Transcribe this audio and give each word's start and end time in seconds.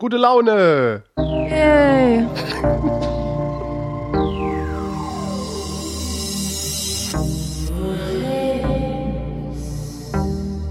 Gute 0.00 0.16
Laune. 0.16 1.02
Yay. 1.16 2.24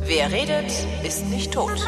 Wer 0.06 0.32
redet, 0.32 0.72
ist 1.04 1.26
nicht 1.26 1.52
tot. 1.52 1.86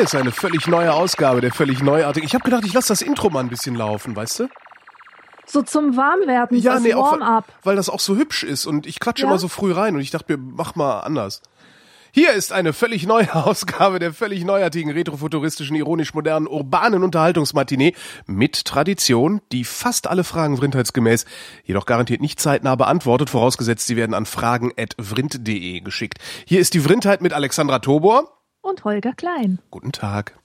Hier 0.00 0.06
ist 0.06 0.14
eine 0.14 0.32
völlig 0.32 0.66
neue 0.66 0.94
Ausgabe, 0.94 1.42
der 1.42 1.52
völlig 1.52 1.82
neuartige. 1.82 2.24
Ich 2.24 2.32
habe 2.32 2.42
gedacht, 2.42 2.64
ich 2.64 2.72
lasse 2.72 2.88
das 2.88 3.02
Intro 3.02 3.28
mal 3.28 3.40
ein 3.40 3.50
bisschen 3.50 3.74
laufen, 3.74 4.16
weißt 4.16 4.38
du? 4.40 4.48
So 5.44 5.60
zum 5.60 5.94
Warmwerden, 5.94 6.56
Ja, 6.58 6.72
das 6.72 6.82
nee, 6.82 6.94
Warm-up. 6.94 7.44
weil 7.64 7.76
das 7.76 7.90
auch 7.90 8.00
so 8.00 8.16
hübsch 8.16 8.42
ist 8.42 8.64
und 8.64 8.86
ich 8.86 8.98
quatsche 8.98 9.24
Ja? 9.24 9.28
immer 9.28 9.38
so 9.38 9.48
früh 9.48 9.72
rein 9.72 9.94
und 9.94 10.00
ich 10.00 10.10
dachte 10.10 10.32
mir, 10.34 10.42
mach 10.42 10.74
mal 10.74 11.00
anders. 11.00 11.42
Hier 12.12 12.32
ist 12.32 12.50
eine 12.50 12.72
völlig 12.72 13.06
neue 13.06 13.34
Ausgabe 13.34 13.98
der 13.98 14.14
völlig 14.14 14.42
neuartigen, 14.42 14.90
retrofuturistischen, 14.90 15.76
ironisch-modernen, 15.76 16.48
urbanen 16.48 17.02
Unterhaltungsmatinee 17.04 17.92
mit 18.24 18.64
Tradition, 18.64 19.42
die 19.52 19.64
fast 19.64 20.06
alle 20.06 20.24
Fragen 20.24 20.56
vrindheitsgemäß, 20.56 21.26
jedoch 21.64 21.84
garantiert 21.84 22.22
nicht 22.22 22.40
zeitnah 22.40 22.74
beantwortet, 22.74 23.28
vorausgesetzt 23.28 23.86
sie 23.86 23.96
werden 23.96 24.14
an 24.14 24.24
fragen.vrind.de 24.24 25.80
geschickt. 25.80 26.16
Hier 26.46 26.60
ist 26.60 26.72
die 26.72 26.80
Vrindheit 26.80 27.20
mit 27.20 27.34
Alexandra 27.34 27.80
Tobor. 27.80 28.39
Und 28.62 28.84
Holger 28.84 29.12
Klein. 29.12 29.58
Guten 29.70 29.92
Tag. 29.92 30.38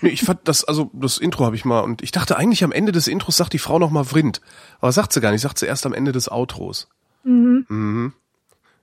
Nee, 0.00 0.10
ich 0.10 0.22
fand 0.22 0.40
das, 0.44 0.64
also 0.64 0.90
das 0.92 1.18
Intro 1.18 1.44
habe 1.44 1.56
ich 1.56 1.64
mal 1.64 1.80
und 1.80 2.02
ich 2.02 2.12
dachte 2.12 2.36
eigentlich 2.36 2.62
am 2.62 2.70
Ende 2.70 2.92
des 2.92 3.08
Intros 3.08 3.36
sagt 3.36 3.52
die 3.52 3.58
Frau 3.58 3.78
noch 3.78 3.90
mal 3.90 4.04
Vrind. 4.04 4.40
Aber 4.80 4.92
sagt 4.92 5.12
sie 5.12 5.20
gar 5.20 5.32
nicht, 5.32 5.40
sagt 5.40 5.58
sie 5.58 5.66
erst 5.66 5.86
am 5.86 5.92
Ende 5.92 6.12
des 6.12 6.30
Outros. 6.30 6.88
Mhm. 7.24 8.12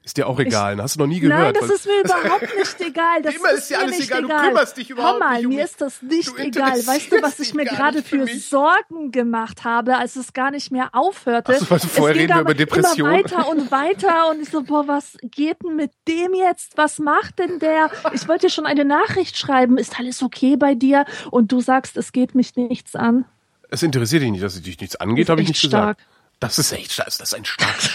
Ist 0.05 0.17
dir 0.17 0.27
auch 0.27 0.39
egal, 0.39 0.75
ne? 0.75 0.83
hast 0.83 0.97
du 0.97 0.99
noch 0.99 1.07
nie 1.07 1.19
gehört. 1.19 1.55
Nein, 1.55 1.67
das 1.67 1.79
ist 1.79 1.87
mir 1.87 1.99
überhaupt 2.03 2.55
nicht 2.55 2.79
egal. 2.79 3.23
Das 3.23 3.33
Immer 3.33 3.51
ist 3.53 3.71
dir 3.71 3.79
alles 3.79 3.97
nicht 3.97 4.11
egal. 4.11 4.21
Du 4.21 4.27
kümmerst 4.27 4.77
dich 4.77 4.89
überhaupt 4.91 5.13
Hör 5.13 5.19
mal, 5.19 5.37
nicht 5.37 5.45
um 5.47 5.55
mir 5.55 5.63
ist 5.65 5.81
das 5.81 6.01
nicht 6.03 6.37
egal. 6.37 6.73
Weißt 6.73 7.11
du, 7.11 7.23
was 7.23 7.39
ich 7.39 7.55
mir 7.55 7.65
gerade 7.65 8.03
für 8.03 8.27
für. 8.27 8.37
Sorgen 8.37 9.11
gemacht 9.11 9.63
habe, 9.63 9.97
als 9.97 10.15
es 10.15 10.33
gar 10.33 10.51
nicht 10.51 10.71
mehr 10.71 10.89
aufhörte? 10.93 11.57
Ach 11.59 11.67
so, 11.67 11.75
Es 11.75 11.85
vorher 11.85 12.13
geht 12.13 12.21
reden 12.29 12.35
wir 12.35 12.41
über 12.41 12.53
Depression. 12.53 13.09
Immer 13.09 13.23
weiter 13.23 13.47
und 13.49 13.71
weiter 13.71 14.29
und 14.29 14.43
ich 14.43 14.49
so, 14.49 14.61
boah, 14.61 14.87
was 14.87 15.17
geht 15.23 15.63
denn 15.63 15.75
mit 15.75 15.91
dem 16.07 16.35
jetzt? 16.35 16.77
Was 16.77 16.99
macht 16.99 17.39
denn 17.39 17.57
der? 17.57 17.89
Ich 18.13 18.27
wollte 18.27 18.45
dir 18.45 18.51
schon 18.51 18.67
eine 18.67 18.85
Nachricht 18.85 19.35
schreiben. 19.39 19.79
Ist 19.79 19.97
alles 19.99 20.21
okay 20.21 20.55
bei 20.55 20.75
dir? 20.75 21.05
Und 21.31 21.51
du 21.51 21.61
sagst, 21.61 21.97
es 21.97 22.11
geht 22.11 22.35
mich 22.35 22.55
nichts 22.55 22.95
an. 22.95 23.25
Es 23.71 23.81
interessiert 23.81 24.21
dich 24.21 24.29
nicht, 24.29 24.43
dass 24.43 24.53
es 24.53 24.61
dich 24.61 24.79
nichts 24.79 24.95
angeht, 24.97 25.29
habe 25.29 25.41
ich 25.41 25.47
nicht 25.47 25.57
stark. 25.59 25.97
gesagt. 25.97 26.01
Das 26.39 26.59
ist 26.59 26.71
echt 26.73 26.91
stark. 26.91 27.07
Das 27.07 27.19
ist 27.19 27.33
ein 27.33 27.43
starkes, 27.45 27.89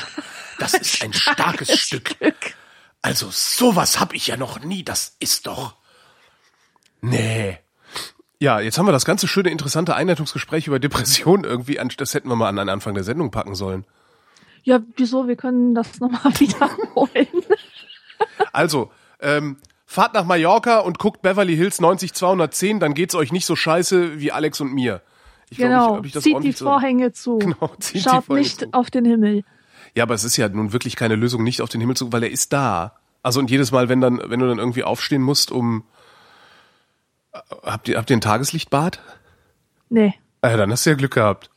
das 0.60 0.74
ist 0.74 1.02
ein 1.02 1.12
starkes 1.12 1.76
Stück. 1.78 2.14
Also 3.02 3.28
sowas 3.30 3.98
habe 3.98 4.14
ich 4.16 4.26
ja 4.28 4.36
noch 4.36 4.60
nie. 4.60 4.82
Das 4.84 5.16
ist 5.20 5.46
doch. 5.46 5.74
Nee. 7.00 7.58
Ja, 8.38 8.60
jetzt 8.60 8.78
haben 8.78 8.86
wir 8.86 8.92
das 8.92 9.04
ganze 9.04 9.28
schöne, 9.28 9.50
interessante 9.50 9.94
Einleitungsgespräch 9.94 10.66
über 10.66 10.78
Depressionen 10.78 11.44
irgendwie, 11.44 11.78
an- 11.78 11.90
das 11.96 12.14
hätten 12.14 12.28
wir 12.28 12.36
mal 12.36 12.48
an 12.48 12.56
den 12.56 12.68
Anfang 12.68 12.94
der 12.94 13.04
Sendung 13.04 13.30
packen 13.30 13.54
sollen. 13.54 13.84
Ja, 14.62 14.80
wieso? 14.96 15.26
Wir 15.28 15.36
können 15.36 15.74
das 15.74 16.00
nochmal 16.00 16.32
wiederholen. 16.38 17.28
Also, 18.52 18.90
ähm, 19.20 19.56
fahrt 19.86 20.14
nach 20.14 20.24
Mallorca 20.24 20.78
und 20.78 20.98
guckt 20.98 21.22
Beverly 21.22 21.56
Hills 21.56 21.80
90210, 21.80 22.80
dann 22.80 22.94
geht's 22.94 23.14
euch 23.14 23.32
nicht 23.32 23.46
so 23.46 23.56
scheiße 23.56 24.20
wie 24.20 24.32
Alex 24.32 24.60
und 24.60 24.72
mir. 24.72 25.02
Ich 25.50 25.58
glaub, 25.58 25.68
Genau, 25.70 25.92
ich, 25.94 25.98
ob 25.98 26.06
ich 26.06 26.12
das 26.12 26.22
zieht 26.22 26.30
die 26.30 26.34
ordentlich 26.34 26.56
so- 26.58 26.64
Vorhänge 26.66 27.12
zu. 27.12 27.38
Genau, 27.40 27.74
zieht 27.78 27.94
die 27.96 28.00
Schaut 28.00 28.24
Vorhänge 28.24 28.46
nicht 28.46 28.60
zu. 28.60 28.68
auf 28.72 28.90
den 28.90 29.04
Himmel. 29.04 29.44
Ja, 29.94 30.04
aber 30.04 30.14
es 30.14 30.24
ist 30.24 30.36
ja 30.36 30.48
nun 30.48 30.72
wirklich 30.72 30.96
keine 30.96 31.16
Lösung, 31.16 31.42
nicht 31.42 31.62
auf 31.62 31.68
den 31.68 31.80
Himmel 31.80 31.96
zu 31.96 32.04
gucken, 32.04 32.12
weil 32.14 32.24
er 32.24 32.30
ist 32.30 32.52
da. 32.52 32.92
Also 33.22 33.40
und 33.40 33.50
jedes 33.50 33.72
Mal, 33.72 33.88
wenn 33.88 34.00
dann, 34.00 34.20
wenn 34.24 34.40
du 34.40 34.48
dann 34.48 34.58
irgendwie 34.58 34.84
aufstehen 34.84 35.22
musst, 35.22 35.50
um 35.50 35.84
habt 37.62 37.88
ihr, 37.88 37.98
habt 37.98 38.10
ihr 38.10 38.16
ein 38.16 38.20
Tageslichtbad? 38.20 39.00
Nee. 39.88 40.14
Äh, 40.42 40.56
dann 40.56 40.70
hast 40.70 40.86
du 40.86 40.90
ja 40.90 40.96
Glück 40.96 41.14
gehabt. 41.14 41.50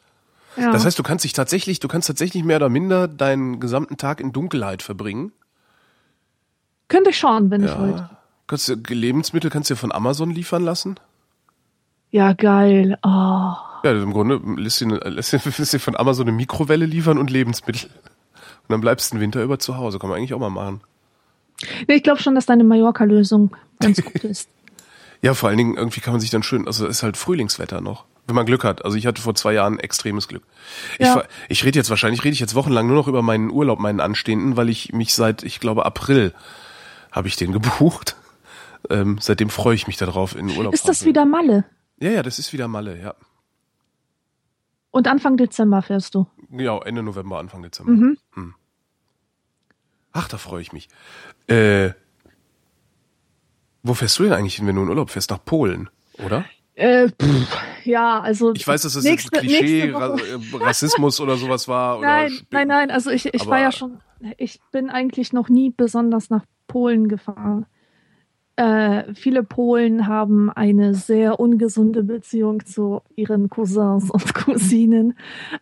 Ja. 0.55 0.71
Das 0.71 0.85
heißt, 0.85 0.99
du 0.99 1.03
kannst 1.03 1.23
dich 1.23 1.33
tatsächlich, 1.33 1.79
du 1.79 1.87
kannst 1.87 2.07
tatsächlich 2.07 2.43
mehr 2.43 2.57
oder 2.57 2.69
minder 2.69 3.07
deinen 3.07 3.59
gesamten 3.59 3.97
Tag 3.97 4.19
in 4.19 4.31
Dunkelheit 4.33 4.83
verbringen. 4.83 5.31
Könnte 6.89 7.09
ich 7.09 7.17
schauen, 7.17 7.49
wenn 7.49 7.63
ich 7.63 7.75
wollte. 7.77 8.09
Kannst 8.45 8.67
du 8.67 8.75
Lebensmittel 8.75 9.49
kannst 9.49 9.69
du 9.69 9.73
dir 9.73 9.79
von 9.79 9.91
Amazon 9.91 10.29
liefern 10.29 10.63
lassen? 10.63 10.99
Ja, 12.11 12.33
geil. 12.33 12.99
Oh. 13.03 13.09
Ja, 13.09 13.91
im 13.91 14.13
Grunde 14.13 14.39
lässt 14.61 14.81
dir, 14.81 14.87
lässt 14.87 15.33
dir 15.33 15.79
von 15.79 15.95
Amazon 15.95 16.27
eine 16.27 16.37
Mikrowelle 16.37 16.85
liefern 16.85 17.17
und 17.17 17.31
Lebensmittel. 17.31 17.89
Und 18.63 18.69
dann 18.71 18.81
bleibst 18.81 19.11
du 19.11 19.15
den 19.17 19.21
Winter 19.21 19.43
über 19.43 19.59
zu 19.59 19.77
Hause. 19.77 19.99
Kann 19.99 20.09
man 20.09 20.17
eigentlich 20.17 20.33
auch 20.33 20.39
mal 20.39 20.49
machen. 20.49 20.81
Nee, 21.87 21.95
ich 21.95 22.03
glaube 22.03 22.21
schon, 22.21 22.35
dass 22.35 22.45
deine 22.45 22.63
Mallorca-Lösung 22.63 23.55
ganz 23.79 24.01
gut 24.03 24.23
ist. 24.23 24.49
Ja, 25.21 25.33
vor 25.33 25.49
allen 25.49 25.57
Dingen, 25.57 25.75
irgendwie 25.77 26.01
kann 26.01 26.13
man 26.13 26.19
sich 26.21 26.29
dann 26.31 26.43
schön, 26.43 26.67
also 26.67 26.85
es 26.85 26.97
ist 26.97 27.03
halt 27.03 27.15
Frühlingswetter 27.17 27.79
noch. 27.81 28.05
Wenn 28.27 28.35
man 28.35 28.45
Glück 28.45 28.63
hat. 28.63 28.83
Also 28.85 28.97
ich 28.97 29.05
hatte 29.05 29.21
vor 29.21 29.35
zwei 29.35 29.53
Jahren 29.53 29.79
extremes 29.79 30.27
Glück. 30.29 30.43
Ich, 30.97 31.05
Ja. 31.05 31.13
fahr- 31.13 31.25
ich 31.49 31.63
rede 31.65 31.77
jetzt 31.79 31.89
wahrscheinlich, 31.89 32.23
rede 32.23 32.33
ich 32.33 32.39
jetzt 32.39 32.55
wochenlang 32.55 32.87
nur 32.87 32.95
noch 32.95 33.07
über 33.09 33.21
meinen 33.21 33.49
Urlaub, 33.49 33.79
meinen 33.79 33.99
anstehenden, 33.99 34.55
weil 34.57 34.69
ich 34.69 34.93
mich 34.93 35.13
seit, 35.13 35.43
ich 35.43 35.59
glaube, 35.59 35.85
April 35.85 36.33
habe 37.11 37.27
ich 37.27 37.35
den 37.35 37.51
gebucht. 37.59 38.15
Ähm, 38.89 39.17
seitdem 39.21 39.49
freue 39.49 39.75
ich 39.75 39.87
mich 39.87 39.97
darauf, 39.97 40.35
in 40.35 40.47
den 40.47 40.57
Urlaub 40.57 40.73
Ist 40.73 40.87
das 40.87 40.99
zu- 40.99 41.05
wieder 41.05 41.25
Malle? 41.25 41.65
Ja, 41.99 42.09
ja, 42.11 42.23
das 42.23 42.39
ist 42.39 42.51
wieder 42.53 42.67
Malle, 42.67 42.99
ja. 43.01 43.13
Und 44.91 45.07
Anfang 45.07 45.37
Dezember 45.37 45.81
fährst 45.81 46.15
du. 46.15 46.27
Ja, 46.55 46.77
Ende 46.79 47.03
November, 47.03 47.39
Anfang 47.39 47.63
Dezember. 47.63 47.91
Mhm. 47.91 48.17
Hm. 48.33 48.53
Ach, 50.11 50.27
da 50.27 50.37
freue 50.37 50.61
ich 50.61 50.71
mich. 50.73 50.87
Äh, 51.47 51.91
wo 53.81 53.93
fährst 53.93 54.17
du 54.19 54.23
denn 54.23 54.33
eigentlich 54.33 54.55
hin, 54.55 54.67
wenn 54.67 54.75
du 54.75 54.83
in 54.83 54.89
Urlaub 54.89 55.09
fährst? 55.09 55.29
Nach 55.31 55.43
Polen, 55.43 55.89
oder? 56.23 56.45
Äh, 56.75 57.09
pff, 57.09 57.57
ja, 57.85 58.19
also. 58.21 58.53
Ich 58.53 58.67
weiß, 58.67 58.83
dass 58.83 58.93
das 58.93 59.03
nächste, 59.03 59.35
jetzt 59.41 59.41
Klischee, 59.59 59.91
Ra 59.91 60.15
äh, 60.15 60.39
Rassismus 60.63 61.19
oder 61.19 61.37
sowas 61.37 61.67
war. 61.67 61.99
Oder 61.99 62.07
Nein, 62.07 62.27
Sp- 62.33 62.47
nein, 62.51 62.67
nein. 62.67 62.91
Also 62.91 63.09
ich, 63.11 63.25
ich 63.33 63.41
Aber- 63.41 63.51
war 63.51 63.59
ja 63.59 63.71
schon. 63.71 63.99
Ich 64.37 64.59
bin 64.71 64.89
eigentlich 64.89 65.33
noch 65.33 65.49
nie 65.49 65.69
besonders 65.75 66.29
nach 66.29 66.45
Polen 66.67 67.09
gefahren. 67.09 67.65
Äh, 68.55 69.13
viele 69.15 69.43
Polen 69.43 70.07
haben 70.07 70.51
eine 70.51 70.93
sehr 70.93 71.39
ungesunde 71.39 72.03
Beziehung 72.03 72.65
zu 72.65 73.01
ihren 73.15 73.49
Cousins 73.49 74.11
und 74.11 74.33
Cousinen. 74.35 75.17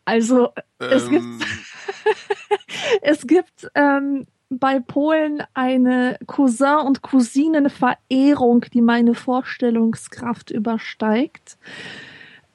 Also 0.06 0.50
es 0.78 1.10
gibt 1.10 1.24
Ähm, 1.24 1.40
Es 3.02 3.28
gibt 3.28 3.70
ähm, 3.76 4.26
bei 4.50 4.80
Polen 4.80 5.44
eine 5.54 6.18
Cousin- 6.28 6.86
und 6.86 7.02
Cousinenverehrung, 7.02 8.66
die 8.74 8.82
meine 8.82 9.14
Vorstellungskraft 9.14 10.52
übersteigt. 10.52 11.58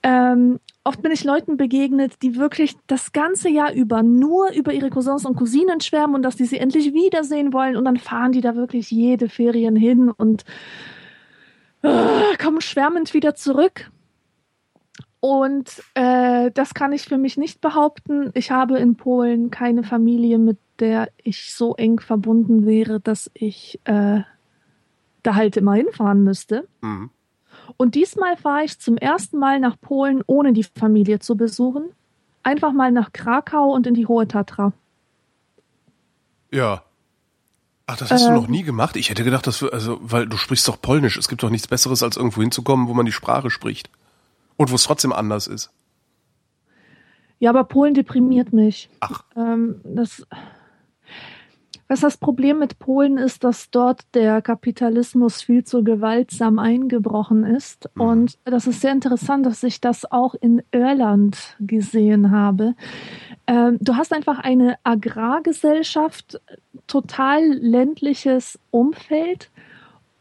Ähm, 0.09 0.61
oft 0.85 1.03
bin 1.03 1.11
ich 1.11 1.25
Leuten 1.25 1.57
begegnet, 1.57 2.23
die 2.23 2.37
wirklich 2.37 2.77
das 2.87 3.11
ganze 3.11 3.49
Jahr 3.49 3.73
über 3.73 4.05
nur 4.05 4.53
über 4.53 4.73
ihre 4.73 4.89
Cousins 4.89 5.27
und 5.27 5.35
Cousinen 5.35 5.81
schwärmen 5.81 6.15
und 6.15 6.23
dass 6.23 6.37
die 6.37 6.45
sie 6.45 6.59
endlich 6.59 6.95
wiedersehen 6.95 7.53
wollen. 7.53 7.75
Und 7.75 7.85
dann 7.87 7.97
fahren 7.97 8.31
die 8.31 8.41
da 8.41 8.55
wirklich 8.55 8.93
jede 8.93 9.29
Ferien 9.29 9.75
hin 9.75 10.09
und 10.11 10.45
äh, 11.83 12.37
kommen 12.41 12.61
schwärmend 12.61 13.15
wieder 13.15 13.35
zurück. 13.35 13.91
Und 15.19 15.83
äh, 15.95 16.53
das 16.53 16.73
kann 16.73 16.93
ich 16.93 17.03
für 17.03 17.19
mich 17.19 17.37
nicht 17.37 17.61
behaupten. 17.61 18.31
Ich 18.35 18.53
habe 18.53 18.79
in 18.79 18.95
Polen 18.95 19.51
keine 19.51 19.83
Familie, 19.83 20.39
mit 20.39 20.59
der 20.79 21.09
ich 21.17 21.53
so 21.53 21.75
eng 21.75 21.99
verbunden 21.99 22.65
wäre, 22.65 23.01
dass 23.01 23.29
ich 23.35 23.81
äh, 23.87 24.21
da 25.25 25.35
halt 25.35 25.57
immer 25.57 25.75
hinfahren 25.75 26.23
müsste. 26.23 26.69
mhm. 26.81 27.11
Und 27.77 27.95
diesmal 27.95 28.37
fahre 28.37 28.65
ich 28.65 28.79
zum 28.79 28.97
ersten 28.97 29.39
Mal 29.39 29.61
nach 29.61 29.81
Polen, 29.81 30.23
ohne 30.27 30.53
die 30.53 30.65
Familie 30.65 31.19
zu 31.19 31.37
besuchen. 31.37 31.85
Einfach 32.43 32.73
mal 32.73 32.93
nach 32.93 33.13
Krakau 33.13 33.73
und 33.73 33.87
in 33.87 33.95
die 33.95 34.07
Hohe 34.07 34.29
Tatra. 34.29 34.73
Ja. 36.51 36.83
Ach, 37.87 37.97
das 37.97 38.11
hast 38.11 38.27
Ähm. 38.27 38.35
du 38.35 38.41
noch 38.41 38.49
nie 38.49 38.63
gemacht? 38.63 38.97
Ich 38.97 39.11
hätte 39.11 39.25
gedacht, 39.25 39.47
dass 39.47 39.63
wir, 39.63 39.73
also, 39.73 39.99
weil 40.01 40.27
du 40.27 40.37
sprichst 40.37 40.67
doch 40.69 40.81
Polnisch. 40.81 41.17
Es 41.17 41.29
gibt 41.29 41.43
doch 41.43 41.51
nichts 41.51 41.69
Besseres, 41.69 42.03
als 42.03 42.17
irgendwo 42.17 42.41
hinzukommen, 42.41 42.89
wo 42.89 42.95
man 42.95 43.07
die 43.07 43.13
Sprache 43.13 43.51
spricht. 43.51 43.91
Und 44.57 44.71
wo 44.71 44.75
es 44.75 44.85
trotzdem 44.85 45.13
anders 45.13 45.47
ist. 45.47 45.71
Ja, 47.39 47.51
aber 47.51 47.65
Polen 47.65 47.95
deprimiert 47.95 48.53
mich. 48.53 48.89
Ach. 49.01 49.23
Ähm, 49.37 49.81
das, 49.85 50.27
was 51.89 52.01
das 52.01 52.17
Problem 52.17 52.59
mit 52.59 52.79
Polen 52.79 53.17
ist, 53.17 53.45
dass 53.45 53.71
dort 53.71 54.03
der 54.15 54.43
Kapitalismus 54.43 55.43
viel 55.43 55.65
zu 55.65 55.85
gewaltsam 55.85 56.59
eingebrochen 56.59 57.45
ist. 57.45 57.89
Mhm. 57.95 58.01
Und 58.01 58.39
das 58.45 58.67
ist 58.67 58.81
sehr 58.81 58.93
interessant, 58.93 59.47
dass 59.47 59.63
ich 59.63 59.81
das 59.81 60.11
auch 60.11 60.35
in 60.35 60.63
Irland 60.73 61.57
gesehen 61.61 62.31
habe. 62.31 62.75
Ähm, 63.47 63.79
du 63.81 63.97
hast 63.97 64.13
einfach 64.13 64.41
eine 64.41 64.77
Agrargesellschaft, 64.83 66.41
total 66.87 67.45
ländliches 67.45 68.59
Umfeld 68.71 69.51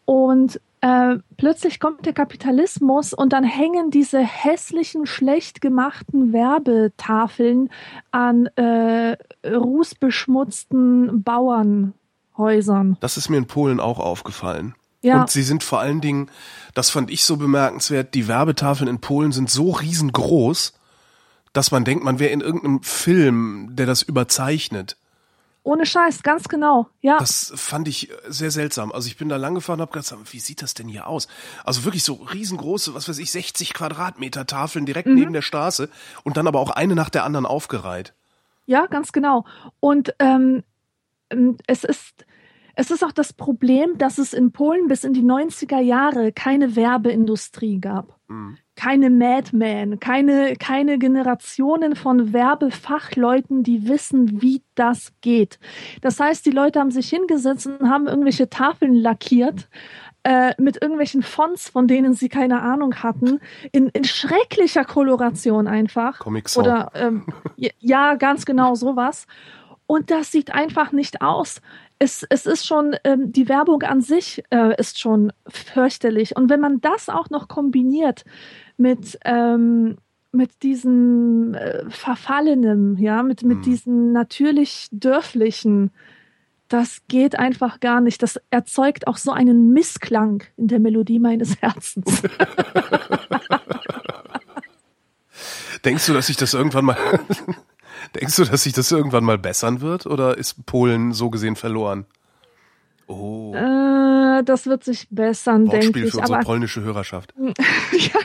und 0.06 0.62
äh, 0.86 1.18
plötzlich 1.38 1.80
kommt 1.80 2.06
der 2.06 2.14
Kapitalismus 2.14 3.12
und 3.12 3.34
dann 3.34 3.44
hängen 3.44 3.90
diese 3.90 4.20
hässlichen, 4.20 5.08
schlecht 5.08 5.60
gemachten 5.60 6.32
Werbetafeln 6.32 7.72
an 8.12 8.46
äh, 8.56 9.18
rußbeschmutzten 9.44 11.24
Bauernhäusern. 11.24 12.98
Das 13.00 13.18
ist 13.18 13.30
mir 13.30 13.38
in 13.38 13.48
Polen 13.48 13.80
auch 13.80 13.98
aufgefallen. 13.98 14.76
Ja, 15.02 15.22
Und 15.22 15.32
sie 15.32 15.42
sind 15.42 15.64
vor 15.64 15.80
allen 15.80 16.02
Dingen, 16.02 16.30
das 16.76 16.92
fand 16.92 17.10
ich 17.10 17.24
so 17.24 17.38
bemerkenswert, 17.38 18.14
die 18.14 18.28
Werbetafeln 18.28 18.88
in 18.88 19.02
Polen 19.02 19.32
sind 19.32 19.50
so 19.50 19.72
riesengroß, 19.72 20.74
dass 21.52 21.72
man 21.72 21.84
denkt, 21.84 22.04
man 22.04 22.20
wäre 22.20 22.32
in 22.32 22.42
irgendeinem 22.42 22.84
Film, 22.84 23.70
der 23.72 23.88
das 23.88 24.04
überzeichnet. 24.04 24.98
Ohne 25.66 25.86
Scheiß, 25.86 26.24
ganz 26.24 26.48
genau. 26.48 26.88
Ja, 27.02 27.18
Das 27.18 27.52
fand 27.56 27.88
ich 27.88 28.10
sehr 28.28 28.52
seltsam. 28.52 28.92
Also 28.92 29.08
ich 29.08 29.18
bin 29.18 29.30
da 29.30 29.36
lang 29.38 29.56
gefahren 29.56 29.80
und 29.80 29.88
habe 29.88 30.00
gedacht, 30.00 30.16
wie 30.32 30.40
sieht 30.40 30.62
das 30.62 30.74
denn 30.76 30.88
hier 30.88 31.08
aus? 31.08 31.28
Also 31.64 31.84
wirklich 31.86 32.04
so 32.04 32.14
riesengroße, 32.14 32.94
was 32.94 33.10
weiß 33.10 33.18
ich, 33.18 33.32
60 33.32 33.74
Quadratmeter 33.74 34.46
Tafeln 34.46 34.86
direkt 34.86 35.08
Mhm. 35.08 35.16
neben 35.16 35.34
der 35.34 35.42
Straße 35.42 35.90
und 36.24 36.38
dann 36.38 36.48
aber 36.48 36.60
auch 36.60 36.70
eine 36.70 36.94
nach 36.96 37.10
der 37.10 37.24
anderen 37.24 37.46
aufgereiht. 37.48 38.14
Ja, 38.68 38.86
ganz 38.86 39.12
genau. 39.12 39.46
Und 39.80 40.14
ähm, 40.20 40.64
ähm, 41.32 41.58
es 41.68 41.84
ist 41.84 42.26
es 42.76 42.92
ist 42.92 43.04
auch 43.06 43.14
das 43.14 43.32
Problem, 43.34 43.98
dass 43.98 44.18
es 44.18 44.34
in 44.34 44.52
Polen 44.52 44.88
bis 44.88 45.04
in 45.04 45.14
die 45.14 45.24
90er 45.24 45.80
Jahre 45.80 46.32
keine 46.34 46.76
Werbeindustrie 46.76 47.80
gab. 47.80 48.20
Mhm. 48.28 48.58
Keine 48.76 49.10
Madmen, 49.10 50.00
keine, 50.00 50.56
keine 50.58 50.98
Generationen 50.98 51.96
von 51.96 52.34
Werbefachleuten, 52.34 53.64
die 53.64 53.88
wissen, 53.88 54.42
wie 54.42 54.62
das 54.76 55.14
geht. 55.22 55.60
Das 56.02 56.20
heißt, 56.20 56.46
die 56.46 56.52
Leute 56.52 56.80
haben 56.80 56.92
sich 56.92 57.10
hingesetzt 57.10 57.68
und 57.68 57.90
haben 57.90 58.08
irgendwelche 58.08 58.50
Tafeln 58.50 58.94
lackiert 58.94 59.70
äh, 60.26 60.54
mit 60.58 60.82
irgendwelchen 60.82 61.22
Fonts, 61.22 61.70
von 61.70 61.88
denen 61.88 62.16
sie 62.16 62.30
keine 62.30 62.62
Ahnung 62.62 62.96
hatten, 62.96 63.40
in, 63.72 63.90
in 63.90 64.04
schrecklicher 64.04 64.84
Koloration 64.84 65.68
einfach. 65.68 66.20
Comic 66.20 66.50
Song. 66.50 66.64
Oder 66.64 66.92
ähm, 66.96 67.26
ja, 67.56 67.70
ja, 67.80 68.16
ganz 68.16 68.46
genau 68.46 68.74
sowas. 68.74 69.28
Und 69.88 70.10
das 70.10 70.32
sieht 70.32 70.52
einfach 70.52 70.92
nicht 70.92 71.22
aus. 71.22 71.62
Es, 72.00 72.26
es 72.30 72.48
ist 72.48 72.66
schon, 72.66 72.96
ähm, 73.04 73.32
die 73.32 73.48
Werbung 73.48 73.84
an 73.84 74.02
sich 74.02 74.44
äh, 74.50 74.76
ist 74.80 75.00
schon 75.00 75.32
fürchterlich. 75.48 76.36
Und 76.36 76.50
wenn 76.50 76.60
man 76.60 76.82
das 76.82 77.08
auch 77.08 77.30
noch 77.30 77.48
kombiniert 77.48 78.26
mit, 78.78 79.18
ähm, 79.26 79.98
mit 80.32 80.64
diesem 80.64 81.54
äh, 81.54 81.90
Verfallenem, 81.90 82.98
ja, 82.98 83.24
mit, 83.24 83.44
mit 83.44 83.60
Mhm. 83.60 83.62
diesem 83.64 84.12
natürlich 84.12 84.88
Dörflichen, 84.92 85.92
das 86.68 87.02
geht 87.08 87.38
einfach 87.38 87.80
gar 87.80 88.02
nicht. 88.02 88.22
Das 88.24 88.40
erzeugt 88.50 89.08
auch 89.08 89.18
so 89.18 89.32
einen 89.32 89.72
Missklang 89.72 90.44
in 90.58 90.68
der 90.68 90.80
Melodie 90.80 91.20
meines 91.20 91.56
Herzens. 91.62 92.24
Denkst 95.84 96.08
du, 96.08 96.14
dass 96.14 96.28
sich 96.28 96.38
das 96.38 96.54
irgendwann 96.54 96.86
mal, 96.86 96.98
denkst 98.16 98.36
du, 98.38 98.46
dass 98.46 98.64
sich 98.64 98.74
das 98.74 98.92
irgendwann 98.92 99.24
mal 99.24 99.38
bessern 99.38 99.82
wird 99.82 100.06
oder 100.06 100.38
ist 100.38 100.66
Polen 100.66 101.14
so 101.14 101.30
gesehen 101.30 101.56
verloren? 101.56 102.06
Oh, 103.08 103.54
äh, 103.54 104.44
das 104.44 104.66
wird 104.66 104.84
sich 104.84 105.08
bessern, 105.10 105.66
denke 105.66 106.00
ich. 106.00 106.12
für 106.12 106.18
unsere 106.18 106.40
Aber 106.40 106.46
polnische 106.46 106.82
Hörerschaft. 106.82 107.34
Ja, 107.92 108.20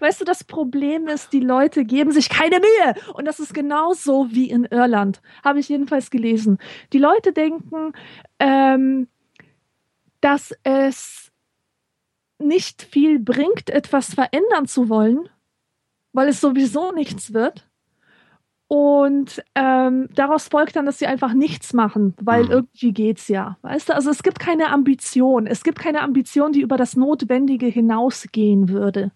weißt 0.00 0.20
du, 0.20 0.24
das 0.24 0.44
Problem 0.44 1.08
ist, 1.08 1.32
die 1.32 1.40
Leute 1.40 1.84
geben 1.84 2.12
sich 2.12 2.28
keine 2.28 2.58
Mühe. 2.60 2.94
Und 3.14 3.26
das 3.26 3.40
ist 3.40 3.52
genauso 3.52 4.28
wie 4.30 4.50
in 4.50 4.64
Irland. 4.64 5.20
Habe 5.44 5.60
ich 5.60 5.68
jedenfalls 5.68 6.10
gelesen. 6.10 6.58
Die 6.92 6.98
Leute 6.98 7.32
denken, 7.32 7.92
ähm, 8.38 9.08
dass 10.20 10.54
es 10.62 11.30
nicht 12.38 12.82
viel 12.82 13.18
bringt, 13.18 13.70
etwas 13.70 14.14
verändern 14.14 14.66
zu 14.66 14.88
wollen, 14.88 15.28
weil 16.12 16.28
es 16.28 16.40
sowieso 16.40 16.92
nichts 16.92 17.34
wird. 17.34 17.67
Und 18.70 19.42
ähm, 19.54 20.08
daraus 20.14 20.48
folgt 20.48 20.76
dann, 20.76 20.84
dass 20.84 20.98
sie 20.98 21.06
einfach 21.06 21.32
nichts 21.32 21.72
machen, 21.72 22.14
weil 22.20 22.44
Mhm. 22.44 22.50
irgendwie 22.50 22.92
geht's 22.92 23.28
ja. 23.28 23.56
Weißt 23.62 23.88
du, 23.88 23.94
also 23.94 24.10
es 24.10 24.22
gibt 24.22 24.38
keine 24.38 24.70
Ambition. 24.70 25.46
Es 25.46 25.64
gibt 25.64 25.78
keine 25.78 26.02
Ambition, 26.02 26.52
die 26.52 26.60
über 26.60 26.76
das 26.76 26.94
Notwendige 26.94 27.66
hinausgehen 27.66 28.68
würde. 28.68 29.10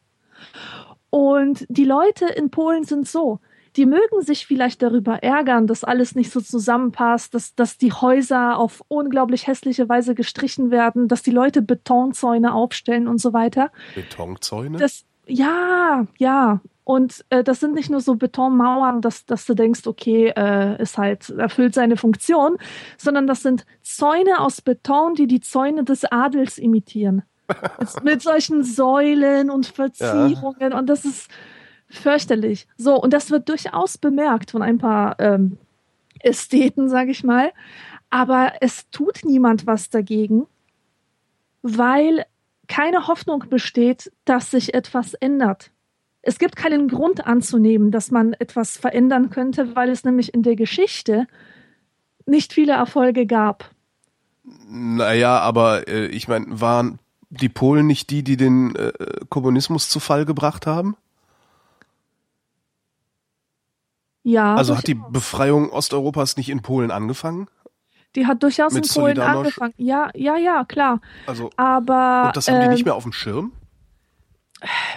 Und 1.10 1.66
die 1.69 1.84
Leute 1.84 2.26
in 2.26 2.50
Polen 2.50 2.84
sind 2.84 3.06
so. 3.06 3.40
Die 3.76 3.87
mögen 3.87 4.20
sich 4.20 4.46
vielleicht 4.46 4.82
darüber 4.82 5.22
ärgern, 5.22 5.66
dass 5.66 5.82
alles 5.84 6.14
nicht 6.14 6.31
so 6.31 6.40
zusammenpasst, 6.40 7.34
dass, 7.34 7.55
dass 7.55 7.78
die 7.78 7.93
Häuser 7.93 8.58
auf 8.58 8.82
unglaublich 8.88 9.46
hässliche 9.46 9.88
Weise 9.88 10.14
gestrichen 10.14 10.70
werden, 10.70 11.08
dass 11.08 11.22
die 11.22 11.31
Leute 11.31 11.62
Betonzäune 11.62 12.52
aufstellen 12.55 13.08
und 13.08 13.19
so 13.19 13.32
weiter. 13.32 13.70
Betonzäune? 13.94 14.76
Das, 14.78 15.05
ja, 15.32 16.06
ja. 16.19 16.61
Und 16.84 17.25
äh, 17.31 17.44
das 17.44 17.61
sind 17.61 17.75
nicht 17.75 17.90
nur 17.90 18.00
so 18.00 18.17
Betonmauern, 18.17 19.00
dass, 19.00 19.25
dass 19.25 19.46
du 19.46 19.55
denkst, 19.55 19.87
okay, 19.87 20.32
äh, 20.37 20.82
ist 20.82 20.99
halt, 20.99 21.31
erfüllt 21.31 21.75
seine 21.75 21.96
Funktion, 21.96 22.58
sondern 22.99 23.26
das 23.26 23.43
sind 23.43 23.64
Zäune 23.82 24.40
aus 24.40 24.61
Beton, 24.61 25.14
die 25.14 25.26
die 25.26 25.40
Zäune 25.40 25.84
des 25.84 26.05
Adels 26.05 26.58
imitieren. 26.58 27.23
mit, 28.02 28.23
solchen 28.23 28.64
Säulen 28.64 29.50
und 29.50 29.67
Verzierungen 29.67 30.73
und 30.73 30.88
das 30.88 31.05
ist 31.05 31.31
fürchterlich. 31.89 32.67
So, 32.77 33.01
und 33.01 33.12
das 33.12 33.31
wird 33.31 33.48
durchaus 33.48 33.98
bemerkt 33.98 34.51
von 34.51 34.62
ein 34.62 34.79
paar 34.79 35.17
ähm, 35.19 35.58
Ästheten, 36.20 36.89
sage 36.89 37.10
ich 37.10 37.24
mal. 37.24 37.53
Aber 38.10 38.53
es 38.60 38.89
tut 38.91 39.20
niemand 39.24 39.67
was 39.67 39.91
dagegen, 39.91 40.46
weil 41.62 42.24
keine 42.69 43.06
Hoffnung 43.06 43.44
besteht, 43.48 44.12
dass 44.24 44.50
sich 44.50 44.74
etwas 44.74 45.14
ändert. 45.14 45.70
Es 46.22 46.38
gibt 46.38 46.54
keinen 46.54 46.88
Grund 46.88 47.26
anzunehmen, 47.26 47.90
dass 47.90 48.10
man 48.10 48.32
etwas 48.34 48.76
verändern 48.76 49.31
könnte, 49.31 49.74
weil 49.74 49.90
es 49.90 50.04
nämlich 50.04 50.32
in 50.32 50.42
der 50.42 50.54
Geschichte 50.54 51.26
nicht 52.26 52.52
viele 52.52 52.72
Erfolge 52.72 53.26
gab. 53.26 53.70
Naja, 54.69 55.40
aber 55.40 55.88
äh, 55.88 56.06
ich 56.06 56.28
meine, 56.28 56.60
waren 56.60 56.98
die 57.31 57.48
Polen 57.48 57.86
nicht 57.86 58.10
die, 58.10 58.22
die 58.22 58.36
den 58.36 58.76
äh, 58.76 58.92
Kommunismus 59.28 59.88
zu 59.88 60.00
Fall 60.00 60.24
gebracht 60.24 60.66
haben? 60.66 60.96
Ja, 64.22 64.54
Also 64.54 64.76
hat 64.76 64.86
die. 64.86 64.94
Befreiung 64.94 65.70
Osteuropas 65.70 66.36
nicht 66.36 66.48
in 66.48 66.62
Polen 66.62 66.90
angefangen? 66.90 67.48
Die 68.14 68.26
hat 68.26 68.42
durchaus 68.42 68.74
mit 68.74 68.86
in 68.86 68.92
Polen 68.92 69.20
angefangen. 69.20 69.74
Ja, 69.76 70.10
ja, 70.14 70.36
ja, 70.36 70.64
klar. 70.64 71.00
Also 71.26 71.50
Aber 71.56 72.26
und 72.26 72.36
das 72.36 72.48
haben 72.48 72.60
die 72.60 72.66
ähm, 72.66 72.72
nicht 72.72 72.84
mehr 72.84 72.94
auf 72.94 73.04
dem 73.04 73.12
Schirm? 73.12 73.52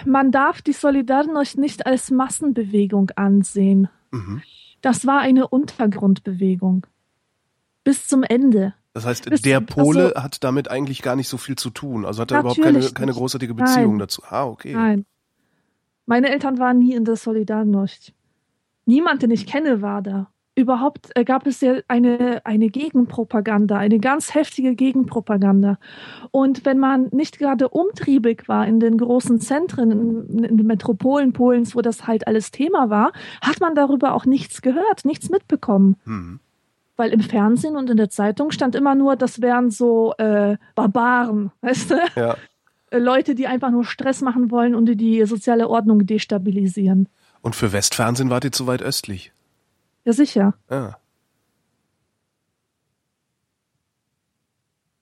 man 0.04 0.30
darf 0.30 0.62
die 0.62 0.74
Solidarność 0.74 1.58
nicht 1.58 1.86
als 1.86 2.10
Massenbewegung 2.10 3.10
ansehen. 3.16 3.88
Mhm. 4.12 4.42
Das 4.80 5.06
war 5.06 5.20
eine 5.20 5.48
Untergrundbewegung. 5.48 6.86
Bis 7.82 8.06
zum 8.06 8.22
Ende. 8.22 8.74
Das 8.92 9.04
heißt, 9.04 9.28
Bis- 9.28 9.42
der 9.42 9.60
Pole 9.60 10.06
also- 10.06 10.22
hat 10.22 10.44
damit 10.44 10.70
eigentlich 10.70 11.02
gar 11.02 11.16
nicht 11.16 11.28
so 11.28 11.36
viel 11.36 11.56
zu 11.56 11.70
tun. 11.70 12.04
Also 12.04 12.22
hat 12.22 12.30
er 12.30 12.40
überhaupt 12.40 12.62
keine, 12.62 12.80
keine 12.92 13.12
großartige 13.12 13.54
Beziehung 13.54 13.92
Nein. 13.92 13.98
dazu. 13.98 14.22
Ah, 14.28 14.44
okay. 14.46 14.72
Nein. 14.74 15.04
Meine 16.06 16.30
Eltern 16.30 16.58
waren 16.58 16.78
nie 16.78 16.94
in 16.94 17.04
der 17.04 17.16
Solidarność. 17.16 18.12
Niemand, 18.84 19.22
den 19.22 19.32
ich 19.32 19.46
kenne, 19.46 19.82
war 19.82 20.02
da. 20.02 20.30
Überhaupt 20.58 21.10
äh, 21.14 21.24
gab 21.24 21.46
es 21.46 21.60
ja 21.60 21.74
eine, 21.86 22.40
eine 22.44 22.70
Gegenpropaganda, 22.70 23.76
eine 23.76 23.98
ganz 23.98 24.34
heftige 24.34 24.74
Gegenpropaganda. 24.74 25.78
Und 26.30 26.64
wenn 26.64 26.78
man 26.78 27.08
nicht 27.12 27.38
gerade 27.38 27.68
umtriebig 27.68 28.48
war 28.48 28.66
in 28.66 28.80
den 28.80 28.96
großen 28.96 29.38
Zentren, 29.38 29.90
in, 29.90 30.44
in 30.44 30.56
den 30.56 30.66
Metropolen 30.66 31.34
Polens, 31.34 31.76
wo 31.76 31.82
das 31.82 32.06
halt 32.06 32.26
alles 32.26 32.52
Thema 32.52 32.88
war, 32.88 33.12
hat 33.42 33.60
man 33.60 33.74
darüber 33.74 34.14
auch 34.14 34.24
nichts 34.24 34.62
gehört, 34.62 35.04
nichts 35.04 35.28
mitbekommen. 35.28 35.96
Hm. 36.04 36.40
Weil 36.96 37.10
im 37.10 37.20
Fernsehen 37.20 37.76
und 37.76 37.90
in 37.90 37.98
der 37.98 38.08
Zeitung 38.08 38.50
stand 38.50 38.74
immer 38.74 38.94
nur, 38.94 39.16
das 39.16 39.42
wären 39.42 39.70
so 39.70 40.14
äh, 40.16 40.56
Barbaren, 40.74 41.52
weißt 41.60 41.90
du? 41.90 41.96
Ja. 42.16 42.36
äh, 42.90 42.98
Leute, 42.98 43.34
die 43.34 43.46
einfach 43.46 43.70
nur 43.70 43.84
Stress 43.84 44.22
machen 44.22 44.50
wollen 44.50 44.74
und 44.74 44.86
die 44.86 44.96
die 44.96 45.22
soziale 45.26 45.68
Ordnung 45.68 46.06
destabilisieren. 46.06 47.10
Und 47.42 47.54
für 47.54 47.74
Westfernsehen 47.74 48.30
wart 48.30 48.44
ihr 48.44 48.52
zu 48.52 48.66
weit 48.66 48.80
östlich. 48.80 49.32
Ja, 50.06 50.12
sicher. 50.12 50.54
Ja. 50.70 50.98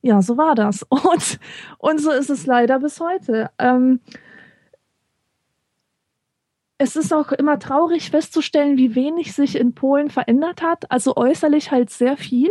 Ja, 0.02 0.20
so 0.22 0.36
war 0.36 0.54
das. 0.54 0.82
Und, 0.90 1.38
und 1.78 1.98
so 2.00 2.10
ist 2.10 2.28
es 2.30 2.46
leider 2.46 2.78
bis 2.80 3.00
heute. 3.00 3.50
Ähm, 3.58 4.00
es 6.78 6.96
ist 6.96 7.12
auch 7.12 7.32
immer 7.32 7.58
traurig 7.58 8.10
festzustellen, 8.10 8.76
wie 8.76 8.94
wenig 8.94 9.32
sich 9.32 9.56
in 9.56 9.74
Polen 9.74 10.10
verändert 10.10 10.62
hat. 10.62 10.90
Also 10.90 11.16
äußerlich 11.16 11.70
halt 11.70 11.90
sehr 11.90 12.16
viel. 12.16 12.50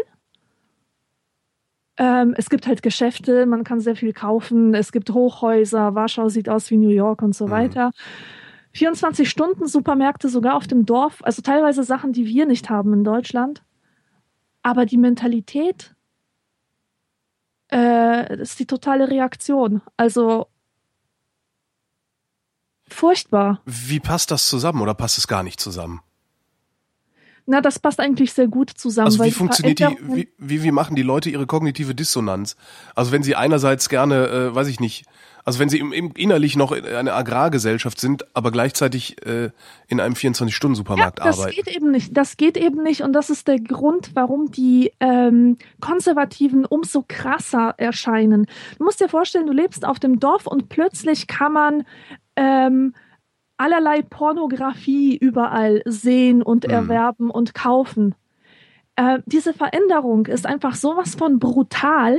Ähm, 1.97 2.33
es 2.37 2.49
gibt 2.49 2.65
halt 2.65 2.81
Geschäfte, 2.81 3.45
man 3.45 3.63
kann 3.63 3.79
sehr 3.79 3.95
viel 3.95 4.13
kaufen. 4.13 4.73
Es 4.73 4.91
gibt 4.91 5.11
Hochhäuser. 5.11 5.93
Warschau 5.93 6.27
sieht 6.29 6.49
aus 6.49 6.71
wie 6.71 6.77
New 6.77 6.89
York 6.89 7.21
und 7.21 7.35
so 7.35 7.45
Mhm. 7.47 7.51
weiter. 7.51 7.91
24 8.73 9.29
Stunden 9.29 9.67
Supermärkte 9.67 10.29
sogar 10.29 10.55
auf 10.55 10.67
dem 10.67 10.85
Dorf. 10.85 11.23
Also 11.23 11.41
teilweise 11.41 11.83
Sachen, 11.83 12.11
die 12.11 12.25
wir 12.25 12.45
nicht 12.45 12.69
haben 12.69 12.93
in 12.93 13.03
Deutschland. 13.03 13.63
Aber 14.63 14.85
die 14.85 14.97
Mentalität 14.97 15.95
äh, 17.71 18.41
ist 18.41 18.59
die 18.59 18.65
totale 18.65 19.09
Reaktion. 19.09 19.81
Also 19.95 20.47
furchtbar. 22.87 23.61
Wie 23.65 23.99
passt 23.99 24.31
das 24.31 24.47
zusammen 24.47 24.81
oder 24.81 24.93
passt 24.93 25.17
es 25.17 25.27
gar 25.27 25.43
nicht 25.43 25.59
zusammen? 25.59 26.01
Na, 27.45 27.59
das 27.59 27.77
passt 27.77 27.99
eigentlich 27.99 28.31
sehr 28.31 28.47
gut 28.47 28.69
zusammen. 28.69 29.07
Also 29.07 29.19
weil 29.19 29.27
wie 29.27 29.31
funktioniert 29.31 29.79
die, 29.79 29.97
wie, 30.01 30.29
wie, 30.37 30.63
wie 30.63 30.71
machen 30.71 30.95
die 30.95 31.01
Leute 31.01 31.29
ihre 31.29 31.45
kognitive 31.45 31.93
Dissonanz? 31.93 32.55
Also 32.95 33.11
wenn 33.11 33.21
sie 33.21 33.35
einerseits 33.35 33.89
gerne, 33.89 34.27
äh, 34.27 34.55
weiß 34.55 34.67
ich 34.67 34.79
nicht, 34.79 35.05
also 35.45 35.59
wenn 35.59 35.69
sie 35.69 35.79
im, 35.79 35.91
im 35.91 36.11
innerlich 36.15 36.55
noch 36.55 36.71
in 36.71 36.85
einer 36.85 37.13
Agrargesellschaft 37.13 37.99
sind, 37.99 38.25
aber 38.35 38.51
gleichzeitig 38.51 39.25
äh, 39.25 39.49
in 39.87 39.99
einem 39.99 40.13
24-Stunden-Supermarkt 40.15 41.19
ja, 41.19 41.25
das 41.25 41.39
arbeiten. 41.39 41.55
geht 41.55 41.75
eben 41.75 41.91
nicht. 41.91 42.15
Das 42.15 42.37
geht 42.37 42.57
eben 42.57 42.81
nicht. 42.83 43.01
Und 43.01 43.13
das 43.13 43.29
ist 43.29 43.47
der 43.47 43.59
Grund, 43.59 44.11
warum 44.13 44.51
die 44.51 44.91
ähm, 44.99 45.57
Konservativen 45.81 46.65
umso 46.65 47.03
krasser 47.07 47.73
erscheinen. 47.77 48.45
Du 48.77 48.85
musst 48.85 49.01
dir 49.01 49.09
vorstellen, 49.09 49.47
du 49.47 49.53
lebst 49.53 49.85
auf 49.85 49.99
dem 49.99 50.19
Dorf 50.19 50.47
und 50.47 50.69
plötzlich 50.69 51.27
kann 51.27 51.53
man 51.53 51.83
ähm, 52.35 52.93
allerlei 53.57 54.01
Pornografie 54.01 55.15
überall 55.17 55.81
sehen 55.85 56.41
und 56.41 56.65
Mhm. 56.65 56.73
erwerben 56.73 57.29
und 57.29 57.53
kaufen. 57.53 58.15
Äh, 58.95 59.19
diese 59.25 59.53
Veränderung 59.53 60.25
ist 60.27 60.45
einfach 60.45 60.75
sowas 60.75 61.15
von 61.15 61.39
brutal, 61.39 62.17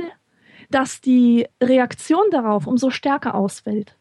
dass 0.69 1.01
die 1.01 1.47
Reaktion 1.61 2.25
darauf 2.31 2.67
umso 2.67 2.89
stärker 2.89 3.35
ausfällt. 3.35 3.95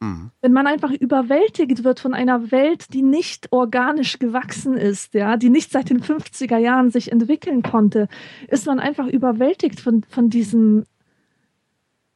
Mhm. 0.00 0.30
Wenn 0.40 0.52
man 0.52 0.66
einfach 0.66 0.90
überwältigt 0.90 1.84
wird 1.84 2.00
von 2.00 2.14
einer 2.14 2.50
Welt, 2.50 2.92
die 2.92 3.02
nicht 3.02 3.52
organisch 3.52 4.18
gewachsen 4.18 4.76
ist, 4.76 5.14
ja, 5.14 5.36
die 5.36 5.50
nicht 5.50 5.72
seit 5.72 5.90
den 5.90 6.02
50er 6.02 6.58
Jahren 6.58 6.90
sich 6.90 7.10
entwickeln 7.10 7.62
konnte, 7.62 8.08
ist 8.48 8.66
man 8.66 8.80
einfach 8.80 9.06
überwältigt 9.06 9.80
von, 9.80 10.04
von 10.08 10.30
diesem, 10.30 10.84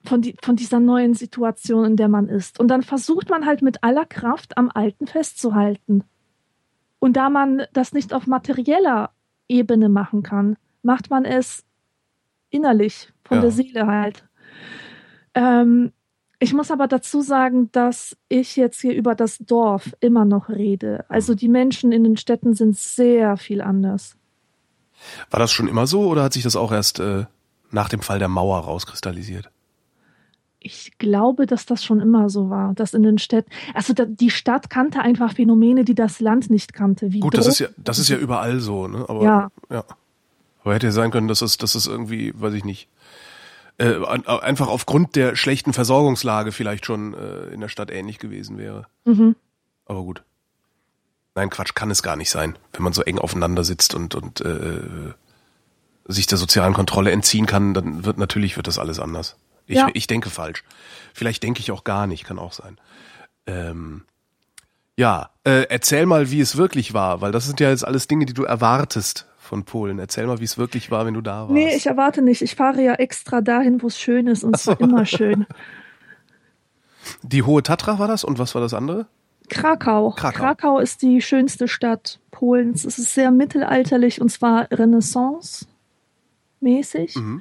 von, 0.04 0.22
die, 0.22 0.36
von 0.42 0.56
dieser 0.56 0.80
neuen 0.80 1.14
Situation, 1.14 1.84
in 1.84 1.96
der 1.96 2.08
man 2.08 2.28
ist. 2.28 2.60
Und 2.60 2.68
dann 2.68 2.82
versucht 2.82 3.30
man 3.30 3.46
halt 3.46 3.62
mit 3.62 3.82
aller 3.82 4.06
Kraft 4.06 4.58
am 4.58 4.70
Alten 4.72 5.06
festzuhalten. 5.06 6.04
Und 6.98 7.16
da 7.16 7.30
man 7.30 7.62
das 7.72 7.92
nicht 7.92 8.12
auf 8.12 8.26
materieller 8.26 9.10
Ebene 9.48 9.88
machen 9.88 10.22
kann, 10.22 10.56
macht 10.82 11.10
man 11.10 11.24
es 11.24 11.64
innerlich, 12.50 13.12
von 13.28 13.36
Ja. 13.38 13.42
der 13.42 13.50
Seele 13.52 13.86
halt. 13.86 14.24
Ähm, 15.34 15.92
ich 16.40 16.54
muss 16.54 16.70
aber 16.70 16.86
dazu 16.86 17.20
sagen, 17.20 17.70
dass 17.72 18.16
ich 18.28 18.56
jetzt 18.56 18.80
hier 18.80 18.94
über 18.94 19.14
das 19.14 19.38
Dorf 19.38 19.92
immer 20.00 20.24
noch 20.24 20.48
rede. 20.48 21.04
Also 21.08 21.34
die 21.34 21.48
Menschen 21.48 21.92
in 21.92 22.04
den 22.04 22.16
Städten 22.16 22.54
sind 22.54 22.76
sehr 22.76 23.36
viel 23.36 23.60
anders. 23.60 24.16
War 25.30 25.40
das 25.40 25.52
schon 25.52 25.68
immer 25.68 25.86
so 25.86 26.08
oder 26.08 26.22
hat 26.24 26.32
sich 26.32 26.42
das 26.44 26.56
auch 26.56 26.72
erst 26.72 27.00
äh, 27.00 27.26
nach 27.70 27.88
dem 27.88 28.00
Fall 28.00 28.18
der 28.18 28.28
Mauer 28.28 28.58
rauskristallisiert? 28.60 29.50
Ich 30.60 30.98
glaube, 30.98 31.46
dass 31.46 31.66
das 31.66 31.84
schon 31.84 32.00
immer 32.00 32.28
so 32.30 32.50
war, 32.50 32.74
dass 32.74 32.92
in 32.94 33.04
den 33.04 33.18
Städten, 33.18 33.50
also 33.74 33.92
da, 33.92 34.04
die 34.06 34.30
Stadt 34.30 34.70
kannte 34.70 35.00
einfach 35.00 35.32
Phänomene, 35.34 35.84
die 35.84 35.94
das 35.94 36.18
Land 36.18 36.50
nicht 36.50 36.72
kannte. 36.72 37.10
Gut, 37.10 37.36
das 37.38 37.46
ist 37.46 37.60
ja, 37.60 37.68
das 37.76 38.00
ist 38.00 38.08
ja 38.08 38.16
überall 38.16 38.58
so, 38.58 38.88
ne? 38.88 39.04
Aber 39.08 39.22
Ja. 39.24 39.48
ja. 39.70 39.84
Aber 40.64 40.74
hätte 40.74 40.86
ja 40.86 40.92
sein 40.92 41.12
können, 41.12 41.28
dass 41.28 41.42
es, 41.42 41.58
dass 41.58 41.76
es 41.76 41.86
irgendwie, 41.86 42.32
weiß 42.36 42.54
ich 42.54 42.64
nicht, 42.64 42.88
äh, 43.78 43.94
an- 44.04 44.26
einfach 44.26 44.68
aufgrund 44.68 45.16
der 45.16 45.36
schlechten 45.36 45.72
Versorgungslage 45.72 46.52
vielleicht 46.52 46.84
schon 46.86 47.14
äh, 47.14 47.46
in 47.52 47.60
der 47.60 47.68
Stadt 47.68 47.90
ähnlich 47.90 48.18
gewesen 48.18 48.58
wäre. 48.58 48.86
Mhm. 49.04 49.36
Aber 49.86 50.02
gut. 50.02 50.22
Nein, 51.34 51.50
Quatsch, 51.50 51.74
kann 51.74 51.90
es 51.90 52.02
gar 52.02 52.16
nicht 52.16 52.30
sein, 52.30 52.58
wenn 52.72 52.82
man 52.82 52.92
so 52.92 53.02
eng 53.02 53.18
aufeinander 53.18 53.62
sitzt 53.64 53.94
und, 53.94 54.14
und 54.16 54.40
äh, 54.40 55.12
sich 56.06 56.26
der 56.26 56.38
sozialen 56.38 56.74
Kontrolle 56.74 57.10
entziehen 57.12 57.46
kann, 57.46 57.74
dann 57.74 58.04
wird 58.04 58.18
natürlich 58.18 58.56
wird 58.56 58.66
das 58.66 58.78
alles 58.78 58.98
anders. 58.98 59.36
Ich, 59.66 59.76
Ja. 59.76 59.88
ich 59.92 60.06
denke 60.06 60.30
falsch. 60.30 60.64
Vielleicht 61.14 61.42
denke 61.42 61.60
ich 61.60 61.70
auch 61.70 61.84
gar 61.84 62.06
nicht, 62.06 62.24
kann 62.24 62.38
auch 62.38 62.52
sein. 62.54 62.78
Ähm, 63.46 64.02
ja, 64.96 65.30
äh, 65.44 65.66
erzähl 65.68 66.06
mal, 66.06 66.30
wie 66.32 66.40
es 66.40 66.56
wirklich 66.56 66.92
war, 66.94 67.20
weil 67.20 67.30
das 67.30 67.46
sind 67.46 67.60
ja 67.60 67.68
jetzt 67.70 67.86
alles 67.86 68.08
Dinge, 68.08 68.26
die 68.26 68.34
du 68.34 68.42
erwartest 68.44 69.26
von 69.48 69.64
Polen. 69.64 69.98
Erzähl 69.98 70.26
mal, 70.26 70.38
wie 70.38 70.44
es 70.44 70.58
wirklich 70.58 70.92
war, 70.92 71.06
wenn 71.06 71.14
du 71.14 71.22
da 71.22 71.42
warst. 71.42 71.52
Nee, 71.52 71.74
ich 71.74 71.86
erwarte 71.86 72.22
nicht. 72.22 72.42
Ich 72.42 72.54
fahre 72.54 72.82
ja 72.82 72.94
extra 72.94 73.40
dahin, 73.40 73.82
wo 73.82 73.88
es 73.88 73.98
schön 73.98 74.28
ist 74.28 74.44
und 74.44 74.54
es 74.54 74.66
war 74.66 74.78
immer 74.80 75.06
schön. 75.06 75.46
Die 77.22 77.42
Hohe 77.42 77.62
Tatra 77.62 77.98
war 77.98 78.06
das 78.06 78.22
und 78.22 78.38
was 78.38 78.54
war 78.54 78.60
das 78.60 78.74
andere? 78.74 79.06
Krakau. 79.48 80.10
Krakau. 80.10 80.78
ist 80.78 81.00
die 81.00 81.22
schönste 81.22 81.68
Stadt 81.68 82.20
Polens. 82.30 82.84
Es 82.84 82.98
ist 82.98 83.14
sehr 83.14 83.30
mittelalterlich 83.30 84.20
und 84.20 84.28
zwar 84.28 84.70
Renaissance-mäßig. 84.70 87.16
Mhm. 87.16 87.40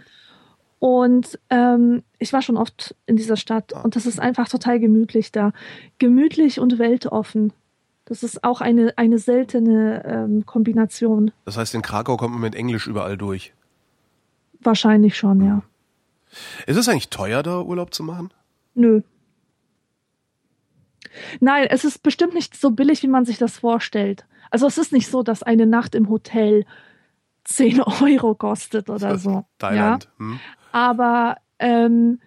Und 0.79 1.37
ähm, 1.49 2.03
ich 2.17 2.31
war 2.31 2.41
schon 2.41 2.55
oft 2.55 2.95
in 3.07 3.17
dieser 3.17 3.35
Stadt 3.35 3.73
und 3.73 3.97
das 3.97 4.05
ist 4.05 4.21
einfach 4.21 4.47
total 4.47 4.79
gemütlich 4.79 5.33
da. 5.33 5.51
Gemütlich 5.97 6.61
und 6.61 6.79
weltoffen. 6.79 7.51
Das 8.07 8.23
ist 8.23 8.45
auch 8.45 8.61
eine, 8.61 8.97
eine 8.97 9.19
seltene 9.19 10.01
ähm, 10.05 10.45
Kombination. 10.45 11.31
Das 11.43 11.57
heißt, 11.57 11.75
in 11.75 11.81
Krakau 11.81 12.15
kommt 12.15 12.31
man 12.31 12.41
mit 12.41 12.55
Englisch 12.55 12.87
überall 12.87 13.17
durch. 13.17 13.53
Wahrscheinlich 14.61 15.17
schon, 15.17 15.45
ja. 15.45 15.61
Ist 16.67 16.77
es 16.77 16.87
eigentlich 16.87 17.09
teuer, 17.09 17.43
da 17.43 17.59
Urlaub 17.59 17.93
zu 17.93 18.03
machen? 18.03 18.31
Nö. 18.75 19.01
Nein, 21.41 21.67
es 21.69 21.83
ist 21.83 22.01
bestimmt 22.01 22.33
nicht 22.33 22.55
so 22.55 22.71
billig, 22.71 23.03
wie 23.03 23.07
man 23.07 23.25
sich 23.25 23.37
das 23.37 23.59
vorstellt. 23.59 24.25
Also 24.51 24.67
es 24.67 24.77
ist 24.77 24.93
nicht 24.93 25.09
so, 25.09 25.21
dass 25.21 25.43
eine 25.43 25.65
Nacht 25.65 25.93
im 25.93 26.07
Hotel 26.07 26.65
10 27.43 27.81
Euro 28.01 28.35
kostet 28.35 28.89
oder 28.89 29.17
so. 29.17 29.31
Ja? 29.31 29.45
Thailand. 29.57 30.09
Hm? 30.17 30.39
Aber 30.71 31.35
ähm, 31.59 32.21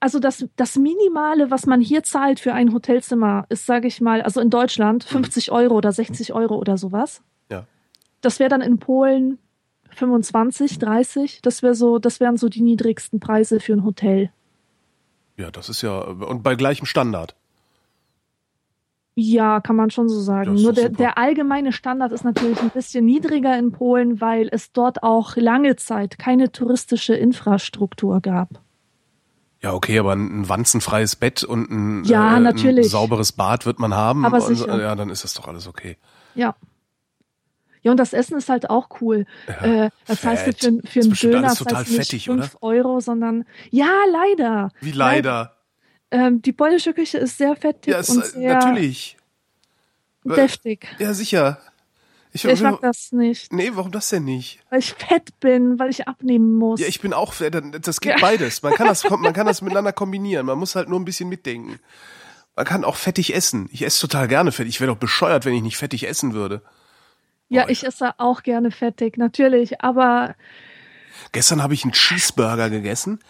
also 0.00 0.18
das, 0.18 0.46
das 0.56 0.76
Minimale, 0.76 1.50
was 1.50 1.66
man 1.66 1.80
hier 1.80 2.02
zahlt 2.02 2.40
für 2.40 2.54
ein 2.54 2.72
Hotelzimmer, 2.72 3.44
ist, 3.48 3.66
sage 3.66 3.86
ich 3.86 4.00
mal, 4.00 4.22
also 4.22 4.40
in 4.40 4.50
Deutschland 4.50 5.04
50 5.04 5.52
Euro 5.52 5.76
oder 5.76 5.92
60 5.92 6.32
Euro 6.32 6.56
oder 6.56 6.78
sowas. 6.78 7.22
Ja. 7.50 7.66
Das 8.20 8.38
wäre 8.38 8.48
dann 8.48 8.62
in 8.62 8.78
Polen 8.78 9.38
25, 9.90 10.78
30. 10.78 11.40
Das 11.42 11.62
wäre 11.62 11.74
so, 11.74 11.98
das 11.98 12.20
wären 12.20 12.36
so 12.36 12.48
die 12.48 12.62
niedrigsten 12.62 13.20
Preise 13.20 13.60
für 13.60 13.74
ein 13.74 13.84
Hotel. 13.84 14.30
Ja, 15.36 15.50
das 15.50 15.68
ist 15.68 15.82
ja, 15.82 16.00
und 16.00 16.42
bei 16.42 16.54
gleichem 16.54 16.86
Standard. 16.86 17.34
Ja, 19.14 19.60
kann 19.60 19.76
man 19.76 19.90
schon 19.90 20.08
so 20.08 20.18
sagen. 20.20 20.54
Nur 20.54 20.72
der, 20.72 20.88
der 20.88 21.18
allgemeine 21.18 21.72
Standard 21.72 22.12
ist 22.12 22.24
natürlich 22.24 22.60
ein 22.62 22.70
bisschen 22.70 23.04
niedriger 23.04 23.58
in 23.58 23.70
Polen, 23.70 24.22
weil 24.22 24.48
es 24.50 24.72
dort 24.72 25.02
auch 25.02 25.36
lange 25.36 25.76
Zeit 25.76 26.18
keine 26.18 26.50
touristische 26.50 27.14
Infrastruktur 27.14 28.22
gab. 28.22 28.62
Ja, 29.62 29.74
okay, 29.74 29.98
aber 29.98 30.12
ein 30.14 30.48
wanzenfreies 30.48 31.14
Bett 31.16 31.44
und 31.44 31.70
ein, 31.70 32.04
Ja, 32.04 32.32
äh, 32.32 32.36
ein 32.36 32.42
natürlich. 32.42 32.90
sauberes 32.90 33.32
Bad 33.32 33.64
wird 33.64 33.78
man 33.78 33.94
haben. 33.94 34.24
Aber 34.26 34.44
und, 34.44 34.56
sicher. 34.56 34.80
Ja, 34.80 34.94
dann 34.96 35.08
ist 35.08 35.22
das 35.22 35.34
doch 35.34 35.46
alles 35.46 35.68
okay. 35.68 35.96
Ja. 36.34 36.56
Ja, 37.82 37.90
und 37.90 37.96
das 37.96 38.12
Essen 38.12 38.36
ist 38.38 38.48
halt 38.48 38.70
auch 38.70 39.00
cool. 39.00 39.26
Ja, 39.48 39.84
äh, 39.86 39.90
das 40.06 40.24
heißt, 40.24 40.44
für, 40.44 40.52
fett. 40.52 40.88
für 40.88 41.00
einen 41.00 41.12
Ist 41.12 41.22
Döner 41.22 41.48
alles 41.48 41.58
das 41.58 41.88
nicht 41.88 41.96
fettig, 41.96 42.24
5 42.26 42.58
Euro, 42.60 43.00
sondern 43.00 43.44
ja, 43.70 43.90
leider. 44.10 44.70
Wie 44.80 44.92
leider. 44.92 45.56
Ähm, 46.10 46.42
die 46.42 46.52
polnische 46.52 46.92
Küche 46.92 47.18
ist 47.18 47.38
sehr 47.38 47.56
fettig 47.56 47.92
Ja, 47.92 48.00
es, 48.00 48.10
und 48.10 48.22
äh, 48.22 48.26
sehr 48.26 48.54
natürlich. 48.54 49.16
deftig. 50.24 50.86
Ja, 50.98 51.14
sicher. 51.14 51.58
Ich, 52.34 52.44
Ich 52.46 52.60
mag 52.62 52.80
das 52.80 53.12
nicht, 53.12 53.52
Nee, 53.52 53.70
warum 53.74 53.92
das 53.92 54.08
denn 54.08 54.24
nicht? 54.24 54.60
weil 54.70 54.78
ich 54.78 54.94
fett 54.94 55.38
bin, 55.40 55.78
weil 55.78 55.90
ich 55.90 56.08
abnehmen 56.08 56.54
muss. 56.56 56.80
Ja, 56.80 56.86
ich 56.86 57.00
bin 57.00 57.12
auch, 57.12 57.34
fett. 57.34 57.54
das 57.86 58.00
geht 58.00 58.12
Ja. 58.12 58.18
beides. 58.20 58.62
Man 58.62 58.72
kann 58.74 58.86
das, 58.86 59.08
man 59.08 59.32
kann 59.34 59.46
das 59.46 59.60
miteinander 59.60 59.92
kombinieren. 59.92 60.46
Man 60.46 60.58
muss 60.58 60.74
halt 60.74 60.88
nur 60.88 60.98
ein 60.98 61.04
bisschen 61.04 61.28
mitdenken. 61.28 61.78
Man 62.56 62.64
kann 62.64 62.84
auch 62.84 62.96
fettig 62.96 63.34
essen. 63.34 63.68
Ich 63.72 63.82
esse 63.82 64.00
total 64.00 64.28
gerne 64.28 64.50
fettig. 64.52 64.74
Ich 64.76 64.80
wäre 64.80 64.90
doch 64.92 64.98
bescheuert, 64.98 65.44
wenn 65.44 65.54
ich 65.54 65.62
nicht 65.62 65.76
fettig 65.76 66.08
essen 66.08 66.32
würde. 66.32 66.62
ja, 67.48 67.64
Boah, 67.64 67.70
ich 67.70 67.84
esse 67.84 68.18
auch 68.18 68.42
gerne 68.42 68.70
fettig, 68.70 69.18
natürlich, 69.18 69.80
aber 69.82 70.34
Gestern 71.32 71.62
habe 71.62 71.74
ich 71.74 71.84
einen 71.84 71.92
Cheeseburger 71.92 72.70
gegessen. 72.70 73.20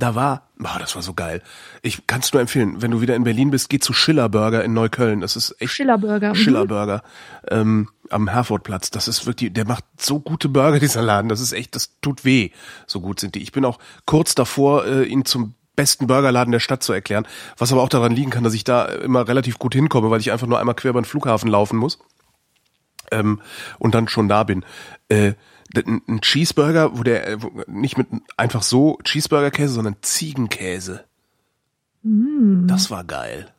Da 0.00 0.14
war, 0.14 0.48
oh, 0.58 0.78
das 0.78 0.94
war 0.94 1.02
so 1.02 1.14
geil. 1.14 1.42
Ich 1.82 2.06
kann 2.06 2.20
es 2.20 2.32
nur 2.32 2.40
empfehlen, 2.40 2.80
wenn 2.80 2.90
du 2.90 3.00
wieder 3.00 3.14
in 3.14 3.24
Berlin 3.24 3.50
bist, 3.50 3.68
geh 3.68 3.78
zu 3.78 3.92
Schiller 3.92 4.28
Burger 4.28 4.64
in 4.64 4.72
Neukölln. 4.72 5.20
Das 5.20 5.36
ist 5.36 5.54
echt 5.60 5.72
Schillerburger. 5.72 6.30
Mhm. 6.30 6.34
Schiller 6.34 6.66
Burger 6.66 7.02
ähm, 7.48 7.88
am 8.08 8.28
Herfordplatz. 8.28 8.90
Das 8.90 9.08
ist 9.08 9.26
wirklich, 9.26 9.52
der 9.52 9.66
macht 9.66 9.84
so 9.98 10.18
gute 10.18 10.48
Burger, 10.48 10.78
dieser 10.80 11.02
Laden. 11.02 11.28
Das 11.28 11.40
ist 11.40 11.52
echt, 11.52 11.76
das 11.76 12.00
tut 12.00 12.24
weh. 12.24 12.50
So 12.86 13.00
gut 13.00 13.20
sind 13.20 13.34
die. 13.34 13.42
Ich 13.42 13.52
bin 13.52 13.64
auch 13.64 13.78
kurz 14.06 14.34
davor, 14.34 14.86
äh, 14.86 15.04
ihn 15.04 15.24
zum 15.24 15.54
besten 15.76 16.06
Burgerladen 16.06 16.52
der 16.52 16.60
Stadt 16.60 16.82
zu 16.82 16.92
erklären. 16.92 17.26
Was 17.58 17.70
aber 17.70 17.82
auch 17.82 17.88
daran 17.88 18.12
liegen 18.12 18.30
kann, 18.30 18.44
dass 18.44 18.54
ich 18.54 18.64
da 18.64 18.86
immer 18.86 19.28
relativ 19.28 19.58
gut 19.58 19.74
hinkomme, 19.74 20.10
weil 20.10 20.20
ich 20.20 20.32
einfach 20.32 20.46
nur 20.46 20.58
einmal 20.58 20.74
quer 20.74 20.90
über 20.90 21.00
den 21.00 21.06
Flughafen 21.06 21.48
laufen 21.48 21.76
muss. 21.76 21.98
Ähm, 23.10 23.40
und 23.78 23.94
dann 23.94 24.08
schon 24.08 24.28
da 24.28 24.44
bin. 24.44 24.64
Äh, 25.08 25.34
ein 25.74 26.20
Cheeseburger, 26.20 26.98
wo 26.98 27.02
der 27.02 27.28
äh, 27.28 27.42
wo, 27.42 27.52
nicht 27.66 27.96
mit 27.96 28.08
einfach 28.36 28.62
so 28.62 28.98
Cheeseburger-Käse, 29.04 29.74
sondern 29.74 29.96
Ziegenkäse. 30.02 31.04
Das 32.02 32.90
war 32.90 33.04
geil. 33.04 33.52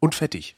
Und 0.00 0.14
fettig. 0.14 0.56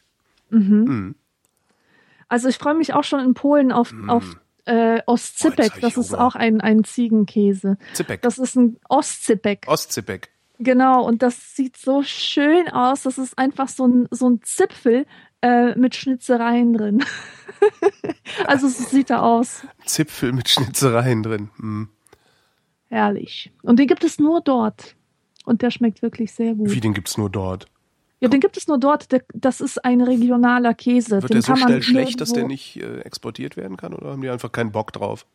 Also 2.29 2.49
ich 2.49 2.57
freue 2.57 2.75
mich 2.75 2.95
auch 2.95 3.05
schon 3.05 3.21
in 3.21 3.35
Polen 3.35 3.73
auf, 3.73 3.93
auf 4.07 4.25
äh, 4.25 4.35
Mm. 4.35 4.37
Boah, 4.67 4.95
jetzt 4.95 5.09
Ostzipek. 5.09 5.73
ich 5.75 5.81
das 5.81 5.97
ist 5.97 6.13
Hunger. 6.13 6.25
auch 6.25 6.35
ein, 6.35 6.61
ein 6.61 6.85
Ziegenkäse. 6.85 7.77
Zipek. 7.93 8.23
Das 8.23 8.39
ist 8.39 8.57
ein 8.57 8.79
Ostzipek. 8.89 9.65
Ostzipek. 9.67 10.31
Genau, 10.59 11.05
und 11.05 11.23
das 11.23 11.55
sieht 11.55 11.77
so 11.77 12.03
schön 12.03 12.69
aus. 12.69 13.03
Das 13.03 13.19
ist 13.19 13.37
einfach 13.39 13.69
so 13.69 13.87
ein, 13.87 14.09
so 14.11 14.31
ein 14.31 14.41
Zipfel 14.43 15.07
äh, 15.45 15.79
mit 15.79 15.95
Schnitzereien 15.95 16.73
drin. 16.73 17.05
also 18.47 18.69
so 18.69 18.83
sieht 18.85 19.11
er 19.11 19.23
aus. 19.23 19.67
Zipfel 19.85 20.33
mit 20.33 20.49
Schnitzereien 20.49 21.23
drin. 21.23 21.51
Hm. 21.59 21.89
Herrlich. 22.89 23.53
Und 23.63 23.79
den 23.79 23.87
gibt 23.87 24.05
es 24.05 24.19
nur 24.19 24.41
dort. 24.41 24.97
Und 25.45 25.61
der 25.61 25.71
schmeckt 25.71 26.01
wirklich 26.01 26.33
sehr 26.33 26.55
gut. 26.55 26.71
Wie, 26.71 26.81
den 26.81 26.95
gibt's 26.95 27.19
nur 27.19 27.29
dort? 27.29 27.67
Ja, 28.21 28.29
den 28.29 28.41
gibt 28.41 28.57
es 28.57 28.67
nur 28.67 28.79
dort. 28.79 29.13
Der, 29.13 29.23
das 29.35 29.61
ist 29.61 29.85
ein 29.85 30.01
regionaler 30.01 30.73
Käse. 30.73 31.21
Wird 31.21 31.35
den 31.35 31.41
der 31.41 31.43
so 31.43 31.57
schnell 31.57 31.83
schlecht, 31.83 32.21
dass 32.23 32.33
der 32.33 32.47
nicht 32.47 32.77
äh, 32.77 33.01
exportiert 33.01 33.59
werden 33.59 33.77
kann? 33.77 33.93
Oder 33.93 34.13
haben 34.13 34.23
die 34.23 34.31
einfach 34.31 34.51
keinen 34.51 34.73
Bock 34.73 34.93
drauf? 34.93 35.27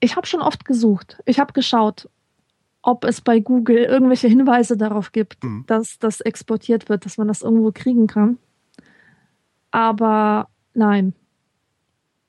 Ich 0.00 0.16
habe 0.16 0.26
schon 0.26 0.40
oft 0.40 0.64
gesucht. 0.64 1.18
Ich 1.26 1.38
habe 1.38 1.52
geschaut, 1.52 2.08
ob 2.80 3.04
es 3.04 3.20
bei 3.20 3.40
Google 3.40 3.78
irgendwelche 3.78 4.28
Hinweise 4.28 4.78
darauf 4.78 5.12
gibt, 5.12 5.44
Mhm. 5.44 5.64
dass 5.66 5.98
das 5.98 6.22
exportiert 6.22 6.88
wird, 6.88 7.04
dass 7.04 7.18
man 7.18 7.28
das 7.28 7.42
irgendwo 7.42 7.72
kriegen 7.72 8.06
kann. 8.06 8.38
Aber 9.70 10.48
nein, 10.74 11.14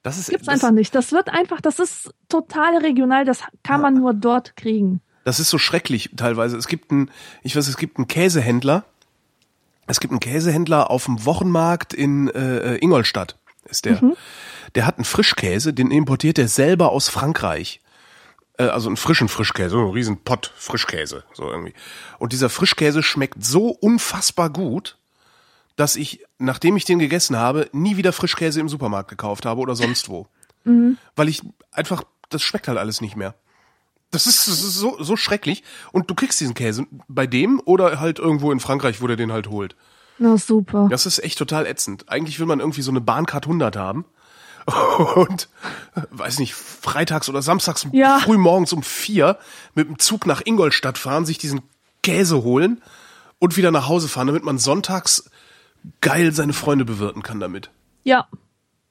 Das 0.03 0.17
ist, 0.17 0.29
gibt's 0.29 0.45
das, 0.45 0.55
einfach 0.55 0.71
nicht. 0.71 0.93
Das 0.95 1.11
wird 1.11 1.29
einfach, 1.29 1.61
das 1.61 1.79
ist 1.79 2.13
total 2.27 2.77
regional, 2.77 3.25
das 3.25 3.41
kann 3.63 3.81
man 3.81 3.95
nur 3.95 4.13
dort 4.13 4.55
kriegen. 4.55 5.01
das 5.23 5.39
ist 5.39 5.49
so 5.49 5.57
schrecklich 5.57 6.11
teilweise. 6.15 6.57
Es 6.57 6.67
gibt 6.67 6.91
einen, 6.91 7.11
ich 7.43 7.55
weiß, 7.55 7.67
es 7.67 7.77
gibt 7.77 7.97
einen 7.97 8.07
Käsehändler. 8.07 8.85
Es 9.87 9.99
gibt 9.99 10.11
einen 10.11 10.19
Käsehändler 10.19 10.91
auf 10.91 11.05
dem 11.05 11.25
Wochenmarkt 11.25 11.93
in 11.95 12.27
äh, 12.29 12.75
Ingolstadt. 12.77 13.37
Ist 13.65 13.85
der. 13.85 13.99
Der 14.75 14.85
hat 14.85 14.97
einen 14.97 15.05
Frischkäse, 15.05 15.73
den 15.73 15.89
importiert 15.89 16.37
er 16.37 16.47
selber 16.47 16.91
aus 16.91 17.09
Frankreich. 17.09 17.81
Äh, 18.59 18.65
also 18.65 18.87
einen 18.87 18.97
frischen 18.97 19.27
Frischkäse, 19.29 19.71
so 19.71 19.79
einen 19.79 19.91
riesen 19.91 20.23
Pott 20.23 20.53
Frischkäse, 20.55 21.23
so 21.33 21.49
irgendwie. 21.49 21.73
Und 22.19 22.33
dieser 22.33 22.49
Frischkäse 22.49 23.01
schmeckt 23.01 23.43
so 23.43 23.69
unfassbar 23.69 24.51
gut, 24.51 24.98
dass 25.79 25.95
ich, 25.95 26.25
nachdem 26.39 26.75
ich 26.75 26.83
den 26.83 26.99
gegessen 26.99 27.37
habe, 27.37 27.69
nie 27.71 27.95
wieder 27.95 28.11
Frischkäse 28.11 28.59
im 28.59 28.67
Supermarkt 28.67 29.09
gekauft 29.09 29.45
habe 29.45 29.61
oder 29.61 29.75
sonst 29.75 30.09
wo. 30.09 30.27
Weil 31.15 31.29
ich 31.29 31.41
einfach, 31.71 32.03
das 32.27 32.43
schmeckt 32.43 32.67
halt 32.67 32.77
alles 32.77 32.99
nicht 32.99 33.15
mehr. 33.15 33.33
Das 34.11 34.27
ist, 34.27 34.47
das 34.47 34.61
ist 34.61 34.75
so, 34.75 35.01
so 35.01 35.15
schrecklich. 35.15 35.63
Und 35.93 36.09
du 36.09 36.15
kriegst 36.15 36.39
diesen 36.41 36.53
Käse 36.53 36.85
bei 37.07 37.25
dem 37.27 37.61
oder 37.63 37.99
halt 37.99 38.19
irgendwo 38.19 38.51
in 38.51 38.59
Frankreich, 38.59 39.01
wo 39.01 39.07
der 39.07 39.15
den 39.15 39.31
halt 39.31 39.47
holt. 39.49 39.77
Na 40.17 40.37
super. 40.37 40.87
Das 40.91 41.05
ist 41.05 41.19
echt 41.23 41.37
total 41.37 41.65
ätzend. 41.65 42.09
Eigentlich 42.09 42.39
will 42.39 42.45
man 42.45 42.59
irgendwie 42.59 42.81
so 42.81 42.91
eine 42.91 42.99
Bahncard 43.01 43.45
100 43.45 43.77
haben. 43.77 44.03
Und, 45.15 45.47
weiß 46.11 46.39
nicht, 46.39 46.53
freitags 46.53 47.29
oder 47.29 47.41
samstags 47.41 47.87
Ja. 47.93 48.19
früh 48.19 48.37
morgens 48.37 48.73
um 48.73 48.83
vier 48.83 49.37
mit 49.75 49.87
dem 49.87 49.97
Zug 49.97 50.25
nach 50.25 50.41
Ingolstadt 50.45 50.97
fahren, 50.97 51.25
sich 51.25 51.37
diesen 51.37 51.61
Käse 52.03 52.43
holen 52.43 52.81
und 53.39 53.55
wieder 53.55 53.71
nach 53.71 53.87
Hause 53.87 54.09
fahren, 54.09 54.27
damit 54.27 54.43
man 54.43 54.57
sonntags 54.59 55.29
geil 56.01 56.31
seine 56.31 56.53
Freunde 56.53 56.85
bewirten 56.85 57.23
kann 57.23 57.39
damit. 57.39 57.71
Ja. 58.03 58.27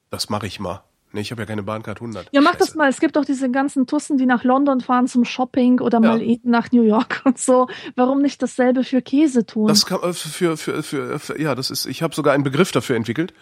Das 0.09 0.29
mache 0.29 0.47
ich 0.47 0.59
mal. 0.59 0.83
Nee, 1.11 1.21
ich 1.21 1.31
habe 1.31 1.41
ja 1.41 1.45
keine 1.47 1.63
Bahncard 1.63 1.97
100. 1.97 2.27
Ja, 2.31 2.41
mach 2.41 2.55
das 2.55 2.67
Scheiße. 2.69 2.77
mal. 2.77 2.89
Es 2.89 2.99
gibt 2.99 3.17
auch 3.17 3.25
diese 3.25 3.49
ganzen 3.49 3.87
Tussen, 3.87 4.17
die 4.17 4.27
nach 4.27 4.43
London 4.43 4.79
fahren 4.79 5.07
zum 5.07 5.25
Shopping 5.25 5.79
oder 5.79 5.99
mal 5.99 6.21
eben 6.21 6.51
nach 6.51 6.71
New 6.71 6.83
York 6.83 7.21
und 7.25 7.39
so. 7.39 7.67
Warum 7.95 8.21
nicht 8.21 8.41
dasselbe 8.43 8.83
für 8.83 9.01
Käse 9.01 9.45
tun? 9.45 9.67
Das 9.67 9.87
kann, 9.87 10.01
äh, 10.03 10.13
für, 10.13 10.55
für, 10.55 10.83
für, 10.83 11.19
für, 11.19 11.41
ja, 11.41 11.55
das 11.55 11.71
ist, 11.71 11.87
ich 11.87 12.03
habe 12.03 12.13
sogar 12.13 12.33
einen 12.33 12.43
Begriff 12.43 12.71
dafür 12.71 12.95
entwickelt. 12.95 13.33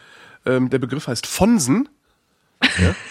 Ähm, 0.45 0.69
der 0.69 0.79
Begriff 0.79 1.07
heißt 1.07 1.27
Fonsen. 1.27 1.89
Ja. 2.61 2.95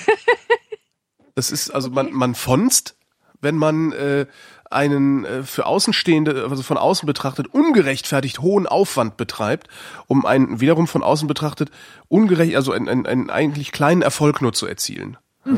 Das 1.39 1.51
ist, 1.51 1.69
also 1.69 1.91
man, 1.91 2.15
man 2.15 2.35
fonst, 2.35 2.97
wenn 3.43 3.57
man 3.57 3.93
äh, 3.93 4.25
einen 4.71 5.25
äh, 5.25 5.43
für 5.43 5.67
Außenstehende, 5.67 6.47
also 6.51 6.63
von 6.63 6.77
außen 6.77 7.07
betrachtet, 7.07 7.47
ungerechtfertigt 7.49 8.41
hohen 8.41 8.67
Aufwand 8.67 9.17
betreibt, 9.17 9.69
um 10.07 10.27
einen 10.27 10.61
wiederum 10.61 10.87
von 10.87 11.03
außen 11.03 11.29
betrachtet 11.29 11.71
ungerecht, 12.09 12.57
also 12.57 12.73
einen, 12.73 12.89
einen, 12.89 13.07
einen 13.07 13.31
eigentlich 13.31 13.73
kleinen 13.73 14.03
Erfolg 14.03 14.43
nur 14.43 14.53
zu 14.53 14.67
erzielen. 14.67 15.17
Ja. 15.45 15.53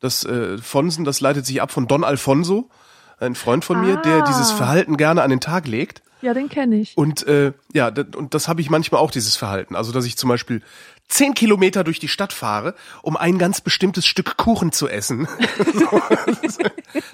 Das 0.00 0.24
äh, 0.24 0.58
Fonsen, 0.58 1.04
das 1.04 1.20
leitet 1.20 1.44
sich 1.46 1.60
ab 1.60 1.72
von 1.72 1.88
Don 1.88 2.04
Alfonso, 2.04 2.70
ein 3.18 3.34
Freund 3.34 3.64
von 3.64 3.80
mir, 3.80 3.96
der 3.96 4.22
Ah. 4.22 4.24
dieses 4.28 4.52
Verhalten 4.52 4.96
gerne 4.96 5.22
an 5.22 5.30
den 5.30 5.40
Tag 5.40 5.66
legt. 5.66 6.02
ja, 6.22 6.34
den 6.34 6.48
kenne 6.48 6.76
ich. 6.76 6.96
Und 6.96 7.26
äh, 7.26 7.52
ja, 7.72 7.88
und 8.16 8.32
das 8.34 8.46
habe 8.46 8.60
ich 8.60 8.70
manchmal 8.70 9.00
auch, 9.00 9.10
dieses 9.10 9.34
Verhalten. 9.36 9.74
Also, 9.74 9.90
dass 9.90 10.04
ich 10.04 10.16
zum 10.16 10.28
Beispiel 10.28 10.62
zehn 11.08 11.34
Kilometer 11.34 11.82
durch 11.84 11.98
die 11.98 12.06
Stadt 12.08 12.32
fahre, 12.32 12.74
um 13.02 13.16
ein 13.16 13.38
ganz 13.38 13.60
bestimmtes 13.60 14.06
Stück 14.06 14.36
Kuchen 14.36 14.70
zu 14.72 14.88
essen. 14.88 15.26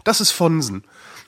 Das 0.04 0.20
ist 0.20 0.30
Fonsen. 0.30 0.84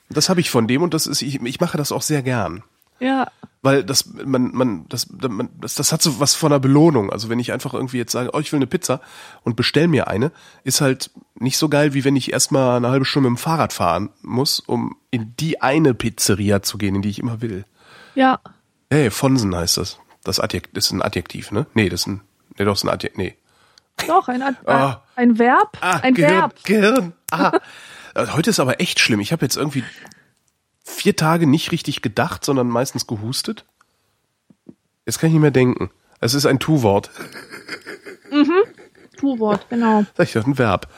Das 0.09 0.29
habe 0.29 0.39
ich 0.39 0.49
von 0.49 0.67
dem 0.67 0.81
und 0.81 0.93
das 0.93 1.07
ist, 1.07 1.21
ich, 1.21 1.41
ich 1.41 1.59
mache 1.59 1.77
das 1.77 1.91
auch 1.91 2.01
sehr 2.01 2.21
gern. 2.23 2.63
Ja. 2.99 3.27
Weil 3.61 3.83
das, 3.83 4.05
man, 4.13 4.51
man, 4.55 4.85
das, 4.87 5.07
man, 5.09 5.49
das, 5.59 5.75
das 5.75 5.91
hat 5.91 6.01
so 6.01 6.19
was 6.19 6.33
von 6.35 6.51
einer 6.51 6.59
Belohnung. 6.59 7.11
Also 7.11 7.29
wenn 7.29 7.39
ich 7.39 7.51
einfach 7.51 7.73
irgendwie 7.73 7.97
jetzt 7.97 8.11
sage, 8.13 8.29
oh, 8.33 8.39
ich 8.39 8.51
will 8.51 8.57
eine 8.57 8.67
Pizza 8.67 9.01
und 9.43 9.55
bestell 9.55 9.87
mir 9.87 10.07
eine, 10.07 10.31
ist 10.63 10.79
halt 10.81 11.11
nicht 11.35 11.57
so 11.57 11.67
geil, 11.67 11.93
wie 11.93 12.05
wenn 12.05 12.15
ich 12.15 12.31
erstmal 12.31 12.77
eine 12.77 12.89
halbe 12.89 13.05
Stunde 13.05 13.29
mit 13.29 13.37
dem 13.39 13.41
Fahrrad 13.41 13.73
fahren 13.73 14.09
muss, 14.21 14.59
um 14.59 14.95
in 15.11 15.35
die 15.39 15.61
eine 15.61 15.93
Pizzeria 15.93 16.61
zu 16.61 16.77
gehen, 16.77 16.95
in 16.95 17.01
die 17.01 17.09
ich 17.09 17.19
immer 17.19 17.41
will. 17.41 17.65
Ja. 18.15 18.39
Hey, 18.89 19.11
Fonsen 19.11 19.55
heißt 19.55 19.77
das. 19.77 19.99
Das 20.23 20.39
Adjekt 20.39 20.77
ist 20.77 20.91
ein 20.91 21.01
Adjektiv, 21.01 21.51
ne? 21.51 21.67
Nee, 21.73 21.89
das 21.89 22.01
ist 22.01 22.07
ein, 22.07 22.21
nee, 22.57 22.65
doch, 22.65 22.75
ist 22.75 22.83
ein 22.83 22.89
Adjektiv, 22.89 23.17
nee. 23.17 23.35
Doch, 24.07 24.27
ein, 24.27 24.41
Ad 24.41 24.57
Ah. 24.65 25.01
ein 25.15 25.39
Verb. 25.39 25.77
Ah, 25.81 25.97
ein 25.97 26.13
Gehirn, 26.13 26.31
Verb. 26.33 26.55
Gehirn. 26.63 27.13
Ah. 27.31 27.51
Also 28.17 28.33
Heute 28.33 28.49
ist 28.49 28.59
aber 28.59 28.81
echt 28.81 28.99
schlimm. 28.99 29.19
Ich 29.19 29.31
habe 29.31 29.45
jetzt 29.45 29.57
irgendwie 29.57 29.83
vier 30.83 31.15
Tage 31.15 31.45
nicht 31.45 31.71
richtig 31.71 32.01
gedacht, 32.01 32.43
sondern 32.43 32.67
meistens 32.67 33.05
gehustet. 33.05 33.63
Jetzt 35.05 35.19
kann 35.19 35.27
ich 35.27 35.33
nicht 35.33 35.41
mehr 35.41 35.51
denken. 35.51 35.91
Es 36.19 36.33
ist 36.33 36.47
ein 36.47 36.57
Tu-Wort. 36.57 37.11
Tu-Wort, 39.17 39.69
genau. 39.69 40.03
Sag 40.15 40.27
ich 40.27 40.33
doch, 40.33 40.47
ein 40.47 40.57
Verb. 40.57 40.91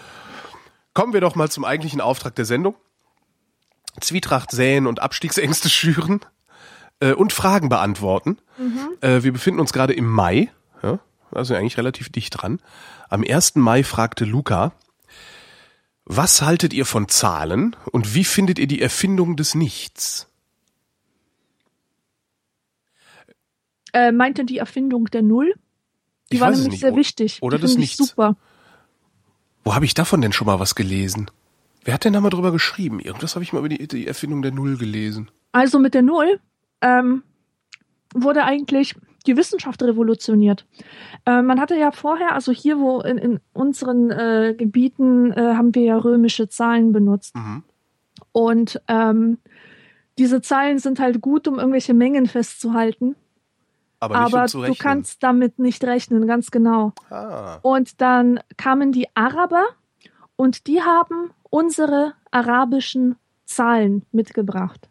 Kommen 0.93 1.11
wir 1.11 1.19
doch 1.19 1.35
mal 1.35 1.51
zum 1.51 1.65
eigentlichen 1.65 1.99
Auftrag 1.99 2.35
der 2.35 2.45
Sendung. 2.45 2.75
Zwietracht 3.99 4.51
säen 4.51 4.87
und 4.87 5.01
Abstiegsängste 5.01 5.69
schüren 5.69 6.21
äh, 7.01 7.11
und 7.11 7.33
Fragen 7.33 7.67
beantworten. 7.67 8.37
Äh, 9.01 9.23
wir 9.23 9.33
befinden 9.33 9.59
uns 9.59 9.73
gerade 9.73 9.91
im 9.91 10.09
Mai, 10.09 10.49
ja, 10.81 10.99
also 11.31 11.53
eigentlich 11.53 11.77
relativ 11.77 12.09
dicht 12.09 12.41
dran. 12.41 12.61
Am 13.09 13.25
1. 13.27 13.55
Mai 13.55 13.83
fragte 13.83 14.23
Luca, 14.23 14.71
was 16.09 16.41
haltet 16.41 16.73
ihr 16.73 16.85
von 16.85 17.07
Zahlen 17.07 17.75
und 17.91 18.15
wie 18.15 18.23
findet 18.23 18.57
ihr 18.57 18.65
die 18.65 18.81
Erfindung 18.81 19.35
des 19.37 19.53
Nichts? 19.53 20.27
Äh, 23.93 24.11
meinte 24.11 24.43
die 24.43 24.57
Erfindung 24.57 25.05
der 25.05 25.21
Null? 25.21 25.53
Die 26.31 26.35
Ich 26.35 26.41
war 26.41 26.49
nämlich 26.49 26.69
nicht. 26.69 26.79
sehr 26.81 26.95
wichtig. 26.95 27.37
oder 27.41 27.59
die 27.59 27.65
ich 27.65 27.77
Nichts. 27.77 27.97
Super. 27.97 28.35
Wo 29.63 29.75
habe 29.75 29.85
ich 29.85 29.93
davon 29.93 30.21
denn 30.21 30.33
schon 30.33 30.47
mal 30.47 30.59
was 30.59 30.73
gelesen? 30.73 31.29
Wer 31.83 31.93
hat 31.93 32.05
denn 32.05 32.13
da 32.13 32.21
mal 32.21 32.31
drüber 32.31 32.51
geschrieben? 32.51 32.99
Irgendwas 32.99 33.35
habe 33.35 33.43
ich 33.43 33.53
mal 33.53 33.59
über 33.59 33.69
die, 33.69 33.87
die 33.87 34.07
Erfindung 34.07 34.41
der 34.41 34.51
Null 34.51 34.77
gelesen. 34.77 35.29
Also 35.51 35.77
mit 35.77 35.93
der 35.93 36.01
Null 36.01 36.39
ähm, 36.81 37.21
wurde 38.15 38.45
eigentlich 38.45 38.95
die 39.29 39.37
Wissenschaft 39.37 39.81
revolutioniert. 39.83 40.65
Äh, 41.25 41.41
man 41.43 41.59
hatte 41.59 41.75
ja 41.75 41.91
vorher, 41.91 42.33
also 42.33 42.51
hier, 42.51 42.79
wo 42.79 43.01
in, 43.01 43.17
in 43.17 43.39
unseren 43.53 44.09
äh, 44.09 44.55
Gebieten 44.57 45.31
äh, 45.31 45.53
haben 45.53 45.75
wir 45.75 45.83
ja 45.83 45.97
römische 45.97 46.49
Zahlen 46.49 46.91
benutzt. 46.91 47.35
Mhm. 47.35 47.63
Und 48.31 48.81
ähm, 48.87 49.37
diese 50.17 50.41
Zahlen 50.41 50.79
sind 50.79 50.99
halt 50.99 51.21
gut, 51.21 51.47
um 51.47 51.59
irgendwelche 51.59 51.93
Mengen 51.93 52.25
festzuhalten. 52.25 53.15
Aber, 53.99 54.15
aber 54.15 54.45
um 54.53 54.63
du 54.63 54.75
kannst 54.75 55.21
damit 55.23 55.59
nicht 55.59 55.83
rechnen, 55.83 56.25
ganz 56.25 56.51
genau. 56.51 56.93
Ah. 57.09 57.59
Und 57.61 58.01
dann 58.01 58.39
kamen 58.57 58.91
die 58.91 59.07
Araber 59.13 59.65
und 60.37 60.67
die 60.67 60.81
haben 60.81 61.31
unsere 61.49 62.13
arabischen 62.31 63.17
Zahlen 63.45 64.05
mitgebracht. 64.11 64.88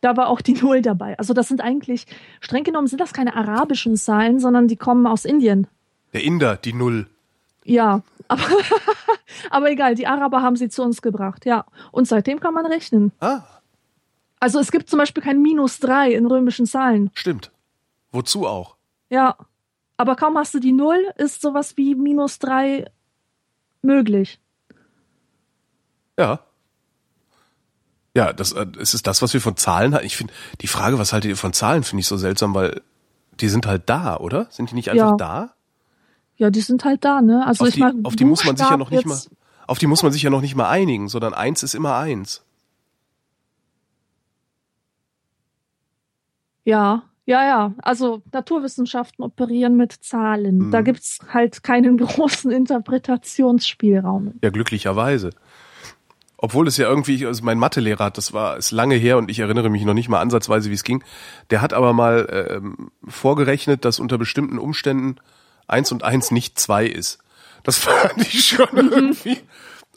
Da 0.00 0.16
war 0.16 0.28
auch 0.28 0.40
die 0.40 0.52
Null 0.62 0.82
dabei. 0.82 1.18
Also 1.18 1.34
das 1.34 1.48
sind 1.48 1.60
eigentlich, 1.60 2.06
streng 2.40 2.64
genommen 2.64 2.86
sind 2.86 3.00
das 3.00 3.12
keine 3.12 3.34
arabischen 3.36 3.96
Zahlen, 3.96 4.38
sondern 4.40 4.68
die 4.68 4.76
kommen 4.76 5.06
aus 5.06 5.24
Indien. 5.24 5.66
Der 6.12 6.24
Inder, 6.24 6.56
die 6.56 6.72
Null. 6.72 7.06
Ja, 7.64 8.02
aber, 8.28 8.42
aber 9.50 9.70
egal, 9.70 9.94
die 9.94 10.06
Araber 10.06 10.42
haben 10.42 10.56
sie 10.56 10.68
zu 10.68 10.82
uns 10.82 11.02
gebracht, 11.02 11.44
ja. 11.46 11.64
Und 11.92 12.06
seitdem 12.08 12.40
kann 12.40 12.54
man 12.54 12.66
rechnen. 12.66 13.12
Ah, 13.20 13.42
Also 14.40 14.58
es 14.58 14.70
gibt 14.70 14.88
zum 14.88 14.98
Beispiel 14.98 15.22
kein 15.22 15.42
Minus 15.42 15.78
drei 15.78 16.12
in 16.12 16.26
römischen 16.26 16.66
Zahlen. 16.66 17.10
stimmt. 17.14 17.50
Wozu 18.12 18.46
auch? 18.46 18.76
Ja. 19.10 19.36
Aber 19.98 20.14
kaum 20.16 20.38
hast 20.38 20.54
du 20.54 20.60
die 20.60 20.72
Null, 20.72 20.98
ist 21.16 21.42
sowas 21.42 21.76
wie 21.76 21.94
Minus 21.94 22.38
drei 22.38 22.86
möglich. 23.82 24.38
Ja. 26.18 26.40
Ja, 28.18 28.32
das, 28.32 28.50
äh, 28.50 28.66
es 28.80 28.94
ist 28.94 29.06
das, 29.06 29.22
was 29.22 29.32
wir 29.32 29.40
von 29.40 29.56
Zahlen 29.56 29.94
halten. 29.94 30.04
Ich 30.04 30.16
finde, 30.16 30.32
die 30.60 30.66
Frage, 30.66 30.98
was 30.98 31.12
haltet 31.12 31.28
ihr 31.30 31.36
von 31.36 31.52
Zahlen, 31.52 31.84
finde 31.84 32.00
ich 32.00 32.08
so 32.08 32.16
seltsam, 32.16 32.52
weil 32.52 32.80
die 33.38 33.48
sind 33.48 33.64
halt 33.64 33.84
da, 33.86 34.16
oder? 34.16 34.48
Sind 34.50 34.72
die 34.72 34.74
nicht 34.74 34.90
einfach 34.90 35.10
Ja. 35.10 35.16
da? 35.16 35.50
Ja, 36.36 36.50
die 36.50 36.60
sind 36.60 36.84
halt 36.84 37.04
da, 37.04 37.22
ne? 37.22 37.46
Also 37.46 37.62
Auf 37.62 37.68
ich 37.68 37.74
die, 37.76 37.80
meine, 37.80 38.00
auf 38.02 38.16
die 38.16 38.24
muss 38.24 38.44
man 38.44 38.56
sich 38.56 38.68
ja 38.68 38.76
noch 38.76 38.90
nicht 38.90 39.06
mal, 39.06 39.16
auf 39.68 39.78
die 39.78 39.86
muss 39.86 40.02
man 40.02 40.10
sich 40.10 40.20
ja 40.20 40.30
noch 40.30 40.40
nicht 40.40 40.56
mal 40.56 40.68
einigen, 40.68 41.08
sondern 41.08 41.32
eins 41.32 41.62
ist 41.62 41.76
immer 41.76 41.94
eins. 41.96 42.42
Ja, 46.64 47.04
ja, 47.24 47.44
ja. 47.44 47.74
Also 47.82 48.22
Naturwissenschaften 48.32 49.22
operieren 49.24 49.76
mit 49.76 49.92
Zahlen. 49.92 50.58
Mhm. 50.58 50.70
Da 50.72 50.80
gibt's 50.80 51.20
halt 51.32 51.62
keinen 51.62 51.96
großen 52.04 52.50
Interpretationsspielraum. 52.50 54.34
Ja, 54.42 54.50
glücklicherweise. 54.50 55.30
Obwohl 56.40 56.68
es 56.68 56.76
ja 56.76 56.88
irgendwie, 56.88 57.26
also 57.26 57.44
mein 57.44 57.58
Mathelehrer 57.58 58.04
hat, 58.04 58.16
das 58.16 58.32
war, 58.32 58.56
ist 58.56 58.70
lange 58.70 58.94
her 58.94 59.18
und 59.18 59.28
ich 59.28 59.40
erinnere 59.40 59.70
mich 59.70 59.82
noch 59.82 59.92
nicht 59.92 60.08
mal 60.08 60.20
ansatzweise, 60.20 60.70
wie 60.70 60.74
es 60.74 60.84
ging. 60.84 61.02
Der 61.50 61.60
hat 61.60 61.72
aber 61.72 61.92
mal 61.92 62.48
ähm, 62.48 62.92
vorgerechnet, 63.06 63.84
dass 63.84 63.98
unter 63.98 64.18
bestimmten 64.18 64.58
Umständen 64.58 65.16
eins 65.66 65.90
und 65.90 66.04
eins 66.04 66.30
nicht 66.30 66.58
zwei 66.58 66.86
ist. 66.86 67.18
Das 67.64 67.76
fand 67.78 68.20
ich 68.20 68.44
schon 68.44 68.68
irgendwie. 68.72 69.38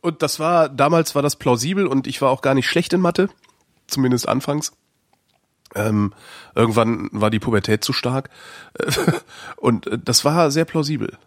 Und 0.02 0.24
das 0.24 0.40
war, 0.40 0.68
damals 0.68 1.14
war 1.14 1.22
das 1.22 1.36
plausibel 1.36 1.86
und 1.86 2.08
ich 2.08 2.22
war 2.24 2.32
auch 2.32 2.42
gar 2.42 2.56
nicht 2.56 2.68
schlecht 2.68 2.92
in 2.94 3.02
Mathe. 3.02 3.30
Zumindest 3.86 4.28
anfangs. 4.28 4.74
Ähm, 5.76 6.14
irgendwann 6.56 7.10
war 7.12 7.30
die 7.30 7.40
Pubertät 7.40 7.84
zu 7.84 7.94
stark. 7.94 8.30
Und 9.58 9.88
äh, 9.88 9.98
das 10.04 10.26
war 10.26 10.52
sehr 10.52 10.66
plausibel. 10.66 11.18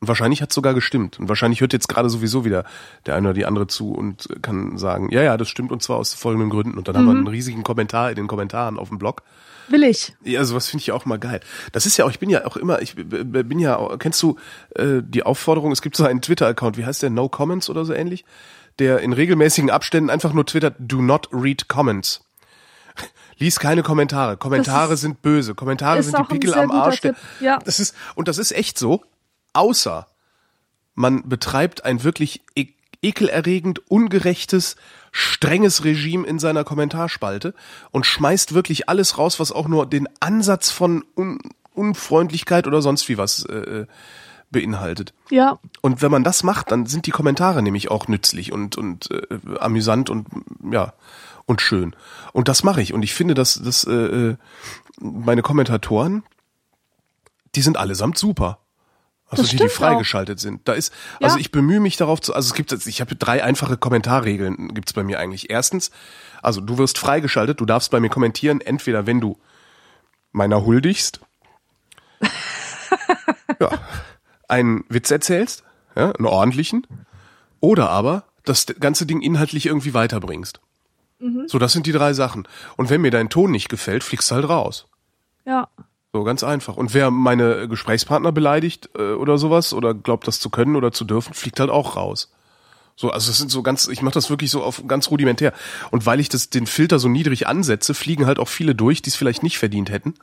Und 0.00 0.08
wahrscheinlich 0.08 0.40
hat 0.40 0.52
sogar 0.52 0.72
gestimmt. 0.72 1.20
Und 1.20 1.28
wahrscheinlich 1.28 1.60
hört 1.60 1.74
jetzt 1.74 1.88
gerade 1.88 2.08
sowieso 2.08 2.44
wieder 2.44 2.64
der 3.04 3.16
eine 3.16 3.28
oder 3.28 3.34
die 3.34 3.44
andere 3.44 3.66
zu 3.66 3.92
und 3.92 4.28
kann 4.40 4.78
sagen, 4.78 5.10
ja, 5.10 5.22
ja, 5.22 5.36
das 5.36 5.48
stimmt 5.48 5.72
und 5.72 5.82
zwar 5.82 5.98
aus 5.98 6.14
folgenden 6.14 6.48
Gründen. 6.48 6.78
Und 6.78 6.88
dann 6.88 6.96
haben 6.96 7.04
wir 7.04 7.12
einen 7.12 7.26
riesigen 7.26 7.62
Kommentar 7.62 8.08
in 8.10 8.16
den 8.16 8.26
Kommentaren 8.26 8.78
auf 8.78 8.88
dem 8.88 8.98
Blog. 8.98 9.22
Will 9.68 9.84
ich. 9.84 10.14
Ja, 10.24 10.42
sowas 10.44 10.68
finde 10.68 10.82
ich 10.82 10.92
auch 10.92 11.04
mal 11.04 11.18
geil. 11.18 11.40
Das 11.72 11.86
ist 11.86 11.96
ja 11.96 12.04
auch, 12.04 12.10
ich 12.10 12.18
bin 12.18 12.30
ja 12.30 12.46
auch 12.46 12.56
immer, 12.56 12.80
ich 12.82 12.96
bin 12.96 13.58
ja, 13.58 13.96
kennst 13.98 14.22
du 14.22 14.36
äh, 14.74 15.02
die 15.02 15.22
Aufforderung, 15.22 15.70
es 15.70 15.82
gibt 15.82 15.96
so 15.96 16.04
einen 16.04 16.22
Twitter-Account, 16.22 16.76
wie 16.76 16.84
heißt 16.84 17.02
der, 17.02 17.10
No 17.10 17.28
Comments 17.28 17.68
oder 17.70 17.84
so 17.84 17.92
ähnlich, 17.92 18.24
der 18.78 19.00
in 19.00 19.12
regelmäßigen 19.12 19.70
Abständen 19.70 20.10
einfach 20.10 20.32
nur 20.32 20.46
twittert, 20.46 20.74
do 20.78 21.02
not 21.02 21.28
read 21.30 21.68
comments. 21.68 22.24
Lies 23.38 23.60
keine 23.60 23.82
Kommentare. 23.82 24.36
Kommentare 24.36 24.90
Das 24.90 25.00
sind 25.02 25.22
böse. 25.22 25.54
Kommentare 25.54 26.02
sind 26.02 26.18
die 26.18 26.24
Pickel 26.24 26.54
am 26.54 26.70
Arsch. 26.70 27.00
ja. 27.40 27.58
Das 27.64 27.80
ist, 27.80 27.94
und 28.14 28.28
das 28.28 28.38
ist 28.38 28.52
echt 28.52 28.78
so, 28.78 29.02
außer 29.52 30.06
man 30.94 31.28
betreibt 31.28 31.84
ein 31.84 32.02
wirklich 32.04 32.42
e 32.54 32.68
ekelerregend 33.02 33.90
ungerechtes, 33.90 34.76
strenges 35.10 35.84
Regime 35.84 36.26
in 36.26 36.38
seiner 36.38 36.64
Kommentarspalte 36.64 37.54
und 37.92 38.04
schmeißt 38.04 38.52
wirklich 38.52 38.90
alles 38.90 39.16
raus, 39.16 39.40
was 39.40 39.52
auch 39.52 39.68
nur 39.68 39.86
den 39.86 40.06
Ansatz 40.20 40.70
von 40.70 41.04
Un 41.16 41.38
Unfreundlichkeit 41.72 42.66
oder 42.66 42.82
sonst 42.82 43.08
wie 43.08 43.16
was 43.16 43.44
äh, 43.46 43.86
beinhaltet. 44.50 45.14
Ja, 45.30 45.58
Und 45.80 46.02
wenn 46.02 46.10
man 46.10 46.24
das 46.24 46.42
macht, 46.42 46.72
dann 46.72 46.84
sind 46.84 47.06
die 47.06 47.10
Kommentare 47.12 47.62
nämlich 47.62 47.90
auch 47.90 48.08
nützlich 48.08 48.52
und 48.52 48.76
und 48.76 49.10
äh, 49.10 49.38
amüsant 49.60 50.10
und 50.10 50.26
ja 50.70 50.92
und 51.46 51.62
schön. 51.62 51.96
Und 52.32 52.48
das 52.48 52.64
mache 52.64 52.82
ich. 52.82 52.92
Und 52.92 53.02
ich 53.02 53.14
finde, 53.14 53.34
dass 53.34 53.54
dass 53.54 53.84
äh, 53.84 53.92
äh, 53.92 54.36
meine 55.00 55.42
Kommentatoren, 55.42 56.24
die 57.54 57.62
sind 57.62 57.78
allesamt 57.78 58.18
super. 58.18 58.58
Also 59.30 59.42
Das 59.44 59.50
die, 59.52 59.56
die 59.58 59.68
freigeschaltet 59.68 60.40
sind. 60.40 60.66
Da 60.66 60.72
ist, 60.72 60.92
also 61.20 61.36
Ja. 61.36 61.40
ich 61.40 61.52
bemühe 61.52 61.78
mich 61.80 61.96
darauf 61.96 62.20
zu, 62.20 62.34
also 62.34 62.48
es 62.48 62.54
gibt, 62.54 62.72
jetzt- 62.72 62.86
ich 62.88 63.00
habe 63.00 63.14
drei 63.14 63.42
einfache 63.44 63.76
Kommentarregeln 63.76 64.74
gibt's 64.74 64.92
bei 64.92 65.04
mir 65.04 65.18
eigentlich. 65.20 65.50
Erstens, 65.50 65.90
also 66.42 66.60
du 66.60 66.78
wirst 66.78 66.98
freigeschaltet, 66.98 67.60
du 67.60 67.64
darfst 67.64 67.90
bei 67.92 68.00
mir 68.00 68.08
kommentieren, 68.10 68.60
entweder 68.60 69.06
wenn 69.06 69.20
du 69.20 69.38
meiner 70.32 70.64
huldigst, 70.64 71.20
ja, 73.60 73.70
einen 74.48 74.84
Witz 74.88 75.10
erzählst, 75.10 75.62
ja, 75.96 76.10
einen 76.12 76.26
ordentlichen, 76.26 76.86
oder 77.60 77.90
aber 77.90 78.24
das 78.44 78.66
ganze 78.80 79.06
Ding 79.06 79.20
inhaltlich 79.20 79.66
irgendwie 79.66 79.94
weiterbringst. 79.94 80.60
So, 81.46 81.58
das 81.58 81.72
sind 81.74 81.84
die 81.84 81.92
drei 81.92 82.14
Sachen. 82.14 82.48
Und 82.78 82.88
wenn 82.88 83.02
mir 83.02 83.10
dein 83.10 83.28
Ton 83.28 83.50
nicht 83.50 83.68
gefällt, 83.68 84.02
fliegst 84.02 84.30
du 84.30 84.36
halt 84.36 84.48
raus. 84.48 84.86
ja. 85.44 85.68
So 86.12 86.24
ganz 86.24 86.42
einfach. 86.42 86.76
Und 86.76 86.92
wer 86.92 87.10
meine 87.10 87.68
Gesprächspartner 87.68 88.32
beleidigt 88.32 88.90
äh, 88.98 89.12
oder 89.12 89.38
sowas 89.38 89.72
oder 89.72 89.94
glaubt, 89.94 90.26
das 90.26 90.40
zu 90.40 90.50
können 90.50 90.74
oder 90.74 90.90
zu 90.90 91.04
dürfen, 91.04 91.34
fliegt 91.34 91.60
halt 91.60 91.70
auch 91.70 91.96
raus. 91.96 92.32
So, 92.96 93.10
also 93.10 93.30
das 93.30 93.38
sind 93.38 93.50
so 93.50 93.62
ganz, 93.62 93.88
ich 93.88 94.02
mache 94.02 94.14
das 94.14 94.28
wirklich 94.28 94.50
so 94.50 94.62
auf 94.62 94.86
ganz 94.86 95.10
rudimentär. 95.10 95.54
Und 95.90 96.04
weil 96.06 96.20
ich 96.20 96.28
das 96.28 96.50
den 96.50 96.66
Filter 96.66 96.98
so 96.98 97.08
niedrig 97.08 97.46
ansetze, 97.46 97.94
fliegen 97.94 98.26
halt 98.26 98.38
auch 98.38 98.48
viele 98.48 98.74
durch, 98.74 99.02
die 99.02 99.10
es 99.10 99.16
vielleicht 99.16 99.42
nicht 99.42 99.58
verdient 99.58 99.90
hätten. 99.90 100.14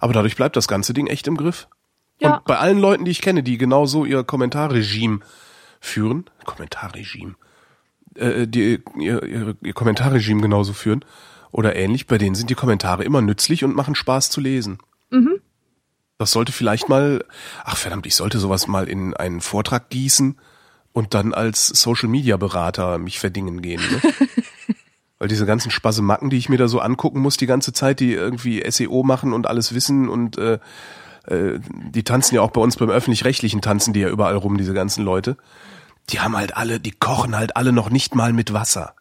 Aber 0.00 0.12
dadurch 0.12 0.36
bleibt 0.36 0.56
das 0.56 0.68
ganze 0.68 0.94
Ding 0.94 1.08
echt 1.08 1.26
im 1.26 1.36
Griff. 1.36 1.68
Ja. 2.20 2.36
Und 2.36 2.44
bei 2.44 2.56
allen 2.58 2.78
Leuten, 2.78 3.04
die 3.04 3.10
ich 3.10 3.20
kenne, 3.20 3.42
die 3.42 3.58
genau 3.58 3.84
so 3.84 4.04
ihr 4.04 4.22
Kommentarregime 4.22 5.20
führen, 5.80 6.24
Kommentarregime, 6.44 7.34
äh, 8.14 8.46
die 8.46 8.80
ihr, 8.98 9.22
ihr, 9.24 9.56
ihr 9.60 9.72
Kommentarregime 9.74 10.40
genauso 10.40 10.72
führen 10.72 11.04
oder 11.50 11.74
ähnlich, 11.74 12.06
bei 12.06 12.16
denen 12.16 12.36
sind 12.36 12.48
die 12.48 12.54
Kommentare 12.54 13.04
immer 13.04 13.20
nützlich 13.20 13.64
und 13.64 13.74
machen 13.74 13.96
Spaß 13.96 14.30
zu 14.30 14.40
lesen. 14.40 14.78
Das 16.22 16.30
sollte 16.30 16.52
vielleicht 16.52 16.88
mal, 16.88 17.24
ach 17.64 17.76
verdammt, 17.76 18.06
ich 18.06 18.14
sollte 18.14 18.38
sowas 18.38 18.68
mal 18.68 18.88
in 18.88 19.14
einen 19.14 19.40
Vortrag 19.40 19.90
gießen 19.90 20.38
und 20.92 21.14
dann 21.14 21.34
als 21.34 21.66
Social 21.66 22.08
Media 22.08 22.36
Berater 22.36 22.98
mich 22.98 23.18
verdingen 23.18 23.60
gehen. 23.60 23.80
Ne? 23.80 24.12
Weil 25.18 25.28
diese 25.28 25.46
ganzen 25.46 25.70
Spasemacken, 25.70 26.30
die 26.30 26.36
ich 26.36 26.48
mir 26.48 26.58
da 26.58 26.68
so 26.68 26.80
angucken 26.80 27.20
muss 27.20 27.36
die 27.36 27.46
ganze 27.46 27.72
Zeit, 27.72 28.00
die 28.00 28.12
irgendwie 28.12 28.62
SEO 28.68 29.02
machen 29.02 29.32
und 29.32 29.46
alles 29.46 29.74
wissen 29.74 30.08
und 30.08 30.38
äh, 30.38 30.58
äh, 31.26 31.58
die 31.90 32.04
tanzen 32.04 32.36
ja 32.36 32.40
auch 32.40 32.50
bei 32.50 32.60
uns 32.60 32.76
beim 32.76 32.90
öffentlich-rechtlichen 32.90 33.60
tanzen 33.60 33.92
die 33.92 34.00
ja 34.00 34.08
überall 34.08 34.36
rum, 34.36 34.58
diese 34.58 34.74
ganzen 34.74 35.04
Leute. 35.04 35.36
Die 36.10 36.20
haben 36.20 36.36
halt 36.36 36.56
alle, 36.56 36.80
die 36.80 36.92
kochen 36.92 37.36
halt 37.36 37.56
alle 37.56 37.72
noch 37.72 37.90
nicht 37.90 38.14
mal 38.14 38.32
mit 38.32 38.52
Wasser. 38.52 38.94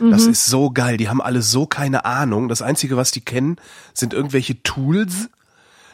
Das 0.00 0.26
ist 0.26 0.46
so 0.46 0.70
geil. 0.70 0.96
Die 0.96 1.08
haben 1.08 1.20
alle 1.20 1.42
so 1.42 1.66
keine 1.66 2.04
Ahnung. 2.04 2.48
Das 2.48 2.62
Einzige, 2.62 2.96
was 2.96 3.10
die 3.10 3.20
kennen, 3.20 3.56
sind 3.94 4.14
irgendwelche 4.14 4.62
Tools, 4.62 5.28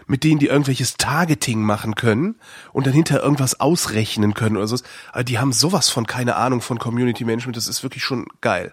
mit 0.06 0.24
denen 0.24 0.38
die 0.38 0.46
irgendwelches 0.46 0.96
Targeting 0.96 1.62
machen 1.62 1.94
können 1.94 2.36
und 2.72 2.86
dann 2.86 2.94
hinter 2.94 3.22
irgendwas 3.22 3.60
ausrechnen 3.60 4.34
können 4.34 4.56
oder 4.56 4.66
so. 4.66 4.76
Aber 5.12 5.24
die 5.24 5.38
haben 5.38 5.52
sowas 5.52 5.90
von 5.90 6.06
keine 6.06 6.36
Ahnung 6.36 6.60
von 6.60 6.78
Community 6.78 7.24
Management. 7.24 7.56
Das 7.56 7.68
ist 7.68 7.82
wirklich 7.82 8.04
schon 8.04 8.26
geil. 8.40 8.72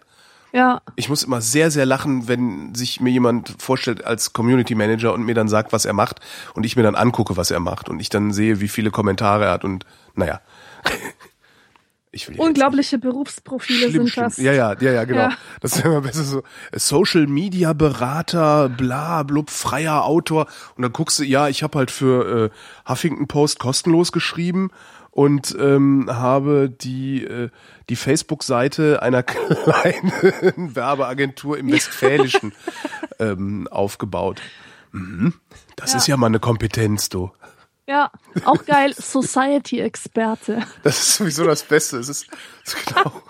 Ja, 0.53 0.81
Ich 0.97 1.07
muss 1.07 1.23
immer 1.23 1.39
sehr, 1.39 1.71
sehr 1.71 1.85
lachen, 1.85 2.27
wenn 2.27 2.75
sich 2.75 2.99
mir 2.99 3.09
jemand 3.09 3.55
vorstellt 3.57 4.03
als 4.03 4.33
Community 4.33 4.75
Manager 4.75 5.13
und 5.13 5.23
mir 5.23 5.33
dann 5.33 5.47
sagt, 5.47 5.71
was 5.71 5.85
er 5.85 5.93
macht 5.93 6.19
und 6.53 6.65
ich 6.65 6.75
mir 6.75 6.83
dann 6.83 6.95
angucke, 6.95 7.37
was 7.37 7.51
er 7.51 7.61
macht 7.61 7.87
und 7.87 8.01
ich 8.01 8.09
dann 8.09 8.33
sehe, 8.33 8.59
wie 8.59 8.67
viele 8.67 8.91
Kommentare 8.91 9.45
er 9.45 9.51
hat 9.51 9.63
und 9.63 9.85
naja. 10.13 10.41
Ich 12.13 12.28
will 12.28 12.38
unglaubliche 12.39 12.97
Berufsprofile 12.97 13.89
schlimm, 13.89 14.08
sind 14.08 14.17
das. 14.17 14.36
Ja, 14.38 14.52
ja, 14.52 14.76
ja, 14.80 14.91
ja, 14.91 15.04
genau. 15.06 15.21
Ja. 15.21 15.32
Das 15.62 15.78
ist 15.78 15.86
immer 15.86 16.02
besser 16.02 16.24
so. 16.24 16.43
Social 16.74 17.26
Media 17.28 17.71
Berater, 17.71 18.67
bla, 18.67 19.24
blub, 19.24 19.50
freier 19.50 20.04
Autor. 20.04 20.47
Und 20.76 20.82
dann 20.84 20.91
guckst 20.91 21.19
du, 21.19 21.24
ja, 21.24 21.47
ich 21.47 21.63
habe 21.63 21.78
halt 21.78 21.89
für 21.89 22.52
äh, 22.52 22.89
Huffington 22.89 23.28
Post 23.28 23.60
kostenlos 23.60 24.12
geschrieben 24.12 24.71
und 25.12 25.56
ähm, 25.58 26.10
habe 26.12 26.69
die 26.69 27.24
äh, 27.24 27.50
die 27.89 27.95
Facebook-Seite 27.95 29.02
einer 29.02 29.24
kleinen 29.24 30.12
Werbeagentur 30.76 31.58
im 31.58 31.71
Westfälischen 31.71 32.52
ähm, 33.19 33.67
aufgebaut. 33.69 34.41
Mhm. 34.91 35.34
Das 35.78 35.91
Ja. 35.93 35.97
ist 35.97 36.08
ja 36.08 36.17
mal 36.17 36.28
eine 36.28 36.39
Kompetenz, 36.39 37.08
du. 37.10 37.32
Ja, 37.91 38.10
auch 38.45 38.63
geil, 38.63 38.95
Society-Experte. 38.97 40.65
Das 40.82 40.97
ist 40.97 41.15
sowieso 41.15 41.43
das 41.43 41.63
Beste. 41.63 41.97
Es 41.97 42.08
ist, 42.08 42.25
ist 42.63 42.86
genau. 42.86 43.21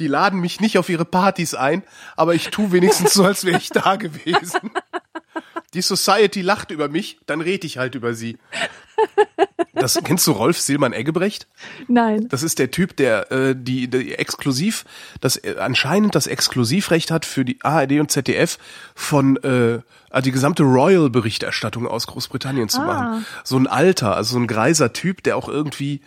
Die 0.00 0.08
laden 0.08 0.40
mich 0.40 0.58
nicht 0.58 0.78
auf 0.78 0.88
ihre 0.88 1.04
Partys 1.04 1.54
ein, 1.54 1.84
aber 2.16 2.34
ich 2.34 2.50
tu 2.50 2.72
wenigstens 2.72 3.14
so, 3.14 3.24
als 3.24 3.44
wäre 3.44 3.58
ich 3.58 3.68
da 3.68 3.94
gewesen. 3.94 4.72
Die 5.74 5.80
Society 5.80 6.42
lacht 6.42 6.72
über 6.72 6.88
mich, 6.88 7.20
dann 7.26 7.40
rede 7.40 7.68
ich 7.68 7.78
halt 7.78 7.94
über 7.94 8.14
sie. 8.14 8.36
Das 9.74 9.98
kennst 10.04 10.26
du 10.26 10.32
Rolf 10.32 10.58
Silmann 10.60 10.92
Eggebrecht? 10.92 11.46
Nein. 11.88 12.28
Das 12.28 12.42
ist 12.42 12.58
der 12.58 12.70
Typ, 12.70 12.96
der 12.96 13.30
äh, 13.32 13.54
die, 13.56 13.88
die 13.88 14.14
exklusiv, 14.14 14.84
das 15.20 15.36
äh, 15.36 15.56
anscheinend 15.58 16.14
das 16.14 16.26
Exklusivrecht 16.26 17.10
hat 17.10 17.24
für 17.24 17.44
die 17.44 17.58
ARD 17.62 17.92
und 18.00 18.10
ZDF 18.10 18.58
von 18.94 19.36
äh, 19.38 19.78
die 20.22 20.32
gesamte 20.32 20.64
Royal-Berichterstattung 20.64 21.86
aus 21.86 22.06
Großbritannien 22.08 22.68
zu 22.68 22.80
Ah. 22.80 22.84
machen. 22.86 23.26
So 23.44 23.56
ein 23.56 23.66
alter, 23.66 24.16
also 24.16 24.34
so 24.34 24.40
ein 24.40 24.46
greiser 24.46 24.92
Typ, 24.92 25.22
der 25.22 25.36
auch 25.36 25.48
irgendwie 25.48 26.00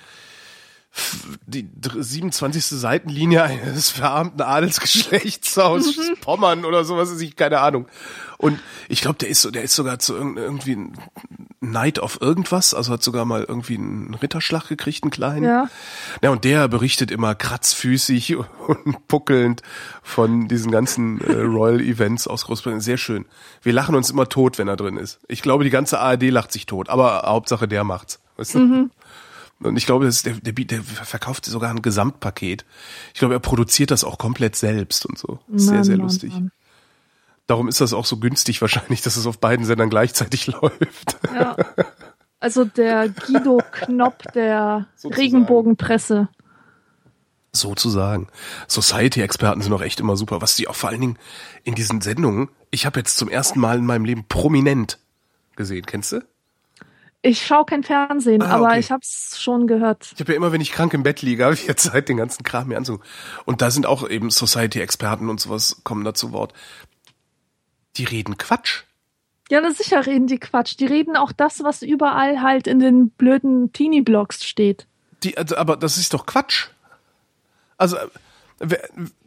die 1.47 1.67
dr- 1.79 2.03
27. 2.03 2.65
Seitenlinie 2.65 3.43
eines 3.43 3.89
verarmten 3.89 4.41
Adelsgeschlechts 4.41 5.57
aus 5.57 5.95
Pommern 6.21 6.65
oder 6.65 6.83
sowas 6.85 7.09
ist 7.09 7.21
ich 7.21 7.35
keine 7.35 7.59
Ahnung. 7.59 7.87
Und 8.37 8.59
ich 8.89 9.01
glaube, 9.01 9.17
der 9.19 9.29
ist 9.29 9.41
so, 9.41 9.51
der 9.51 9.63
ist 9.63 9.73
sogar 9.73 9.99
zu 9.99 10.15
irgend- 10.15 10.37
irgendwie 10.37 10.75
ein 10.75 10.97
Knight 11.61 11.99
of 11.99 12.19
irgendwas, 12.21 12.73
also 12.73 12.91
hat 12.91 13.01
sogar 13.01 13.23
mal 13.25 13.43
irgendwie 13.47 13.77
einen 13.77 14.13
Ritterschlag 14.15 14.67
gekriegt, 14.67 15.03
einen 15.03 15.11
kleinen. 15.11 15.45
Ja. 15.45 15.69
Ja, 16.21 16.29
und 16.29 16.43
der 16.43 16.67
berichtet 16.67 17.09
immer 17.09 17.35
kratzfüßig 17.35 18.35
und 18.35 19.07
puckelnd 19.07 19.61
von 20.01 20.47
diesen 20.49 20.71
ganzen 20.71 21.21
äh, 21.21 21.39
Royal 21.39 21.79
Events 21.79 22.27
aus 22.27 22.45
Großbritannien. 22.45 22.81
Sehr 22.81 22.97
schön. 22.97 23.25
Wir 23.61 23.71
lachen 23.73 23.95
uns 23.95 24.09
immer 24.11 24.27
tot, 24.27 24.57
wenn 24.57 24.67
er 24.67 24.75
drin 24.75 24.97
ist. 24.97 25.19
Ich 25.29 25.41
glaube, 25.41 25.63
die 25.63 25.69
ganze 25.69 25.99
ARD 25.99 26.23
lacht 26.29 26.51
sich 26.51 26.65
tot, 26.65 26.89
aber 26.89 27.23
Hauptsache 27.25 27.67
der 27.67 27.83
macht's. 27.85 28.19
Weißt 28.35 28.55
du? 28.55 28.89
Und 29.63 29.77
ich 29.77 29.85
glaube, 29.85 30.09
der, 30.09 30.33
der, 30.33 30.53
der 30.53 30.83
verkauft 30.83 31.45
sogar 31.45 31.69
ein 31.69 31.81
Gesamtpaket. 31.81 32.65
Ich 33.13 33.19
glaube, 33.19 33.33
er 33.33 33.39
produziert 33.39 33.91
das 33.91 34.03
auch 34.03 34.17
komplett 34.17 34.55
selbst 34.55 35.05
und 35.05 35.17
so. 35.17 35.39
Sehr, 35.53 35.75
Mann, 35.75 35.83
sehr 35.83 35.97
Mann, 35.97 36.05
lustig. 36.05 36.33
Mann. 36.33 36.51
Darum 37.47 37.67
ist 37.67 37.81
das 37.81 37.93
auch 37.93 38.05
so 38.05 38.17
günstig 38.17 38.61
wahrscheinlich, 38.61 39.01
dass 39.01 39.17
es 39.17 39.25
auf 39.25 39.39
beiden 39.39 39.65
Sendern 39.65 39.89
gleichzeitig 39.89 40.47
läuft. 40.61 41.17
Ja. 41.33 41.57
Also 42.39 42.65
der 42.65 43.09
Guido 43.09 43.61
Knopp 43.71 44.31
der 44.33 44.87
Sozusagen. 44.95 45.21
Regenbogenpresse. 45.21 46.29
Sozusagen. 47.51 48.27
Society-Experten 48.67 49.61
sind 49.61 49.73
auch 49.73 49.81
echt 49.81 49.99
immer 49.99 50.17
super. 50.17 50.41
Was 50.41 50.55
die 50.55 50.67
auch 50.67 50.75
vor 50.75 50.89
allen 50.89 51.01
Dingen 51.01 51.19
in 51.63 51.75
diesen 51.75 52.01
Sendungen, 52.01 52.49
ich 52.71 52.85
habe 52.85 52.99
jetzt 52.99 53.17
zum 53.17 53.29
ersten 53.29 53.59
Mal 53.59 53.77
in 53.77 53.85
meinem 53.85 54.05
Leben 54.05 54.25
prominent 54.27 54.97
gesehen. 55.55 55.85
Kennst 55.85 56.13
du? 56.13 56.21
Ich 57.25 57.45
schaue 57.47 57.63
kein 57.65 57.83
Fernsehen, 57.83 58.41
Ah, 58.41 58.49
aber 58.57 58.67
okay. 58.67 58.79
ich 58.79 58.91
hab's 58.91 59.41
schon 59.41 59.65
gehört. 59.65 60.11
Ich 60.13 60.19
habe 60.19 60.33
ja 60.33 60.35
immer, 60.35 60.51
wenn 60.51 60.59
ich 60.59 60.73
krank 60.73 60.93
im 60.93 61.03
Bett 61.03 61.21
liege, 61.21 61.45
habe 61.45 61.53
ich 61.53 61.65
jetzt 61.65 61.83
Zeit, 61.83 62.09
den 62.09 62.17
ganzen 62.17 62.43
Kram 62.43 62.67
mir 62.67 62.75
anzugucken. 62.77 63.07
Und 63.45 63.61
da 63.61 63.71
sind 63.71 63.85
auch 63.85 64.07
eben 64.09 64.29
Society-Experten 64.29 65.29
und 65.29 65.39
sowas 65.39 65.81
kommen 65.85 66.03
da 66.03 66.13
zu 66.13 66.33
Wort. 66.33 66.53
Die 67.95 68.03
reden 68.03 68.37
Quatsch. 68.37 68.83
Ja, 69.49 69.61
na 69.61 69.71
sicher 69.71 70.05
reden 70.05 70.27
die 70.27 70.37
Quatsch. 70.37 70.75
Die 70.79 70.85
reden 70.85 71.15
auch 71.15 71.31
das, 71.31 71.63
was 71.63 71.81
überall 71.81 72.41
halt 72.41 72.67
in 72.67 72.79
den 72.79 73.09
blöden 73.09 73.71
Teenie-Blogs 73.71 74.43
steht. 74.43 74.85
Die, 75.23 75.37
also, 75.37 75.55
aber 75.55 75.77
das 75.77 75.97
ist 75.97 76.13
doch 76.13 76.25
Quatsch. 76.25 76.67
Also, 77.77 77.95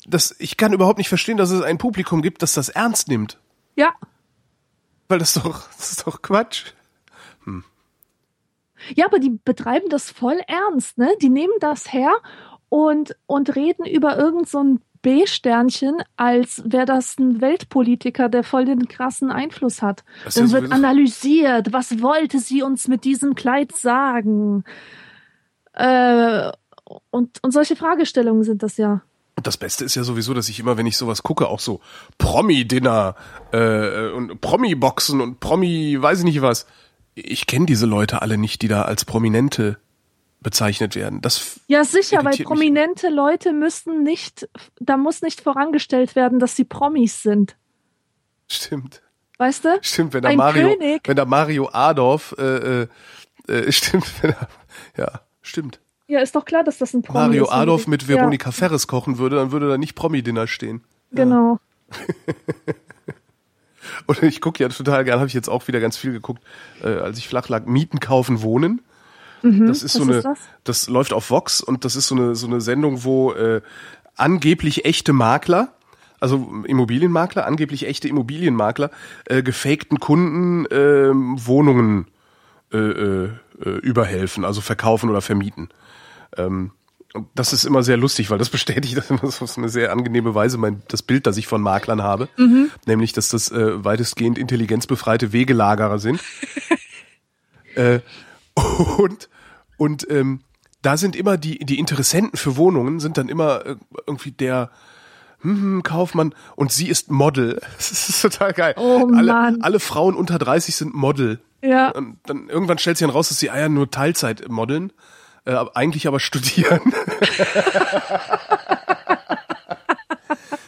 das, 0.07 0.35
ich 0.39 0.59
kann 0.59 0.75
überhaupt 0.75 0.99
nicht 0.99 1.09
verstehen, 1.09 1.39
dass 1.39 1.51
es 1.51 1.63
ein 1.63 1.79
Publikum 1.79 2.21
gibt, 2.21 2.43
das 2.43 2.53
das 2.53 2.69
ernst 2.69 3.09
nimmt. 3.09 3.39
Ja, 3.75 3.95
Weil 5.09 5.19
das 5.19 5.33
doch, 5.35 5.67
das 5.79 5.93
ist 5.93 6.07
doch 6.07 6.21
Quatsch. 6.21 6.73
Ja, 8.95 9.07
aber 9.07 9.19
die 9.19 9.39
betreiben 9.45 9.89
das 9.89 10.11
voll 10.11 10.39
ernst, 10.47 10.99
ne? 10.99 11.11
Die 11.21 11.29
nehmen 11.29 11.55
das 11.61 11.93
her 11.93 12.15
und, 12.69 13.17
und 13.27 13.57
reden 13.57 13.85
über 13.85 14.17
irgend 14.17 14.49
so 14.49 14.63
ein 14.63 14.81
B-Sternchen, 15.03 16.03
als 16.17 16.63
wäre 16.67 16.85
das 16.85 17.19
ein 17.19 17.41
Weltpolitiker, 17.41 18.29
der 18.29 18.43
voll 18.43 18.65
den 18.65 18.89
krassen 18.89 19.31
Einfluss 19.31 19.81
hat. 19.81 20.03
Das 20.25 20.35
Dann 20.35 20.51
wird 20.51 20.73
analysiert, 20.73 21.73
was 21.73 22.03
wollte 22.03 22.41
sie 22.41 22.63
uns 22.63 22.89
mit 22.89 23.05
diesem 23.05 23.37
Kleid 23.37 23.71
sagen? 23.71 24.65
Äh, 25.75 26.51
und, 27.11 27.43
und 27.43 27.53
solche 27.53 27.77
Fragestellungen 27.77 28.43
sind 28.43 28.63
das 28.65 28.79
ja. 28.79 29.03
Und 29.37 29.47
das 29.47 29.59
Beste 29.59 29.85
ist 29.85 29.95
ja 29.95 30.03
sowieso, 30.03 30.33
dass 30.35 30.49
ich 30.49 30.59
immer, 30.59 30.77
wenn 30.77 30.87
ich 30.87 30.97
sowas 30.97 31.23
gucke, 31.23 31.47
auch 31.47 31.61
so 31.61 31.81
Promi-Dinner 32.19 33.15
äh, 33.53 34.09
und 34.09 34.41
Promi-Boxen 34.41 35.21
und 35.21 35.41
Promi, 35.41 35.99
weiß 36.01 36.21
ich 36.21 36.25
nicht 36.25 36.43
was. 36.43 36.67
Ich 37.19 37.47
kenne 37.47 37.65
diese 37.67 37.87
Leute 37.87 38.21
alle 38.23 38.37
nicht, 38.39 38.61
die 38.63 38.69
da 38.69 38.83
als 38.83 39.05
Prominente 39.07 39.79
bezeichnet 40.41 40.95
werden. 40.95 41.23
Das 41.23 41.59
Ja, 41.67 41.83
sicher, 41.83 42.19
weil 42.19 42.27
irritiert 42.27 42.49
mich. 42.51 42.59
prominente 42.59 43.09
Leute 43.09 43.53
müssen 43.55 44.03
nicht, 44.03 44.49
da 44.79 44.97
muss 44.99 45.23
nicht 45.23 45.41
vorangestellt 45.41 46.15
werden, 46.15 46.39
dass 46.39 46.55
sie 46.57 46.65
Promis 46.65 47.23
sind. 47.23 47.57
stimmt. 48.49 49.03
Weißt 49.39 49.65
du? 49.67 49.79
Stimmt, 49.83 50.15
wenn 50.15 50.23
da 50.23 50.29
Ein 50.31 50.39
Mario, 50.39 50.69
König. 50.77 51.03
wenn 51.07 51.17
da 51.17 51.25
Mario 51.27 51.69
Adorf, 51.73 52.35
äh, 52.39 52.83
äh, 52.83 52.89
äh, 53.49 53.71
stimmt, 53.73 54.07
wenn 54.23 54.31
er, 54.33 54.49
ja, 54.97 55.21
stimmt. 55.43 55.81
Ja, 56.09 56.21
ist 56.21 56.35
doch 56.37 56.45
klar, 56.45 56.65
dass 56.65 56.79
das 56.79 56.95
ein 56.95 57.03
Promi 57.03 57.19
Mario 57.19 57.45
ist. 57.45 57.51
Adorf 57.51 57.87
mit 57.87 58.03
Ja, 58.03 58.09
Veronika 58.09 58.51
Ferres 58.53 58.87
kochen 58.87 59.19
würde, 59.19 59.37
dann 59.37 59.53
würde 59.53 59.69
da 59.69 59.77
nicht 59.79 59.95
Promi-Dinner 59.95 60.47
stehen. 60.47 60.85
Genau. 61.13 61.59
Und 64.07 64.23
ich 64.23 64.41
gucke 64.41 64.63
ja 64.63 64.69
total 64.69 65.05
gern, 65.05 65.19
habe 65.19 65.29
ich 65.29 65.35
jetzt 65.35 65.49
auch 65.49 65.67
wieder 65.69 65.81
ganz 65.81 65.97
viel 65.97 66.13
geguckt, 66.13 66.43
äh, 66.83 66.89
als 66.89 67.19
ich 67.19 67.29
flach 67.29 67.49
lag, 67.49 67.67
Mieten, 67.67 68.01
Kaufen, 68.01 68.43
Wohnen. 68.43 68.81
das 69.43 69.83
ist 69.83 69.93
so 69.93 70.05
Mhm. 70.05 70.11
eine, 70.11 70.19
ist 70.19 70.25
das? 70.25 70.39
das 70.65 70.89
läuft 70.89 71.13
auf 71.13 71.31
Vox 71.31 71.61
und 71.61 71.85
das 71.85 71.95
ist 71.97 72.09
so 72.09 72.15
eine, 72.17 72.35
so 72.35 72.47
eine 72.47 72.61
Sendung, 72.61 73.05
wo 73.05 73.33
äh, 73.33 73.61
angeblich 74.17 74.85
echte 74.85 75.13
Makler, 75.13 75.73
also 76.21 76.65
Immobilienmakler, 76.67 77.47
angeblich 77.47 77.87
echte 77.87 78.09
Immobilienmakler, 78.09 78.91
äh, 79.27 79.43
gefakten 79.43 80.01
Kunden 80.01 80.67
ähm, 80.71 81.37
Wohnungen 81.47 82.07
äh, 82.73 82.79
äh, 82.79 83.29
äh, 83.65 83.69
überhelfen, 83.81 84.45
also 84.45 84.61
verkaufen 84.61 85.11
oder 85.11 85.21
vermieten. 85.21 85.69
Ähm, 86.37 86.73
und 87.17 87.29
das 87.35 87.53
ist 87.53 87.65
immer 87.65 87.83
sehr 87.83 87.97
lustig, 87.97 88.31
weil 88.31 88.39
das 88.39 88.51
bestätigt 88.51 88.97
das 88.97 89.11
immer 89.11 89.31
so 89.31 89.45
auf 89.45 89.59
eine 89.59 89.69
sehr 89.69 89.93
angenehme 89.93 90.35
Weise 90.35 90.59
mein, 90.59 90.83
das 90.89 91.03
Bild, 91.03 91.27
das 91.27 91.37
ich 91.37 91.47
von 91.47 91.61
Maklern 91.61 92.03
habe. 92.03 92.29
Nämlich, 92.87 93.13
dass 93.13 93.29
das 93.29 93.51
äh, 93.51 93.85
weitestgehend 93.85 94.39
intelligenzbefreite 94.39 95.33
Wegelagerer 95.33 95.99
sind. 95.99 96.21
äh, 97.75 98.01
und 98.99 99.29
und 99.77 100.11
ähm, 100.11 100.41
da 100.83 100.97
sind 100.97 101.17
immer 101.17 101.37
die, 101.37 101.59
die 101.59 101.79
Interessenten 101.79 102.37
für 102.39 102.57
Wohnungen, 102.57 103.01
sind 103.01 103.19
dann 103.19 103.29
immer 103.29 103.67
äh, 103.67 103.77
irgendwie 104.07 104.31
der 104.31 104.71
hm, 105.41 105.83
Kaufmann 105.83 106.35
und 106.55 106.73
sie 106.73 106.89
ist 106.89 107.11
Model. 107.11 107.61
Das 107.77 108.09
ist 108.09 108.23
total 108.23 108.53
geil. 108.53 108.75
Oh 108.77 109.11
alle, 109.15 109.33
Mann. 109.33 109.63
alle 109.63 109.81
Frauen 109.81 110.15
unter 110.15 110.39
30 110.39 110.77
sind 110.77 110.95
Model. 110.95 111.41
Ja. 111.63 111.91
Und 111.91 112.19
dann 112.27 112.49
irgendwann 112.49 112.79
stellt 112.79 112.99
sich 112.99 113.07
dann 113.07 113.15
raus, 113.15 113.29
dass 113.29 113.39
sie 113.39 113.51
Eier 113.51 113.69
nur 113.69 113.91
Teilzeit 113.91 114.49
modeln, 114.49 114.93
äh, 115.47 115.65
eigentlich 115.75 116.07
aber 116.07 116.21
studieren. 116.21 116.93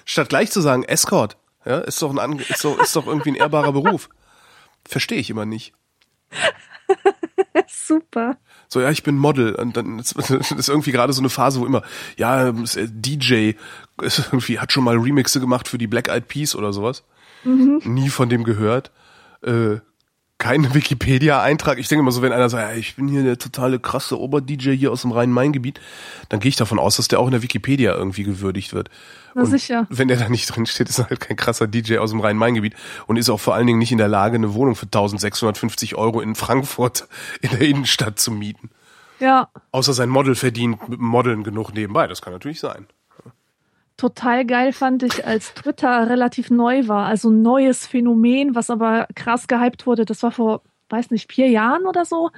Statt 0.04 0.30
gleich 0.30 0.50
zu 0.50 0.60
sagen 0.60 0.84
Escort, 0.84 1.36
ja, 1.64 1.78
ist 1.78 2.00
doch 2.00 2.16
ein 2.16 2.38
ist 2.38 2.64
doch, 2.64 2.80
ist 2.80 2.96
doch 2.96 3.06
irgendwie 3.06 3.32
ein 3.32 3.36
ehrbarer 3.36 3.72
Beruf. 3.72 4.08
Verstehe 4.86 5.18
ich 5.18 5.28
immer 5.30 5.44
nicht. 5.44 5.74
Super. 7.66 8.38
So, 8.68 8.80
ja, 8.80 8.90
ich 8.90 9.02
bin 9.02 9.18
Model. 9.18 9.54
Und 9.54 9.76
dann 9.76 9.98
ist, 9.98 10.12
ist 10.12 10.68
irgendwie 10.68 10.92
gerade 10.92 11.12
so 11.12 11.20
eine 11.20 11.28
Phase, 11.28 11.60
wo 11.60 11.66
immer, 11.66 11.82
ja, 12.16 12.48
äh, 12.48 12.54
DJ 12.88 13.52
ist 14.00 14.18
irgendwie, 14.18 14.58
hat 14.58 14.72
schon 14.72 14.84
mal 14.84 14.96
Remixe 14.96 15.40
gemacht 15.40 15.68
für 15.68 15.78
die 15.78 15.86
Black 15.86 16.08
Eyed 16.08 16.28
Peas 16.28 16.54
oder 16.54 16.72
sowas. 16.72 17.04
Nie 17.44 18.08
von 18.08 18.28
dem 18.28 18.44
gehört. 18.44 18.90
Äh, 19.42 19.80
kein 20.38 20.72
Wikipedia-Eintrag. 20.72 21.78
Ich 21.78 21.88
denke 21.88 22.00
immer 22.00 22.12
so, 22.12 22.22
wenn 22.22 22.32
einer 22.32 22.48
sagt, 22.48 22.70
ja, 22.70 22.76
ich 22.78 22.94
bin 22.94 23.08
hier 23.08 23.24
der 23.24 23.38
totale 23.38 23.80
krasse 23.80 24.18
Ober-DJ 24.18 24.70
hier 24.76 24.92
aus 24.92 25.02
dem 25.02 25.10
Rhein-Main-Gebiet, 25.10 25.80
dann 26.28 26.38
gehe 26.38 26.48
ich 26.48 26.56
davon 26.56 26.78
aus, 26.78 26.96
dass 26.96 27.08
der 27.08 27.18
auch 27.18 27.26
in 27.26 27.32
der 27.32 27.42
Wikipedia 27.42 27.94
irgendwie 27.94 28.22
gewürdigt 28.22 28.72
wird. 28.72 28.88
Na 29.34 29.42
Und 29.42 29.50
sicher. 29.50 29.86
Wenn 29.90 30.06
der 30.06 30.16
da 30.16 30.28
nicht 30.28 30.46
drin 30.46 30.64
steht, 30.66 30.88
ist 30.88 31.00
er 31.00 31.10
halt 31.10 31.18
kein 31.18 31.36
krasser 31.36 31.66
DJ 31.66 31.98
aus 31.98 32.10
dem 32.10 32.20
Rhein-Main-Gebiet 32.20 32.74
und 33.08 33.16
ist 33.16 33.28
auch 33.30 33.40
vor 33.40 33.54
allen 33.54 33.66
Dingen 33.66 33.80
nicht 33.80 33.92
in 33.92 33.98
der 33.98 34.08
Lage, 34.08 34.36
eine 34.36 34.54
Wohnung 34.54 34.76
für 34.76 34.86
1650 34.86 35.96
Euro 35.96 36.20
in 36.20 36.36
Frankfurt 36.36 37.08
in 37.40 37.50
der 37.50 37.60
Innenstadt 37.60 38.20
zu 38.20 38.30
mieten. 38.30 38.70
Ja, 39.18 39.48
Außer 39.72 39.92
sein 39.92 40.08
Model 40.08 40.36
verdient 40.36 40.88
mit 40.88 41.00
Modeln 41.00 41.42
genug 41.42 41.74
nebenbei. 41.74 42.06
Das 42.06 42.22
kann 42.22 42.32
natürlich 42.32 42.60
sein. 42.60 42.86
Total 43.98 44.46
geil 44.46 44.72
fand 44.72 45.02
ich, 45.02 45.26
als 45.26 45.52
Twitter 45.52 46.08
relativ 46.08 46.50
neu 46.50 46.88
war. 46.88 47.06
Also 47.06 47.28
ein 47.30 47.42
neues 47.42 47.86
Phänomen, 47.86 48.54
was 48.54 48.70
aber 48.70 49.06
krass 49.14 49.46
gehypt 49.46 49.86
wurde. 49.86 50.06
Das 50.06 50.22
war 50.22 50.32
vor, 50.32 50.62
weiß 50.88 51.10
nicht, 51.10 51.30
vier 51.30 51.48
Jahren 51.48 51.84
oder 51.86 52.06
so. 52.06 52.30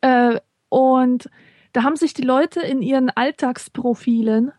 Äh, 0.00 0.40
und 0.68 1.30
da 1.72 1.84
haben 1.84 1.96
sich 1.96 2.14
die 2.14 2.22
Leute 2.22 2.60
in 2.60 2.82
ihren 2.82 3.10
Alltagsprofilen 3.10 4.52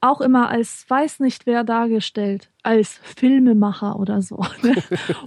auch 0.00 0.20
immer 0.20 0.48
als 0.48 0.84
weiß 0.88 1.20
nicht 1.20 1.46
wer 1.46 1.64
dargestellt, 1.64 2.50
als 2.66 2.98
Filmemacher 3.16 3.96
oder 3.96 4.20
so. 4.22 4.44
ne? 4.62 4.74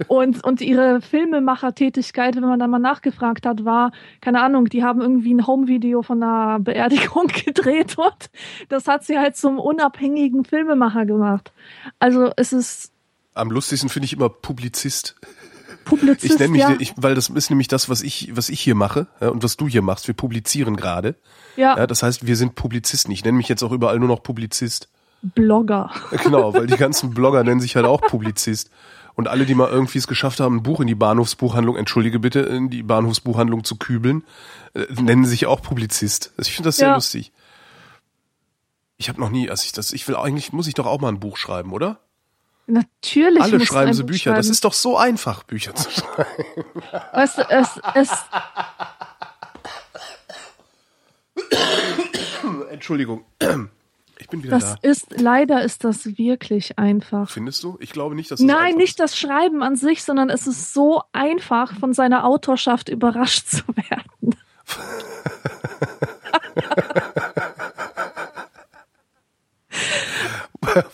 und, 0.08 0.44
und 0.44 0.60
ihre 0.60 1.00
Filmemacher-Tätigkeit, 1.00 2.36
wenn 2.36 2.42
man 2.42 2.58
da 2.58 2.66
mal 2.66 2.78
nachgefragt 2.78 3.46
hat, 3.46 3.64
war, 3.64 3.92
keine 4.20 4.42
Ahnung, 4.42 4.66
die 4.66 4.84
haben 4.84 5.00
irgendwie 5.00 5.32
ein 5.32 5.46
Home-Video 5.46 6.02
von 6.02 6.22
einer 6.22 6.60
Beerdigung 6.60 7.26
gedreht 7.44 7.96
und 7.96 8.30
das 8.68 8.86
hat 8.86 9.04
sie 9.04 9.18
halt 9.18 9.36
zum 9.36 9.58
unabhängigen 9.58 10.44
Filmemacher 10.44 11.06
gemacht. 11.06 11.52
Also 11.98 12.30
es 12.36 12.52
ist, 12.52 12.92
Am 13.34 13.50
lustigsten 13.50 13.88
finde 13.88 14.04
ich 14.04 14.12
immer 14.12 14.28
Publizist. 14.28 15.16
Publizist, 15.84 16.34
Ich 16.34 16.38
nenne 16.38 16.52
mich, 16.52 16.60
ja. 16.60 16.76
ich, 16.78 16.92
weil 16.96 17.14
das 17.14 17.30
ist 17.30 17.48
nämlich 17.48 17.68
das, 17.68 17.88
was 17.88 18.02
ich, 18.02 18.36
was 18.36 18.50
ich 18.50 18.60
hier 18.60 18.74
mache 18.74 19.06
ja, 19.20 19.28
und 19.28 19.42
was 19.42 19.56
du 19.56 19.66
hier 19.66 19.82
machst. 19.82 20.06
Wir 20.06 20.14
publizieren 20.14 20.76
gerade. 20.76 21.16
ja, 21.56 21.78
Ja, 21.78 21.86
das 21.86 22.02
heißt, 22.02 22.26
wir 22.26 22.36
sind 22.36 22.54
Publizisten. 22.54 23.10
Ich 23.12 23.24
nenne 23.24 23.38
mich 23.38 23.48
jetzt 23.48 23.62
auch 23.62 23.72
überall 23.72 23.98
nur 23.98 24.08
noch 24.08 24.22
Publizist. 24.22 24.88
Blogger. 25.22 25.90
Genau, 26.22 26.54
weil 26.54 26.66
die 26.66 26.76
ganzen 26.76 27.10
Blogger 27.14 27.42
nennen 27.44 27.60
sich 27.60 27.76
halt 27.76 27.86
auch 27.86 28.00
Publizist. 28.00 28.70
Und 29.14 29.28
alle, 29.28 29.44
die 29.44 29.54
mal 29.54 29.68
irgendwie 29.68 29.98
es 29.98 30.06
geschafft 30.06 30.40
haben, 30.40 30.56
ein 30.56 30.62
Buch 30.62 30.80
in 30.80 30.86
die 30.86 30.94
Bahnhofsbuchhandlung, 30.94 31.76
entschuldige 31.76 32.18
bitte, 32.20 32.40
in 32.40 32.70
die 32.70 32.82
Bahnhofsbuchhandlung 32.82 33.64
zu 33.64 33.76
kübeln, 33.76 34.24
äh, 34.74 34.86
nennen 35.00 35.24
sich 35.26 35.46
auch 35.46 35.60
Publizist. 35.60 36.32
Also 36.38 36.48
ich 36.48 36.54
finde 36.54 36.68
das 36.68 36.76
sehr 36.76 36.88
Ja. 36.88 36.94
lustig. 36.94 37.32
Ich 38.96 39.08
habe 39.08 39.20
noch 39.20 39.30
nie, 39.30 39.50
also 39.50 39.64
ich 39.64 39.72
das, 39.72 39.92
ich 39.92 40.06
will 40.08 40.16
eigentlich, 40.16 40.52
muss 40.52 40.66
ich 40.68 40.74
doch 40.74 40.86
auch 40.86 41.00
mal 41.00 41.08
ein 41.08 41.20
Buch 41.20 41.36
schreiben, 41.36 41.72
oder? 41.72 41.98
Natürlich. 42.66 43.42
Alle 43.42 43.64
schreiben 43.66 43.92
sie 43.94 44.04
Bücher. 44.04 44.30
Das 44.30 44.46
schreiben. 44.46 44.52
ist 44.52 44.64
doch 44.64 44.72
so 44.74 44.96
einfach, 44.96 45.42
Bücher 45.42 45.74
zu 45.74 45.90
schreiben. 45.90 46.44
Weißt 47.12 47.38
du, 47.38 47.42
es, 47.50 47.68
es, 47.94 48.10
Entschuldigung. 52.70 53.24
Ich 54.20 54.28
bin 54.28 54.42
wieder 54.42 54.58
das 54.58 54.74
da. 54.74 54.88
ist, 54.88 55.20
leider 55.20 55.62
ist 55.62 55.84
das 55.84 56.18
wirklich 56.18 56.78
einfach. 56.78 57.30
Findest 57.30 57.62
du? 57.64 57.76
Ich 57.80 57.90
glaube 57.90 58.14
nicht, 58.14 58.30
dass 58.30 58.38
das 58.38 58.46
Nein, 58.46 58.76
nicht 58.76 59.00
das 59.00 59.16
Schreiben 59.16 59.62
an 59.62 59.76
sich, 59.76 60.04
sondern 60.04 60.30
es 60.30 60.46
ist 60.46 60.74
so 60.74 61.02
einfach, 61.12 61.78
von 61.78 61.94
seiner 61.94 62.24
Autorschaft 62.24 62.88
überrascht 62.88 63.48
zu 63.48 63.62
werden. 63.68 64.36
ist. 64.66 64.78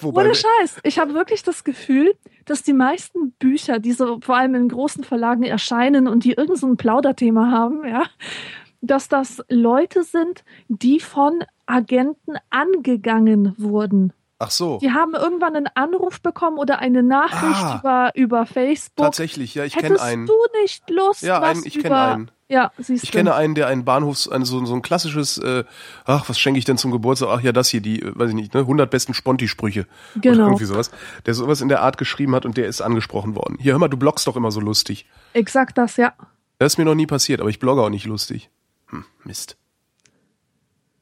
Wobei, 0.01 0.25
Ohne 0.25 0.35
Scheiß. 0.35 0.81
Ich 0.85 0.99
habe 0.99 1.15
wirklich 1.15 1.43
das 1.43 1.65
Gefühl, 1.65 2.15
dass 2.45 2.63
die 2.63 2.73
meisten 2.73 3.33
Bücher, 3.33 3.79
die 3.79 3.93
so 3.93 4.21
vor 4.21 4.37
allem 4.37 4.55
in 4.55 4.69
großen 4.69 5.05
Verlagen 5.05 5.43
erscheinen 5.43 6.09
und 6.09 6.25
die 6.25 6.33
irgend 6.33 6.59
so 6.59 6.67
ein 6.67 6.77
Plauderthema 6.77 7.51
haben, 7.51 7.87
ja, 7.87 8.05
dass 8.81 9.09
das 9.09 9.43
Leute 9.49 10.03
sind, 10.05 10.45
die 10.69 11.01
von 11.01 11.45
Agenten 11.67 12.35
angegangen 12.51 13.55
wurden. 13.59 14.13
ach 14.39 14.51
so, 14.51 14.79
Die 14.83 14.91
haben 14.93 15.15
irgendwann 15.15 15.57
einen 15.57 15.69
Anruf 15.75 16.21
bekommen 16.21 16.59
oder 16.59 16.79
eine 16.81 17.03
Nachricht 17.03 17.65
Ah. 17.65 17.79
über, 17.81 18.11
über 18.15 18.45
Facebook. 18.47 19.05
tatsächlich, 19.07 19.55
ja, 19.55 19.65
ich 19.65 19.73
kenne 19.73 19.89
Hättest 19.89 20.05
einen. 20.05 20.27
du 20.27 20.35
nicht 20.61 20.89
Lust, 20.91 21.23
Ja, 21.23 21.41
was 21.41 21.57
einen- 21.57 21.67
ich 21.67 21.75
kenn 21.75 21.87
über... 21.87 22.01
einen. 22.13 22.31
Ja, 22.49 22.71
siehst 22.79 23.03
Ich 23.03 23.11
du. 23.11 23.17
kenne 23.17 23.35
einen, 23.35 23.57
der 23.57 23.67
einen 23.67 23.85
Bahnhofs, 23.85 24.29
ein, 24.29 24.45
so, 24.45 24.65
so 24.67 24.75
ein 24.75 24.83
klassisches, 24.83 25.37
äh, 25.39 25.65
ach, 26.05 26.29
was 26.29 26.39
schenke 26.39 26.59
ich 26.59 26.65
denn 26.65 26.79
zum 26.79 26.93
Geburtstag? 26.93 27.31
Ach 27.33 27.41
ja, 27.41 27.51
das 27.51 27.69
hier, 27.71 27.81
die, 27.81 28.03
äh, 28.03 28.13
weiß 28.15 28.29
ich 28.29 28.37
nicht, 28.37 28.55
ne, 28.55 28.61
100 28.61 28.89
besten 28.91 29.15
Sponti-Sprüche. 29.15 29.81
Oder 30.15 30.21
Genau. 30.21 30.45
irgendwie 30.49 30.65
sowas. 30.67 30.93
Der 31.25 31.35
sowas 31.35 31.61
in 31.61 31.69
der 31.69 31.81
Art 31.83 31.99
geschrieben 31.99 32.35
hat 32.37 32.45
und 32.47 32.57
der 32.57 32.67
ist 32.69 32.83
angesprochen 32.83 33.35
worden. 33.35 33.57
Hier, 33.59 33.73
hör 33.73 33.81
mal, 33.81 33.89
du 33.89 33.97
bloggst 33.97 34.27
doch 34.29 34.37
immer 34.37 34.53
so 34.53 34.61
lustig. 34.61 35.07
Exakt 35.33 35.77
das, 35.79 35.97
ja. 35.97 36.13
Das 36.59 36.75
ist 36.75 36.79
mir 36.79 36.85
noch 36.85 36.95
nie 36.95 37.07
passiert, 37.07 37.41
aber 37.41 37.51
ich 37.51 37.59
blogge 37.59 37.83
auch 37.83 37.91
nicht 37.91 38.07
lustig. 38.07 38.49
Hm, 38.89 39.05
Mist. 39.25 39.57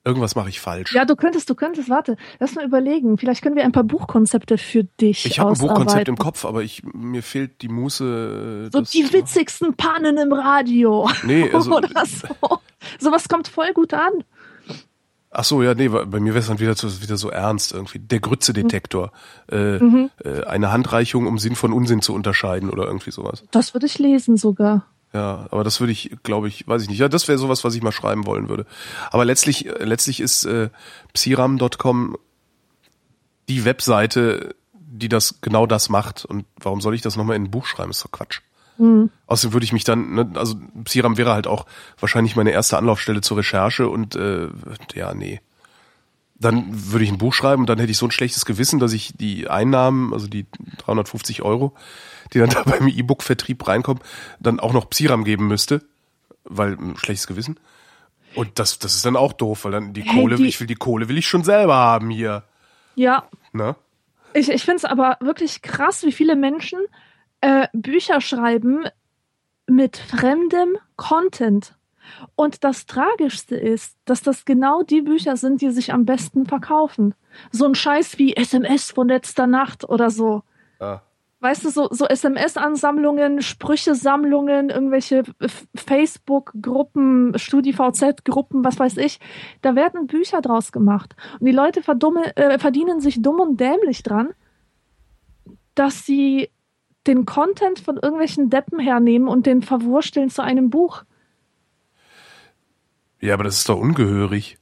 Irgendwas 0.07 0.35
mache 0.37 0.51
ich 0.51 0.61
falsch. 0.61 0.93
Ja, 0.95 1.07
du 1.07 1.17
könntest, 1.17 1.49
du 1.49 1.55
könntest, 1.55 1.89
warte, 1.89 2.19
lass 2.39 2.55
mal 2.55 2.65
überlegen. 2.65 3.17
Vielleicht 3.17 3.41
können 3.41 3.57
wir 3.57 3.65
ein 3.65 3.73
paar 3.73 3.85
Buchkonzepte 3.85 4.59
für 4.59 4.85
dich 4.85 5.25
ich 5.25 5.39
habe 5.39 5.53
ein. 5.53 5.59
Buchkonzept 5.59 6.09
im 6.09 6.19
Kopf, 6.19 6.45
aber 6.45 6.63
ich, 6.63 6.83
mir 6.93 7.23
fehlt 7.23 7.63
die 7.63 7.69
Muße. 7.69 8.67
äh, 8.67 8.71
So 8.71 8.83
die 8.83 9.05
zu- 9.07 9.13
witzigsten 9.15 9.75
Pannen 9.77 10.19
im 10.19 10.33
Radio. 10.35 11.09
Nee, 11.25 11.51
also, 11.55 11.75
Oder 11.79 11.89
so. 12.05 12.59
Sowas 13.01 13.31
kommt 13.31 13.49
voll 13.49 13.73
gut 13.73 13.95
an. 13.95 14.13
ach 15.31 15.45
so, 15.45 15.63
ja, 15.63 15.75
nee, 15.75 15.89
bei 15.89 16.21
mir 16.21 16.35
wäre 16.35 16.41
es 16.41 16.49
dann 16.49 16.61
wieder 16.61 16.75
so, 16.75 17.01
wieder 17.03 17.17
so 17.17 17.31
ernst 17.31 17.73
irgendwie. 17.73 17.99
Der 17.99 18.21
Grütze-Detektor. 18.21 19.11
Äh, 19.51 19.79
Mhm. 19.79 20.11
äh, 20.23 20.43
eine 20.45 20.71
Handreichung, 20.71 21.27
um 21.27 21.39
Sinn 21.39 21.55
von 21.57 21.73
Unsinn 21.73 22.03
zu 22.03 22.13
unterscheiden 22.13 22.69
oder 22.69 22.85
irgendwie 22.85 23.11
sowas. 23.11 23.43
Das 23.53 23.73
würde 23.73 23.87
ich 23.87 23.99
lesen 23.99 24.37
sogar. 24.37 24.85
Ja, 25.15 25.47
aber 25.53 25.63
das 25.63 25.79
würde 25.79 25.93
ich, 25.93 26.11
glaube 26.25 26.49
ich, 26.49 26.67
weiß 26.67 26.83
ich 26.83 26.89
nicht. 26.89 26.99
Ja, 26.99 27.09
das 27.09 27.29
wäre 27.29 27.39
sowas, 27.39 27.63
was 27.63 27.77
ich 27.77 27.83
mal 27.83 27.93
schreiben 27.93 28.27
wollen 28.27 28.49
würde. 28.49 28.67
Aber 29.13 29.25
letztlich, 29.25 29.67
äh, 29.67 29.85
letztlich 29.85 30.21
ist 30.21 30.45
äh, 30.45 30.71
psiram.com 31.13 32.19
die 33.49 33.65
Webseite, 33.65 34.57
die 34.73 35.09
das 35.09 35.41
genau 35.41 35.67
das 35.67 35.89
macht. 35.89 36.25
Und 36.25 36.47
warum 36.61 36.81
soll 36.81 36.97
ich 36.97 37.01
das 37.01 37.17
nochmal 37.17 37.37
in 37.37 37.45
ein 37.45 37.51
Buch 37.51 37.67
schreiben? 37.67 37.93
ist 37.93 38.05
doch 38.05 38.11
Quatsch. 38.11 38.41
Außerdem 39.29 39.53
würde 39.53 39.65
ich 39.65 39.73
mich 39.73 39.85
dann, 39.85 40.15
ne, 40.15 40.33
also 40.35 40.57
Psiram 40.83 41.17
wäre 41.17 41.33
halt 41.33 41.47
auch 41.47 41.67
wahrscheinlich 42.01 42.35
meine 42.35 42.51
erste 42.51 42.77
Anlaufstelle 42.77 43.21
zur 43.21 43.37
Recherche 43.37 43.89
und 43.89 44.17
äh, 44.17 44.49
ja, 44.95 45.15
nee. 45.15 45.41
Dann 46.37 46.65
würde 46.91 47.05
ich 47.05 47.13
ein 47.13 47.19
Buch 47.19 47.33
schreiben 47.33 47.63
und 47.63 47.69
dann 47.69 47.79
hätte 47.79 47.93
ich 47.93 47.99
so 47.99 48.07
ein 48.07 48.11
schlechtes 48.11 48.45
Gewissen, 48.45 48.81
dass 48.81 48.93
ich 48.93 49.17
die 49.17 49.49
Einnahmen, 49.49 50.13
also 50.13 50.27
die 50.27 50.47
350 50.79 51.43
Euro, 51.43 51.75
die 52.35 52.39
dann 52.41 52.51
da 52.51 52.63
beim 52.65 52.89
E-Book-Vertrieb 52.89 53.67
reinkommen, 53.67 54.03
dann 54.41 54.61
auch 54.61 54.73
noch 54.73 54.91
Psiram 54.91 55.25
geben 55.25 55.47
müsste, 55.49 55.83
weil 56.45 56.73
ein 56.73 56.97
schlechtes 56.97 57.27
Gewissen. 57.27 57.59
Und 58.35 58.59
das, 58.59 58.79
das 58.81 58.97
ist 58.97 59.07
dann 59.07 59.17
auch 59.17 59.33
doof, 59.33 59.65
weil 59.65 59.73
dann 59.73 59.93
die 59.93 60.03
Hey, 60.03 60.21
Kohle, 60.21 60.37
die- 60.37 60.47
ich 60.47 60.59
will 60.61 60.67
die 60.67 60.75
Kohle 60.75 61.09
will 61.09 61.17
ich 61.19 61.27
schon 61.29 61.45
selber 61.45 61.75
haben 61.77 62.11
hier. 62.11 62.43
Ja, 62.97 63.25
Ne? 63.53 63.77
ich, 64.33 64.49
ich 64.51 64.65
finde 64.65 64.79
es 64.79 64.85
aber 64.85 65.17
wirklich 65.21 65.63
krass, 65.63 66.03
wie 66.05 66.11
viele 66.13 66.35
Menschen 66.35 66.81
äh, 67.41 67.69
Bücher 67.73 68.21
schreiben 68.21 68.85
mit 69.69 69.97
fremdem 69.97 70.77
Content. 70.97 71.77
Und 72.35 72.65
das 72.65 72.87
Tragischste 72.87 73.57
ist, 73.57 73.97
dass 74.05 74.23
das 74.23 74.45
genau 74.45 74.83
die 74.83 75.01
Bücher 75.03 75.37
sind, 75.37 75.63
die 75.63 75.71
sich 75.71 75.93
am 75.93 76.05
besten 76.05 76.47
verkaufen. 76.47 77.15
So 77.51 77.65
ein 77.65 77.75
Scheiß 77.75 78.19
wie 78.19 78.37
SMS 78.37 78.91
von 78.91 79.09
letzter 79.09 79.47
Nacht 79.47 79.89
oder 79.89 80.11
so. 80.11 80.43
Ja. 80.81 81.03
Weißt 81.45 81.63
du, 81.63 81.69
so, 81.69 81.89
so 81.91 82.07
SMS-Ansammlungen, 82.07 83.43
Sprüchesammlungen, 83.43 84.71
irgendwelche 84.71 85.25
Facebook-Gruppen, 85.75 87.39
StudiVZ-Gruppen, 87.39 88.65
was 88.65 88.79
weiß 88.79 88.97
ich. 88.97 89.21
Da 89.61 89.77
werden 89.77 90.07
Bücher 90.07 90.41
draus 90.41 90.73
gemacht. 90.73 91.15
Und 91.39 91.45
die 91.45 91.53
Leute 91.53 91.83
verdumme, 91.83 92.35
äh, 92.39 92.59
verdienen 92.59 93.03
sich 93.03 93.21
dumm 93.21 93.41
und 93.41 93.61
dämlich 93.61 94.03
dran, 94.03 94.31
dass 95.75 96.07
sie 96.07 96.49
den 97.07 97.27
Content 97.27 97.79
von 97.79 97.99
irgendwelchen 97.99 98.49
Deppen 98.49 98.79
hernehmen 98.79 99.29
und 99.29 99.45
den 99.45 99.61
verwursteln 99.61 100.31
zu 100.31 100.43
einem 100.43 100.71
Buch. 100.71 101.05
Ja, 103.21 103.35
aber 103.35 103.45
das 103.45 103.59
ist 103.59 103.69
doch 103.69 103.79
ungehörig. 103.79 104.57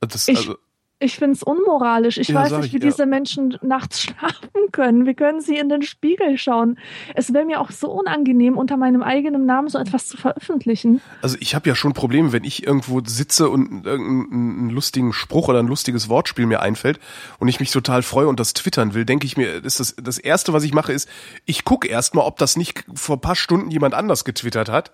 Das, 0.00 0.26
Ich- 0.26 0.36
also, 0.36 0.56
Ich 0.98 1.16
find's 1.16 1.42
unmoralisch. 1.42 2.16
Ich 2.16 2.28
Ja, 2.28 2.36
weiß 2.36 2.52
nicht, 2.52 2.66
ich, 2.66 2.72
wie 2.72 2.78
ja. 2.78 2.90
diese 2.90 3.04
Menschen 3.04 3.58
nachts 3.60 4.00
schlafen 4.02 4.48
können. 4.72 5.04
Wie 5.06 5.14
können 5.14 5.42
sie 5.42 5.56
in 5.56 5.68
den 5.68 5.82
Spiegel 5.82 6.38
schauen? 6.38 6.78
Es 7.14 7.34
wäre 7.34 7.44
mir 7.44 7.60
auch 7.60 7.70
so 7.70 7.90
unangenehm, 7.90 8.56
unter 8.56 8.78
meinem 8.78 9.02
eigenen 9.02 9.44
Namen 9.44 9.68
so 9.68 9.78
etwas 9.78 10.06
zu 10.06 10.16
veröffentlichen. 10.16 11.02
Also 11.20 11.36
ich 11.40 11.54
habe 11.54 11.68
ja 11.68 11.74
schon 11.74 11.92
Probleme, 11.92 12.32
wenn 12.32 12.44
ich 12.44 12.66
irgendwo 12.66 13.02
sitze 13.04 13.50
und 13.50 13.84
irgendeinen 13.84 14.70
lustigen 14.70 15.12
Spruch 15.12 15.48
oder 15.48 15.58
ein 15.58 15.66
lustiges 15.66 16.08
Wortspiel 16.08 16.46
mir 16.46 16.60
einfällt 16.60 16.98
und 17.38 17.48
ich 17.48 17.60
mich 17.60 17.70
total 17.70 18.02
freue 18.02 18.28
und 18.28 18.40
das 18.40 18.54
twittern 18.54 18.94
will, 18.94 19.04
denke 19.04 19.26
ich 19.26 19.36
mir, 19.36 19.64
ist 19.64 19.80
das 19.80 19.96
das 19.96 20.18
erste, 20.18 20.54
was 20.54 20.64
ich 20.64 20.72
mache, 20.72 20.92
ist, 20.92 21.08
ich 21.44 21.64
gucke 21.64 21.88
erstmal, 21.88 22.24
ob 22.24 22.38
das 22.38 22.56
nicht 22.56 22.84
vor 22.94 23.16
ein 23.16 23.20
paar 23.20 23.36
Stunden 23.36 23.70
jemand 23.70 23.94
anders 23.94 24.24
getwittert 24.24 24.70
hat. 24.70 24.92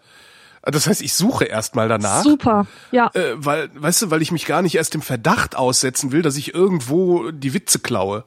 Das 0.62 0.86
heißt, 0.86 1.02
ich 1.02 1.14
suche 1.14 1.44
erstmal 1.44 1.88
danach. 1.88 2.22
Super. 2.22 2.66
Ja. 2.92 3.10
Äh, 3.14 3.34
weil, 3.36 3.70
weißt 3.74 4.02
du, 4.02 4.10
weil 4.10 4.22
ich 4.22 4.30
mich 4.30 4.46
gar 4.46 4.62
nicht 4.62 4.76
erst 4.76 4.94
dem 4.94 5.02
Verdacht 5.02 5.56
aussetzen 5.56 6.12
will, 6.12 6.22
dass 6.22 6.36
ich 6.36 6.54
irgendwo 6.54 7.30
die 7.32 7.52
Witze 7.52 7.80
klaue. 7.80 8.24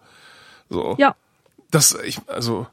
So. 0.69 0.95
Ja. 0.97 1.15
Das, 1.71 1.97
ich, 2.03 2.19
also, 2.27 2.67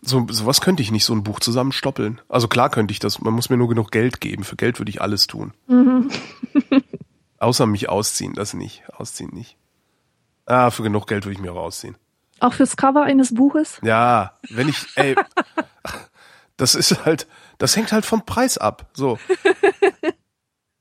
so, 0.00 0.26
sowas 0.30 0.60
könnte 0.60 0.82
ich 0.82 0.90
nicht, 0.90 1.04
so 1.04 1.14
ein 1.14 1.22
Buch 1.22 1.40
zusammenstoppeln. 1.40 2.20
Also 2.28 2.48
klar 2.48 2.70
könnte 2.70 2.92
ich 2.92 2.98
das, 2.98 3.20
man 3.20 3.34
muss 3.34 3.50
mir 3.50 3.56
nur 3.56 3.68
genug 3.68 3.90
Geld 3.90 4.20
geben. 4.20 4.44
Für 4.44 4.56
Geld 4.56 4.80
würde 4.80 4.90
ich 4.90 5.02
alles 5.02 5.26
tun. 5.26 5.52
Außer 7.38 7.66
mich 7.66 7.88
ausziehen, 7.88 8.34
das 8.34 8.54
nicht. 8.54 8.82
Ausziehen 8.96 9.30
nicht. 9.32 9.56
Ah, 10.46 10.70
für 10.70 10.82
genug 10.82 11.06
Geld 11.06 11.24
würde 11.24 11.34
ich 11.34 11.40
mir 11.40 11.52
auch 11.52 11.64
ausziehen. 11.64 11.96
Auch 12.40 12.54
fürs 12.54 12.76
Cover 12.76 13.02
eines 13.02 13.34
Buches. 13.34 13.78
Ja, 13.82 14.38
wenn 14.50 14.68
ich, 14.68 14.86
ey, 14.96 15.14
das 16.56 16.74
ist 16.74 17.04
halt, 17.04 17.28
das 17.62 17.76
hängt 17.76 17.92
halt 17.92 18.04
vom 18.04 18.26
Preis 18.26 18.58
ab. 18.58 18.90
So. 18.92 19.18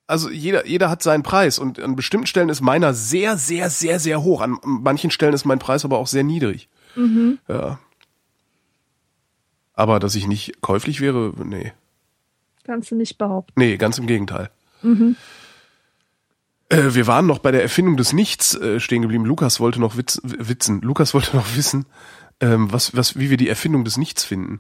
Also 0.08 0.30
jeder, 0.30 0.68
jeder 0.68 0.90
hat 0.90 1.02
seinen 1.02 1.24
Preis 1.24 1.58
und 1.58 1.80
an 1.80 1.96
bestimmten 1.96 2.28
Stellen 2.28 2.50
ist 2.50 2.60
meiner 2.60 2.94
sehr, 2.94 3.38
sehr, 3.38 3.70
sehr, 3.70 3.98
sehr 3.98 4.22
hoch. 4.22 4.42
An 4.42 4.58
manchen 4.62 5.10
Stellen 5.10 5.34
ist 5.34 5.46
mein 5.46 5.60
Preis 5.60 5.86
aber 5.86 6.00
auch 6.00 6.08
sehr 6.08 6.26
niedrig. 6.26 6.68
Ja. 7.48 7.80
Aber 9.72 10.02
dass 10.02 10.16
ich 10.16 10.28
nicht 10.28 10.60
käuflich 10.60 11.00
wäre, 11.00 11.32
nee. 11.46 11.72
Kannst 12.66 12.92
du 12.92 12.96
nicht 12.96 13.18
behaupten. 13.18 13.54
Nee, 13.56 13.78
ganz 13.78 14.00
im 14.00 14.08
Gegenteil. 14.08 14.50
Äh, 16.68 16.94
wir 16.94 17.08
waren 17.08 17.26
noch 17.26 17.40
bei 17.40 17.52
der 17.52 17.62
Erfindung 17.62 17.96
des 17.96 18.12
Nichts 18.12 18.54
äh, 18.56 18.82
stehen 18.82 19.04
geblieben. 19.04 19.24
Lukas 19.24 19.62
wollte 19.62 19.80
noch 19.80 19.96
witz, 19.96 20.20
witzen. 20.24 20.82
Lukas 20.82 21.14
wollte 21.14 21.38
noch 21.38 21.56
wissen, 21.56 21.86
ähm, 22.42 22.70
was, 22.74 22.98
was, 22.98 23.18
wie 23.18 23.30
wir 23.30 23.38
die 23.38 23.48
Erfindung 23.48 23.86
des 23.86 23.96
Nichts 23.96 24.26
finden. 24.26 24.60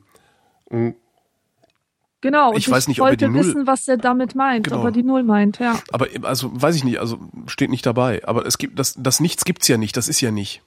Genau. 2.21 2.51
Und 2.51 2.57
Ich 2.57 2.69
weiß 2.69 2.87
nicht, 2.87 3.01
ob 3.01 3.07
er 3.07 3.11
wollte 3.11 3.25
die 3.25 3.31
Null- 3.31 3.45
wissen, 3.45 3.67
was 3.67 3.87
er 3.87 3.97
damit 3.97 4.35
meint. 4.35 4.65
Genau. 4.65 4.79
Ob 4.79 4.85
er 4.85 4.91
die 4.91 5.03
Null 5.03 5.23
meint, 5.23 5.59
ja. 5.59 5.79
Aber 5.91 6.07
also 6.23 6.51
weiß 6.53 6.75
ich 6.75 6.83
nicht, 6.83 6.99
also 6.99 7.19
steht 7.47 7.69
nicht 7.71 7.85
dabei. 7.85 8.21
Aber 8.27 8.45
es 8.45 8.57
gibt 8.57 8.77
das, 8.79 8.95
das 8.97 9.19
Nichts 9.19 9.43
gibt's 9.43 9.67
ja 9.67 9.77
nicht. 9.77 9.97
Das 9.97 10.07
ist 10.07 10.21
ja 10.21 10.31
nicht. 10.31 10.61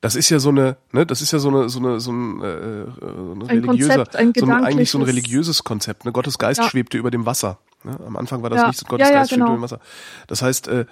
Das 0.00 0.14
ist 0.14 0.28
ja 0.30 0.38
so 0.38 0.50
eine, 0.50 0.76
ne, 0.92 1.06
das 1.06 1.22
ist 1.22 1.32
ja 1.32 1.38
so 1.38 1.48
eine, 1.48 1.68
so 1.68 1.78
eine, 1.78 2.00
so 2.00 2.12
ein, 2.12 2.42
äh, 2.42 2.84
so 3.00 3.06
ein, 3.06 3.42
Ein 3.42 3.42
religiöser, 3.42 3.94
Konzept, 3.96 4.16
ein 4.16 4.32
so 4.36 4.46
ein, 4.46 4.64
eigentlich 4.64 4.90
so 4.90 4.98
ein 4.98 5.02
religiöses 5.04 5.64
Konzept. 5.64 6.04
Ne? 6.04 6.12
Gottes 6.12 6.38
Geist 6.38 6.60
Ja. 6.60 6.68
schwebte 6.68 6.98
über 6.98 7.10
dem 7.10 7.24
Wasser. 7.26 7.58
Ne? 7.82 7.98
Am 8.06 8.16
Anfang 8.16 8.42
war 8.42 8.50
das 8.50 8.60
Ja. 8.60 8.66
nichts 8.68 8.82
und 8.82 8.88
Gottes 8.88 9.08
Ja, 9.08 9.14
Geist 9.14 9.30
schwebte 9.30 9.40
genau. 9.44 9.54
über 9.54 9.60
dem 9.60 9.62
Wasser. 9.62 9.80
Das 10.26 10.42
heißt, 10.42 10.68
äh, 10.68 10.84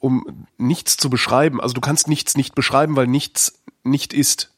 um 0.00 0.46
nichts 0.58 0.96
zu 0.96 1.08
beschreiben, 1.10 1.60
also 1.60 1.74
du 1.74 1.80
kannst 1.80 2.08
nichts 2.08 2.36
nicht 2.36 2.54
beschreiben, 2.54 2.96
weil 2.96 3.06
nichts 3.06 3.62
nicht 3.84 4.12
ist. 4.14 4.51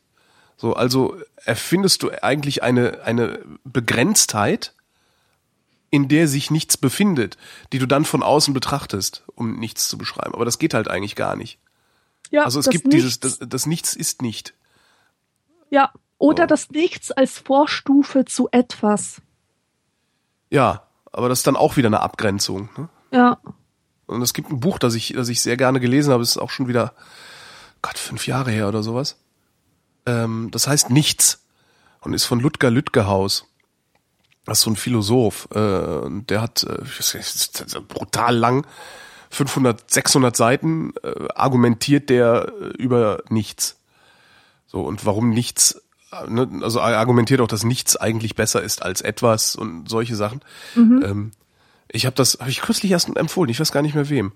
So, 0.56 0.74
also 0.74 1.16
erfindest 1.44 2.02
du 2.02 2.10
eigentlich 2.22 2.62
eine, 2.62 3.02
eine 3.04 3.40
Begrenztheit, 3.64 4.72
in 5.90 6.08
der 6.08 6.26
sich 6.28 6.50
nichts 6.50 6.76
befindet, 6.76 7.36
die 7.72 7.78
du 7.78 7.86
dann 7.86 8.04
von 8.04 8.22
außen 8.22 8.52
betrachtest, 8.54 9.24
um 9.34 9.58
nichts 9.58 9.88
zu 9.88 9.98
beschreiben. 9.98 10.34
Aber 10.34 10.44
das 10.44 10.58
geht 10.58 10.74
halt 10.74 10.88
eigentlich 10.88 11.16
gar 11.16 11.36
nicht. 11.36 11.58
Ja, 12.30 12.44
Also 12.44 12.58
es 12.60 12.68
gibt 12.68 12.92
dieses, 12.92 13.20
Nichts- 13.22 13.38
das, 13.38 13.48
das 13.48 13.66
Nichts 13.66 13.94
ist 13.94 14.22
nicht. 14.22 14.54
Ja, 15.70 15.92
oder 16.18 16.44
So. 16.44 16.46
das 16.48 16.70
Nichts 16.70 17.12
als 17.12 17.38
Vorstufe 17.38 18.24
zu 18.24 18.48
etwas. 18.50 19.20
Ja, 20.50 20.86
aber 21.12 21.28
das 21.28 21.40
ist 21.40 21.46
dann 21.46 21.56
auch 21.56 21.76
wieder 21.76 21.88
eine 21.88 22.00
Abgrenzung. 22.00 22.68
Ne? 22.76 22.88
Ja, 23.12 23.38
Und 24.06 24.22
es 24.22 24.34
gibt 24.34 24.50
ein 24.50 24.60
Buch, 24.60 24.78
das 24.78 24.94
ich, 24.94 25.12
das 25.14 25.28
ich 25.28 25.40
sehr 25.42 25.56
gerne 25.56 25.80
gelesen 25.80 26.12
habe, 26.12 26.22
das 26.22 26.30
ist 26.30 26.38
auch 26.38 26.50
schon 26.50 26.66
wieder, 26.68 26.94
Gott, 27.82 27.98
fünf 27.98 28.26
Jahre 28.26 28.50
her 28.50 28.68
oder 28.68 28.82
sowas. 28.82 29.16
Ähm, 30.06 30.48
das 30.50 30.66
heißt 30.66 30.90
Nichts 30.90 31.44
und 32.00 32.14
ist 32.14 32.24
von 32.24 32.40
Ludger 32.40 32.70
Lütgehaus. 32.70 33.46
Das 34.44 34.58
ist 34.58 34.64
so 34.64 34.70
ein 34.70 34.76
Philosoph. 34.76 35.48
Äh, 35.54 35.58
und 35.58 36.30
der 36.30 36.40
hat 36.40 36.64
äh, 36.64 37.80
brutal 37.88 38.36
lang, 38.36 38.66
500, 39.30 39.90
600 39.90 40.36
Seiten, 40.36 40.92
äh, 41.02 41.28
argumentiert 41.34 42.10
der 42.10 42.52
äh, 42.60 42.66
über 42.76 43.22
Nichts. 43.30 43.78
So, 44.66 44.82
und 44.82 45.06
warum 45.06 45.30
nichts, 45.30 45.80
äh, 46.12 46.28
ne, 46.28 46.48
also 46.62 46.78
er 46.80 46.98
argumentiert 46.98 47.40
auch, 47.40 47.48
dass 47.48 47.64
nichts 47.64 47.96
eigentlich 47.96 48.34
besser 48.34 48.62
ist 48.62 48.82
als 48.82 49.00
etwas 49.00 49.56
und 49.56 49.88
solche 49.88 50.16
Sachen. 50.16 50.40
Ähm, 51.04 51.30
ich 51.88 52.06
habe 52.06 52.16
das, 52.16 52.38
habe 52.40 52.50
ich 52.50 52.60
kürzlich 52.60 52.92
erst 52.92 53.16
empfohlen, 53.16 53.50
ich 53.50 53.60
weiß 53.60 53.72
gar 53.72 53.82
nicht 53.82 53.94
mehr 53.94 54.08
wem. 54.08 54.32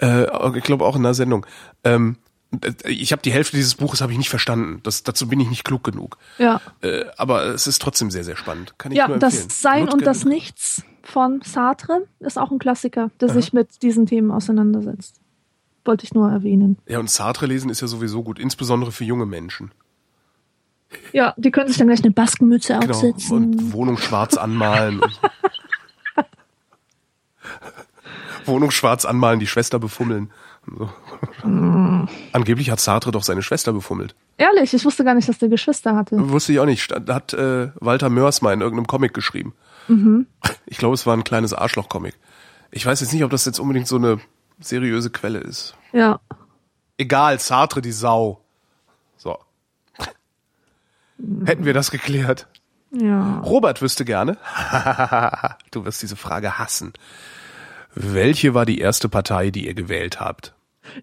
Äh, 0.00 0.26
ich 0.56 0.64
glaube 0.64 0.84
auch 0.84 0.94
in 0.94 1.02
einer 1.02 1.14
Sendung. 1.14 1.46
Ähm, 1.84 2.16
ich 2.84 3.12
habe 3.12 3.22
die 3.22 3.32
Hälfte 3.32 3.56
dieses 3.56 3.74
Buches 3.76 4.00
habe 4.02 4.12
ich 4.12 4.18
nicht 4.18 4.28
verstanden. 4.30 4.80
Das, 4.82 5.02
dazu 5.02 5.26
bin 5.28 5.40
ich 5.40 5.48
nicht 5.48 5.64
klug 5.64 5.82
genug. 5.84 6.18
ja. 6.38 6.60
Äh, 6.82 7.04
aber 7.16 7.46
es 7.46 7.66
ist 7.66 7.80
trotzdem 7.80 8.10
sehr, 8.10 8.24
sehr 8.24 8.36
spannend. 8.36 8.74
Kann 8.78 8.92
ich 8.92 8.98
Ja, 8.98 9.08
nur 9.08 9.18
das 9.18 9.34
empfehlen. 9.34 9.50
Sein 9.50 9.82
und 9.84 9.92
Ludger 10.00 10.04
das. 10.04 10.24
Nichts 10.24 10.82
von 11.02 11.40
Sartre 11.42 12.06
ist 12.20 12.38
auch 12.38 12.50
ein 12.50 12.58
Klassiker, 12.58 13.10
der 13.20 13.28
sich 13.30 13.52
mit 13.52 13.82
diesen 13.82 14.06
Themen 14.06 14.30
auseinandersetzt. 14.30 15.16
Wollte 15.84 16.04
ich 16.04 16.14
nur 16.14 16.30
erwähnen. 16.30 16.76
Ja, 16.86 16.98
und 17.00 17.10
Sartre 17.10 17.46
lesen 17.46 17.70
ist 17.70 17.80
ja 17.80 17.88
sowieso 17.88 18.22
gut, 18.22 18.38
insbesondere 18.38 18.92
für 18.92 19.04
junge 19.04 19.26
Menschen. 19.26 19.72
Ja, 21.12 21.34
die 21.38 21.50
können 21.50 21.68
sich 21.68 21.78
dann 21.78 21.86
gleich 21.88 22.02
eine 22.04 22.12
Baskenmütze 22.12 22.78
Genau. 22.78 22.94
aufsetzen. 22.94 23.36
Und 23.36 23.72
Wohnung 23.72 23.96
schwarz 23.96 24.36
anmalen. 24.36 25.00
und. 25.00 25.20
Wohnung 28.44 28.70
schwarz 28.70 29.04
anmalen, 29.04 29.40
die 29.40 29.46
Schwester 29.46 29.78
befummeln. 29.78 30.30
So. 30.66 30.88
Angeblich 32.32 32.70
hat 32.70 32.80
Sartre 32.80 33.10
doch 33.10 33.22
seine 33.24 33.42
Schwester 33.42 33.72
befummelt. 33.72 34.14
Ehrlich, 34.38 34.72
ich 34.72 34.84
wusste 34.84 35.04
gar 35.04 35.14
nicht, 35.14 35.28
dass 35.28 35.38
der 35.38 35.48
Geschwister 35.48 35.96
hatte. 35.96 36.30
Wusste 36.30 36.52
ich 36.52 36.60
auch 36.60 36.66
nicht. 36.66 36.82
Stand- 36.82 37.10
Hat 37.10 37.32
äh, 37.34 37.70
Walter 37.80 38.08
Mörs 38.10 38.42
mal 38.42 38.52
in 38.52 38.60
irgendeinem 38.60 38.86
Comic 38.86 39.12
geschrieben. 39.14 39.54
Ich 40.66 40.78
glaube, 40.78 40.94
es 40.94 41.04
war 41.06 41.14
ein 41.16 41.24
kleines 41.24 41.52
Arschloch-Comic. 41.52 42.14
Ich 42.70 42.86
weiß 42.86 43.00
jetzt 43.00 43.12
nicht, 43.12 43.24
ob 43.24 43.30
das 43.32 43.44
jetzt 43.44 43.58
unbedingt 43.58 43.88
so 43.88 43.96
eine 43.96 44.20
seriöse 44.60 45.10
Quelle 45.10 45.40
ist. 45.40 45.74
Ja. 45.92 46.20
Egal, 46.96 47.40
Sartre, 47.40 47.82
die 47.82 47.90
Sau. 47.92 48.40
So. 49.16 49.36
Hätten 51.44 51.64
wir 51.64 51.74
das 51.74 51.90
geklärt. 51.90 52.46
Ja. 52.92 53.40
Robert 53.40 53.82
wüsste 53.82 54.04
gerne. 54.04 54.36
du 55.72 55.84
wirst 55.84 56.02
diese 56.02 56.16
Frage 56.16 56.58
hassen. 56.58 56.92
Welche 57.94 58.54
war 58.54 58.64
die 58.66 58.78
erste 58.78 59.08
Partei, 59.08 59.50
die 59.50 59.66
ihr 59.66 59.74
gewählt 59.74 60.20
habt? 60.20 60.54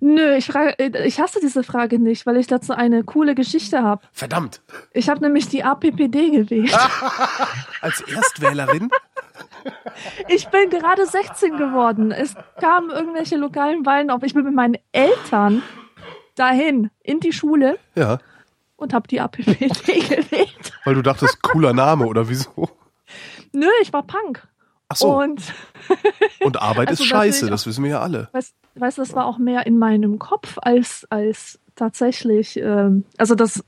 Nö, 0.01 0.35
ich, 0.35 0.47
frage, 0.47 0.75
ich 1.05 1.21
hasse 1.21 1.39
diese 1.41 1.63
Frage 1.63 1.99
nicht, 1.99 2.25
weil 2.25 2.35
ich 2.35 2.47
dazu 2.47 2.73
eine 2.73 3.03
coole 3.05 3.33
Geschichte 3.33 3.81
habe. 3.81 4.01
Verdammt. 4.11 4.61
Ich 4.91 5.07
habe 5.09 5.21
nämlich 5.21 5.47
die 5.47 5.63
APPD 5.63 6.31
gewählt. 6.31 6.77
Als 7.81 8.01
Erstwählerin? 8.01 8.89
Ich 10.27 10.47
bin 10.49 10.69
gerade 10.69 11.05
16 11.05 11.57
geworden. 11.57 12.11
Es 12.11 12.35
kamen 12.59 12.89
irgendwelche 12.89 13.37
lokalen 13.37 13.85
Wahlen 13.85 14.09
auf. 14.09 14.21
Ich 14.23 14.33
bin 14.33 14.43
mit 14.43 14.53
meinen 14.53 14.77
Eltern 14.91 15.63
dahin 16.35 16.89
in 17.01 17.21
die 17.21 17.31
Schule 17.33 17.79
Ja. 17.95 18.19
und 18.75 18.93
habe 18.93 19.07
die 19.07 19.21
APPD 19.21 19.53
gewählt. 19.69 20.73
Weil 20.83 20.95
du 20.95 21.01
dachtest, 21.01 21.41
cooler 21.41 21.71
Name 21.73 22.05
oder 22.05 22.27
wieso? 22.27 22.69
Nö, 23.53 23.67
ich 23.81 23.93
war 23.93 24.03
Punk. 24.03 24.45
Ach 24.89 24.95
so. 24.95 25.17
Und 25.19 25.41
Und 26.41 26.61
Arbeit 26.61 26.89
Also 26.89 27.03
ist 27.03 27.09
scheiße, 27.09 27.45
auch- 27.45 27.49
das 27.49 27.65
wissen 27.67 27.83
wir 27.83 27.91
ja 27.91 28.01
alle. 28.01 28.29
weißt, 28.31 28.53
du, 28.97 29.01
das 29.01 29.13
war 29.13 29.25
auch 29.25 29.37
mehr 29.37 29.65
in 29.65 29.77
meinem 29.77 30.19
Kopf 30.19 30.57
als, 30.61 31.05
als 31.09 31.59
tatsächlich, 31.75 32.57
ähm, 32.57 33.03
also 33.17 33.35
das, 33.35 33.63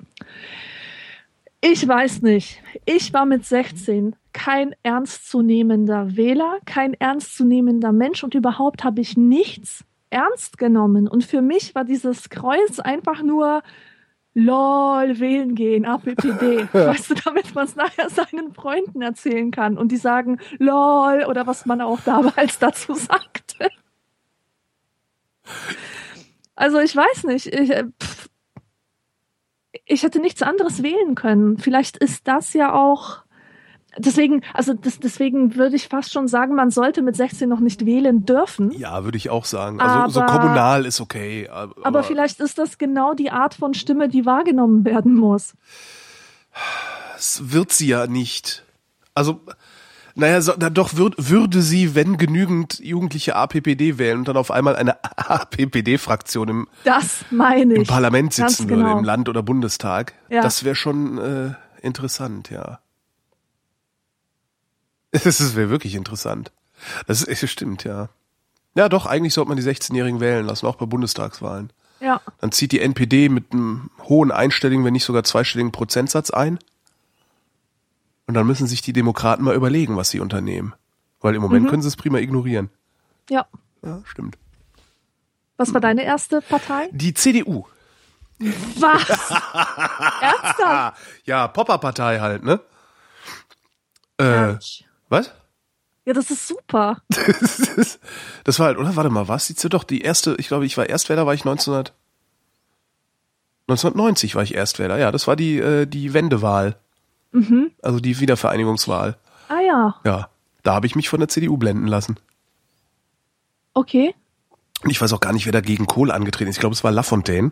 ich 1.61 1.88
weiß 1.88 2.22
nicht. 2.24 2.61
Ich 2.86 3.13
war 3.13 3.26
mit 3.26 3.45
16 3.45 4.15
kein 4.34 4.74
ernstzunehmender 4.84 6.15
Wähler, 6.15 6.57
kein 6.65 6.93
ernstzunehmender 6.95 7.91
Mensch 7.91 8.24
und 8.24 8.34
überhaupt 8.34 8.84
habe 8.84 9.01
ich 9.01 9.15
nichts 9.17 9.84
ernst 10.09 10.57
genommen. 10.57 11.07
Und 11.07 11.24
für 11.24 11.41
mich 11.41 11.76
war 11.76 11.86
dieses 11.86 12.30
Kreuz 12.30 12.80
einfach 12.80 13.22
nur 13.22 13.61
LOL, 14.34 15.20
wählen 15.20 15.56
gehen, 15.56 15.86
APPD. 15.86 16.68
Weißt 16.74 17.10
du, 17.10 17.16
damit 17.16 17.54
man 17.54 17.66
es 17.66 17.76
nachher 17.76 18.10
seinen 18.10 18.54
Freunden 18.54 19.02
erzählen 19.02 19.52
kann 19.52 19.78
und 19.78 19.92
die 19.92 19.98
sagen 19.98 20.40
LOL 20.58 21.26
oder 21.28 21.48
was 21.48 21.66
man 21.66 21.82
auch 21.82 22.00
damals 22.02 22.60
dazu 22.60 22.94
sagte. 22.94 23.70
Also 26.56 26.80
ich 26.80 26.96
weiß 26.96 27.26
nicht. 27.26 27.48
Ich, 27.48 27.72
äh, 27.72 27.86
pff, 28.02 28.30
ich 29.86 30.04
hätte 30.04 30.20
nichts 30.20 30.42
anderes 30.42 30.84
wählen 30.84 31.16
können. 31.16 31.58
Vielleicht 31.58 31.98
ist 31.98 32.28
das 32.28 32.54
ja 32.54 32.74
auch. 32.74 33.24
Deswegen, 33.98 34.42
also 34.54 34.74
das, 34.74 35.00
deswegen 35.00 35.56
würde 35.56 35.76
ich 35.76 35.89
fast 35.89 36.14
schon 36.14 36.28
sagen, 36.30 36.56
man 36.56 36.72
sollte 36.72 37.02
mit 37.02 37.16
16 37.18 37.50
noch 37.50 37.60
nicht 37.60 37.86
wählen 37.86 38.26
dürfen. 38.26 38.72
Ja, 38.72 39.04
würde 39.04 39.18
ich 39.18 39.30
auch 39.30 39.44
sagen. 39.44 39.82
Also 39.82 40.14
so 40.14 40.22
Aber- 40.22 40.32
kommunal 40.39 40.86
ist 40.86 41.02
okay. 41.02 41.50
Aber, 41.50 41.76
Aber 41.86 42.04
vielleicht 42.04 42.39
ist 42.39 42.58
das 42.58 42.78
genau 42.78 43.14
die 43.14 43.32
Art 43.32 43.54
von 43.54 43.74
Stimme, 43.74 44.08
die 44.08 44.26
wahrgenommen 44.26 44.86
werden 44.86 45.14
muss. 45.16 45.56
es 47.18 47.52
wird 47.52 47.72
sie 47.74 47.88
ja 47.88 48.08
nicht. 48.08 48.64
Also, 49.14 49.42
naja, 50.16 50.42
so, 50.42 50.54
na 50.58 50.70
doch 50.70 50.96
würd, 50.96 51.16
würde 51.18 51.62
sie, 51.62 51.94
wenn 51.96 52.18
genügend 52.18 52.80
Jugendliche 52.80 53.36
APPD 53.36 53.98
wählen 53.98 54.20
und 54.20 54.28
dann 54.28 54.38
auf 54.38 54.52
einmal 54.52 54.76
eine 54.78 55.04
APPD-Fraktion 55.18 56.48
im, 56.48 56.68
im. 57.72 57.84
Parlament 57.88 58.36
Ganz 58.36 58.58
sitzen 58.58 58.68
genau. 58.70 58.86
würde, 58.88 59.00
im 59.00 59.04
Land 59.06 59.28
oder 59.30 59.44
Bundestag. 59.44 60.14
Ja. 60.30 60.42
Das 60.42 60.64
wäre 60.64 60.76
schon 60.76 61.18
äh, 61.18 61.54
interessant, 61.82 62.50
ja. 62.50 62.80
Das 65.12 65.55
wäre 65.55 65.70
wirklich 65.70 65.95
interessant. 65.95 66.51
Das, 67.07 67.22
ist, 67.22 67.43
das 67.43 67.49
stimmt, 67.49 67.84
ja. 67.84 68.09
Ja, 68.76 68.88
doch, 68.89 69.05
eigentlich 69.05 69.34
sollte 69.34 69.49
man 69.49 69.57
die 69.57 69.64
16-Jährigen 69.64 70.20
wählen 70.20 70.45
lassen, 70.45 70.66
auch 70.66 70.76
bei 70.78 70.86
Bundestagswahlen. 70.86 71.72
Ja, 71.99 72.22
Dann 72.39 72.51
zieht 72.51 72.72
die 72.72 72.80
NPD 72.80 73.30
mit 73.30 73.51
einem 73.51 73.91
hohen 74.03 74.32
einstelligen, 74.32 74.84
wenn 74.86 74.93
nicht 74.93 75.03
sogar 75.05 75.24
zweistelligen 75.24 75.72
Prozentsatz 75.72 76.32
ein. 76.32 76.57
Und 78.28 78.34
dann 78.34 78.47
müssen 78.47 78.66
sich 78.66 78.82
die 78.82 78.93
Demokraten 78.93 79.43
mal 79.43 79.55
überlegen, 79.55 79.97
was 79.97 80.09
sie 80.09 80.20
unternehmen. 80.20 80.74
Weil 81.20 81.36
im 81.36 81.41
Moment 81.41 81.70
können 81.70 81.82
sie 81.82 81.88
es 81.89 81.95
prima 81.97 82.18
ignorieren. 82.20 82.70
ja. 83.30 83.45
Ja, 83.84 83.99
stimmt. 84.05 84.38
Was 85.57 85.74
war 85.74 85.82
deine 85.82 86.03
erste 86.03 86.39
Partei? 86.41 86.88
Die 86.91 87.16
CDU. 87.16 87.66
Was? 88.78 89.07
Ernsthaft? 90.22 90.99
Ja, 91.26 91.47
Popperpartei 91.47 92.20
halt, 92.20 92.43
ne? 92.43 92.59
Äh, 94.20 94.55
was? 95.12 95.32
Ja, 96.05 96.14
das 96.14 96.32
ist 96.32 96.47
super. 96.47 97.01
das 98.43 98.59
war 98.59 98.68
halt, 98.68 98.78
oder? 98.80 98.95
Warte 98.95 99.09
mal, 99.12 99.28
was? 99.28 99.45
Sieht's 99.45 99.62
doch 99.62 99.84
die 99.84 100.01
erste, 100.01 100.36
ich 100.39 100.47
glaube, 100.47 100.66
ich 100.66 100.78
war 100.78 100.89
Erstwähler, 100.89 101.28
war 101.28 101.34
ich 101.36 101.41
1900, 101.41 101.93
1990 103.68 104.36
war 104.36 104.43
ich 104.43 104.55
Erstwähler, 104.55 104.97
ja, 104.97 105.12
das 105.12 105.28
war 105.28 105.36
die, 105.36 105.59
äh, 105.59 105.86
die 105.86 106.14
Wendewahl. 106.14 106.76
Also 107.82 107.99
die 108.01 108.20
Wiedervereinigungswahl. 108.20 109.16
Ah 109.47 109.62
ja, 109.62 109.95
Ja, 110.03 110.30
da 110.64 110.74
habe 110.74 110.86
ich 110.86 110.95
mich 110.95 111.07
von 111.07 111.20
der 111.20 111.30
CDU 111.30 111.55
blenden 111.57 111.88
lassen. 111.88 112.18
okay. 113.74 114.14
Und 114.84 114.89
ich 114.89 114.99
weiß 114.99 115.14
auch 115.14 115.20
gar 115.20 115.32
nicht, 115.32 115.45
wer 115.45 115.51
da 115.51 115.62
gegen 115.62 115.86
Kohl 115.86 116.09
angetreten 116.12 116.49
ist. 116.49 116.55
Ich 116.55 116.59
glaube, 116.59 116.74
es 116.74 116.84
war 116.84 116.91
Lafontaine. 116.91 117.51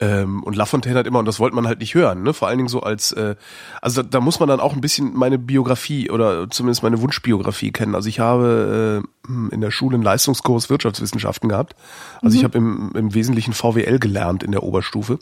Ähm, 0.00 0.44
und 0.44 0.54
Lafontaine 0.54 0.98
hat 0.98 1.06
immer, 1.06 1.18
und 1.18 1.24
das 1.24 1.40
wollte 1.40 1.56
man 1.56 1.66
halt 1.66 1.80
nicht 1.80 1.94
hören, 1.94 2.22
ne? 2.22 2.32
Vor 2.32 2.46
allen 2.46 2.58
Dingen 2.58 2.68
so 2.68 2.80
als, 2.80 3.10
äh, 3.12 3.34
also 3.82 4.02
da, 4.02 4.08
da 4.08 4.20
muss 4.20 4.38
man 4.38 4.48
dann 4.48 4.60
auch 4.60 4.72
ein 4.74 4.80
bisschen 4.80 5.12
meine 5.16 5.38
Biografie 5.38 6.08
oder 6.10 6.48
zumindest 6.50 6.84
meine 6.84 7.00
Wunschbiografie 7.00 7.72
kennen. 7.72 7.96
Also 7.96 8.08
ich 8.08 8.20
habe 8.20 9.02
äh, 9.28 9.54
in 9.54 9.60
der 9.60 9.72
Schule 9.72 9.94
einen 9.94 10.04
Leistungskurs 10.04 10.70
Wirtschaftswissenschaften 10.70 11.48
gehabt. 11.48 11.74
Also 12.22 12.36
ich 12.36 12.44
habe 12.44 12.58
im, 12.58 12.92
im 12.94 13.14
Wesentlichen 13.14 13.54
VWL 13.54 13.98
gelernt 13.98 14.44
in 14.44 14.52
der 14.52 14.62
Oberstufe. 14.62 15.18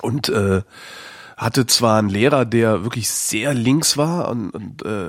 Und 0.00 0.28
äh, 0.30 0.62
hatte 1.36 1.66
zwar 1.66 1.98
einen 1.98 2.08
Lehrer, 2.08 2.44
der 2.44 2.84
wirklich 2.84 3.10
sehr 3.10 3.54
links 3.54 3.96
war 3.96 4.28
und, 4.30 4.50
und 4.50 4.84
äh, 4.84 5.08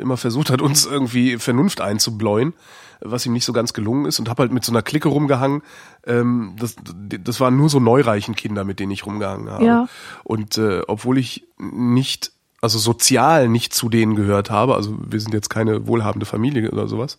immer 0.00 0.16
versucht 0.16 0.50
hat, 0.50 0.62
uns 0.62 0.86
irgendwie 0.86 1.38
Vernunft 1.38 1.80
einzubläuen, 1.80 2.54
was 3.00 3.26
ihm 3.26 3.32
nicht 3.32 3.44
so 3.44 3.52
ganz 3.52 3.72
gelungen 3.72 4.06
ist 4.06 4.18
und 4.18 4.28
habe 4.28 4.42
halt 4.42 4.52
mit 4.52 4.64
so 4.64 4.72
einer 4.72 4.82
Clique 4.82 5.08
rumgehangen. 5.08 5.62
Ähm, 6.06 6.54
das, 6.58 6.76
das 6.84 7.40
waren 7.40 7.56
nur 7.56 7.68
so 7.68 7.80
neureichen 7.80 8.34
Kinder, 8.34 8.64
mit 8.64 8.80
denen 8.80 8.92
ich 8.92 9.06
rumgehangen 9.06 9.50
habe. 9.50 9.64
Ja. 9.64 9.88
Und 10.24 10.58
äh, 10.58 10.82
obwohl 10.86 11.18
ich 11.18 11.46
nicht, 11.58 12.32
also 12.60 12.78
sozial 12.78 13.48
nicht 13.48 13.74
zu 13.74 13.88
denen 13.88 14.16
gehört 14.16 14.50
habe, 14.50 14.74
also 14.74 14.96
wir 14.98 15.20
sind 15.20 15.34
jetzt 15.34 15.50
keine 15.50 15.86
wohlhabende 15.86 16.26
Familie 16.26 16.70
oder 16.70 16.88
sowas, 16.88 17.18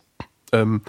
ähm, 0.52 0.82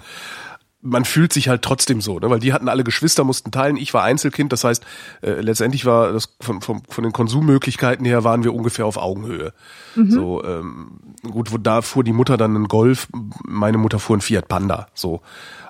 man 0.81 1.03
fühlt 1.03 1.33
sich 1.33 1.49
halt 1.49 1.61
trotzdem 1.61 1.99
so, 1.99 2.19
ne? 2.19 2.29
weil 2.29 2.39
die 2.39 2.53
hatten 2.53 2.69
alle 2.69 2.85
Geschwister, 2.85 3.25
mussten 3.25 3.51
teilen. 3.51 3.75
Ich 3.75 3.93
war 3.93 4.03
Einzelkind, 4.03 4.53
das 4.53 4.63
heißt, 4.63 4.85
äh, 5.21 5.41
letztendlich 5.41 5.85
war 5.85 6.13
das 6.13 6.35
von, 6.39 6.61
von, 6.61 6.83
von 6.87 7.03
den 7.03 7.11
Konsummöglichkeiten 7.11 8.05
her 8.05 8.23
waren 8.23 8.43
wir 8.45 8.53
ungefähr 8.53 8.85
auf 8.85 8.95
Augenhöhe. 8.97 9.53
So 9.95 10.41
ähm, 10.45 10.99
gut, 11.29 11.51
wo 11.51 11.57
da 11.57 11.81
fuhr 11.81 12.05
die 12.05 12.13
Mutter 12.13 12.37
dann 12.37 12.55
einen 12.55 12.67
Golf, 12.69 13.09
meine 13.45 13.77
Mutter 13.77 13.99
fuhr 13.99 14.13
einen 14.15 14.21
Fiat 14.21 14.47
Panda, 14.47 14.87
so. 14.93 15.21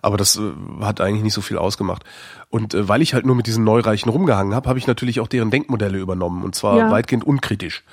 Aber 0.03 0.17
das 0.17 0.37
äh, 0.37 0.51
hat 0.81 1.01
eigentlich 1.01 1.23
nicht 1.23 1.33
so 1.33 1.41
viel 1.41 1.57
ausgemacht. 1.57 2.03
Und 2.49 2.75
äh, 2.75 2.87
weil 2.87 3.01
ich 3.01 3.15
halt 3.15 3.25
nur 3.25 3.35
mit 3.35 3.47
diesen 3.47 3.63
Neureichen 3.63 4.09
rumgehangen 4.11 4.53
habe, 4.53 4.69
habe 4.69 4.77
ich 4.77 4.85
natürlich 4.85 5.19
auch 5.19 5.27
deren 5.27 5.49
Denkmodelle 5.49 5.97
übernommen 5.97 6.43
und 6.43 6.53
zwar 6.53 6.77
Ja. 6.77 6.91
weitgehend 6.91 7.23
unkritisch. 7.25 7.83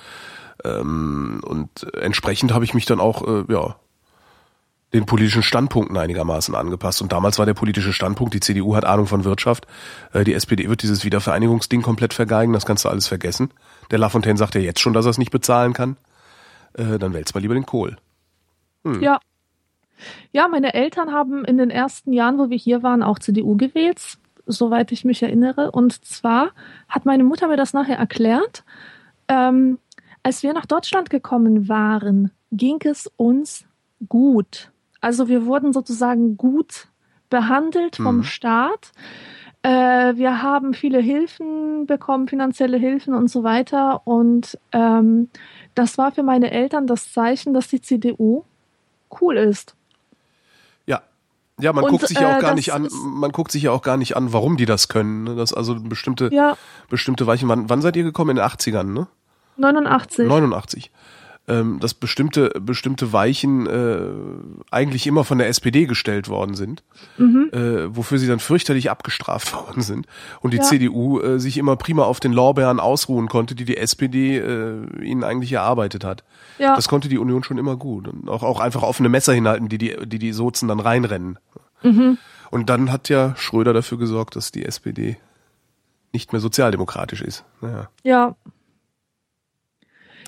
Ähm, 0.63 1.41
und 1.43 1.91
entsprechend 1.95 2.53
habe 2.53 2.65
ich 2.65 2.73
mich 2.75 2.85
dann 2.85 2.99
auch, 2.99 3.27
äh, 3.27 3.43
ja, 3.51 3.75
den 4.93 5.05
politischen 5.05 5.43
Standpunkten 5.43 5.97
einigermaßen 5.97 6.55
angepasst. 6.55 7.01
Und 7.01 7.11
damals 7.11 7.39
war 7.39 7.45
der 7.45 7.53
politische 7.53 7.91
Standpunkt, 7.91 8.33
die 8.33 8.39
CDU 8.39 8.75
hat 8.75 8.85
Ahnung 8.85 9.05
von 9.05 9.25
Wirtschaft, 9.25 9.67
äh, 10.13 10.23
die 10.23 10.33
SPD 10.33 10.69
wird 10.69 10.81
dieses 10.81 11.03
Wiedervereinigungsding 11.03 11.81
komplett 11.81 12.13
vergeigen, 12.13 12.53
das 12.53 12.65
kannst 12.65 12.85
du 12.85 12.89
alles 12.89 13.07
vergessen. 13.07 13.51
Der 13.91 13.99
Lafontaine 13.99 14.37
sagt 14.37 14.55
ja 14.55 14.61
jetzt 14.61 14.79
schon, 14.79 14.93
dass 14.93 15.05
er 15.05 15.11
es 15.11 15.17
nicht 15.17 15.31
bezahlen 15.31 15.73
kann. 15.73 15.97
Äh, 16.73 16.99
dann 16.99 17.13
wälzt 17.13 17.35
mal 17.35 17.41
lieber 17.41 17.53
den 17.53 17.65
Kohl. 17.65 17.97
Ja. 19.01 19.19
Ja, 20.31 20.47
meine 20.47 20.73
Eltern 20.73 21.11
haben 21.11 21.43
in 21.43 21.57
den 21.57 21.71
ersten 21.71 22.13
Jahren, 22.13 22.37
wo 22.37 22.49
wir 22.49 22.57
hier 22.57 22.83
waren, 22.83 23.01
auch 23.01 23.19
CDU 23.19 23.57
gewählt, 23.57 24.19
soweit 24.45 24.91
ich 24.91 25.03
mich 25.03 25.23
erinnere. 25.23 25.71
Und 25.71 26.05
zwar 26.05 26.51
hat 26.87 27.05
meine 27.05 27.23
Mutter 27.23 27.47
mir 27.47 27.57
das 27.57 27.73
nachher 27.73 27.97
erklärt. 27.97 28.63
Ähm, 29.27 29.79
als 30.21 30.43
wir 30.43 30.53
nach 30.53 30.67
Deutschland 30.67 31.09
gekommen 31.09 31.67
waren, 31.67 32.31
ging 32.51 32.77
es 32.83 33.11
uns 33.17 33.65
gut. 34.07 34.71
Also 35.01 35.27
wir 35.27 35.45
wurden 35.45 35.73
sozusagen 35.73 36.37
gut 36.37 36.87
behandelt 37.29 37.97
vom 37.97 38.17
Mhm. 38.17 38.23
Staat. 38.23 38.91
Äh, 39.63 40.15
wir 40.15 40.41
haben 40.41 40.73
viele 40.73 40.99
Hilfen 40.99 41.85
bekommen, 41.87 42.27
finanzielle 42.27 42.77
Hilfen 42.77 43.13
und 43.13 43.29
so 43.29 43.43
weiter. 43.43 44.01
Und 44.05 44.57
ähm, 44.71 45.29
das 45.75 45.97
war 45.97 46.11
für 46.11 46.23
meine 46.23 46.51
Eltern 46.51 46.87
das 46.87 47.11
Zeichen, 47.11 47.53
dass 47.53 47.67
die 47.67 47.81
CDU 47.81 48.43
cool 49.21 49.37
ist. 49.37 49.75
Ja. 50.85 51.01
Ja, 51.59 51.73
man 51.73 51.83
Und, 51.85 51.89
guckt 51.91 52.07
sich 52.07 52.19
ja 52.19 52.33
auch 52.33 52.37
äh, 52.37 52.41
gar 52.41 52.53
nicht 52.53 52.71
an, 52.73 52.87
man 52.91 53.31
guckt 53.31 53.51
sich 53.51 53.63
ja 53.63 53.71
auch 53.71 53.81
gar 53.81 53.97
nicht 53.97 54.15
an, 54.15 54.31
warum 54.31 54.57
die 54.57 54.65
das 54.65 54.87
können. 54.89 55.23
ne? 55.23 55.35
Das 55.35 55.53
also 55.53 55.75
bestimmte, 55.75 56.29
Ja, 56.31 56.55
bestimmte 56.89 57.25
Weichen. 57.27 57.49
Wann, 57.49 57.69
wann 57.69 57.81
seid 57.81 57.95
ihr 57.95 58.03
gekommen? 58.03 58.31
In 58.31 58.35
den 58.37 58.45
80ern, 58.45 58.83
ne? 58.93 59.07
89. 59.57 60.27
89. 60.27 60.91
Ähm, 61.49 61.79
dass 61.79 61.93
bestimmte, 61.93 62.49
bestimmte 62.59 63.13
Weichen 63.13 63.67
äh, 63.67 63.99
eigentlich 64.69 65.07
immer 65.07 65.23
von 65.23 65.37
der 65.37 65.47
SPD 65.47 65.85
gestellt 65.85 66.27
worden 66.27 66.55
sind, 66.55 66.83
Mhm. 67.17 67.49
äh, 67.53 67.95
wofür 67.95 68.17
sie 68.19 68.27
dann 68.27 68.39
fürchterlich 68.39 68.91
abgestraft 68.91 69.53
worden 69.67 69.81
sind. 69.81 70.07
Und 70.41 70.51
die 70.51 70.57
Ja. 70.57 70.63
CDU 70.63 71.21
äh, 71.21 71.39
sich 71.39 71.57
immer 71.57 71.77
prima 71.77 72.03
auf 72.03 72.19
den 72.19 72.33
Lorbeeren 72.33 72.81
ausruhen 72.81 73.29
konnte, 73.29 73.55
die 73.55 73.63
die 73.63 73.77
SPD 73.77 74.37
äh, 74.39 74.81
ihnen 75.01 75.23
eigentlich 75.23 75.53
erarbeitet 75.53 76.03
hat. 76.03 76.25
Ja, 76.59 76.75
Das 76.75 76.89
konnte 76.89 77.07
die 77.07 77.17
Union 77.17 77.43
schon 77.43 77.57
immer 77.57 77.77
gut. 77.77 78.09
Und 78.09 78.27
auch, 78.27 78.43
auch 78.43 78.59
einfach 78.59 78.83
offene 78.83 79.07
Messer 79.07 79.31
hinhalten, 79.33 79.69
die 79.69 79.77
die, 79.77 79.95
die, 80.05 80.19
die 80.19 80.33
Sozen 80.33 80.67
dann 80.67 80.81
reinrennen. 80.81 81.39
Mhm. 81.81 82.17
Und 82.51 82.69
dann 82.69 82.91
hat 82.91 83.07
ja 83.07 83.35
Schröder 83.37 83.71
dafür 83.71 83.97
gesorgt, 83.97 84.35
dass 84.35 84.51
die 84.51 84.65
SPD 84.65 85.15
nicht 86.11 86.33
mehr 86.33 86.41
sozialdemokratisch 86.41 87.21
ist. 87.21 87.45
Naja. 87.61 87.89
ja. 88.03 88.35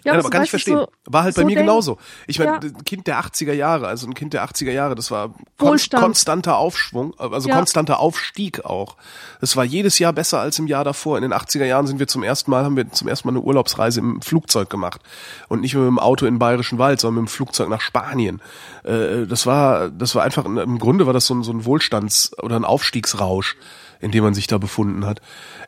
Ja, 0.03 0.13
aber 0.13 0.29
kann 0.29 0.43
ich 0.43 0.49
verstehen. 0.49 0.85
War 1.05 1.23
halt 1.23 1.35
bei 1.35 1.41
so 1.41 1.45
mir 1.45 1.55
genauso. 1.55 1.97
Ich 2.27 2.39
meine, 2.39 2.51
Ja. 2.51 2.57
ein 2.59 2.83
Kind 2.85 3.07
der 3.07 3.19
80er 3.19 3.53
Jahre, 3.53 3.87
also 3.87 4.07
ein 4.07 4.13
Kind 4.13 4.33
der 4.33 4.43
80er 4.43 4.71
Jahre, 4.71 4.95
das 4.95 5.11
war 5.11 5.29
kon 5.57 5.69
Wohlstand. 5.69 6.03
konstanter 6.03 6.57
Aufschwung, 6.57 7.13
also 7.19 7.49
Ja. 7.49 7.55
konstanter 7.55 7.99
Aufstieg 7.99 8.63
auch. 8.65 8.95
Es 9.41 9.55
war 9.55 9.63
jedes 9.65 9.99
Jahr 9.99 10.13
besser 10.13 10.39
als 10.39 10.57
im 10.59 10.67
Jahr 10.67 10.83
davor. 10.83 11.17
In 11.17 11.23
den 11.23 11.33
80er 11.33 11.65
Jahren 11.65 11.87
sind 11.87 11.99
wir 11.99 12.07
zum 12.07 12.23
ersten 12.23 12.51
Mal, 12.51 12.63
haben 12.63 12.75
wir 12.77 12.89
zum 12.91 13.07
ersten 13.07 13.27
Mal 13.27 13.33
eine 13.33 13.41
Urlaubsreise 13.41 13.99
im 13.99 14.21
Flugzeug 14.21 14.69
gemacht. 14.69 15.01
Und 15.47 15.61
nicht 15.61 15.75
mit 15.75 15.85
dem 15.85 15.99
Auto 15.99 16.25
in 16.25 16.35
den 16.35 16.39
Bayerischen 16.39 16.77
Wald, 16.79 16.99
sondern 16.99 17.23
mit 17.23 17.29
dem 17.29 17.33
Flugzeug 17.33 17.69
nach 17.69 17.81
Spanien. 17.81 18.41
Äh, 18.83 19.25
Das 19.27 19.45
war, 19.45 19.89
das 19.89 20.15
war 20.15 20.23
einfach, 20.23 20.45
im 20.45 20.79
Grunde 20.79 21.05
war 21.05 21.13
das 21.13 21.25
so 21.25 21.33
ein, 21.33 21.43
so 21.43 21.51
ein 21.51 21.65
Wohlstands- 21.65 22.31
oder 22.41 22.55
ein 22.55 22.65
Aufstiegsrausch, 22.65 23.57
in 23.99 24.11
dem 24.11 24.23
man 24.23 24.33
sich 24.33 24.47
da 24.47 24.57
befunden 24.57 25.05
hat. 25.05 25.19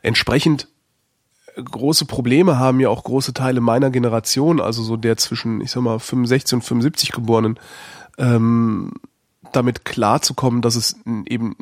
Entsprechend 0.02 0.68
große 1.56 2.04
Probleme 2.06 2.58
haben 2.58 2.80
ja 2.80 2.88
auch 2.88 3.04
große 3.04 3.34
Teile 3.34 3.60
meiner 3.60 3.90
Generation, 3.90 4.60
also 4.60 4.82
so 4.82 4.96
der 4.96 5.16
zwischen, 5.16 5.60
ich 5.60 5.70
sag 5.70 5.82
mal, 5.82 5.98
65 5.98 6.54
und 6.54 6.62
75 6.62 7.12
Geborenen, 7.12 7.58
ähm, 8.18 8.92
damit 9.52 9.84
klarzukommen, 9.84 10.62
dass 10.62 10.76
es 10.76 10.96
eben 11.26 11.56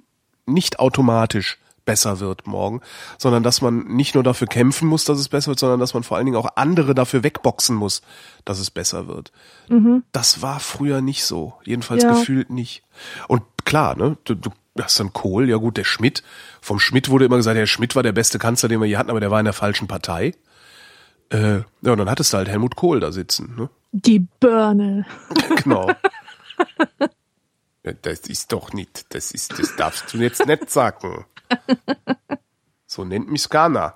nicht 0.46 0.78
automatisch 0.78 1.58
besser 1.86 2.20
wird 2.20 2.46
morgen, 2.46 2.82
sondern 3.18 3.42
dass 3.42 3.62
man 3.62 3.84
nicht 3.88 4.14
nur 4.14 4.22
dafür 4.22 4.46
kämpfen 4.46 4.86
muss, 4.86 5.04
dass 5.04 5.18
es 5.18 5.28
besser 5.28 5.48
wird, 5.48 5.58
sondern 5.58 5.80
dass 5.80 5.94
man 5.94 6.02
vor 6.04 6.16
allen 6.16 6.26
Dingen 6.26 6.36
auch 6.36 6.50
andere 6.54 6.94
dafür 6.94 7.24
wegboxen 7.24 7.74
muss, 7.74 8.02
dass 8.44 8.60
es 8.60 8.70
besser 8.70 9.08
wird. 9.08 9.32
Das 10.12 10.42
war 10.42 10.60
früher 10.60 11.00
nicht 11.00 11.24
so, 11.24 11.54
jedenfalls 11.64 12.02
Ja. 12.04 12.10
gefühlt 12.10 12.50
nicht. 12.50 12.82
Und 13.28 13.42
klar, 13.64 13.96
ne, 13.96 14.16
du, 14.24 14.34
du 14.34 14.50
hast 14.82 14.98
dann 15.00 15.12
Kohl, 15.12 15.48
ja 15.48 15.56
gut, 15.56 15.76
der 15.76 15.84
Schmidt, 15.84 16.22
vom 16.60 16.78
Schmidt 16.78 17.08
wurde 17.08 17.24
immer 17.24 17.36
gesagt, 17.36 17.56
der 17.56 17.66
Schmidt 17.66 17.96
war 17.96 18.02
der 18.02 18.12
beste 18.12 18.38
Kanzler, 18.38 18.68
den 18.68 18.80
wir 18.80 18.86
hier 18.86 18.98
hatten, 18.98 19.10
aber 19.10 19.20
der 19.20 19.30
war 19.30 19.38
in 19.38 19.44
der 19.44 19.54
falschen 19.54 19.88
Partei. 19.88 20.34
Äh, 21.30 21.58
ja, 21.82 21.92
und 21.92 21.98
dann 21.98 22.10
hattest 22.10 22.32
du 22.32 22.38
halt 22.38 22.48
Helmut 22.48 22.76
Kohl 22.76 23.00
da 23.00 23.12
sitzen, 23.12 23.54
ne? 23.56 23.70
Die 23.92 24.20
Birne. 24.40 25.06
Genau. 25.62 25.90
Ja, 27.82 27.94
das 27.94 28.20
ist 28.20 28.52
doch 28.52 28.74
nicht, 28.74 29.06
das 29.14 29.32
ist, 29.32 29.58
das 29.58 29.74
darfst 29.74 30.12
du 30.12 30.18
jetzt 30.18 30.44
nicht 30.44 30.70
sagen. 30.70 31.24
So 32.86 33.04
nennt 33.06 33.30
mich 33.30 33.40
Skana. 33.40 33.94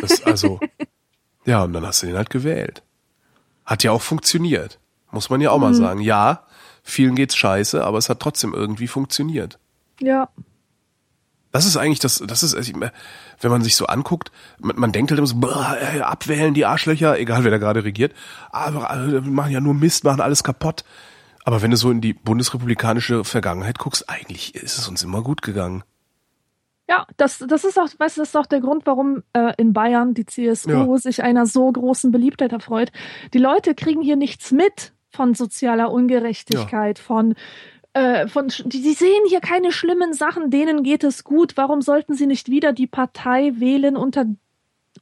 Das, 0.00 0.22
also, 0.24 0.60
ja, 1.46 1.62
und 1.62 1.72
dann 1.72 1.86
hast 1.86 2.02
du 2.02 2.06
den 2.06 2.16
halt 2.16 2.28
gewählt. 2.28 2.82
Hat 3.64 3.82
ja 3.82 3.92
auch 3.92 4.02
funktioniert. 4.02 4.78
Muss 5.10 5.30
man 5.30 5.40
ja 5.40 5.50
auch 5.50 5.58
mal 5.58 5.72
sagen. 5.72 6.00
Ja, 6.00 6.46
vielen 6.88 7.14
geht's 7.14 7.36
scheiße, 7.36 7.84
aber 7.84 7.98
es 7.98 8.08
hat 8.08 8.20
trotzdem 8.20 8.54
irgendwie 8.54 8.88
funktioniert. 8.88 9.58
Ja. 10.00 10.28
Das 11.50 11.64
ist 11.64 11.76
eigentlich 11.76 11.98
das, 11.98 12.22
das 12.26 12.42
ist, 12.42 12.54
also 12.54 12.72
wenn 13.40 13.50
man 13.50 13.62
sich 13.62 13.74
so 13.74 13.86
anguckt, 13.86 14.30
man, 14.60 14.78
man 14.78 14.92
denkt 14.92 15.10
halt 15.10 15.18
immer 15.18 15.26
so, 15.26 15.36
boah, 15.36 15.76
äh, 15.80 16.00
abwählen 16.00 16.54
die 16.54 16.66
Arschlöcher, 16.66 17.18
egal 17.18 17.44
wer 17.44 17.50
da 17.50 17.58
gerade 17.58 17.84
regiert, 17.84 18.14
aber 18.50 18.82
wir 19.10 19.22
machen 19.22 19.52
ja 19.52 19.60
nur 19.60 19.74
Mist, 19.74 20.04
machen 20.04 20.20
alles 20.20 20.42
kaputt. 20.42 20.84
Aber 21.44 21.62
wenn 21.62 21.70
du 21.70 21.78
so 21.78 21.90
in 21.90 22.02
die 22.02 22.12
bundesrepublikanische 22.12 23.24
Vergangenheit 23.24 23.78
guckst, 23.78 24.08
eigentlich 24.10 24.54
ist 24.54 24.76
es 24.76 24.88
uns 24.88 25.02
immer 25.02 25.22
gut 25.22 25.40
gegangen. 25.40 25.82
Ja, 26.90 27.06
das, 27.16 27.38
das 27.46 27.64
ist 27.64 27.78
auch, 27.78 27.88
weißt 27.98 28.16
du, 28.16 28.22
das 28.22 28.30
ist 28.30 28.36
auch 28.36 28.46
der 28.46 28.60
Grund, 28.60 28.86
warum 28.86 29.22
äh, 29.32 29.52
in 29.56 29.72
Bayern 29.72 30.14
die 30.14 30.26
CSU 30.26 30.96
sich 30.96 31.22
einer 31.22 31.46
so 31.46 31.70
großen 31.70 32.10
Beliebtheit 32.10 32.52
erfreut. 32.52 32.92
Die 33.34 33.38
Leute 33.38 33.74
kriegen 33.74 34.02
hier 34.02 34.16
nichts 34.16 34.52
mit 34.52 34.92
von 35.18 35.34
sozialer 35.34 35.90
Ungerechtigkeit, 35.90 37.00
von 37.00 37.34
äh, 37.92 38.28
von 38.28 38.52
die, 38.66 38.92
sehen 38.94 39.24
hier 39.26 39.40
keine 39.40 39.72
schlimmen 39.72 40.12
Sachen, 40.12 40.50
denen 40.50 40.84
geht 40.84 41.02
es 41.02 41.24
gut. 41.24 41.56
Warum 41.56 41.82
sollten 41.82 42.14
sie 42.14 42.26
nicht 42.26 42.48
wieder 42.48 42.72
die 42.72 42.86
Partei 42.86 43.52
wählen, 43.56 43.96
unter 43.96 44.26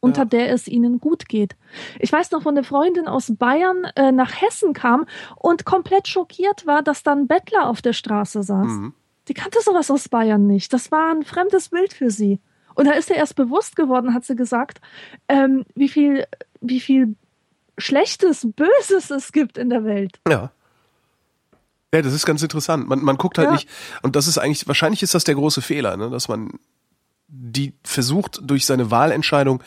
unter 0.00 0.22
Ja. 0.22 0.26
der 0.26 0.52
es 0.52 0.68
ihnen 0.68 1.00
gut 1.00 1.28
geht. 1.28 1.56
Ich 1.98 2.12
weiß 2.12 2.30
noch, 2.30 2.44
wo 2.44 2.50
eine 2.50 2.64
Freundin 2.64 3.08
aus 3.08 3.32
Bayern 3.36 3.84
äh, 3.96 4.12
nach 4.12 4.40
Hessen 4.40 4.72
kam 4.72 5.06
und 5.36 5.64
komplett 5.64 6.06
schockiert 6.08 6.66
war, 6.66 6.82
dass 6.82 7.02
da 7.02 7.12
ein 7.12 7.26
Bettler 7.26 7.68
auf 7.68 7.80
der 7.82 7.92
Straße 7.94 8.42
saß. 8.42 8.66
Mhm. 8.66 8.94
Die 9.28 9.34
kannte 9.34 9.58
sowas 9.62 9.90
aus 9.90 10.08
Bayern 10.08 10.46
nicht. 10.46 10.72
Das 10.72 10.90
war 10.92 11.12
ein 11.14 11.24
fremdes 11.24 11.70
Bild 11.70 11.92
für 11.92 12.10
sie. 12.10 12.40
Und 12.74 12.86
da 12.86 12.92
ist 12.92 13.08
ihr 13.10 13.16
erst 13.16 13.36
bewusst 13.36 13.74
geworden, 13.74 14.12
hat 14.14 14.24
sie 14.24 14.36
gesagt, 14.36 14.80
ähm, 15.28 15.64
wie 15.74 15.88
viel, 15.88 16.24
wie 16.60 16.80
viel 16.80 17.14
Schlechtes, 17.78 18.46
Böses 18.56 19.10
es 19.10 19.32
gibt 19.32 19.58
in 19.58 19.70
der 19.70 19.84
Welt. 19.84 20.18
Ja. 20.28 20.50
Ja, 21.94 22.02
das 22.02 22.12
ist 22.12 22.26
ganz 22.26 22.42
interessant. 22.42 22.88
Man, 22.88 23.02
man 23.02 23.16
guckt 23.16 23.38
halt 23.38 23.48
Ja. 23.48 23.52
nicht, 23.52 23.68
und 24.02 24.16
das 24.16 24.26
ist 24.26 24.38
eigentlich, 24.38 24.66
wahrscheinlich 24.66 25.02
ist 25.02 25.14
das 25.14 25.24
der 25.24 25.34
große 25.34 25.62
Fehler, 25.62 25.96
ne, 25.96 26.10
dass 26.10 26.28
man 26.28 26.50
die 27.28 27.74
versucht 27.84 28.40
durch 28.42 28.66
seine 28.66 28.90
Wahlentscheidung 28.90 29.62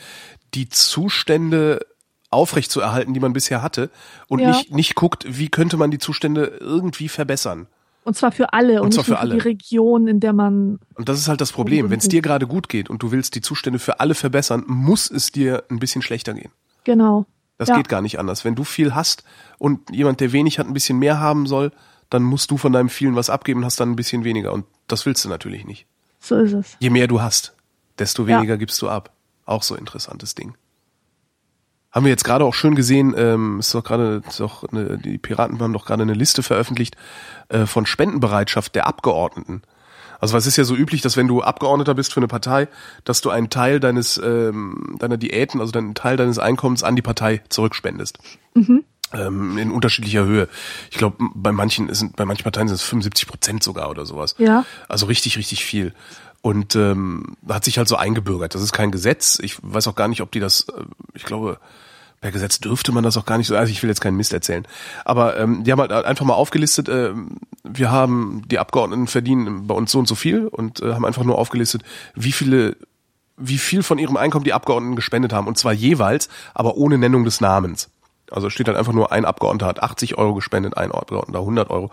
die 0.54 0.68
Zustände 0.68 1.86
aufrechtzuerhalten, 2.30 3.12
die 3.14 3.20
man 3.20 3.32
bisher 3.32 3.62
hatte 3.62 3.90
und 4.28 4.38
Ja. 4.40 4.48
nicht, 4.48 4.72
nicht 4.72 4.94
guckt, 4.94 5.24
wie 5.28 5.48
könnte 5.48 5.76
man 5.76 5.90
die 5.90 5.98
Zustände 5.98 6.58
irgendwie 6.60 7.08
verbessern. 7.08 7.66
Und 8.04 8.16
zwar 8.16 8.32
für 8.32 8.52
alle 8.54 8.80
und, 8.80 8.86
Und 8.86 8.92
zwar 8.92 9.04
für 9.04 9.10
für 9.16 9.26
die 9.26 9.32
alle. 9.32 9.44
Region, 9.44 10.06
in 10.08 10.20
der 10.20 10.32
man. 10.32 10.78
Und 10.94 11.08
das 11.08 11.18
ist 11.18 11.28
halt 11.28 11.40
das 11.40 11.52
Problem. 11.52 11.90
Wenn 11.90 11.98
es 11.98 12.08
dir 12.08 12.22
gerade 12.22 12.46
gut 12.46 12.68
geht 12.68 12.88
und 12.88 13.02
du 13.02 13.10
willst 13.12 13.34
die 13.34 13.40
Zustände 13.42 13.78
für 13.78 14.00
alle 14.00 14.14
verbessern, 14.14 14.64
muss 14.66 15.10
es 15.10 15.32
dir 15.32 15.64
ein 15.70 15.78
bisschen 15.80 16.00
schlechter 16.00 16.32
gehen. 16.32 16.50
Genau. 16.84 17.26
Das 17.60 17.68
Ja. 17.68 17.76
geht 17.76 17.90
gar 17.90 18.00
nicht 18.00 18.18
anders. 18.18 18.46
Wenn 18.46 18.54
du 18.54 18.64
viel 18.64 18.94
hast 18.94 19.22
und 19.58 19.90
jemand, 19.90 20.20
der 20.20 20.32
wenig 20.32 20.58
hat, 20.58 20.66
ein 20.66 20.72
bisschen 20.72 20.98
mehr 20.98 21.20
haben 21.20 21.46
soll, 21.46 21.72
dann 22.08 22.22
musst 22.22 22.50
du 22.50 22.56
von 22.56 22.72
deinem 22.72 22.88
vielen 22.88 23.16
was 23.16 23.28
abgeben 23.28 23.66
hast 23.66 23.78
dann 23.80 23.90
ein 23.90 23.96
bisschen 23.96 24.24
weniger. 24.24 24.54
Und 24.54 24.64
das 24.86 25.04
willst 25.04 25.22
du 25.26 25.28
natürlich 25.28 25.66
nicht. 25.66 25.84
So 26.20 26.36
ist 26.36 26.54
es. 26.54 26.76
Je 26.80 26.88
mehr 26.88 27.06
du 27.06 27.20
hast, 27.20 27.52
desto 27.98 28.26
Ja. 28.26 28.38
weniger 28.38 28.56
gibst 28.56 28.80
du 28.80 28.88
ab. 28.88 29.12
Auch 29.44 29.62
so 29.62 29.74
interessantes 29.74 30.34
Ding. 30.34 30.54
Haben 31.92 32.06
wir 32.06 32.10
jetzt 32.10 32.24
gerade 32.24 32.46
auch 32.46 32.54
schön 32.54 32.74
gesehen, 32.76 33.14
ähm, 33.16 33.58
ist 33.58 33.74
doch 33.74 33.84
gerade, 33.84 34.22
ist 34.26 34.40
doch 34.40 34.64
eine, 34.64 34.96
die 34.96 35.18
Piraten 35.18 35.60
haben 35.60 35.74
doch 35.74 35.84
gerade 35.84 36.02
eine 36.02 36.14
Liste 36.14 36.42
veröffentlicht 36.42 36.96
äh, 37.50 37.66
von 37.66 37.84
Spendenbereitschaft 37.84 38.74
der 38.74 38.86
Abgeordneten. 38.86 39.60
Also 40.20 40.36
es 40.36 40.46
ist 40.46 40.56
ja 40.56 40.64
so 40.64 40.76
üblich, 40.76 41.00
dass 41.02 41.16
wenn 41.16 41.28
du 41.28 41.42
Abgeordneter 41.42 41.94
bist 41.94 42.12
für 42.12 42.20
eine 42.20 42.28
Partei, 42.28 42.68
dass 43.04 43.20
du 43.20 43.30
einen 43.30 43.50
Teil 43.50 43.80
deines 43.80 44.18
ähm, 44.18 44.96
deiner 44.98 45.16
Diäten, 45.16 45.60
also 45.60 45.76
einen 45.78 45.94
Teil 45.94 46.16
deines 46.16 46.38
Einkommens 46.38 46.82
an 46.82 46.96
die 46.96 47.02
Partei 47.02 47.42
zurückspendest. 47.48 48.18
Ähm, 49.12 49.58
in 49.58 49.72
unterschiedlicher 49.72 50.24
Höhe. 50.24 50.48
Ich 50.90 50.98
glaube, 50.98 51.16
bei 51.34 51.50
manchen 51.50 51.92
sind, 51.92 52.14
bei 52.14 52.24
manchen 52.24 52.44
Parteien 52.44 52.68
sind 52.68 52.76
es 52.76 52.82
75 52.82 53.26
Prozent 53.26 53.62
sogar 53.62 53.90
oder 53.90 54.06
sowas. 54.06 54.36
Ja. 54.38 54.64
Also 54.88 55.06
richtig, 55.06 55.36
richtig 55.36 55.64
viel. 55.64 55.94
Und 56.42 56.76
ähm, 56.76 57.36
hat 57.48 57.64
sich 57.64 57.76
halt 57.76 57.88
so 57.88 57.96
eingebürgert. 57.96 58.54
Das 58.54 58.62
ist 58.62 58.72
kein 58.72 58.92
Gesetz. 58.92 59.38
Ich 59.42 59.58
weiß 59.62 59.88
auch 59.88 59.96
gar 59.96 60.08
nicht, 60.08 60.22
ob 60.22 60.30
die 60.30 60.40
das, 60.40 60.68
äh, 60.68 60.84
ich 61.14 61.24
glaube, 61.24 61.58
per 62.20 62.32
Gesetz 62.32 62.60
dürfte 62.60 62.92
man 62.92 63.02
das 63.02 63.16
auch 63.16 63.24
gar 63.24 63.38
nicht 63.38 63.46
so. 63.46 63.56
Also 63.56 63.72
ich 63.72 63.82
will 63.82 63.88
jetzt 63.88 64.00
keinen 64.00 64.16
Mist 64.16 64.32
erzählen. 64.32 64.66
Aber 65.04 65.38
ähm, 65.38 65.64
die 65.64 65.72
haben 65.72 65.80
halt 65.80 65.92
einfach 65.92 66.24
mal 66.24 66.34
aufgelistet, 66.34 66.88
äh, 66.88 67.12
wir 67.64 67.90
haben, 67.90 68.42
die 68.46 68.58
Abgeordneten 68.58 69.06
verdienen 69.06 69.66
bei 69.66 69.74
uns 69.74 69.92
so 69.92 69.98
und 69.98 70.08
so 70.08 70.14
viel 70.14 70.46
und 70.46 70.82
äh, 70.82 70.92
haben 70.92 71.06
einfach 71.06 71.24
nur 71.24 71.38
aufgelistet, 71.38 71.82
wie 72.14 72.32
viele 72.32 72.76
wie 73.42 73.56
viel 73.56 73.82
von 73.82 73.98
ihrem 73.98 74.18
Einkommen 74.18 74.44
die 74.44 74.52
Abgeordneten 74.52 74.96
gespendet 74.96 75.32
haben. 75.32 75.46
Und 75.46 75.56
zwar 75.56 75.72
jeweils, 75.72 76.28
aber 76.52 76.76
ohne 76.76 76.98
Nennung 76.98 77.24
des 77.24 77.40
Namens. 77.40 77.88
Also 78.30 78.50
steht 78.50 78.68
halt 78.68 78.76
einfach 78.76 78.92
nur, 78.92 79.12
ein 79.12 79.24
Abgeordneter 79.24 79.66
hat 79.66 79.82
80 79.82 80.18
Euro 80.18 80.34
gespendet, 80.34 80.76
ein 80.76 80.92
Abgeordneter 80.92 81.40
100 81.40 81.70
Euro. 81.70 81.90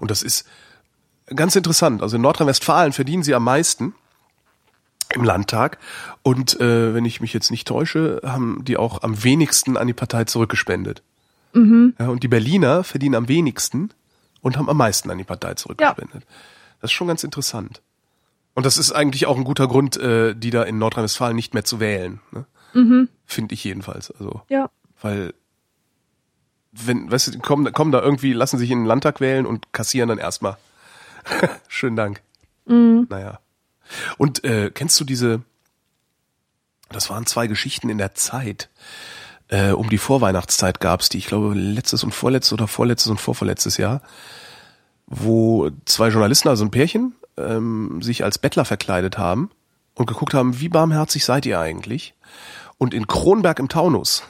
Und 0.00 0.10
das 0.10 0.22
ist 0.22 0.44
ganz 1.26 1.54
interessant. 1.54 2.02
Also 2.02 2.16
in 2.16 2.22
Nordrhein-Westfalen 2.22 2.92
verdienen 2.92 3.22
sie 3.22 3.34
am 3.34 3.44
meisten 3.44 3.94
im 5.14 5.24
Landtag. 5.24 5.78
Und 6.22 6.60
äh, 6.60 6.94
wenn 6.94 7.04
ich 7.04 7.20
mich 7.20 7.32
jetzt 7.32 7.50
nicht 7.50 7.66
täusche, 7.66 8.20
haben 8.24 8.64
die 8.64 8.76
auch 8.76 9.02
am 9.02 9.22
wenigsten 9.24 9.76
an 9.76 9.86
die 9.86 9.92
Partei 9.94 10.24
zurückgespendet. 10.24 11.02
Ja, 11.54 12.08
und 12.08 12.22
die 12.22 12.28
Berliner 12.28 12.84
verdienen 12.84 13.14
am 13.16 13.26
wenigsten 13.26 13.90
und 14.42 14.56
haben 14.56 14.68
am 14.68 14.76
meisten 14.76 15.10
an 15.10 15.18
die 15.18 15.24
Partei 15.24 15.54
zurückgespendet. 15.54 16.24
Das 16.80 16.90
ist 16.90 16.92
schon 16.92 17.08
ganz 17.08 17.24
interessant. 17.24 17.80
Und 18.54 18.64
das 18.66 18.76
ist 18.78 18.92
eigentlich 18.92 19.26
auch 19.26 19.36
ein 19.36 19.42
guter 19.44 19.66
Grund, 19.66 19.96
äh, 19.96 20.34
die 20.36 20.50
da 20.50 20.62
in 20.62 20.78
Nordrhein-Westfalen 20.78 21.34
nicht 21.34 21.54
mehr 21.54 21.64
zu 21.64 21.80
wählen. 21.80 22.20
Ne? 22.30 23.08
Finde 23.26 23.54
ich 23.54 23.64
jedenfalls. 23.64 24.10
Also, 24.12 24.42
Ja. 24.48 24.70
weil 25.02 25.32
wenn, 26.70 27.10
weißt 27.10 27.34
du, 27.34 27.38
kommen, 27.40 27.72
kommen 27.72 27.90
da 27.92 28.00
irgendwie, 28.02 28.34
lassen 28.34 28.58
sich 28.58 28.70
in 28.70 28.80
den 28.80 28.86
Landtag 28.86 29.20
wählen 29.20 29.46
und 29.46 29.72
kassieren 29.72 30.08
dann 30.10 30.18
erstmal. 30.18 30.56
Schönen 31.68 31.96
Dank. 31.96 32.20
Naja. 32.66 33.40
Und 34.16 34.44
äh, 34.44 34.70
kennst 34.72 34.98
du 35.00 35.04
diese, 35.04 35.42
das 36.90 37.10
waren 37.10 37.26
zwei 37.26 37.46
Geschichten 37.46 37.88
in 37.88 37.98
der 37.98 38.14
Zeit, 38.14 38.68
äh, 39.48 39.70
um 39.70 39.88
die 39.88 39.98
Vorweihnachtszeit 39.98 40.80
gab's 40.80 41.08
die, 41.08 41.18
ich 41.18 41.26
glaube 41.26 41.54
letztes 41.54 42.04
und 42.04 42.12
vorletztes 42.12 42.52
oder 42.52 42.68
vorletztes 42.68 43.10
und 43.10 43.20
vorvorletztes 43.20 43.76
Jahr, 43.76 44.02
wo 45.06 45.70
zwei 45.86 46.08
Journalisten, 46.08 46.48
also 46.48 46.64
ein 46.64 46.70
Pärchen, 46.70 47.14
ähm, 47.36 48.02
sich 48.02 48.24
als 48.24 48.38
Bettler 48.38 48.64
verkleidet 48.64 49.16
haben 49.16 49.50
und 49.94 50.06
geguckt 50.06 50.34
haben, 50.34 50.60
wie 50.60 50.68
barmherzig 50.68 51.24
seid 51.24 51.46
ihr 51.46 51.58
eigentlich? 51.58 52.14
Und 52.80 52.94
in 52.94 53.08
Kronberg 53.08 53.58
im 53.58 53.68
Taunus, 53.68 54.22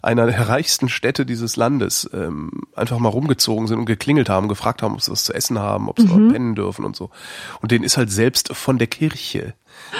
einer 0.00 0.24
der 0.26 0.48
reichsten 0.48 0.88
Städte 0.88 1.26
dieses 1.26 1.56
Landes, 1.56 2.08
ähm, 2.14 2.50
einfach 2.74 2.98
mal 2.98 3.10
rumgezogen 3.10 3.66
sind 3.66 3.78
und 3.80 3.84
geklingelt 3.84 4.30
haben, 4.30 4.48
gefragt 4.48 4.82
haben, 4.82 4.94
ob 4.94 5.02
sie 5.02 5.10
was 5.12 5.24
zu 5.24 5.34
essen 5.34 5.58
haben, 5.58 5.90
ob 5.90 6.00
sie 6.00 6.06
dort 6.06 6.32
pennen 6.32 6.54
dürfen 6.54 6.86
und 6.86 6.96
so. 6.96 7.10
Und 7.60 7.70
denen 7.70 7.84
ist 7.84 7.98
halt 7.98 8.10
selbst 8.10 8.54
von 8.56 8.78
der 8.78 8.86
Kirche, 8.86 9.52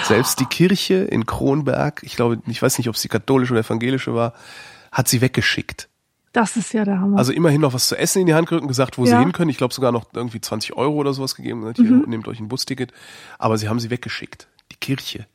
selbst 0.05 0.39
die 0.39 0.45
Kirche 0.45 0.95
in 1.03 1.27
Kronberg, 1.27 2.01
ich 2.03 2.15
glaube, 2.15 2.39
ich 2.47 2.59
weiß 2.61 2.79
nicht, 2.79 2.89
ob 2.89 2.95
es 2.95 3.01
die 3.03 3.09
katholische 3.09 3.53
oder 3.53 3.61
evangelische 3.61 4.15
war, 4.15 4.33
hat 4.91 5.07
sie 5.07 5.21
weggeschickt. 5.21 5.87
Das 6.31 6.57
ist 6.57 6.73
ja 6.73 6.83
der 6.85 6.99
Hammer. 6.99 7.19
Also 7.19 7.31
immerhin 7.31 7.61
noch 7.61 7.73
was 7.75 7.87
zu 7.89 7.95
essen 7.95 8.21
in 8.21 8.25
die 8.25 8.33
Hand 8.33 8.47
gerückt 8.49 8.63
und 8.63 8.67
gesagt, 8.69 8.97
wo 8.97 9.05
sie 9.05 9.11
Ja. 9.11 9.19
hin 9.19 9.33
können. 9.33 9.51
Ich 9.51 9.57
glaube 9.57 9.71
sogar 9.71 9.91
noch 9.91 10.05
irgendwie 10.13 10.41
20 10.41 10.75
Euro 10.75 10.95
oder 10.95 11.13
sowas 11.13 11.35
gegeben. 11.35 11.61
Gesagt, 11.61 11.77
Hier, 11.77 11.91
nehmt 12.07 12.27
euch 12.27 12.39
ein 12.39 12.47
Busticket. 12.47 12.91
Aber 13.37 13.59
sie 13.59 13.69
haben 13.69 13.79
sie 13.79 13.91
weggeschickt. 13.91 14.47
Die 14.71 14.77
Kirche. 14.77 15.27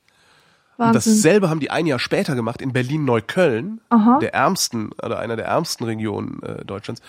Und 0.79 0.95
Wahnsinn. 0.95 1.13
dasselbe 1.13 1.51
haben 1.51 1.61
die 1.61 1.71
ein 1.71 1.87
Jahr 1.87 1.99
später 1.99 2.37
gemacht 2.37 2.63
in 2.63 2.73
Berlin-Neukölln, 2.73 3.81
der 4.21 4.33
ärmsten 4.33 4.93
oder 5.03 5.19
einer 5.19 5.35
der 5.35 5.47
ärmsten 5.47 5.85
Regionen 5.85 6.41
äh, 6.43 6.65
Deutschlands. 6.65 7.03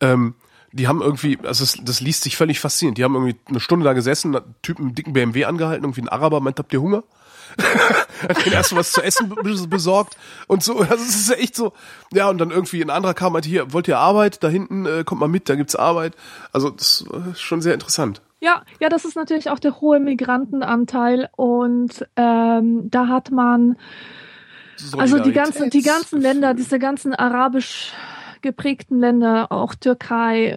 Ähm, 0.00 0.34
die 0.72 0.86
haben 0.86 1.02
irgendwie, 1.02 1.38
also 1.42 1.64
das, 1.64 1.76
das 1.82 2.00
liest 2.00 2.22
sich 2.22 2.36
völlig 2.36 2.60
faszinierend. 2.60 2.98
Die 2.98 3.04
haben 3.04 3.14
irgendwie 3.14 3.36
eine 3.46 3.60
Stunde 3.60 3.84
da 3.84 3.94
gesessen, 3.94 4.36
einen 4.36 4.54
Typen 4.62 4.86
einen 4.86 4.94
dicken 4.94 5.12
BMW 5.12 5.44
angehalten, 5.44 5.84
irgendwie 5.84 6.02
ein 6.02 6.08
Araber 6.08 6.40
meint, 6.40 6.58
habt 6.58 6.72
ihr 6.72 6.80
Hunger? 6.80 7.02
hat 8.28 8.44
den 8.46 8.52
erst 8.52 8.74
was 8.76 8.92
zu 8.92 9.02
essen 9.02 9.28
be- 9.28 9.66
besorgt 9.68 10.16
und 10.46 10.62
so. 10.62 10.78
Also 10.78 10.94
es 10.96 11.16
ist 11.16 11.30
ja 11.30 11.36
echt 11.36 11.56
so. 11.56 11.72
Ja, 12.12 12.28
und 12.28 12.38
dann 12.38 12.50
irgendwie 12.50 12.82
ein 12.82 12.90
anderer 12.90 13.14
kam, 13.14 13.32
meinte, 13.32 13.48
hier, 13.48 13.72
wollt 13.72 13.88
ihr 13.88 13.98
Arbeit? 13.98 14.42
Da 14.42 14.48
hinten 14.48 14.86
äh, 14.86 15.04
kommt 15.04 15.20
mal 15.20 15.28
mit, 15.28 15.48
da 15.48 15.54
gibt's 15.54 15.76
Arbeit. 15.76 16.14
Also 16.52 16.70
das 16.70 17.04
ist 17.32 17.40
schon 17.40 17.60
sehr 17.62 17.74
interessant. 17.74 18.20
Ja, 18.40 18.62
ja, 18.80 18.88
das 18.88 19.04
ist 19.04 19.16
natürlich 19.16 19.50
auch 19.50 19.58
der 19.58 19.80
hohe 19.80 19.98
Migrantenanteil 19.98 21.30
und 21.36 22.06
ähm, 22.16 22.90
da 22.90 23.08
hat 23.08 23.30
man 23.30 23.76
also 24.98 25.18
die 25.18 25.32
ganzen, 25.32 25.70
die 25.70 25.82
ganzen 25.82 26.20
Länder, 26.20 26.52
diese 26.52 26.78
ganzen 26.78 27.14
arabisch 27.14 27.92
geprägten 28.42 28.98
Länder, 28.98 29.50
auch 29.50 29.74
Türkei, 29.74 30.56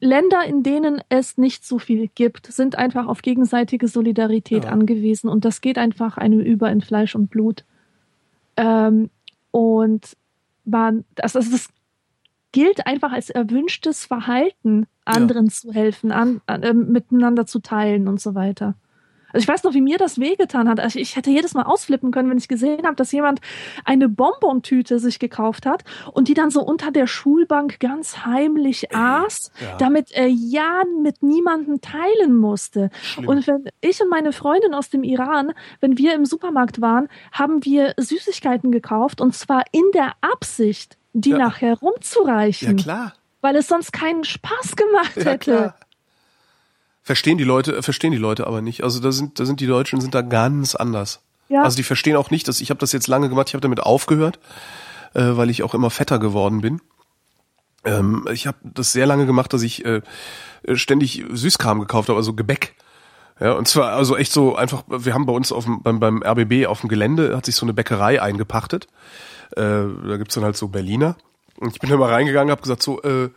Länder, 0.00 0.44
in 0.44 0.62
denen 0.62 1.02
es 1.10 1.36
nicht 1.36 1.64
so 1.64 1.78
viel 1.78 2.08
gibt, 2.14 2.46
sind 2.46 2.76
einfach 2.76 3.06
auf 3.06 3.22
gegenseitige 3.22 3.86
Solidarität 3.86 4.64
Ja. 4.64 4.70
angewiesen 4.70 5.28
und 5.28 5.44
das 5.44 5.60
geht 5.60 5.78
einfach 5.78 6.16
einem 6.16 6.40
über 6.40 6.70
in 6.70 6.80
Fleisch 6.80 7.14
und 7.14 7.28
Blut. 7.28 7.64
Ähm, 8.56 9.10
und 9.50 10.16
man, 10.64 11.04
das, 11.14 11.34
das, 11.34 11.68
gilt 12.52 12.86
einfach 12.86 13.12
als 13.12 13.30
erwünschtes 13.30 14.04
Verhalten, 14.06 14.86
anderen 15.04 15.50
zu 15.50 15.72
helfen, 15.72 16.10
an, 16.10 16.40
an, 16.46 16.62
äh, 16.62 16.74
miteinander 16.74 17.46
zu 17.46 17.60
teilen 17.60 18.08
und 18.08 18.20
so 18.20 18.34
weiter. 18.34 18.74
Also 19.32 19.42
ich 19.44 19.48
weiß 19.48 19.64
noch, 19.64 19.74
wie 19.74 19.80
mir 19.80 19.98
das 19.98 20.18
wehgetan 20.18 20.68
hat. 20.68 20.80
Also 20.80 20.98
ich 20.98 21.16
hätte 21.16 21.30
jedes 21.30 21.54
Mal 21.54 21.62
ausflippen 21.62 22.10
können, 22.10 22.30
wenn 22.30 22.38
ich 22.38 22.48
gesehen 22.48 22.84
habe, 22.84 22.96
dass 22.96 23.12
jemand 23.12 23.40
eine 23.84 24.08
Bonbontüte 24.08 24.98
sich 24.98 25.18
gekauft 25.18 25.66
hat 25.66 25.84
und 26.12 26.28
die 26.28 26.34
dann 26.34 26.50
so 26.50 26.62
unter 26.62 26.90
der 26.90 27.06
Schulbank 27.06 27.80
ganz 27.80 28.24
heimlich 28.26 28.94
aß, 28.94 29.50
ja. 29.60 29.76
damit 29.78 30.12
er 30.12 30.26
ja 30.28 30.82
mit 31.02 31.22
niemandem 31.22 31.80
teilen 31.80 32.36
musste. 32.36 32.90
Schlimm. 33.02 33.28
Und 33.28 33.46
wenn 33.46 33.64
ich 33.80 34.00
und 34.02 34.08
meine 34.10 34.32
Freundin 34.32 34.74
aus 34.74 34.90
dem 34.90 35.02
Iran, 35.02 35.52
wenn 35.80 35.96
wir 35.98 36.14
im 36.14 36.24
Supermarkt 36.24 36.80
waren, 36.80 37.08
haben 37.32 37.64
wir 37.64 37.94
Süßigkeiten 37.96 38.70
gekauft 38.72 39.20
und 39.20 39.34
zwar 39.34 39.64
in 39.72 39.84
der 39.94 40.12
Absicht, 40.20 40.96
die 41.12 41.30
Ja. 41.30 41.38
nachher 41.38 41.68
ja 41.70 41.74
rumzureichen, 41.74 42.76
klar. 42.76 43.14
weil 43.40 43.56
es 43.56 43.68
sonst 43.68 43.92
keinen 43.92 44.24
Spaß 44.24 44.76
gemacht 44.76 45.16
Ja, 45.16 45.24
hätte. 45.24 45.38
klar. 45.38 45.74
Verstehen 47.10 47.38
die 47.38 47.44
Leute, 47.44 47.82
verstehen 47.82 48.12
die 48.12 48.18
Leute 48.18 48.46
aber 48.46 48.62
nicht. 48.62 48.84
Also 48.84 49.00
da 49.00 49.10
sind, 49.10 49.40
da 49.40 49.44
sind 49.44 49.58
die 49.58 49.66
Deutschen 49.66 50.00
sind 50.00 50.14
da 50.14 50.22
ganz 50.22 50.76
anders. 50.76 51.18
Ja. 51.48 51.64
Also 51.64 51.76
die 51.76 51.82
verstehen 51.82 52.14
auch 52.14 52.30
nicht, 52.30 52.46
dass 52.46 52.60
ich 52.60 52.70
habe 52.70 52.78
das 52.78 52.92
jetzt 52.92 53.08
lange 53.08 53.28
gemacht, 53.28 53.48
ich 53.48 53.54
habe 53.54 53.62
damit 53.62 53.80
aufgehört, 53.80 54.38
äh, 55.14 55.32
weil 55.32 55.50
ich 55.50 55.64
auch 55.64 55.74
immer 55.74 55.90
fetter 55.90 56.20
geworden 56.20 56.60
bin. 56.60 56.80
Ähm, 57.84 58.28
ich 58.32 58.46
habe 58.46 58.58
das 58.62 58.92
sehr 58.92 59.06
lange 59.06 59.26
gemacht, 59.26 59.52
dass 59.52 59.62
ich 59.62 59.84
äh, 59.84 60.02
ständig 60.72 61.24
Süßkram 61.28 61.80
gekauft 61.80 62.10
habe, 62.10 62.16
also 62.16 62.32
Gebäck. 62.32 62.76
Ja, 63.40 63.54
und 63.54 63.66
zwar 63.66 63.90
also 63.90 64.16
echt 64.16 64.30
so 64.30 64.54
einfach, 64.54 64.84
wir 64.86 65.12
haben 65.12 65.26
bei 65.26 65.32
uns 65.32 65.50
auf 65.50 65.64
dem, 65.64 65.82
beim, 65.82 65.98
beim 65.98 66.22
RBB 66.22 66.68
auf 66.68 66.82
dem 66.82 66.88
Gelände, 66.88 67.36
hat 67.36 67.44
sich 67.44 67.56
so 67.56 67.66
eine 67.66 67.74
Bäckerei 67.74 68.22
eingepachtet. 68.22 68.86
Äh, 69.56 69.62
da 69.62 70.16
gibt's 70.16 70.36
dann 70.36 70.44
halt 70.44 70.56
so 70.56 70.68
Berliner. 70.68 71.16
Und 71.56 71.72
ich 71.72 71.80
bin 71.80 71.90
da 71.90 71.96
mal 71.96 72.12
reingegangen, 72.12 72.52
habe 72.52 72.62
gesagt 72.62 72.84
so, 72.84 73.02
äh, 73.02 73.30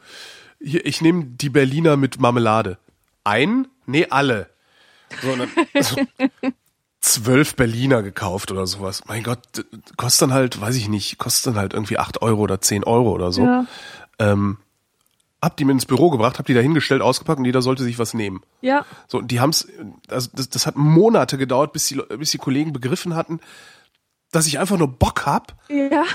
hier, 0.62 0.86
ich 0.86 1.02
nehme 1.02 1.26
die 1.26 1.50
Berliner 1.50 1.98
mit 1.98 2.20
Marmelade. 2.20 2.78
Ein? 3.24 3.68
Nee, 3.86 4.08
alle. 4.10 4.50
So, 5.22 5.36
dann, 5.36 5.50
also, 5.74 5.98
zwölf 7.02 7.56
Berliner 7.56 8.02
gekauft 8.02 8.52
oder 8.52 8.66
sowas. 8.66 9.04
Mein 9.08 9.24
Gott, 9.24 9.40
kostet 9.98 10.24
dann 10.24 10.34
halt, 10.34 10.60
weiß 10.60 10.76
ich 10.76 10.88
nicht, 10.88 11.18
kostet 11.18 11.48
dann 11.54 11.60
halt 11.60 11.74
irgendwie 11.74 11.98
acht 11.98 12.22
Euro 12.22 12.42
oder 12.42 12.62
zehn 12.62 12.84
Euro 12.84 13.12
oder 13.12 13.32
so. 13.32 13.44
Ja. 13.44 13.66
Ähm, 14.20 14.58
hab 15.42 15.58
die 15.58 15.66
mit 15.66 15.74
ins 15.74 15.86
Büro 15.86 16.10
gebracht, 16.10 16.40
hab 16.40 16.46
die 16.46 16.54
da 16.54 16.62
hingestellt, 16.62 17.02
ausgepackt 17.02 17.40
und 17.40 17.46
jeder 17.46 17.62
sollte 17.62 17.84
sich 17.84 18.00
was 18.00 18.14
nehmen. 18.14 18.42
Ja. 18.62 18.86
So, 19.10 19.18
und 19.18 19.30
die 19.30 19.42
haben's, 19.42 19.68
also 20.08 20.30
das, 20.34 20.50
das 20.50 20.66
hat 20.66 20.78
Monate 20.78 21.38
gedauert, 21.38 21.74
bis 21.74 21.88
die, 21.88 22.02
bis 22.18 22.32
die 22.32 22.38
Kollegen 22.38 22.72
begriffen 22.72 23.16
hatten, 23.16 23.42
dass 24.32 24.48
ich 24.48 24.58
einfach 24.58 24.78
nur 24.78 24.88
Bock 24.88 25.26
hab, 25.26 25.56
Ja. 25.70 26.06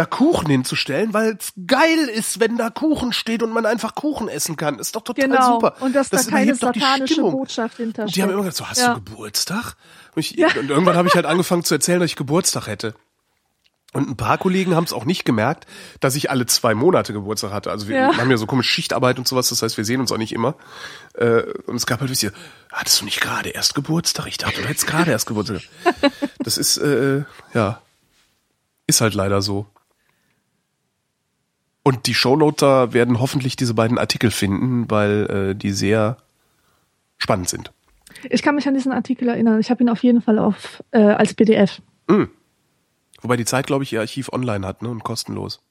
Da 0.00 0.06
Kuchen 0.06 0.48
hinzustellen, 0.48 1.12
weil 1.12 1.36
es 1.38 1.52
geil 1.66 1.98
ist, 2.08 2.40
wenn 2.40 2.56
da 2.56 2.70
Kuchen 2.70 3.12
steht 3.12 3.42
und 3.42 3.52
man 3.52 3.66
einfach 3.66 3.94
Kuchen 3.94 4.28
essen 4.28 4.56
kann. 4.56 4.78
Ist 4.78 4.96
doch 4.96 5.02
total 5.02 5.28
Genau. 5.28 5.52
super. 5.54 5.74
Und 5.80 5.94
dass 5.94 6.08
das 6.08 6.24
da 6.26 6.30
keine 6.30 6.54
satanische. 6.54 7.20
Botschaft 7.20 7.76
hintersteckt. 7.76 8.16
die 8.16 8.22
haben 8.22 8.30
immer 8.30 8.40
gesagt, 8.44 8.56
so, 8.56 8.68
hast 8.68 8.80
Ja. 8.80 8.94
du 8.94 9.02
Geburtstag? 9.02 9.74
Und, 10.14 10.20
ich, 10.20 10.38
und 10.56 10.70
irgendwann 10.70 10.96
habe 10.96 11.06
ich 11.08 11.14
halt 11.14 11.26
angefangen 11.26 11.62
zu 11.64 11.74
erzählen, 11.74 12.00
dass 12.00 12.10
ich 12.10 12.16
Geburtstag 12.16 12.66
hätte. 12.66 12.94
Und 13.92 14.08
ein 14.08 14.16
paar 14.16 14.38
Kollegen 14.38 14.76
haben 14.76 14.84
es 14.84 14.92
auch 14.92 15.04
nicht 15.04 15.24
gemerkt, 15.24 15.66
dass 15.98 16.14
ich 16.14 16.30
alle 16.30 16.46
zwei 16.46 16.74
Monate 16.74 17.12
Geburtstag 17.12 17.50
hatte. 17.52 17.70
Also 17.72 17.88
wir 17.88 17.96
Ja. 17.96 18.16
haben 18.16 18.30
ja 18.30 18.36
so 18.36 18.46
komische 18.46 18.70
Schichtarbeit 18.70 19.18
und 19.18 19.26
sowas, 19.26 19.48
das 19.48 19.62
heißt, 19.62 19.76
wir 19.76 19.84
sehen 19.84 20.00
uns 20.00 20.12
auch 20.12 20.16
nicht 20.16 20.32
immer. 20.32 20.54
Äh, 21.14 21.42
Und 21.66 21.74
es 21.76 21.86
gab 21.86 22.00
halt 22.00 22.22
ihr, 22.22 22.32
hattest 22.72 23.00
du 23.00 23.04
nicht 23.04 23.20
gerade 23.20 23.48
erst 23.50 23.74
Geburtstag? 23.74 24.26
Ich 24.28 24.38
dachte, 24.38 24.62
du 24.62 24.68
hättest 24.68 24.86
gerade 24.86 25.10
erst 25.10 25.26
Geburtstag. 25.26 25.62
Das 26.38 26.56
ist, 26.56 26.78
äh, 26.78 27.24
ja, 27.52 27.82
ist 28.86 29.00
halt 29.00 29.14
leider 29.14 29.42
so. 29.42 29.66
Und 31.82 32.06
die 32.06 32.14
Shownoter 32.14 32.92
werden 32.92 33.20
hoffentlich 33.20 33.56
diese 33.56 33.74
beiden 33.74 33.98
Artikel 33.98 34.30
finden, 34.30 34.90
weil 34.90 35.50
äh, 35.50 35.54
die 35.54 35.72
sehr 35.72 36.18
spannend 37.16 37.48
sind. 37.48 37.72
Ich 38.28 38.42
kann 38.42 38.54
mich 38.54 38.68
an 38.68 38.74
diesen 38.74 38.92
Artikel 38.92 39.28
erinnern. 39.28 39.60
Ich 39.60 39.70
habe 39.70 39.82
ihn 39.82 39.88
auf 39.88 40.02
jeden 40.02 40.20
Fall 40.20 40.38
auf 40.38 40.82
äh, 40.90 41.00
als 41.00 41.32
PDF. 41.34 41.80
Wobei 43.22 43.36
die 43.36 43.44
Zeit, 43.44 43.66
glaube 43.66 43.84
ich, 43.84 43.92
ihr 43.92 44.00
Archiv 44.00 44.30
online 44.32 44.66
hat, 44.66 44.82
ne? 44.82 44.88
Und 44.88 45.04
kostenlos. 45.04 45.62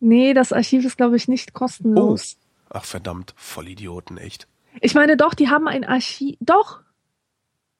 Nee, 0.00 0.34
das 0.34 0.52
Archiv 0.52 0.84
ist, 0.84 0.96
glaube 0.96 1.16
ich, 1.16 1.28
nicht 1.28 1.54
kostenlos. 1.54 2.36
Ach 2.68 2.84
verdammt, 2.84 3.34
Vollidioten, 3.36 4.18
echt. 4.18 4.46
Ich 4.80 4.94
meine, 4.94 5.16
doch, 5.16 5.34
die 5.34 5.48
haben 5.48 5.68
ein 5.68 5.84
Archiv. 5.84 6.36
Doch. 6.40 6.80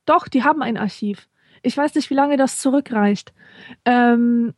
Doch, 0.07 0.29
die 0.29 0.45
haben 0.45 0.63
ein 0.63 0.77
Archiv. 0.77 1.29
Ich 1.63 1.77
weiß 1.77 1.95
nicht, 1.97 2.11
wie 2.11 2.15
lange 2.15 2.37
das 2.37 2.59
zurückreicht. 2.59 3.35
Ähm, 3.85 4.55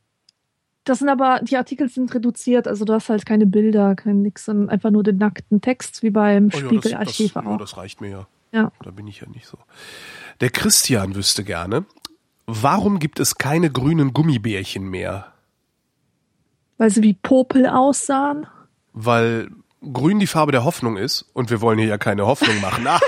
das 0.89 1.01
sind 1.01 1.09
aber, 1.09 1.41
die 1.43 1.57
Artikel 1.57 1.89
sind 1.89 2.15
reduziert, 2.15 2.67
also 2.67 2.85
du 2.85 2.93
hast 2.93 3.09
halt 3.09 3.27
keine 3.27 3.47
Bilder, 3.47 3.95
kein 3.95 4.23
nix, 4.23 4.45
sondern 4.45 4.69
einfach 4.71 4.91
nur 4.91 5.03
den 5.03 5.19
nackten 5.19 5.61
Text, 5.61 6.03
wie 6.03 6.11
beim 6.11 6.51
Oh 6.53 6.57
ja, 6.57 6.67
Spiegelarchiv 6.67 7.33
das, 7.33 7.43
das, 7.43 7.47
auch. 7.47 7.51
ja, 7.53 7.57
das 7.59 7.77
reicht 7.77 8.01
mir 8.01 8.11
ja. 8.11 8.27
Ja. 8.53 8.73
Da 8.83 8.91
bin 8.91 9.07
ich 9.07 9.21
ja 9.21 9.29
nicht 9.29 9.47
so. 9.47 9.59
Der 10.41 10.51
Christian 10.51 11.15
wüsste 11.15 11.45
gerne, 11.45 11.85
warum 12.47 12.99
gibt 12.99 13.21
es 13.21 13.37
keine 13.37 13.71
grünen 13.71 14.15
Gummibärchen 14.15 14.89
mehr? 14.89 15.33
Weil 16.79 16.91
sie 16.91 17.03
wie 17.03 17.15
Popel 17.15 17.67
aussahen. 17.67 18.47
Weil 18.93 19.51
grün 19.81 20.19
die 20.19 20.27
Farbe 20.27 20.53
der 20.53 20.65
Hoffnung 20.65 20.97
ist 20.97 21.27
und 21.33 21.51
wir 21.51 21.61
wollen 21.61 21.79
hier 21.79 21.89
ja 21.89 21.99
keine 21.99 22.27
Hoffnung 22.27 22.61
machen. 22.61 22.87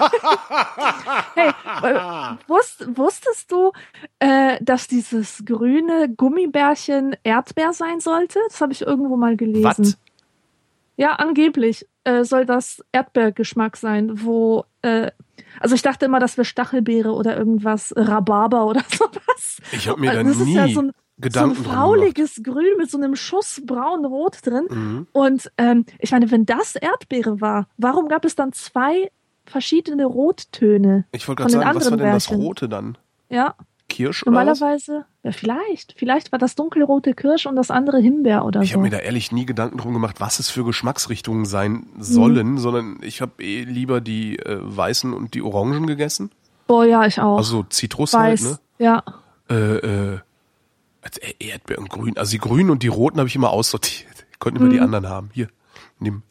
Hey, 1.34 1.52
wusst, 2.46 2.86
wusstest 2.96 3.50
du, 3.50 3.72
äh, 4.18 4.58
dass 4.60 4.88
dieses 4.88 5.42
grüne 5.44 6.12
Gummibärchen 6.14 7.16
Erdbeer 7.22 7.72
sein 7.72 8.00
sollte? 8.00 8.38
Das 8.48 8.60
habe 8.60 8.72
ich 8.72 8.82
irgendwo 8.82 9.16
mal 9.16 9.36
gelesen. 9.36 9.64
Was? 9.64 9.98
Ja, 10.96 11.12
angeblich 11.12 11.86
äh, 12.04 12.24
soll 12.24 12.46
das 12.46 12.84
Erdbeergeschmack 12.92 13.76
sein, 13.76 14.24
wo, 14.24 14.64
äh, 14.82 15.10
also 15.58 15.74
ich 15.74 15.82
dachte 15.82 16.04
immer, 16.04 16.20
das 16.20 16.36
wäre 16.36 16.44
Stachelbeere 16.44 17.12
oder 17.12 17.36
irgendwas, 17.36 17.94
Rhabarber 17.96 18.66
oder 18.66 18.82
sowas. 18.90 19.58
Ich 19.72 19.88
habe 19.88 20.00
mir 20.00 20.10
Also 20.10 20.22
da 20.22 20.28
das 20.28 20.38
ist 20.38 20.44
nie 20.44 20.54
ja 20.54 20.68
so 20.68 20.80
ein, 20.80 20.92
Gedanken 21.20 21.62
so 21.64 21.70
ein 21.70 21.76
fauliges 21.76 22.40
Grün 22.42 22.76
mit 22.78 22.90
so 22.90 22.98
einem 22.98 23.16
Schuss 23.16 23.60
braun-rot 23.64 24.38
drin. 24.44 24.66
Mhm. 24.70 25.06
Und 25.12 25.50
ähm, 25.58 25.84
ich 25.98 26.10
meine, 26.12 26.30
wenn 26.30 26.46
das 26.46 26.76
Erdbeere 26.76 27.40
war, 27.40 27.66
warum 27.76 28.08
gab 28.08 28.24
es 28.24 28.34
dann 28.36 28.52
zwei 28.52 29.10
verschiedene 29.44 30.06
Rottöne? 30.06 31.04
Ich 31.12 31.26
wollte 31.28 31.42
gerade 31.42 31.52
den 31.52 31.60
sagen, 31.60 31.76
was 31.76 31.84
war 31.86 31.92
anderen 31.92 31.98
denn 32.06 32.12
das 32.14 32.26
Bärchen? 32.28 32.42
Rote 32.46 32.68
dann? 32.68 32.98
Ja, 33.28 33.54
Kirsch 33.88 34.24
normalerweise, 34.24 35.04
ja, 35.24 35.32
vielleicht. 35.32 35.94
Vielleicht 35.96 36.30
war 36.30 36.38
das 36.38 36.54
dunkelrote 36.54 37.12
Kirsch 37.12 37.46
und 37.46 37.56
das 37.56 37.72
andere 37.72 37.98
Himbeer 37.98 38.44
oder 38.44 38.62
Ich 38.62 38.68
so. 38.70 38.74
habe 38.74 38.84
mir 38.84 38.90
da 38.90 38.98
ehrlich 38.98 39.32
nie 39.32 39.44
Gedanken 39.46 39.78
drum 39.78 39.92
gemacht, 39.92 40.20
was 40.20 40.38
es 40.38 40.48
für 40.48 40.64
Geschmacksrichtungen 40.64 41.44
sein 41.44 41.86
sollen, 41.98 42.52
Mhm. 42.52 42.58
sondern 42.58 42.98
ich 43.02 43.20
habe 43.20 43.42
eh 43.42 43.64
lieber 43.64 44.00
die 44.00 44.38
äh, 44.38 44.58
weißen 44.62 45.12
und 45.12 45.34
die 45.34 45.42
orangen 45.42 45.86
gegessen. 45.88 46.30
Boah, 46.68 46.84
ja, 46.84 47.04
ich 47.04 47.20
auch. 47.20 47.36
Also 47.38 47.64
Zitrus 47.64 48.12
Weiß. 48.14 48.44
halt, 48.44 48.52
ne? 48.52 48.58
Ja. 48.78 49.02
Äh, 49.50 49.54
äh, 50.14 50.18
als 51.02 51.18
äh, 51.18 51.34
Erdbeer 51.38 51.78
und 51.78 51.88
Grün. 51.88 52.16
Also 52.16 52.32
die 52.32 52.38
Grünen 52.38 52.70
und 52.70 52.82
die 52.82 52.88
Roten 52.88 53.18
habe 53.18 53.28
ich 53.28 53.36
immer 53.36 53.50
aussortiert. 53.50 54.26
Ich 54.32 54.38
konnte 54.38 54.58
immer 54.58 54.68
Mhm. 54.68 54.72
die 54.72 54.80
anderen 54.80 55.08
haben. 55.08 55.30
Hier, 55.32 55.48
nimm. 55.98 56.22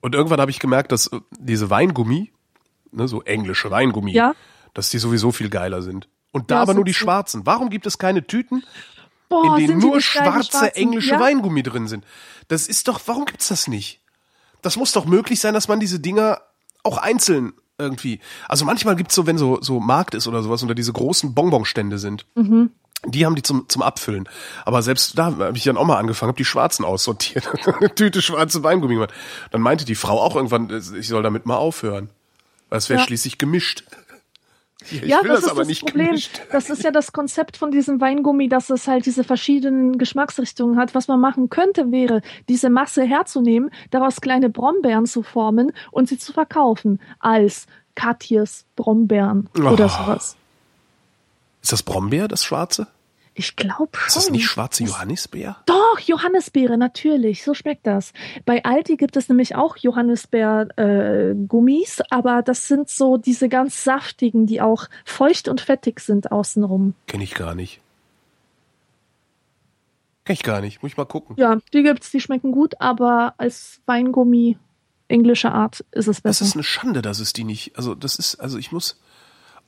Und 0.00 0.14
irgendwann 0.14 0.40
habe 0.40 0.50
ich 0.50 0.58
gemerkt, 0.58 0.92
dass 0.92 1.08
äh, 1.08 1.20
diese 1.38 1.68
Weingummi, 1.70 2.32
ne, 2.92 3.08
so 3.08 3.22
englische 3.22 3.70
Weingummi, 3.70 4.12
Ja. 4.12 4.34
dass 4.74 4.90
die 4.90 4.98
sowieso 4.98 5.30
viel 5.32 5.50
geiler 5.50 5.82
sind. 5.82 6.08
Und 6.32 6.50
da 6.50 6.56
Ja, 6.56 6.62
aber 6.62 6.74
nur 6.74 6.84
die 6.84 6.94
schwarzen. 6.94 7.44
Warum 7.44 7.70
gibt 7.70 7.86
es 7.86 7.98
keine 7.98 8.26
Tüten, 8.26 8.64
Boah, 9.28 9.44
in 9.58 9.66
denen 9.66 9.78
nur 9.78 10.00
schwarze 10.00 10.50
schwarzen? 10.52 10.68
englische 10.74 11.12
ja? 11.12 11.20
Weingummi 11.20 11.62
drin 11.62 11.88
sind? 11.88 12.04
Das 12.48 12.66
ist 12.68 12.88
doch, 12.88 13.00
warum 13.06 13.24
gibt's 13.26 13.48
das 13.48 13.68
nicht? 13.68 14.00
Das 14.62 14.76
muss 14.76 14.92
doch 14.92 15.04
möglich 15.06 15.40
sein, 15.40 15.54
dass 15.54 15.68
man 15.68 15.80
diese 15.80 16.00
Dinger 16.00 16.40
auch 16.82 16.98
einzeln 16.98 17.52
irgendwie. 17.78 18.20
Also 18.48 18.64
manchmal 18.64 18.94
gibt's 18.96 19.14
so, 19.14 19.26
wenn 19.26 19.38
so, 19.38 19.60
so 19.60 19.80
Markt 19.80 20.14
ist 20.14 20.26
oder 20.26 20.42
sowas, 20.42 20.62
oder 20.62 20.74
diese 20.74 20.92
großen 20.92 21.34
Bonbonstände 21.34 21.98
sind. 21.98 22.26
Mhm. 22.34 22.70
Die 23.06 23.24
haben 23.24 23.34
die 23.34 23.42
zum, 23.42 23.68
zum 23.68 23.82
Abfüllen. 23.82 24.28
Aber 24.64 24.82
selbst 24.82 25.16
da 25.16 25.26
habe 25.38 25.56
ich 25.56 25.64
dann 25.64 25.76
auch 25.78 25.86
mal 25.86 25.96
angefangen, 25.96 26.28
habe 26.28 26.36
die 26.36 26.44
Schwarzen 26.44 26.84
aussortiert. 26.84 27.48
Eine 27.80 27.94
Tüte 27.94 28.20
schwarze 28.20 28.62
Weingummi 28.62 28.94
gemacht. 28.94 29.14
Dann 29.50 29.62
meinte 29.62 29.84
die 29.86 29.94
Frau 29.94 30.20
auch 30.20 30.36
irgendwann, 30.36 30.68
ich 30.98 31.08
soll 31.08 31.22
damit 31.22 31.46
mal 31.46 31.56
aufhören. 31.56 32.10
Weil 32.68 32.78
es 32.78 32.88
wäre 32.90 33.00
Ja. 33.00 33.06
schließlich 33.06 33.38
gemischt. 33.38 33.84
Ich 34.90 35.02
Ja, 35.02 35.22
das, 35.22 35.42
das, 35.42 35.58
ist 35.58 35.70
das 35.70 35.78
Problem. 35.80 36.06
gemischt. 36.06 36.40
Das 36.52 36.70
ist 36.70 36.82
ja 36.82 36.90
das 36.90 37.12
Konzept 37.12 37.56
von 37.58 37.70
diesem 37.70 38.00
Weingummi, 38.00 38.48
dass 38.48 38.70
es 38.70 38.88
halt 38.88 39.04
diese 39.06 39.24
verschiedenen 39.24 39.98
Geschmacksrichtungen 39.98 40.78
hat. 40.78 40.94
Was 40.94 41.06
man 41.08 41.20
machen 41.20 41.50
könnte, 41.50 41.90
wäre, 41.92 42.22
diese 42.48 42.70
Masse 42.70 43.02
herzunehmen, 43.04 43.70
daraus 43.90 44.20
kleine 44.22 44.48
Brombeeren 44.48 45.04
zu 45.06 45.22
formen 45.22 45.72
und 45.90 46.08
sie 46.08 46.16
zu 46.18 46.32
verkaufen 46.32 46.98
als 47.18 47.66
Katjes 47.94 48.64
Brombeeren 48.76 49.48
oder 49.54 49.86
Oh. 49.86 49.88
sowas. 49.88 50.36
Ist 51.62 51.72
das 51.72 51.82
Brombeer, 51.82 52.28
das 52.28 52.44
Schwarze? 52.44 52.86
Ich 53.34 53.54
glaube 53.56 53.96
schon. 53.96 54.06
Ist 54.08 54.16
das 54.16 54.30
nicht 54.30 54.46
schwarze 54.46 54.82
Johannisbeer? 54.84 55.56
Doch, 55.66 55.98
Johannisbeere, 56.00 56.76
natürlich. 56.76 57.42
So 57.44 57.54
schmeckt 57.54 57.86
das. 57.86 58.12
Bei 58.44 58.62
Aldi 58.64 58.96
gibt 58.96 59.16
es 59.16 59.28
nämlich 59.28 59.54
auch 59.54 59.76
Johannisbeer-Gummis, 59.76 62.02
aber 62.10 62.42
das 62.42 62.66
sind 62.68 62.88
so 62.90 63.16
diese 63.18 63.48
ganz 63.48 63.84
saftigen, 63.84 64.46
die 64.46 64.60
auch 64.60 64.86
feucht 65.04 65.46
und 65.48 65.60
fettig 65.60 66.00
sind 66.00 66.32
außenrum. 66.32 66.94
Kenne 67.06 67.22
ich 67.24 67.34
gar 67.34 67.54
nicht. 67.54 67.80
Kenn 70.24 70.34
ich 70.34 70.42
gar 70.42 70.60
nicht. 70.60 70.82
Muss 70.82 70.90
ich 70.92 70.98
mal 70.98 71.04
gucken. 71.06 71.36
Ja, 71.38 71.58
die 71.72 71.82
gibt's, 71.82 72.10
die 72.10 72.20
schmecken 72.20 72.52
gut, 72.52 72.78
aber 72.80 73.34
als 73.38 73.80
Weingummi 73.86 74.58
englischer 75.08 75.54
Art 75.54 75.80
ist 75.92 76.08
es 76.08 76.16
Das 76.16 76.22
besser. 76.22 76.44
ist 76.44 76.54
eine 76.54 76.62
Schande, 76.64 77.00
dass 77.02 77.20
es 77.20 77.32
die 77.32 77.44
nicht. 77.44 77.76
Also 77.76 77.94
das 77.94 78.16
ist, 78.16 78.34
also 78.36 78.58
ich 78.58 78.70
muss. 78.72 79.00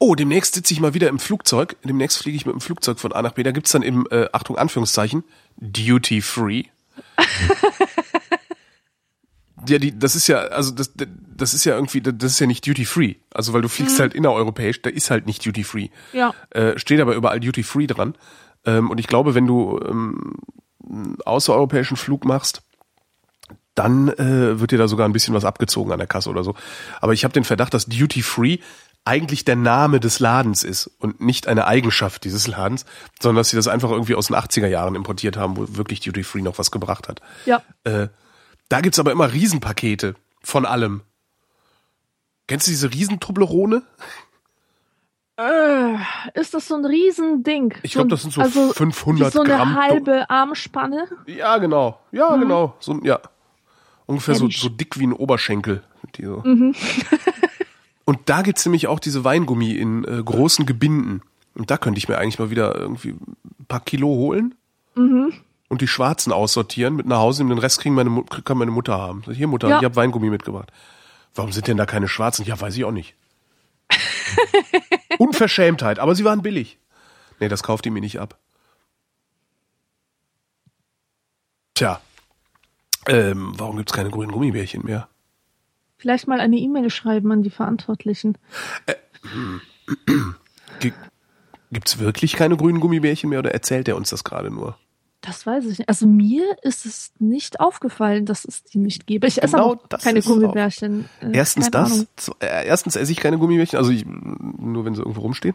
Oh, 0.05 0.17
demnächst 0.17 0.57
sitze 0.57 0.75
ich 0.75 0.81
mal 0.81 0.95
wieder 0.95 1.09
im 1.09 1.21
Flugzeug. 1.21 1.77
Demnächst 1.85 2.19
fliege 2.19 2.37
ich 2.37 2.45
mit 2.45 2.55
dem 2.55 2.61
Flugzeug 2.61 2.99
von 2.99 3.13
A 3.13 3.23
nach 3.23 3.35
B. 3.35 3.45
Da 3.45 3.53
gibt's 3.53 3.71
dann 3.71 3.83
im, 3.83 4.05
äh, 4.11 4.27
Achtung, 4.33 4.59
Anführungszeichen, 4.59 5.23
Duty 5.59 6.23
Free. 6.23 6.65
ja, 9.69 9.79
die, 9.79 9.97
das 9.97 10.17
ist 10.17 10.27
ja, 10.27 10.39
also 10.39 10.73
das, 10.73 10.93
das 10.97 11.55
ist 11.55 11.65
ja 11.65 11.77
irgendwie, 11.77 12.01
das 12.01 12.33
ist 12.33 12.41
ja 12.41 12.49
nicht 12.49 12.67
Duty 12.67 12.85
Free. 12.85 13.15
Also 13.33 13.53
weil 13.53 13.63
du 13.63 13.69
fliegst 13.69 14.01
halt 14.01 14.13
innereuropäisch, 14.13 14.83
da 14.83 14.91
ist 14.91 15.13
halt 15.13 15.27
nicht 15.27 15.47
Duty 15.47 15.63
Free. 15.63 15.87
ja. 16.13 16.35
Äh, 16.51 16.77
steht 16.81 17.01
aber 17.01 17.15
überall 17.15 17.39
Duty 17.39 17.63
Free 17.63 17.87
dran. 17.87 18.17
Ähm, 18.65 18.91
und 18.91 18.99
ich 18.99 19.07
glaube, 19.07 19.37
wenn 19.37 19.47
du 19.47 19.79
ähm, 19.89 20.33
einen 20.85 21.17
außereuropäischen 21.25 21.97
Flug 21.97 22.25
machst, 22.25 22.63
dann 23.77 24.09
äh, 24.09 24.59
wird 24.59 24.73
dir 24.73 24.79
da 24.79 24.89
sogar 24.89 25.09
ein 25.09 25.13
bisschen 25.13 25.33
was 25.33 25.45
abgezogen 25.45 25.93
an 25.93 25.99
der 25.99 26.09
Kasse 26.09 26.29
oder 26.29 26.43
so. 26.43 26.57
Aber 27.01 27.13
ich 27.13 27.23
habe 27.23 27.35
den 27.35 27.45
Verdacht, 27.45 27.73
dass 27.73 27.87
Duty 27.87 28.23
Free 28.23 28.59
eigentlich 29.05 29.45
der 29.45 29.57
Name 29.57 29.99
des 30.01 30.21
Ladens 30.21 30.63
ist 30.63 30.87
und 30.99 31.21
nicht 31.21 31.49
eine 31.49 31.67
Eigenschaft 31.67 32.23
dieses 32.25 32.47
Ladens, 32.47 32.85
sondern 33.21 33.41
dass 33.41 33.51
sie 33.51 33.57
das 33.57 33.67
einfach 33.69 33.91
irgendwie 33.91 34.15
aus 34.15 34.29
den 34.29 34.37
80er 34.37 34.69
Jahren 34.69 34.95
importiert 34.95 35.37
haben, 35.37 35.57
wo 35.57 35.67
wirklich 35.77 36.01
Duty 36.01 36.23
Free 36.23 36.43
noch 36.43 36.59
was 36.59 36.71
gebracht 36.71 37.09
hat. 37.09 37.21
Ja. 37.45 37.63
Äh, 37.85 38.09
da 38.69 38.81
gibt's 38.81 38.99
aber 39.01 39.11
immer 39.13 39.33
Riesenpakete 39.33 40.15
von 40.43 40.65
allem. 40.67 41.03
Kennst 42.47 42.67
du 42.67 42.71
diese 42.71 42.93
Riesentoblerone? 42.93 43.83
Äh, 45.37 45.95
ist 46.35 46.53
das 46.55 46.69
so 46.69 46.75
ein 46.77 46.85
Riesending? 46.85 47.75
Ich 47.83 47.93
So 47.93 47.99
glaub, 47.99 48.07
ein- 48.07 48.09
das 48.11 48.23
sind 48.23 48.33
so 48.35 48.41
also 48.43 48.73
500 48.73 49.29
wie 49.29 49.33
so 49.33 49.43
eine 49.43 49.55
Gramm. 49.57 49.75
halbe 49.77 50.29
Armspanne. 50.31 51.09
Ja, 51.27 51.59
genau. 51.59 51.99
Ja, 52.13 52.37
genau. 52.37 52.77
So, 52.81 53.01
ja. 53.03 53.19
Ungefähr 54.07 54.35
so, 54.35 54.45
Mensch. 54.45 54.61
so 54.61 54.69
dick 54.69 54.99
wie 54.99 55.07
ein 55.07 55.13
Oberschenkel. 55.13 55.83
Die 56.17 56.25
so. 56.25 56.43
Und 58.05 58.19
da 58.27 58.43
gibt's 58.43 58.65
nämlich 58.67 58.87
auch 58.89 58.99
diese 59.01 59.25
Weingummi 59.25 59.73
in 59.73 60.05
äh, 60.05 60.23
großen 60.23 60.67
Gebinden. 60.67 61.23
Und 61.55 61.71
da 61.71 61.77
könnte 61.77 61.99
ich 61.99 62.09
mir 62.09 62.19
eigentlich 62.19 62.39
mal 62.39 62.51
wieder 62.51 62.75
irgendwie 62.75 63.11
ein 63.11 63.67
paar 63.69 63.81
Kilo 63.81 64.09
holen. 64.09 64.55
Und 64.95 65.35
und 65.69 65.81
die 65.81 65.89
schwarzen 65.89 66.33
aussortieren, 66.35 66.97
mit 66.97 67.07
nach 67.07 67.19
Hause 67.21 67.43
nehmen, 67.43 67.57
den 67.57 67.59
Rest 67.61 67.81
kriegen 67.81 67.95
meine, 67.95 68.25
kann 68.45 68.59
meine 68.59 68.71
Mutter 68.71 68.99
haben. 68.99 69.23
Hier 69.33 69.47
Mutter, 69.47 69.69
Ja. 69.71 69.79
ich 69.79 69.85
habe 69.85 69.97
Weingummi 69.97 70.29
mitgebracht. 70.29 70.71
Warum 71.35 71.51
sind 71.51 71.67
denn 71.67 71.79
da 71.79 71.87
keine 71.87 72.09
schwarzen? 72.09 72.45
Ja, 72.45 72.61
weiß 72.61 72.77
ich 72.77 72.85
auch 72.85 72.91
nicht. 72.91 73.15
Unverschämtheit, 75.19 75.99
aber 75.99 76.15
sie 76.15 76.25
waren 76.25 76.43
billig. 76.43 76.79
Nee, 77.41 77.49
das 77.49 77.63
kauft 77.63 77.87
ihr 77.87 77.93
mir 77.93 78.03
nicht 78.03 78.21
ab. 78.21 78.39
Tja. 81.75 82.01
Ähm, 83.07 83.55
warum 83.57 83.79
gibt's 83.79 83.93
keine 83.95 84.11
grünen 84.11 84.31
Gummibärchen 84.31 84.85
mehr? 84.85 85.09
Vielleicht 86.03 86.27
mal 86.27 86.41
eine 86.41 86.57
E-Mail 86.57 86.91
schreiben 86.91 87.31
an 87.31 87.45
die 87.45 87.51
Verantwortlichen. 87.51 88.37
G 90.81 90.93
gibt's 91.71 92.01
wirklich 92.01 92.33
keine 92.33 92.57
grünen 92.57 92.81
Gummibärchen 92.81 93.31
mehr 93.31 93.39
oder 93.39 93.53
erzählt 93.53 93.87
er 93.87 93.95
uns 93.95 94.11
das 94.11 94.25
gerade 94.25 94.51
nur? 94.51 94.77
Das 95.21 95.47
weiß 95.47 95.63
ich 95.67 95.79
nicht. 95.79 95.89
Also 95.89 96.09
mir 96.09 96.43
ist 96.63 96.87
es 96.87 97.13
nicht 97.21 97.61
aufgefallen, 97.61 98.27
dass 98.27 98.45
es 98.45 98.65
die 98.65 98.79
nicht 98.79 99.07
gäbe. 99.07 99.29
Ich 99.29 99.41
esse 99.45 99.55
Genau 99.55 99.75
aber 99.75 99.99
keine 99.99 100.19
es 100.19 100.27
auch. 100.27 100.31
Gummibärchen. 100.31 101.09
Äh, 101.21 101.31
Erstens 101.35 101.71
keine 101.71 101.85
das, 101.85 101.93
Ahnung. 101.93 102.07
äh, 102.41 102.67
erstens 102.67 102.97
esse 102.97 103.13
ich 103.13 103.19
keine 103.19 103.39
Gummibärchen, 103.39 103.79
also 103.79 103.93
ich, 103.93 104.05
nur 104.05 104.85
wenn 104.85 104.97
sie 104.97 105.03
irgendwo 105.03 105.21
rumstehen. 105.21 105.55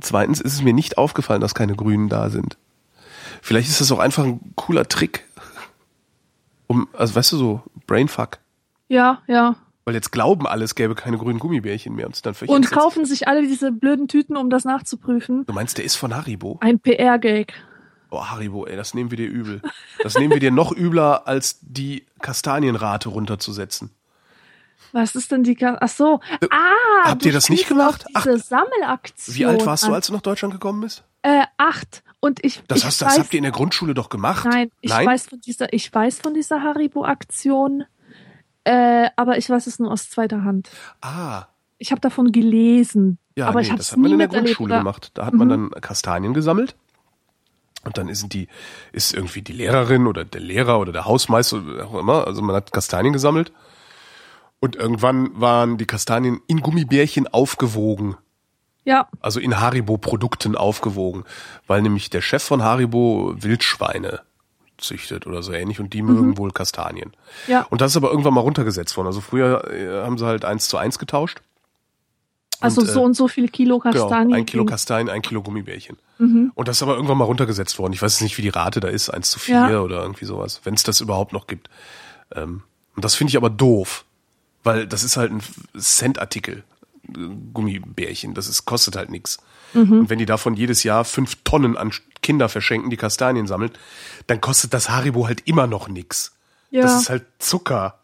Zweitens 0.00 0.40
ist 0.40 0.54
es 0.54 0.62
mir 0.62 0.72
nicht 0.72 0.96
aufgefallen, 0.96 1.42
dass 1.42 1.54
keine 1.54 1.74
Grünen 1.76 2.08
da 2.08 2.30
sind. 2.30 2.56
Vielleicht 3.42 3.68
ist 3.68 3.82
das 3.82 3.92
auch 3.92 3.98
einfach 3.98 4.24
ein 4.24 4.40
cooler 4.54 4.88
Trick. 4.88 5.26
Um, 6.68 6.88
also 6.94 7.14
weißt 7.14 7.32
du 7.32 7.36
so, 7.36 7.62
Brainfuck. 7.86 8.38
Ja, 8.88 9.20
ja. 9.26 9.56
Weil 9.84 9.94
jetzt 9.94 10.12
glauben 10.12 10.46
alle, 10.46 10.64
es 10.64 10.74
gäbe 10.74 10.94
keine 10.94 11.18
grünen 11.18 11.38
Gummibärchen 11.38 11.94
mehr 11.94 12.06
und 12.06 12.16
sind 12.16 12.24
dann 12.24 12.34
völlig 12.34 12.50
Und 12.50 12.70
kaufen 12.70 13.04
sich 13.04 13.28
alle 13.28 13.42
diese 13.42 13.70
blöden 13.70 14.08
Tüten, 14.08 14.36
um 14.36 14.48
das 14.48 14.64
nachzuprüfen. 14.64 15.44
Du 15.46 15.52
meinst, 15.52 15.76
der 15.76 15.84
ist 15.84 15.96
von 15.96 16.14
Haribo? 16.16 16.58
Ein 16.60 16.78
PR-Gag. 16.80 17.52
Oh, 18.10 18.24
Haribo, 18.24 18.64
ey, 18.66 18.76
das 18.76 18.94
nehmen 18.94 19.10
wir 19.10 19.18
dir 19.18 19.28
übel. 19.28 19.60
Das 20.02 20.14
nehmen 20.18 20.32
wir 20.32 20.40
dir 20.40 20.52
noch 20.52 20.72
übler, 20.74 21.26
als 21.26 21.58
die 21.60 22.06
Kastanienrate 22.20 23.08
runterzusetzen. 23.10 23.90
Was 24.92 25.16
ist 25.16 25.32
denn 25.32 25.42
die? 25.42 25.56
Ka 25.56 25.76
Ach 25.80 25.88
so. 25.88 26.20
Ah, 26.50 27.06
Äh, 27.06 27.08
habt 27.08 27.24
du 27.24 27.28
ihr 27.28 27.32
das 27.32 27.50
nicht 27.50 27.68
gemacht? 27.68 28.04
Diese 28.16 28.38
Sammelaktion. 28.38 29.36
Wie 29.36 29.44
alt 29.44 29.66
warst 29.66 29.82
du, 29.82 29.88
an. 29.88 29.94
als 29.94 30.06
du 30.06 30.12
nach 30.12 30.20
Deutschland 30.22 30.54
gekommen 30.54 30.80
bist? 30.82 31.02
Äh, 31.22 31.42
acht. 31.56 32.04
Und 32.20 32.42
ich, 32.44 32.62
Das, 32.68 32.78
ich 32.78 32.84
hast, 32.84 33.02
weiß, 33.02 33.08
das 33.16 33.18
habt 33.18 33.34
ihr 33.34 33.38
in 33.38 33.42
der 33.42 33.52
Grundschule 33.52 33.92
doch 33.92 34.08
gemacht. 34.08 34.46
Nein, 34.48 34.70
ich 34.80 34.90
Nein? 34.90 35.06
weiß 35.06 35.26
von 35.26 35.40
dieser, 35.40 35.72
ich 35.72 35.92
weiß 35.92 36.20
von 36.20 36.32
dieser 36.32 36.62
Haribo-Aktion, 36.62 37.84
äh, 38.64 39.08
aber 39.16 39.36
ich 39.38 39.48
weiß 39.48 39.66
es 39.66 39.78
nur 39.78 39.90
aus 39.92 40.10
zweiter 40.10 40.44
Hand. 40.44 40.70
Ah, 41.00 41.44
Ich 41.78 41.90
habe 41.90 42.00
davon 42.00 42.32
gelesen, 42.32 43.18
Ja, 43.36 43.48
aber 43.48 43.60
nee, 43.60 43.66
ich 43.68 43.74
das 43.74 43.92
hat 43.92 43.98
man 43.98 44.12
in 44.12 44.18
der. 44.18 44.28
Grundschule 44.28 44.72
oder- 44.74 44.78
gemacht. 44.78 45.10
Da 45.14 45.26
hat 45.26 45.34
man 45.34 45.48
Mhm. 45.48 45.70
dann 45.72 45.80
Kastanien 45.82 46.32
gesammelt. 46.34 46.74
Und 47.84 47.98
dann 47.98 48.08
ist 48.08 48.32
die, 48.32 48.48
ist 48.92 49.12
irgendwie 49.12 49.42
die 49.42 49.52
Lehrerin 49.52 50.06
oder 50.06 50.24
der 50.24 50.40
Lehrer 50.40 50.78
oder 50.80 50.92
der 50.92 51.04
Hausmeister 51.04 51.58
oder 51.58 51.86
auch 51.86 51.94
immer. 51.98 52.26
Also 52.26 52.40
man 52.40 52.56
hat 52.56 52.72
Kastanien 52.72 53.12
gesammelt. 53.12 53.52
Und 54.60 54.76
irgendwann 54.76 55.38
waren 55.38 55.76
die 55.76 55.84
Kastanien 55.86 56.40
in 56.46 56.60
Gummibärchen 56.60 57.26
aufgewogen. 57.28 58.16
Ja, 58.86 59.08
Also 59.20 59.40
in 59.40 59.60
Haribo-Produkten 59.60 60.56
aufgewogen. 60.56 61.24
Weil 61.66 61.82
nämlich 61.82 62.08
der 62.08 62.22
Chef 62.22 62.42
von 62.42 62.62
Haribo 62.62 63.34
Wildschweine 63.36 64.20
züchtet 64.78 65.26
oder 65.26 65.42
so 65.42 65.52
ähnlich 65.52 65.80
und 65.80 65.92
die 65.92 66.02
mögen 66.02 66.36
wohl 66.36 66.50
Kastanien. 66.50 67.10
Mhm. 67.46 67.52
ja. 67.52 67.66
Und 67.70 67.80
das 67.80 67.92
ist 67.92 67.96
aber 67.96 68.10
irgendwann 68.10 68.34
mal 68.34 68.40
runtergesetzt 68.40 68.96
worden. 68.96 69.06
Also 69.08 69.20
früher 69.20 69.70
äh, 69.70 70.04
haben 70.04 70.18
sie 70.18 70.26
halt 70.26 70.44
eins 70.44 70.68
zu 70.68 70.76
eins 70.76 70.98
getauscht. 70.98 71.40
Also 72.60 72.80
Und, 72.80 72.88
äh, 72.88 72.92
so 72.92 73.02
und 73.02 73.14
so 73.14 73.28
viel 73.28 73.48
Kilo 73.48 73.78
Kastanien. 73.78 74.28
Genau, 74.28 74.36
ein 74.36 74.46
Kilo 74.46 74.64
Kastanien, 74.64 75.10
ein 75.10 75.22
Kilo 75.22 75.42
Gummibärchen. 75.42 75.96
Mhm. 76.18 76.52
Und 76.54 76.68
das 76.68 76.76
ist 76.78 76.82
aber 76.82 76.94
irgendwann 76.94 77.18
mal 77.18 77.24
runtergesetzt 77.24 77.78
worden. 77.78 77.92
Ich 77.92 78.02
weiß 78.02 78.14
jetzt 78.14 78.22
nicht, 78.22 78.38
wie 78.38 78.42
die 78.42 78.48
Rate 78.48 78.80
da 78.80 78.88
ist, 78.88 79.10
eins 79.10 79.30
zu 79.30 79.38
vier 79.38 79.54
Ja. 79.70 79.80
oder 79.80 80.02
irgendwie 80.02 80.24
sowas, 80.24 80.60
wenn 80.64 80.74
es 80.74 80.82
das 80.82 81.00
überhaupt 81.00 81.32
noch 81.32 81.46
gibt. 81.46 81.68
Ähm, 82.34 82.62
und 82.96 83.04
das 83.04 83.14
finde 83.14 83.30
ich 83.30 83.36
aber 83.36 83.50
doof, 83.50 84.04
weil 84.62 84.86
das 84.86 85.02
ist 85.04 85.16
halt 85.16 85.32
ein 85.32 85.42
Centartikel, 85.78 86.64
äh, 87.08 87.18
Gummibärchen. 87.52 88.34
Das 88.34 88.48
ist, 88.48 88.64
kostet 88.64 88.96
halt 88.96 89.10
nichts. 89.10 89.38
Mhm. 89.74 90.00
Und 90.00 90.10
wenn 90.10 90.18
die 90.18 90.26
davon 90.26 90.54
jedes 90.54 90.82
Jahr 90.82 91.04
fünf 91.04 91.36
Tonnen 91.44 91.76
an 91.76 91.92
Kinder 92.22 92.48
verschenken, 92.48 92.90
die 92.90 92.96
Kastanien 92.96 93.46
sammeln, 93.46 93.70
dann 94.26 94.40
kostet 94.40 94.72
das 94.72 94.88
Haribo 94.90 95.26
halt 95.26 95.46
immer 95.46 95.66
noch 95.66 95.88
nichts. 95.88 96.36
Ja, 96.70 96.82
Das 96.82 97.02
ist 97.02 97.10
halt 97.10 97.24
Zucker. 97.38 97.98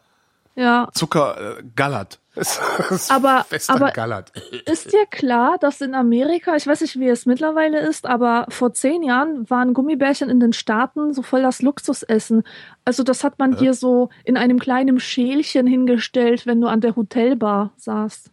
ja. 0.55 0.87
Zucker 0.93 1.57
äh, 1.59 1.63
gallert. 1.75 2.19
Aber- 3.09 3.45
aber- 3.67 3.91
gallert. 3.91 4.31
Ist 4.65 4.93
dir 4.93 5.05
klar, 5.05 5.57
dass 5.59 5.81
in 5.81 5.93
Amerika, 5.93 6.55
ich 6.55 6.65
weiß 6.65 6.79
nicht, 6.79 6.97
wie 6.97 7.09
es 7.09 7.25
mittlerweile 7.25 7.81
ist, 7.81 8.05
aber 8.05 8.45
vor 8.47 8.73
zehn 8.73 9.03
Jahren 9.03 9.49
waren 9.49 9.73
Gummibärchen 9.73 10.29
in 10.29 10.39
den 10.39 10.53
Staaten 10.53 11.13
so 11.13 11.23
voll 11.23 11.41
das 11.41 11.61
Luxusessen. 11.61 12.43
Also 12.85 13.03
das 13.03 13.25
hat 13.25 13.37
man 13.37 13.57
dir 13.57 13.73
so 13.73 14.09
in 14.23 14.37
einem 14.37 14.59
kleinen 14.59 15.01
Schälchen 15.01 15.67
hingestellt, 15.67 16.45
wenn 16.45 16.61
du 16.61 16.67
an 16.67 16.79
der 16.79 16.95
Hotelbar 16.95 17.73
saßt. 17.75 18.31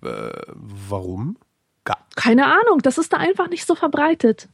Warum? 0.00 1.36
Keine 2.16 2.46
Ahnung, 2.46 2.80
das 2.82 2.98
ist 2.98 3.12
da 3.12 3.16
einfach 3.16 3.48
nicht 3.48 3.66
so 3.66 3.74
verbreitet. 3.74 4.48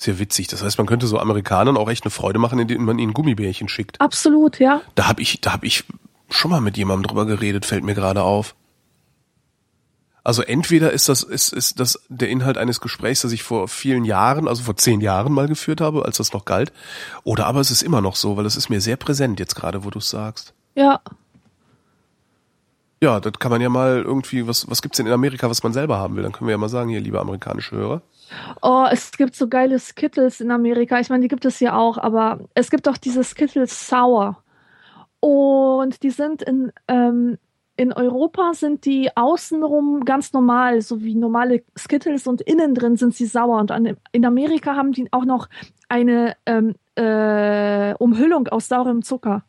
Ja 0.00 0.18
witzig. 0.18 0.48
Das 0.48 0.62
heißt, 0.62 0.78
man 0.78 0.86
könnte 0.86 1.06
so 1.06 1.18
Amerikanern 1.18 1.76
auch 1.76 1.88
echt 1.88 2.04
eine 2.04 2.10
Freude 2.10 2.38
machen, 2.38 2.58
indem 2.58 2.84
man 2.84 2.98
ihnen 2.98 3.12
Gummibärchen 3.12 3.68
schickt. 3.68 4.00
Absolut, 4.00 4.58
ja. 4.58 4.80
Da 4.94 5.06
habe 5.06 5.22
ich, 5.22 5.40
da 5.40 5.52
habe 5.52 5.66
ich 5.66 5.84
schon 6.28 6.50
mal 6.50 6.60
mit 6.60 6.76
jemandem 6.76 7.06
drüber 7.06 7.26
geredet, 7.26 7.66
fällt 7.66 7.84
mir 7.84 7.94
gerade 7.94 8.22
auf. 8.22 8.56
Also 10.24 10.42
entweder 10.42 10.92
ist 10.92 11.08
das, 11.08 11.22
ist, 11.22 11.52
ist 11.52 11.80
das 11.80 12.00
der 12.08 12.28
Inhalt 12.28 12.56
eines 12.56 12.80
Gesprächs, 12.80 13.22
das 13.22 13.32
ich 13.32 13.42
vor 13.42 13.66
vielen 13.68 14.04
Jahren, 14.04 14.46
also 14.46 14.62
vor 14.62 14.76
zehn 14.76 15.00
Jahren 15.00 15.32
mal 15.32 15.48
geführt 15.48 15.80
habe, 15.80 16.04
als 16.04 16.18
das 16.18 16.32
noch 16.32 16.44
galt, 16.44 16.72
oder 17.24 17.46
aber 17.46 17.60
es 17.60 17.72
ist 17.72 17.82
immer 17.82 18.00
noch 18.00 18.14
so, 18.14 18.36
weil 18.36 18.46
es 18.46 18.56
ist 18.56 18.70
mir 18.70 18.80
sehr 18.80 18.96
präsent 18.96 19.40
jetzt 19.40 19.56
gerade, 19.56 19.84
wo 19.84 19.90
du 19.90 19.98
es 19.98 20.08
sagst. 20.08 20.54
Ja. 20.74 21.00
Ja, 23.02 23.18
das 23.18 23.32
kann 23.40 23.50
man 23.50 23.60
ja 23.60 23.68
mal 23.68 24.00
irgendwie, 24.00 24.46
was, 24.46 24.70
was 24.70 24.80
gibt's 24.80 24.98
denn 24.98 25.08
in 25.08 25.12
Amerika, 25.12 25.50
was 25.50 25.64
man 25.64 25.72
selber 25.72 25.98
haben 25.98 26.14
will? 26.14 26.22
Dann 26.22 26.30
können 26.30 26.46
wir 26.46 26.52
ja 26.52 26.58
mal 26.58 26.68
sagen, 26.68 26.88
hier, 26.88 27.00
liebe 27.00 27.20
amerikanische 27.20 27.74
Hörer. 27.74 28.02
Oh, 28.62 28.86
es 28.92 29.10
gibt 29.10 29.34
so 29.34 29.48
geile 29.48 29.80
Skittles 29.80 30.40
in 30.40 30.52
Amerika. 30.52 31.00
Ich 31.00 31.10
meine, 31.10 31.22
die 31.22 31.28
gibt 31.28 31.44
es 31.44 31.58
hier 31.58 31.76
auch, 31.76 31.98
aber 31.98 32.38
es 32.54 32.70
gibt 32.70 32.86
auch 32.86 32.96
diese 32.96 33.24
Skittles 33.24 33.88
Sour. 33.88 34.44
Und 35.18 36.04
die 36.04 36.10
sind 36.10 36.42
in, 36.42 36.70
ähm, 36.86 37.38
in 37.76 37.92
Europa 37.92 38.54
sind 38.54 38.84
die 38.84 39.10
außenrum 39.16 40.04
ganz 40.04 40.32
normal, 40.32 40.80
so 40.80 41.02
wie 41.02 41.16
normale 41.16 41.64
Skittles 41.76 42.28
und 42.28 42.40
innen 42.40 42.76
drin 42.76 42.96
sind 42.96 43.16
sie 43.16 43.26
sauer. 43.26 43.58
Und 43.58 43.72
an, 43.72 43.96
in 44.12 44.24
Amerika 44.24 44.76
haben 44.76 44.92
die 44.92 45.12
auch 45.12 45.24
noch 45.24 45.48
eine 45.88 46.36
ähm, 46.46 46.76
äh, 46.94 47.94
Umhüllung 47.94 48.46
aus 48.46 48.68
saurem 48.68 49.02
Zucker. 49.02 49.42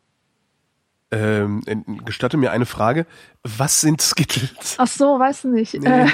Ähm, 1.13 1.61
en- 1.65 2.05
gestatte 2.05 2.37
mir 2.37 2.51
eine 2.51 2.65
Frage. 2.65 3.05
Was 3.43 3.81
sind 3.81 4.01
Skittles? 4.01 4.75
Ach 4.77 4.87
so, 4.87 5.19
weiß 5.19 5.43
nicht. 5.45 5.75
Nee. 5.75 5.87
Äh, 5.87 6.07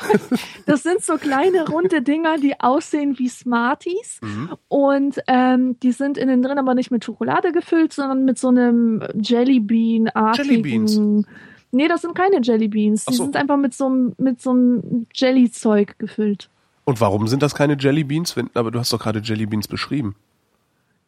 das 0.66 0.82
sind 0.82 1.02
so 1.02 1.16
kleine 1.16 1.68
runde 1.68 2.00
Dinger, 2.00 2.38
die 2.38 2.58
aussehen 2.58 3.18
wie 3.18 3.28
Smarties. 3.28 4.18
Mhm. 4.22 4.50
Und 4.68 5.20
ähm, 5.26 5.78
die 5.80 5.92
sind 5.92 6.16
innen 6.16 6.42
drin 6.42 6.58
aber 6.58 6.74
nicht 6.74 6.90
mit 6.90 7.04
Schokolade 7.04 7.52
gefüllt, 7.52 7.92
sondern 7.92 8.24
mit 8.24 8.38
so 8.38 8.48
einem 8.48 9.02
Jellybean-artigen. 9.14 10.48
Jellybeans? 10.48 11.26
Nee, 11.72 11.88
das 11.88 12.00
sind 12.00 12.14
keine 12.14 12.40
Jellybeans. 12.42 13.04
Die 13.04 13.14
so. 13.14 13.24
sind 13.24 13.36
einfach 13.36 13.56
mit 13.56 13.74
so 13.74 13.86
einem 13.86 14.14
mit 14.18 14.40
so 14.40 14.50
einem 14.50 15.06
Jelly-Zeug 15.14 15.98
gefüllt. 15.98 16.48
Und 16.84 17.00
warum 17.00 17.28
sind 17.28 17.42
das 17.42 17.54
keine 17.54 17.76
Jellybeans? 17.78 18.36
Wenn, 18.36 18.50
aber 18.54 18.70
du 18.70 18.78
hast 18.78 18.92
doch 18.92 19.00
gerade 19.00 19.20
Jellybeans 19.20 19.68
beschrieben. 19.68 20.16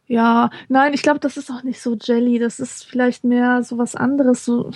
Ja, 0.07 0.51
nein, 0.69 0.93
ich 0.95 1.03
glaube, 1.03 1.21
das 1.21 1.37
ist 1.37 1.51
auch 1.51 1.63
nicht 1.63 1.81
so 1.81 1.97
Jelly. 2.01 2.39
Das 2.39 2.61
ist 2.61 2.85
vielleicht 2.85 3.25
mehr 3.25 3.63
so 3.63 3.79
was 3.79 3.95
anderes. 3.95 4.45
So 4.45 4.71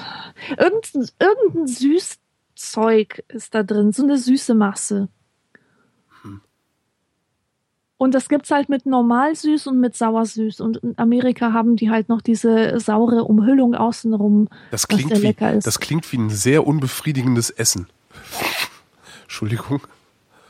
irgendein, 0.57 1.09
irgendein 1.21 1.67
Süßzeug 1.67 3.25
ist 3.29 3.55
da 3.55 3.63
drin, 3.63 3.93
so 3.93 4.03
eine 4.05 4.17
süße 4.19 4.55
Masse. 4.55 5.09
Und 7.99 8.15
das 8.15 8.29
gibt's 8.29 8.51
halt 8.51 8.69
mit 8.69 8.85
normal 8.85 9.35
süß 9.35 9.69
und 9.69 9.81
mit 9.81 9.97
sauersüß. 9.97 10.61
Und 10.61 10.77
in 10.79 10.99
Amerika 10.99 11.53
haben 11.55 11.77
die 11.77 11.91
halt 11.91 12.11
noch 12.11 12.21
diese 12.21 12.79
saure 12.79 13.25
Umhüllung 13.25 13.75
außenrum. 13.75 14.49
Das 14.71 14.83
Was 14.83 14.89
klingt, 14.89 15.09
sehr 15.09 15.23
wie, 15.23 15.27
lecker 15.29 15.53
ist. 15.55 15.67
das 15.67 15.81
klingt 15.81 16.11
wie 16.13 16.19
ein 16.19 16.29
sehr 16.31 16.67
unbefriedigendes 16.67 17.49
Essen. 17.51 17.87
Entschuldigung. 19.23 19.81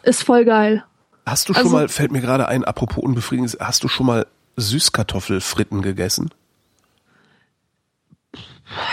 Ist 0.03 0.25
voll 0.25 0.45
geil. 0.45 0.85
Hast 1.25 1.49
du 1.49 1.55
schon 1.55 1.63
Also- 1.65 1.77
mal, 1.77 1.89
fällt 1.89 2.11
mir 2.11 2.21
gerade 2.21 2.49
ein, 2.49 2.65
apropos 2.65 3.03
unbefriedigendes, 3.03 3.59
hast 3.61 3.85
du 3.85 3.89
schon 3.89 4.07
mal 4.07 4.27
Süßkartoffelfritten 4.57 5.83
gegessen? 5.83 6.31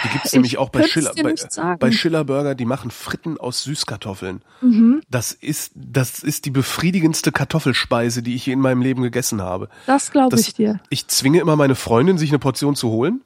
Die 0.03 0.09
gibt's 0.09 0.27
Ich 0.27 0.33
nämlich 0.33 0.57
auch 0.57 0.69
bei 0.69 0.83
Schiller, 0.83 1.13
bei, 1.15 1.75
bei 1.77 1.91
Schiller 1.91 2.23
Burger, 2.23 2.53
die 2.53 2.65
machen 2.65 2.91
Fritten 2.91 3.39
aus 3.39 3.63
Süßkartoffeln. 3.63 4.43
Mhm. 4.61 5.01
Das 5.09 5.31
ist, 5.31 5.71
das 5.75 6.19
ist 6.19 6.45
die 6.45 6.51
befriedigendste 6.51 7.31
Kartoffelspeise, 7.31 8.21
die 8.21 8.35
ich 8.35 8.45
je 8.45 8.53
in 8.53 8.59
meinem 8.59 8.81
Leben 8.81 9.01
gegessen 9.01 9.41
habe. 9.41 9.69
Das 9.87 10.11
glaube 10.11 10.39
ich 10.39 10.53
dir. 10.53 10.79
Ich 10.89 11.07
zwinge 11.07 11.39
immer 11.39 11.55
meine 11.55 11.75
Freundin, 11.75 12.19
sich 12.19 12.29
eine 12.29 12.39
Portion 12.39 12.75
zu 12.75 12.89
holen, 12.89 13.21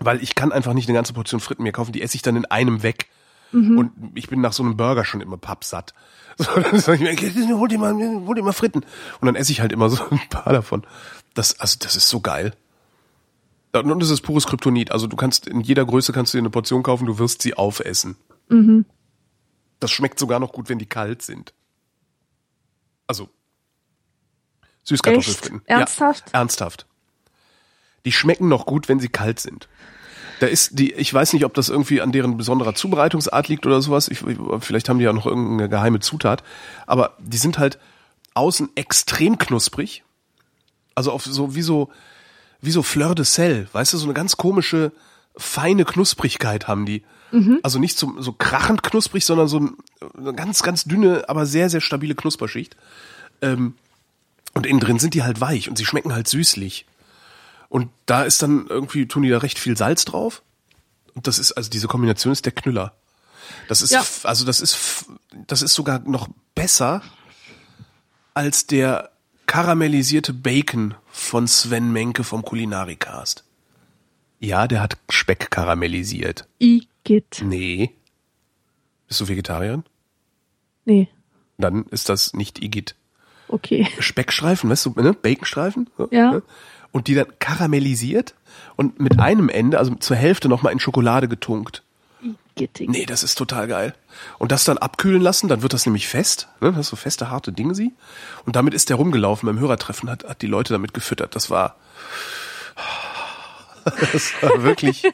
weil 0.00 0.20
ich 0.22 0.34
kann 0.34 0.50
einfach 0.50 0.72
nicht 0.72 0.88
eine 0.88 0.96
ganze 0.96 1.12
Portion 1.12 1.40
Fritten 1.40 1.62
mir 1.62 1.72
kaufen, 1.72 1.92
die 1.92 2.02
esse 2.02 2.16
ich 2.16 2.22
dann 2.22 2.36
in 2.36 2.46
einem 2.46 2.82
weg. 2.82 3.06
Und 3.78 3.92
ich 4.14 4.28
bin 4.28 4.40
nach 4.40 4.52
so 4.52 4.62
einem 4.62 4.76
Burger 4.76 5.04
schon 5.04 5.20
immer 5.20 5.36
pappsatt. 5.36 5.94
So, 6.40 6.58
dann 6.58 6.80
sag 6.80 6.98
ich 6.98 7.34
mir, 7.34 7.58
hol 7.58 7.68
dir 7.68 7.78
mal, 7.78 7.92
hol 7.92 8.34
dir 8.34 8.42
mal 8.42 8.54
Fritten. 8.54 8.78
Und 9.20 9.26
dann 9.26 9.34
esse 9.34 9.52
ich 9.52 9.60
halt 9.60 9.72
immer 9.72 9.90
so 9.90 10.02
ein 10.10 10.20
paar 10.30 10.54
davon. 10.54 10.84
Das, 11.34 11.60
also, 11.60 11.76
das 11.80 11.96
ist 11.96 12.08
so 12.08 12.20
geil. 12.20 12.54
Und 13.74 14.00
das 14.00 14.08
ist 14.08 14.22
pures 14.22 14.46
Kryptonit. 14.46 14.90
Also 14.90 15.06
du 15.06 15.16
kannst, 15.16 15.46
in 15.46 15.60
jeder 15.60 15.84
Größe 15.84 16.12
kannst 16.12 16.32
du 16.32 16.38
dir 16.38 16.42
eine 16.42 16.50
Portion 16.50 16.82
kaufen, 16.82 17.04
du 17.04 17.18
wirst 17.18 17.42
sie 17.42 17.54
aufessen. 17.54 18.16
Das 19.80 19.90
schmeckt 19.90 20.18
sogar 20.18 20.40
noch 20.40 20.52
gut, 20.52 20.70
wenn 20.70 20.78
die 20.78 20.86
kalt 20.86 21.20
sind. 21.20 21.52
Also, 23.06 23.28
Süßkartoffelfritten. 24.84 25.62
Ernsthaft? 25.66 26.30
Ja, 26.32 26.38
ernsthaft. 26.40 26.86
Die 28.04 28.12
schmecken 28.12 28.48
noch 28.48 28.66
gut, 28.66 28.88
wenn 28.88 28.98
sie 28.98 29.08
kalt 29.08 29.40
sind. 29.40 29.68
Da 30.40 30.46
ist 30.46 30.78
die, 30.78 30.92
ich 30.94 31.12
weiß 31.12 31.34
nicht, 31.34 31.44
ob 31.44 31.52
das 31.52 31.68
irgendwie 31.68 32.00
an 32.00 32.12
deren 32.12 32.38
besonderer 32.38 32.74
Zubereitungsart 32.74 33.48
liegt 33.48 33.66
oder 33.66 33.82
sowas. 33.82 34.08
Ich, 34.08 34.24
vielleicht 34.60 34.88
haben 34.88 34.98
die 34.98 35.04
ja 35.04 35.12
noch 35.12 35.26
irgendeine 35.26 35.68
geheime 35.68 36.00
Zutat. 36.00 36.42
Aber 36.86 37.14
die 37.18 37.36
sind 37.36 37.58
halt 37.58 37.78
außen 38.32 38.70
extrem 38.74 39.36
knusprig. 39.36 40.02
Also 40.94 41.12
auf 41.12 41.26
so, 41.26 41.54
wie 41.54 41.62
so, 41.62 41.90
wie 42.62 42.70
so 42.70 42.82
Fleur 42.82 43.14
de 43.14 43.26
Sel. 43.26 43.68
Weißt 43.72 43.92
du, 43.92 43.98
so 43.98 44.06
eine 44.06 44.14
ganz 44.14 44.38
komische, 44.38 44.92
feine 45.36 45.84
Knusprigkeit 45.84 46.68
haben 46.68 46.86
die. 46.86 47.04
Also 47.62 47.78
nicht 47.78 47.98
so, 47.98 48.14
so 48.18 48.32
krachend 48.32 48.82
knusprig, 48.82 49.26
sondern 49.26 49.46
so 49.46 49.60
ein, 49.60 49.76
eine 50.16 50.32
ganz, 50.32 50.62
ganz 50.62 50.84
dünne, 50.84 51.28
aber 51.28 51.44
sehr, 51.44 51.68
sehr 51.68 51.82
stabile 51.82 52.14
Knusperschicht. 52.14 52.76
Ähm, 53.42 53.74
und 54.54 54.66
innen 54.66 54.80
drin 54.80 54.98
sind 54.98 55.12
die 55.12 55.22
halt 55.22 55.40
weich 55.40 55.68
und 55.68 55.76
sie 55.76 55.84
schmecken 55.84 56.14
halt 56.14 56.28
süßlich. 56.28 56.86
Und 57.70 57.88
da 58.06 58.24
ist 58.24 58.42
dann 58.42 58.66
irgendwie, 58.68 59.06
tun 59.08 59.22
die 59.22 59.30
da 59.30 59.38
recht 59.38 59.58
viel 59.58 59.76
Salz 59.76 60.04
drauf. 60.04 60.42
Und 61.14 61.26
das 61.26 61.38
ist, 61.38 61.52
also 61.52 61.70
diese 61.70 61.88
Kombination 61.88 62.32
ist 62.32 62.44
der 62.44 62.52
Knüller. 62.52 62.92
Das 63.68 63.80
ist, 63.80 63.90
Ja. 63.92 64.04
also 64.24 64.44
das 64.44 64.60
ist, 64.60 65.06
das 65.46 65.62
ist 65.62 65.72
sogar 65.74 66.00
noch 66.00 66.28
besser 66.54 67.00
als 68.34 68.66
der 68.66 69.10
karamellisierte 69.46 70.32
Bacon 70.32 70.94
von 71.10 71.46
Sven 71.48 71.92
Menke 71.92 72.22
vom 72.24 72.42
Kulinarikast. 72.42 73.44
Ja, 74.38 74.66
der 74.68 74.80
hat 74.80 74.96
Speck 75.08 75.50
karamellisiert. 75.50 76.46
Igitt. 76.58 77.42
Nee. 77.44 77.90
Bist 79.08 79.20
du 79.20 79.28
Vegetarierin? 79.28 79.84
Nee, 80.84 81.08
Dann 81.58 81.84
ist 81.86 82.08
das 82.08 82.32
nicht 82.32 82.62
Igitt. 82.62 82.94
okay. 83.48 83.86
Speckstreifen, 83.98 84.70
weißt 84.70 84.86
du, 84.86 84.90
ne? 84.96 85.12
Baconstreifen. 85.12 85.90
So, 85.98 86.08
Ja. 86.10 86.40
Und 86.92 87.06
die 87.06 87.14
dann 87.14 87.26
karamellisiert 87.38 88.34
und 88.76 88.98
mit 88.98 89.20
einem 89.20 89.48
Ende, 89.48 89.78
also 89.78 89.94
zur 89.94 90.16
Hälfte 90.16 90.48
nochmal 90.48 90.72
in 90.72 90.80
Schokolade 90.80 91.28
getunkt. 91.28 91.82
Igittig. 92.56 92.90
Nee, 92.90 93.06
das 93.06 93.22
ist 93.22 93.36
total 93.36 93.68
geil. 93.68 93.94
Und 94.38 94.52
das 94.52 94.64
dann 94.64 94.76
abkühlen 94.76 95.22
lassen, 95.22 95.48
dann 95.48 95.62
wird 95.62 95.72
das 95.72 95.86
nämlich 95.86 96.08
fest. 96.08 96.48
Ne? 96.60 96.72
Das 96.72 96.80
ist 96.80 96.88
so 96.88 96.96
feste, 96.96 97.30
harte 97.30 97.52
Dinge 97.52 97.74
sie. 97.74 97.94
Und 98.44 98.56
damit 98.56 98.74
ist 98.74 98.88
der 98.90 98.96
rumgelaufen 98.96 99.46
beim 99.46 99.58
Hörertreffen, 99.58 100.10
hat, 100.10 100.24
hat 100.24 100.42
die 100.42 100.46
Leute 100.46 100.72
damit 100.72 100.92
gefüttert. 100.94 101.34
Das 101.34 101.50
war. 101.50 101.76
Das 104.12 104.34
war 104.42 104.62
wirklich. 104.62 105.04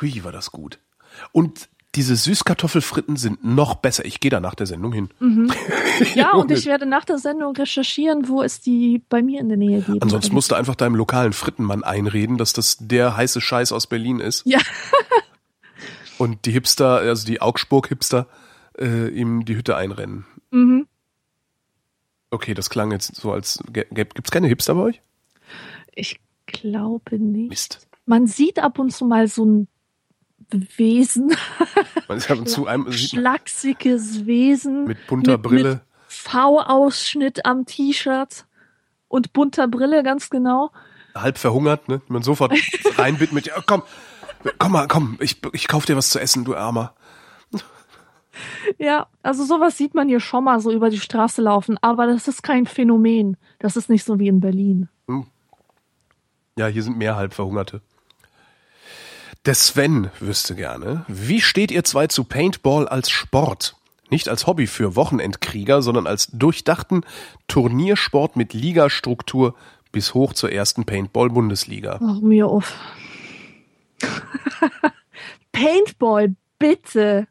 Hui, 0.00 0.22
war 0.22 0.32
das 0.32 0.52
gut. 0.52 0.78
Und 1.32 1.70
diese 1.94 2.16
Süßkartoffelfritten 2.16 3.16
sind 3.16 3.44
noch 3.44 3.76
besser. 3.76 4.04
Ich 4.04 4.20
gehe 4.20 4.30
da 4.30 4.40
nach 4.40 4.54
der 4.54 4.66
Sendung 4.66 4.92
hin. 4.92 5.08
Ja, 6.14 6.34
und 6.34 6.52
ich 6.52 6.66
werde 6.66 6.86
nach 6.86 7.04
der 7.04 7.18
Sendung 7.18 7.56
recherchieren, 7.56 8.28
wo 8.28 8.40
es 8.40 8.60
die 8.60 9.02
bei 9.08 9.20
mir 9.20 9.40
in 9.40 9.48
der 9.48 9.58
Nähe 9.58 9.80
gibt. 9.80 10.00
Ansonsten 10.00 10.32
musst 10.32 10.52
du 10.52 10.54
einfach 10.54 10.76
deinem 10.76 10.94
lokalen 10.94 11.32
Frittenmann 11.32 11.82
einreden, 11.82 12.38
dass 12.38 12.52
das 12.52 12.76
der 12.78 13.16
heiße 13.16 13.40
Scheiß 13.40 13.72
aus 13.72 13.88
Berlin 13.88 14.20
ist. 14.20 14.46
Ja, 14.46 14.60
Und 16.18 16.46
die 16.46 16.52
Hipster, 16.52 16.98
also 16.98 17.26
die 17.26 17.40
Augsburg-Hipster, 17.40 18.28
äh, 18.78 19.08
ihm 19.08 19.44
die 19.44 19.56
Hütte 19.56 19.76
einrennen. 19.76 20.24
mhm. 20.50 20.86
Okay, 22.30 22.52
das 22.52 22.68
klang 22.68 22.92
jetzt 22.92 23.16
so 23.16 23.32
als. 23.32 23.58
Gibt 23.72 24.20
es 24.22 24.30
keine 24.30 24.48
Hipster 24.48 24.74
bei 24.74 24.82
euch? 24.82 25.00
ich 25.94 26.20
glaube 26.46 27.18
nicht. 27.18 27.48
Mist. 27.48 27.88
Man 28.04 28.26
sieht 28.26 28.58
ab 28.58 28.78
und 28.78 28.92
zu 28.92 29.06
mal 29.06 29.28
so 29.28 29.44
ein 29.44 29.68
Wesen, 30.50 31.32
Man 32.08 32.18
ist 32.18 32.30
ab 32.30 32.38
und 32.38 32.48
zu 32.48 32.66
einem 32.66 32.90
schlachsiges 32.92 34.24
Wesen 34.26 34.84
mit 34.86 35.06
bunter 35.06 35.32
mit- 35.32 35.42
Brille. 35.42 35.70
mit 35.74 35.80
V-Ausschnitt 36.08 37.44
am 37.44 37.66
T-Shirt 37.66 38.46
und 39.08 39.32
bunter 39.32 39.68
Brille, 39.68 40.02
ganz 40.02 40.30
genau. 40.30 40.70
halb 41.14 41.36
verhungert, 41.38 41.88
ne? 41.88 42.00
man 42.08 42.22
sofort 42.22 42.52
reinbittet 42.96 43.32
mit, 43.34 43.46
ja, 43.46 43.54
komm, 43.66 43.82
komm 44.58 44.72
mal, 44.72 44.88
komm, 44.88 45.18
ich, 45.20 45.40
ich 45.52 45.68
kauf 45.68 45.84
dir 45.84 45.96
was 45.96 46.08
zu 46.10 46.18
essen, 46.18 46.44
du 46.44 46.54
Armer. 46.56 46.94
Ja, 48.78 49.08
also 49.22 49.44
sowas 49.44 49.76
sieht 49.76 49.94
man 49.94 50.08
hier 50.08 50.20
schon 50.20 50.44
mal 50.44 50.60
so 50.60 50.70
über 50.72 50.90
die 50.90 51.00
Straße 51.00 51.42
laufen, 51.42 51.76
aber 51.82 52.06
das 52.06 52.28
ist 52.28 52.42
kein 52.42 52.66
Phänomen. 52.66 53.36
Das 53.58 53.76
ist 53.76 53.90
nicht 53.90 54.04
so 54.04 54.18
wie 54.20 54.28
in 54.28 54.38
Berlin. 54.40 54.88
Ja, 56.56 56.66
hier 56.68 56.82
sind 56.84 56.96
mehr 56.98 57.16
halb 57.16 57.34
Verhungerte. 57.34 57.80
Der 59.48 59.54
Sven 59.54 60.10
wüsste 60.20 60.54
gerne, 60.54 61.06
wie 61.08 61.40
steht 61.40 61.70
ihr 61.70 61.82
zwei 61.82 62.06
zu 62.06 62.24
Paintball 62.24 62.86
als 62.86 63.08
Sport? 63.08 63.76
Nicht 64.10 64.28
als 64.28 64.46
Hobby 64.46 64.66
für 64.66 64.94
Wochenendkrieger, 64.94 65.80
sondern 65.80 66.06
als 66.06 66.26
durchdachten 66.34 67.00
Turniersport 67.46 68.36
mit 68.36 68.52
Ligastruktur 68.52 69.54
bis 69.90 70.12
hoch 70.12 70.34
zur 70.34 70.52
ersten 70.52 70.84
Paintball-Bundesliga. 70.84 71.96
Mach 71.98 72.20
mir 72.20 72.46
auf. 72.46 72.74
Paintball, 75.52 76.36
bitte. 76.58 77.26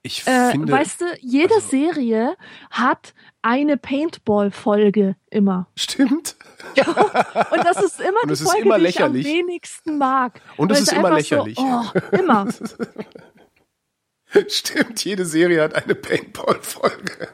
Ich 0.00 0.26
Äh, 0.26 0.52
finde, 0.52 0.72
weißt 0.72 1.02
du, 1.02 1.04
jede 1.20 1.56
also- 1.56 1.68
Serie 1.68 2.36
hat 2.70 3.12
eine 3.48 3.78
Paintball-Folge 3.78 5.16
immer. 5.30 5.68
stimmt. 5.74 6.36
Und 6.76 7.64
das 7.64 7.82
ist 7.82 7.98
immer 7.98 8.18
Und 8.22 8.28
die 8.28 8.32
es 8.34 8.40
ist 8.42 8.50
Folge, 8.50 8.66
immer 8.66 8.78
die 8.78 8.86
ich 8.86 9.02
am 9.02 9.14
lächerlich. 9.14 9.26
wenigsten 9.26 9.96
mag. 9.96 10.42
Und 10.58 10.70
es 10.70 10.80
ist 10.82 10.92
immer 10.92 11.12
lächerlich. 11.12 11.56
So, 11.56 11.64
oh, 11.64 11.84
immer. 12.14 12.46
Stimmt, 14.48 15.02
jede 15.02 15.24
Serie 15.24 15.62
hat 15.62 15.74
eine 15.74 15.94
Paintball-Folge. 15.94 17.28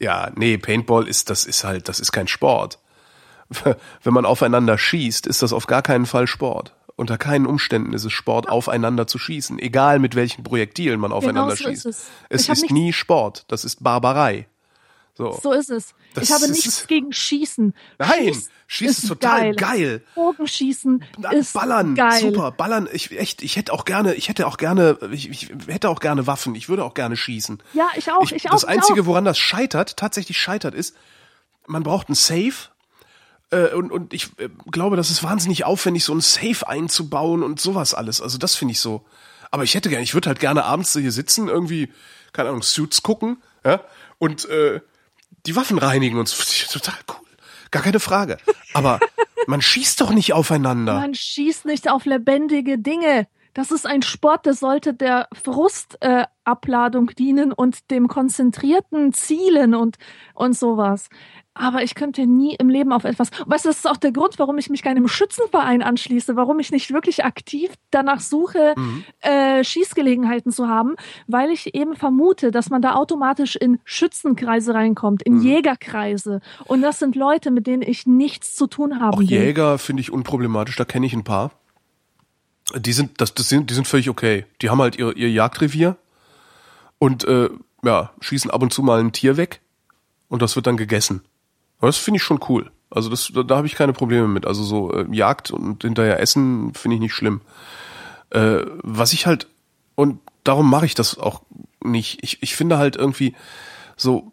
Ja, 0.00 0.32
nee, 0.34 0.58
Paintball 0.58 1.06
ist, 1.06 1.30
das 1.30 1.44
ist 1.44 1.62
halt, 1.62 1.88
das 1.88 2.00
ist 2.00 2.10
kein 2.10 2.26
Sport. 2.26 2.80
Wenn 4.02 4.12
man 4.12 4.26
aufeinander 4.26 4.76
schießt, 4.76 5.28
ist 5.28 5.42
das 5.42 5.52
auf 5.52 5.68
gar 5.68 5.82
keinen 5.82 6.06
Fall 6.06 6.26
Sport. 6.26 6.74
Unter 6.96 7.16
keinen 7.16 7.46
Umständen 7.46 7.92
ist 7.92 8.04
es 8.04 8.12
Sport, 8.12 8.48
aufeinander 8.48 9.06
zu 9.06 9.18
schießen. 9.18 9.60
Egal 9.60 10.00
mit 10.00 10.16
welchen 10.16 10.42
Projektilen 10.42 10.98
man 10.98 11.12
aufeinander 11.12 11.54
Genau 11.54 11.62
so 11.64 11.68
ist 11.70 11.84
schießt. 11.84 11.86
es. 11.86 12.06
Es 12.28 12.48
hab 12.48 12.56
ist 12.56 12.70
nie 12.72 12.92
Sport. 12.92 13.44
Das 13.46 13.64
ist 13.64 13.84
Barbarei. 13.84 14.48
So. 15.16 15.38
So 15.42 15.52
ist 15.52 15.70
es. 15.70 15.94
Das 16.14 16.24
ich 16.24 16.32
habe 16.32 16.48
nichts 16.48 16.86
gegen 16.86 17.10
Schießen. 17.10 17.74
Nein, 17.98 18.34
Schieß 18.34 18.50
Schießen 18.66 19.04
ist 19.04 19.08
total 19.08 19.54
geil. 19.54 20.02
Bogenschießen 20.14 21.04
ist 21.32 21.52
Ballern, 21.54 21.94
geil. 21.94 22.20
super, 22.20 22.52
Ballern. 22.52 22.86
Ich 22.92 23.10
echt, 23.12 23.42
ich 23.42 23.56
hätte 23.56 23.72
auch 23.72 23.86
gerne, 23.86 24.14
ich 24.14 24.28
hätte 24.28 24.46
auch 24.46 24.58
gerne, 24.58 24.98
ich, 25.12 25.30
ich 25.30 25.48
hätte 25.68 25.88
auch 25.88 26.00
gerne 26.00 26.26
Waffen. 26.26 26.54
Ich 26.54 26.68
würde 26.68 26.84
auch 26.84 26.92
gerne 26.92 27.16
schießen. 27.16 27.62
Ja, 27.72 27.88
ich 27.96 28.12
auch, 28.12 28.30
ich, 28.30 28.46
auch. 28.46 28.52
das 28.52 28.64
ich 28.64 28.68
Einzige, 28.68 29.02
auch. 29.02 29.06
woran 29.06 29.24
das 29.24 29.38
scheitert, 29.38 29.96
tatsächlich 29.96 30.38
scheitert, 30.38 30.74
ist, 30.74 30.94
man 31.66 31.82
braucht 31.82 32.10
ein 32.10 32.14
Safe. 32.14 32.54
Äh, 33.50 33.72
und, 33.74 33.90
und 33.92 34.12
ich 34.12 34.38
äh, 34.38 34.50
glaube, 34.70 34.96
das 34.96 35.10
ist 35.10 35.22
wahnsinnig 35.22 35.64
aufwendig, 35.64 36.04
so 36.04 36.12
ein 36.12 36.20
Safe 36.20 36.68
einzubauen 36.68 37.42
und 37.42 37.58
sowas 37.58 37.94
alles. 37.94 38.20
Also 38.20 38.36
das 38.36 38.54
finde 38.54 38.72
ich 38.72 38.80
so. 38.80 39.06
Aber 39.50 39.64
ich 39.64 39.74
hätte 39.74 39.88
gerne, 39.88 40.02
ich 40.02 40.12
würde 40.12 40.28
halt 40.28 40.40
gerne 40.40 40.64
abends 40.64 40.92
hier 40.92 41.12
sitzen, 41.12 41.48
irgendwie, 41.48 41.90
keine 42.32 42.50
Ahnung, 42.50 42.62
Suits 42.62 43.02
gucken, 43.02 43.38
ja, 43.64 43.80
und 44.18 44.48
äh, 44.48 44.80
die 45.46 45.56
Waffen 45.56 45.78
reinigen 45.78 46.18
und 46.18 46.28
Total 46.70 46.98
cool. 47.08 47.26
Gar 47.70 47.82
keine 47.82 48.00
Frage. 48.00 48.38
Aber 48.74 49.00
man 49.46 49.62
schießt 49.62 50.00
doch 50.00 50.10
nicht 50.10 50.32
aufeinander. 50.32 50.94
Man 50.94 51.14
schießt 51.14 51.64
nicht 51.66 51.90
auf 51.90 52.04
lebendige 52.04 52.78
Dinge. 52.78 53.26
Das 53.54 53.70
ist 53.70 53.86
ein 53.86 54.02
Sport, 54.02 54.44
der 54.44 54.52
sollte 54.52 54.92
der 54.92 55.28
Frustabladung 55.32 57.08
äh, 57.08 57.14
dienen 57.14 57.52
und 57.52 57.90
dem 57.90 58.06
konzentrierten 58.06 59.14
Zielen 59.14 59.74
und, 59.74 59.96
und 60.34 60.54
sowas. 60.54 61.08
Aber 61.58 61.82
ich 61.82 61.94
könnte 61.94 62.26
nie 62.26 62.54
im 62.54 62.68
Leben 62.68 62.92
auf 62.92 63.04
etwas. 63.04 63.30
Weißt 63.46 63.64
du, 63.64 63.70
das 63.70 63.78
ist 63.78 63.86
auch 63.88 63.96
der 63.96 64.12
Grund, 64.12 64.38
warum 64.38 64.58
ich 64.58 64.68
mich 64.68 64.82
keinem 64.82 65.08
Schützenverein 65.08 65.82
anschließe, 65.82 66.36
warum 66.36 66.58
ich 66.60 66.70
nicht 66.70 66.92
wirklich 66.92 67.24
aktiv 67.24 67.70
danach 67.90 68.20
suche, 68.20 68.74
Mhm. 68.76 69.04
äh, 69.20 69.64
Schießgelegenheiten 69.64 70.52
zu 70.52 70.68
haben, 70.68 70.96
weil 71.26 71.50
ich 71.50 71.74
eben 71.74 71.96
vermute, 71.96 72.50
dass 72.50 72.68
man 72.68 72.82
da 72.82 72.94
automatisch 72.94 73.56
in 73.56 73.78
Schützenkreise 73.84 74.74
reinkommt, 74.74 75.22
in 75.22 75.36
Mhm. 75.36 75.42
Jägerkreise. 75.42 76.40
Und 76.66 76.82
das 76.82 76.98
sind 76.98 77.16
Leute, 77.16 77.50
mit 77.50 77.66
denen 77.66 77.80
ich 77.82 78.06
nichts 78.06 78.54
zu 78.54 78.66
tun 78.66 79.00
haben 79.00 79.14
Auch 79.14 79.18
will. 79.20 79.30
Jäger 79.30 79.78
finde 79.78 80.02
ich 80.02 80.12
unproblematisch, 80.12 80.76
da 80.76 80.84
kenne 80.84 81.06
ich 81.06 81.14
ein 81.14 81.24
paar. 81.24 81.52
Die 82.74 82.92
sind, 82.92 83.20
das, 83.20 83.32
das 83.32 83.48
sind, 83.48 83.70
die 83.70 83.74
sind 83.74 83.86
völlig 83.86 84.10
okay. 84.10 84.44
Die 84.60 84.68
haben 84.68 84.80
halt 84.82 84.98
ihr, 84.98 85.16
ihr 85.16 85.30
Jagdrevier 85.30 85.96
und 86.98 87.24
äh, 87.24 87.48
ja, 87.82 88.10
schießen 88.20 88.50
ab 88.50 88.60
und 88.62 88.72
zu 88.74 88.82
mal 88.82 89.00
ein 89.00 89.12
Tier 89.12 89.36
weg 89.38 89.60
und 90.28 90.42
das 90.42 90.54
wird 90.56 90.66
dann 90.66 90.76
gegessen. 90.76 91.22
Aber 91.78 91.88
das 91.88 91.96
finde 91.96 92.16
ich 92.18 92.22
schon 92.22 92.40
cool. 92.48 92.70
Also 92.90 93.10
das, 93.10 93.30
da, 93.34 93.42
da 93.42 93.56
habe 93.56 93.66
ich 93.66 93.74
keine 93.74 93.92
Probleme 93.92 94.28
mit. 94.28 94.46
Also 94.46 94.62
so 94.62 94.92
äh, 94.92 95.06
Jagd 95.10 95.50
und 95.50 95.82
hinterher 95.82 96.20
Essen 96.20 96.72
finde 96.74 96.96
ich 96.96 97.00
nicht 97.00 97.14
schlimm. 97.14 97.40
Äh, 98.30 98.60
was 98.82 99.12
ich 99.12 99.26
halt 99.26 99.48
und 99.94 100.20
darum 100.44 100.70
mache 100.70 100.86
ich 100.86 100.94
das 100.94 101.18
auch 101.18 101.42
nicht. 101.82 102.22
Ich, 102.22 102.42
ich 102.42 102.54
finde 102.54 102.78
halt 102.78 102.96
irgendwie 102.96 103.34
so, 103.96 104.32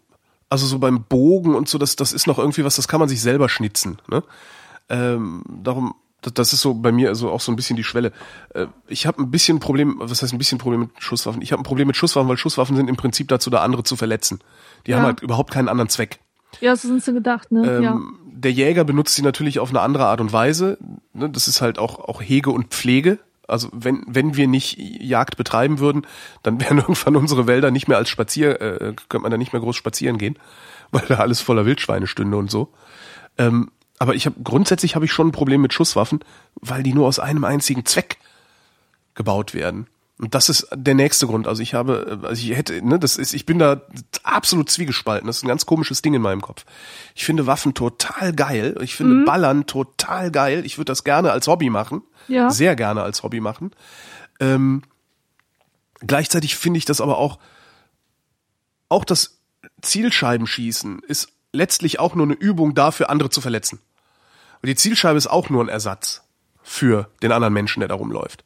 also 0.49 0.65
so 0.67 0.79
beim 0.79 1.03
Bogen 1.03 1.55
und 1.55 1.67
so, 1.67 1.77
das, 1.77 1.95
das 1.95 2.13
ist 2.13 2.27
noch 2.27 2.37
irgendwie 2.37 2.63
was, 2.63 2.75
das 2.75 2.87
kann 2.87 2.99
man 2.99 3.09
sich 3.09 3.21
selber 3.21 3.49
schnitzen. 3.49 3.97
Ne? 4.09 4.23
Ähm, 4.89 5.43
darum, 5.47 5.95
das, 6.21 6.33
das 6.33 6.53
ist 6.53 6.61
so 6.61 6.73
bei 6.73 6.91
mir 6.91 7.09
also 7.09 7.31
auch 7.31 7.41
so 7.41 7.51
ein 7.51 7.55
bisschen 7.55 7.75
die 7.75 7.83
Schwelle. 7.83 8.11
Äh, 8.53 8.67
ich 8.87 9.07
habe 9.07 9.21
ein 9.21 9.31
bisschen 9.31 9.59
Problem, 9.59 9.95
was 9.99 10.21
heißt 10.21 10.33
ein 10.33 10.37
bisschen 10.37 10.57
Problem 10.57 10.81
mit 10.81 10.89
Schusswaffen? 10.99 11.41
Ich 11.41 11.51
habe 11.51 11.61
ein 11.61 11.65
Problem 11.65 11.87
mit 11.87 11.95
Schusswaffen, 11.95 12.29
weil 12.29 12.37
Schusswaffen 12.37 12.75
sind 12.75 12.89
im 12.89 12.95
Prinzip 12.97 13.27
dazu 13.29 13.49
da, 13.49 13.61
andere 13.61 13.83
zu 13.83 13.95
verletzen. 13.95 14.39
Die 14.85 14.91
Ja. 14.91 14.97
haben 14.97 15.05
halt 15.05 15.21
überhaupt 15.21 15.51
keinen 15.51 15.69
anderen 15.69 15.89
Zweck. 15.89 16.19
Ja, 16.61 16.75
so 16.75 16.87
sind 16.87 17.03
sie 17.03 17.13
gedacht, 17.13 17.51
ne? 17.51 17.77
Ähm, 17.77 17.83
ja. 17.83 18.01
Der 18.25 18.51
Jäger 18.51 18.83
benutzt 18.83 19.15
sie 19.15 19.21
natürlich 19.21 19.59
auf 19.59 19.69
eine 19.69 19.81
andere 19.81 20.05
Art 20.05 20.21
und 20.21 20.33
Weise. 20.33 20.77
Ne, 21.13 21.29
Das 21.29 21.47
ist 21.47 21.61
halt 21.61 21.79
auch, 21.79 21.99
auch 21.99 22.21
Hege 22.21 22.51
und 22.51 22.67
Pflege. 22.67 23.19
Also 23.47 23.69
wenn, 23.71 24.03
wenn 24.07 24.35
wir 24.35 24.47
nicht 24.47 24.77
Jagd 24.77 25.37
betreiben 25.37 25.79
würden, 25.79 26.07
dann 26.43 26.59
wären 26.61 26.79
irgendwann 26.79 27.15
unsere 27.15 27.47
Wälder 27.47 27.71
nicht 27.71 27.87
mehr 27.87 27.97
als 27.97 28.09
Spazier, 28.09 28.61
äh, 28.61 28.93
könnte 29.09 29.19
man 29.19 29.31
da 29.31 29.37
nicht 29.37 29.53
mehr 29.53 29.61
groß 29.61 29.75
spazieren 29.75 30.17
gehen, 30.17 30.37
weil 30.91 31.05
da 31.07 31.15
alles 31.15 31.41
voller 31.41 31.65
Wildschweine 31.65 32.07
stünde 32.07 32.37
und 32.37 32.49
so. 32.51 32.69
Ähm, 33.37 33.71
aber 33.99 34.15
ich 34.15 34.25
habe 34.25 34.35
grundsätzlich 34.43 34.95
habe 34.95 35.05
ich 35.05 35.13
schon 35.13 35.27
ein 35.27 35.31
Problem 35.31 35.61
mit 35.61 35.73
Schusswaffen, 35.73 36.19
weil 36.55 36.83
die 36.83 36.93
nur 36.93 37.07
aus 37.07 37.19
einem 37.19 37.45
einzigen 37.45 37.85
Zweck 37.85 38.17
gebaut 39.15 39.53
werden. 39.53 39.87
Und 40.19 40.35
das 40.35 40.47
ist 40.47 40.67
der 40.73 40.93
nächste 40.93 41.25
Grund. 41.25 41.47
Also 41.47 41.63
ich 41.63 41.73
habe, 41.73 42.19
also 42.23 42.41
ich 42.41 42.55
hätte, 42.55 42.85
ne, 42.85 42.99
das 42.99 43.17
ist, 43.17 43.33
ich 43.33 43.45
bin 43.45 43.57
da 43.57 43.81
absolut 44.21 44.69
zwiegespalten. 44.69 45.25
Das 45.25 45.37
ist 45.37 45.43
ein 45.43 45.47
ganz 45.47 45.65
komisches 45.65 46.01
Ding 46.01 46.13
in 46.13 46.21
meinem 46.21 46.41
Kopf. 46.41 46.65
Ich 47.15 47.25
finde 47.25 47.47
Waffen 47.47 47.73
total 47.73 48.31
geil. 48.33 48.77
Ich 48.81 48.95
finde 48.95 49.25
Ballern 49.25 49.65
total 49.65 50.29
geil. 50.29 50.65
Ich 50.65 50.77
würde 50.77 50.91
das 50.91 51.03
gerne 51.03 51.31
als 51.31 51.47
Hobby 51.47 51.69
machen. 51.69 52.03
Ja. 52.27 52.51
Sehr 52.51 52.75
gerne 52.75 53.01
als 53.01 53.23
Hobby 53.23 53.39
machen. 53.39 53.71
Ähm, 54.39 54.83
gleichzeitig 55.99 56.55
finde 56.55 56.77
ich 56.77 56.85
das 56.85 57.01
aber 57.01 57.17
auch, 57.17 57.39
auch 58.89 59.05
das 59.05 59.39
Zielscheibenschießen 59.81 61.01
ist 61.07 61.29
letztlich 61.51 61.99
auch 61.99 62.13
nur 62.13 62.25
eine 62.25 62.35
Übung 62.35 62.75
dafür, 62.75 63.09
andere 63.09 63.29
zu 63.29 63.41
verletzen. 63.41 63.79
Und 64.61 64.67
die 64.67 64.75
Zielscheibe 64.75 65.17
ist 65.17 65.27
auch 65.27 65.49
nur 65.49 65.63
ein 65.63 65.69
Ersatz 65.69 66.23
für 66.61 67.09
den 67.21 67.31
anderen 67.31 67.53
Menschen, 67.53 67.81
der 67.81 67.89
da 67.89 67.95
rumläuft. 67.95 68.45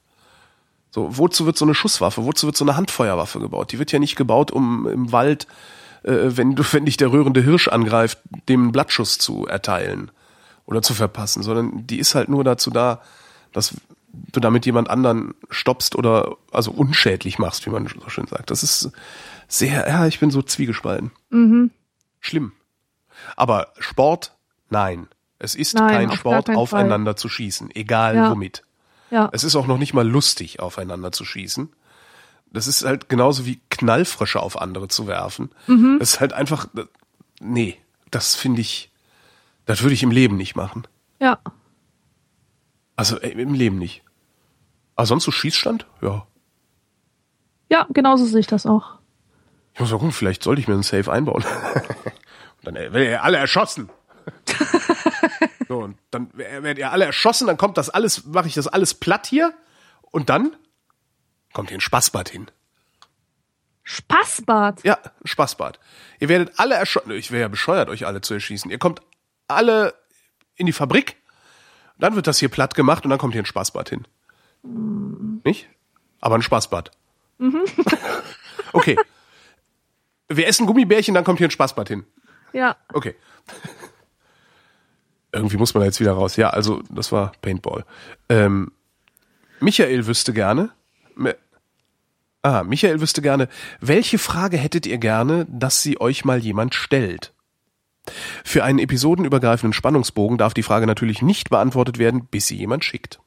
So, 0.98 1.16
wozu 1.16 1.46
wird 1.46 1.60
so 1.60 1.66
eine 1.66 1.76
Schusswaffe, 1.76 2.26
wozu 2.26 2.48
wird 2.48 2.58
so 2.58 2.66
eine 2.66 2.76
Handfeuerwaffe 2.76 3.40
gebaut? 3.40 3.72
Die 3.72 3.78
wird 3.78 3.92
ja 3.92 4.00
nicht 4.00 4.16
gebaut, 4.16 4.50
um 4.50 4.88
im 4.88 5.12
Wald, 5.12 5.46
äh, 6.02 6.16
wenn 6.36 6.56
du, 6.56 6.64
wenn 6.74 6.86
dich 6.86 6.98
der 6.98 7.12
rührende 7.12 7.40
Hirsch 7.44 7.68
angreift, 7.68 8.18
dem 8.50 8.64
einen 8.64 8.72
Blattschuss 8.72 9.20
zu 9.20 9.46
erteilen 9.46 10.10
oder 10.66 10.82
zu 10.82 10.96
verpassen, 10.96 11.44
sondern 11.44 11.86
die 11.86 12.00
ist 12.00 12.16
halt 12.16 12.30
nur 12.30 12.44
dazu 12.44 12.72
da, 12.72 13.04
dass 13.54 13.76
du 14.12 14.40
damit 14.40 14.66
jemand 14.66 14.90
anderen 14.90 15.36
stoppst 15.52 15.96
oder 15.96 16.36
also 16.52 16.72
unschädlich 16.72 17.38
machst, 17.38 17.68
wie 17.68 17.70
man 17.70 17.86
so 17.86 18.10
schön 18.10 18.26
sagt. 18.26 18.50
Das 18.50 18.64
ist 18.64 18.90
sehr, 19.48 19.88
ja, 19.88 20.08
ich 20.08 20.20
bin 20.20 20.32
so 20.32 20.42
zwiegespalten. 20.42 21.12
Mhm. 21.30 21.70
Schlimm. 22.20 22.54
Aber 23.36 23.68
Sport, 23.78 24.36
nein. 24.72 25.08
Es 25.38 25.54
ist 25.54 25.76
Nein, 25.76 26.08
kein 26.10 26.18
Sport, 26.18 26.48
keinen 26.48 26.56
Fall. 26.56 26.64
aufeinander 26.64 27.16
zu 27.16 27.30
schießen, 27.30 27.70
egal 27.76 28.16
Ja. 28.16 28.32
womit. 28.32 28.64
Ja. 29.10 29.30
Es 29.32 29.44
ist 29.44 29.56
auch 29.56 29.68
noch 29.68 29.78
nicht 29.78 29.94
mal 29.94 30.08
lustig, 30.08 30.60
aufeinander 30.60 31.12
zu 31.12 31.26
schießen. 31.26 31.70
Das 32.52 32.68
ist 32.68 32.86
halt 32.86 33.10
genauso 33.10 33.46
wie 33.46 33.60
Knallfrösche 33.70 34.40
auf 34.40 34.60
andere 34.60 34.88
zu 34.88 35.08
werfen. 35.08 35.52
Mhm. 35.68 35.98
Das 36.00 36.14
ist 36.14 36.20
halt 36.20 36.34
einfach, 36.34 36.68
nee, 37.40 37.78
das 38.12 38.36
finde 38.36 38.62
ich, 38.62 38.92
das 39.66 39.82
würde 39.82 39.94
ich 39.94 40.04
im 40.04 40.12
Leben 40.12 40.38
nicht 40.38 40.56
machen. 40.56 40.88
Ja. 41.20 41.40
Also 42.96 43.20
ey, 43.20 43.32
im 43.32 43.54
Leben 43.54 43.78
nicht. 43.78 44.04
Aber 44.96 45.06
sonst 45.06 45.26
so 45.26 45.32
Schießstand? 45.32 45.86
Ja. 46.02 46.26
Ja, 47.70 47.86
genauso 47.92 48.26
sehe 48.26 48.40
ich 48.40 48.48
das 48.48 48.66
auch. 48.66 48.98
Ich 49.74 49.80
muss 49.80 49.92
mal 49.92 49.98
gucken, 49.98 50.14
vielleicht 50.14 50.42
sollte 50.42 50.62
ich 50.62 50.68
mir 50.68 50.74
einen 50.74 50.84
Safe 50.84 51.12
einbauen. 51.12 51.44
und 52.58 52.66
dann 52.66 52.76
äh, 52.76 52.92
werdet 52.94 53.10
ihr 53.10 53.24
alle 53.24 53.38
erschossen. 53.38 53.90
so, 55.68 55.80
und 55.80 55.98
dann 56.12 56.30
werdet 56.34 56.78
ihr 56.78 56.92
alle 56.92 57.06
erschossen, 57.06 57.48
dann 57.48 57.58
kommt 57.58 57.78
das 57.78 57.90
alles, 57.90 58.26
mache 58.26 58.48
ich 58.48 58.54
das 58.54 58.68
alles 58.68 58.94
platt 58.94 59.28
hier 59.28 59.54
und 60.12 60.30
dann 60.30 60.56
kommt 61.54 61.70
hier 61.70 61.78
ein 61.78 61.82
Spaßbad 61.82 62.30
hin. 62.30 62.48
Spaßbad. 63.84 64.84
Ja, 64.84 64.96
ein 64.96 65.28
Spaßbad. 65.28 65.80
Ihr 66.20 66.30
werdet 66.30 66.60
alle 66.60 66.76
erschossen. 66.76 67.12
Ich 67.12 67.32
wäre 67.32 67.42
ja 67.42 67.48
bescheuert, 67.48 67.90
euch 67.90 68.06
alle 68.06 68.22
zu 68.22 68.34
erschießen. 68.34 68.70
Ihr 68.70 68.80
kommt 68.80 69.02
alle 69.48 69.94
in 70.56 70.66
die 70.66 70.74
Fabrik, 70.74 71.18
dann 71.98 72.16
wird 72.16 72.28
das 72.28 72.40
hier 72.40 72.50
platt 72.50 72.76
gemacht 72.76 73.06
und 73.06 73.10
dann 73.10 73.20
kommt 73.20 73.34
hier 73.34 73.42
ein 73.42 73.46
Spaßbad 73.46 73.90
hin. 73.90 74.08
Nicht? 75.44 75.70
Aber 76.20 76.36
ein 76.36 76.42
Spaßbad. 76.42 76.92
okay. 78.74 78.98
Wir 80.28 80.48
essen 80.48 80.66
Gummibärchen, 80.66 81.14
dann 81.14 81.24
kommt 81.24 81.38
hier 81.38 81.48
ein 81.48 81.52
Spaßbad 81.52 81.88
hin. 81.88 82.06
Ja. 82.54 82.76
Okay. 82.92 83.16
Irgendwie 85.32 85.58
muss 85.58 85.74
man 85.74 85.84
jetzt 85.84 86.00
wieder 86.00 86.14
raus. 86.14 86.36
Ja, 86.36 86.50
also 86.50 86.82
das 86.90 87.12
war 87.12 87.34
Paintball. 87.42 87.86
Ähm, 88.30 88.72
Michael 89.60 90.08
wüsste 90.08 90.34
gerne. 90.34 90.72
Ah, 92.44 92.64
Michael 92.64 93.02
wüsste 93.02 93.22
gerne, 93.22 93.50
welche 93.82 94.18
Frage 94.18 94.58
hättet 94.58 94.86
ihr 94.86 95.00
gerne, 95.00 95.46
dass 95.50 95.82
sie 95.82 96.00
euch 96.00 96.24
mal 96.24 96.40
jemand 96.40 96.76
stellt? 96.76 97.34
Für 98.46 98.64
einen 98.64 98.80
episodenübergreifenden 98.80 99.74
Spannungsbogen 99.74 100.38
darf 100.38 100.54
die 100.54 100.64
Frage 100.64 100.88
natürlich 100.88 101.22
nicht 101.22 101.50
beantwortet 101.50 101.98
werden, 101.98 102.26
bis 102.26 102.48
sie 102.48 102.56
jemand 102.56 102.86
schickt. 102.86 103.20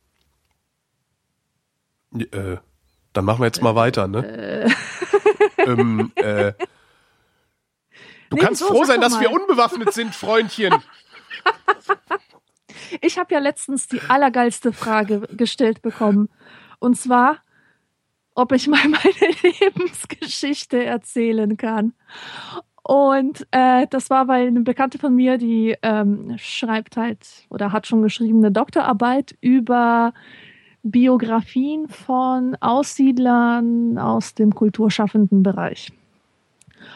Äh, 2.14 2.56
dann 3.12 3.24
machen 3.24 3.40
wir 3.40 3.46
jetzt 3.46 3.62
mal 3.62 3.74
weiter, 3.74 4.08
ne? 4.08 4.72
ähm, 5.58 6.12
äh, 6.14 6.52
du 8.30 8.36
Nee, 8.36 8.40
kannst 8.40 8.60
so, 8.60 8.68
froh 8.68 8.84
sein, 8.84 9.00
dass 9.02 9.20
wir 9.20 9.30
unbewaffnet 9.32 9.92
sind, 9.92 10.14
Freundchen. 10.14 10.72
Ich 13.00 13.18
habe 13.18 13.32
ja 13.34 13.40
letztens 13.40 13.88
die 13.88 14.00
allergeilste 14.08 14.72
Frage 14.72 15.20
gestellt 15.36 15.82
bekommen. 15.82 16.28
Und 16.78 16.96
zwar, 16.96 17.38
ob 18.34 18.52
ich 18.52 18.66
mal 18.68 18.80
meine 18.88 19.32
Lebensgeschichte 19.60 20.84
erzählen 20.84 21.56
kann. 21.56 21.92
Und 22.82 23.46
äh, 23.52 23.86
das 23.90 24.10
war, 24.10 24.26
weil 24.26 24.48
eine 24.48 24.62
Bekannte 24.62 24.98
von 24.98 25.14
mir, 25.14 25.38
die 25.38 25.76
ähm, 25.82 26.34
schreibt 26.38 26.96
halt 26.96 27.26
oder 27.50 27.70
hat 27.72 27.86
schon 27.86 28.02
geschrieben 28.02 28.38
eine 28.38 28.50
Doktorarbeit 28.50 29.36
über 29.40 30.12
Biografien 30.82 31.88
von 31.88 32.56
Aussiedlern 32.60 33.98
aus 33.98 34.34
dem 34.34 34.54
kulturschaffenden 34.54 35.42
Bereich. 35.42 35.92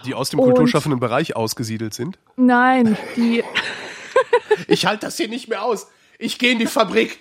Die 0.06 0.14
aus 0.14 0.30
dem 0.30 0.40
Und- 0.40 0.46
kulturschaffenden 0.46 0.98
Bereich 0.98 1.36
ausgesiedelt 1.36 1.92
sind. 1.94 2.18
Nein, 2.36 2.96
die 3.16 3.44
Ich 4.68 4.86
halte 4.86 5.06
das 5.06 5.16
hier 5.16 5.28
nicht 5.28 5.48
mehr 5.48 5.62
aus. 5.62 5.88
Ich 6.18 6.38
gehe 6.38 6.52
in 6.52 6.58
die 6.58 6.66
Fabrik. 6.66 7.18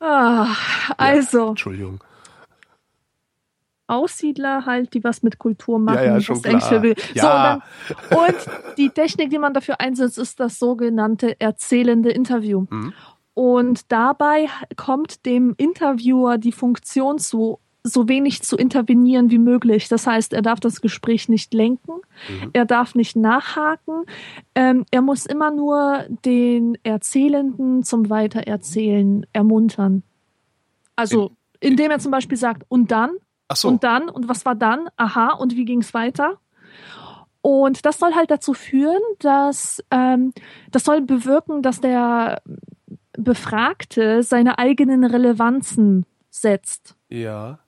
ah, 0.00 0.54
also 0.96 1.48
Entschuldigung. 1.50 2.02
Aussiedler 3.86 4.66
halt, 4.66 4.94
die 4.94 5.02
was 5.02 5.22
mit 5.22 5.38
Kultur 5.38 5.78
machen. 5.78 5.96
Ja, 5.96 6.04
ja, 6.14 6.20
schon 6.20 6.40
klar. 6.40 6.82
will. 6.82 6.94
Ja. 7.12 7.60
So, 7.88 7.98
und, 8.14 8.14
dann, 8.14 8.18
und 8.18 8.76
die 8.78 8.90
Technik, 8.90 9.30
die 9.30 9.38
man 9.38 9.52
dafür 9.52 9.80
einsetzt, 9.80 10.16
ist 10.16 10.38
das 10.38 10.58
sogenannte 10.58 11.40
erzählende 11.40 12.10
Interview. 12.10 12.66
Mhm. 12.70 12.94
Und 13.34 13.90
dabei 13.90 14.48
kommt 14.76 15.26
dem 15.26 15.54
Interviewer 15.56 16.38
die 16.38 16.52
Funktion 16.52 17.18
zu, 17.18 17.58
so 17.82 18.08
wenig 18.08 18.42
zu 18.42 18.56
intervenieren 18.56 19.30
wie 19.30 19.38
möglich. 19.38 19.88
Das 19.88 20.06
heißt, 20.06 20.32
er 20.34 20.42
darf 20.42 20.60
das 20.60 20.80
Gespräch 20.80 21.28
nicht 21.28 21.54
lenken, 21.54 21.92
Mhm. 22.28 22.50
er 22.52 22.64
darf 22.66 22.94
nicht 22.94 23.16
nachhaken, 23.16 24.04
ähm, 24.54 24.84
er 24.90 25.00
muss 25.02 25.24
immer 25.26 25.50
nur 25.50 26.04
den 26.24 26.76
Erzählenden 26.82 27.82
zum 27.82 28.10
Weitererzählen 28.10 29.24
ermuntern. 29.32 30.02
Also, 30.96 31.32
indem 31.60 31.90
er 31.90 31.98
zum 31.98 32.10
Beispiel 32.10 32.36
sagt, 32.36 32.64
und 32.68 32.90
dann, 32.90 33.10
Ach 33.48 33.56
so. 33.56 33.68
und 33.68 33.82
dann, 33.82 34.08
und 34.10 34.28
was 34.28 34.44
war 34.44 34.54
dann? 34.54 34.88
Aha, 34.96 35.32
und 35.34 35.56
wie 35.56 35.64
ging's 35.64 35.94
weiter? 35.94 36.38
Und 37.42 37.86
das 37.86 37.98
soll 37.98 38.14
halt 38.14 38.30
dazu 38.30 38.52
führen, 38.52 39.00
dass 39.20 39.82
ähm, 39.90 40.34
das 40.70 40.84
soll 40.84 41.00
bewirken, 41.00 41.62
dass 41.62 41.80
der 41.80 42.42
Befragte 43.16 44.22
seine 44.22 44.58
eigenen 44.58 45.04
Relevanzen 45.04 46.04
setzt. 46.30 46.96
ja. 47.08 47.58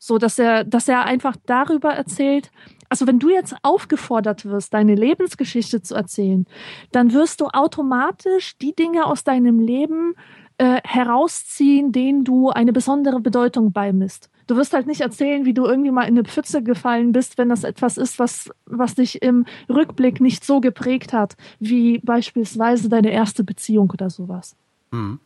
So 0.00 0.18
dass 0.18 0.38
er, 0.38 0.64
dass 0.64 0.88
er 0.88 1.04
einfach 1.04 1.36
darüber 1.46 1.90
erzählt. 1.90 2.50
Also 2.88 3.06
wenn 3.06 3.20
du 3.20 3.28
jetzt 3.28 3.54
aufgefordert 3.62 4.46
wirst, 4.46 4.74
deine 4.74 4.96
Lebensgeschichte 4.96 5.82
zu 5.82 5.94
erzählen, 5.94 6.46
dann 6.90 7.12
wirst 7.12 7.40
du 7.40 7.46
automatisch 7.46 8.58
die 8.58 8.74
Dinge 8.74 9.04
aus 9.04 9.22
deinem 9.22 9.60
Leben 9.60 10.14
äh, 10.58 10.80
herausziehen, 10.84 11.92
denen 11.92 12.24
du 12.24 12.48
eine 12.48 12.72
besondere 12.72 13.20
Bedeutung 13.20 13.72
beimisst. 13.72 14.30
Du 14.46 14.56
wirst 14.56 14.72
halt 14.72 14.86
nicht 14.86 15.00
erzählen, 15.02 15.44
wie 15.44 15.54
du 15.54 15.64
irgendwie 15.64 15.92
mal 15.92 16.02
in 16.02 16.18
eine 16.18 16.24
Pfütze 16.24 16.62
gefallen 16.62 17.12
bist, 17.12 17.38
wenn 17.38 17.50
das 17.50 17.62
etwas 17.62 17.96
ist, 17.96 18.18
was, 18.18 18.50
was 18.66 18.96
dich 18.96 19.22
im 19.22 19.46
Rückblick 19.68 20.20
nicht 20.20 20.44
so 20.44 20.60
geprägt 20.60 21.12
hat, 21.12 21.36
wie 21.60 21.98
beispielsweise 21.98 22.88
deine 22.88 23.12
erste 23.12 23.44
Beziehung 23.44 23.90
oder 23.90 24.10
sowas. 24.10 24.56
Hm. 24.92 25.20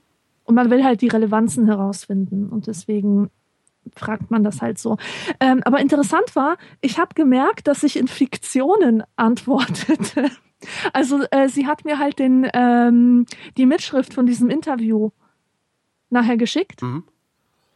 Und 0.44 0.54
man 0.54 0.70
will 0.70 0.84
halt 0.84 1.00
die 1.00 1.08
Relevanzen 1.08 1.66
herausfinden. 1.66 2.50
Und 2.50 2.66
deswegen 2.66 3.30
fragt 3.96 4.30
man 4.30 4.44
das 4.44 4.62
halt 4.62 4.78
so. 4.78 4.96
Ähm, 5.40 5.62
aber 5.64 5.80
interessant 5.80 6.34
war, 6.34 6.56
ich 6.80 6.98
habe 6.98 7.14
gemerkt, 7.14 7.66
dass 7.66 7.82
ich 7.82 7.96
in 7.96 8.08
Fiktionen 8.08 9.02
antwortete. 9.16 10.30
Also 10.94 11.22
äh, 11.30 11.50
sie 11.50 11.66
hat 11.66 11.84
mir 11.84 11.98
halt 11.98 12.18
den 12.18 12.48
ähm, 12.54 13.26
die 13.58 13.66
Mitschrift 13.66 14.14
von 14.14 14.24
diesem 14.24 14.48
Interview 14.48 15.10
nachher 16.08 16.38
geschickt. 16.38 16.80
Mhm. 16.80 17.04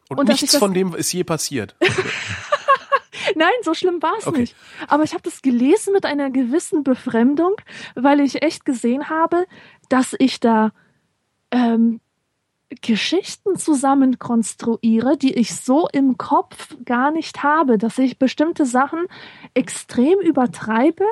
Und, 0.09 0.19
Und 0.19 0.29
nichts 0.29 0.57
von 0.57 0.73
dem 0.73 0.95
ist 0.95 1.13
je 1.13 1.23
passiert. 1.23 1.77
Nein, 3.35 3.51
so 3.63 3.75
schlimm 3.75 4.01
war 4.03 4.15
es 4.19 4.27
Okay. 4.27 4.41
nicht. 4.41 4.57
Aber 4.87 5.03
ich 5.03 5.13
habe 5.13 5.23
das 5.23 5.43
gelesen 5.43 5.93
mit 5.93 6.07
einer 6.07 6.31
gewissen 6.31 6.83
Befremdung, 6.83 7.57
weil 7.95 8.21
ich 8.21 8.43
echt 8.43 8.65
gesehen 8.65 9.11
habe, 9.11 9.45
dass 9.91 10.15
ich 10.19 10.41
da 10.41 10.73
ähm, 11.51 12.01
Geschichten 12.82 13.57
zusammen 13.57 14.19
konstruiere, 14.19 15.16
die 15.16 15.35
ich 15.35 15.57
so 15.57 15.89
im 15.93 16.19
Kopf 16.19 16.77
gar 16.85 17.11
nicht 17.11 17.43
habe, 17.43 17.78
dass 17.78 17.99
ich 17.99 18.19
bestimmte 18.19 18.66
Sachen 18.66 19.07
extrem 19.55 20.19
übertreibe 20.20 21.05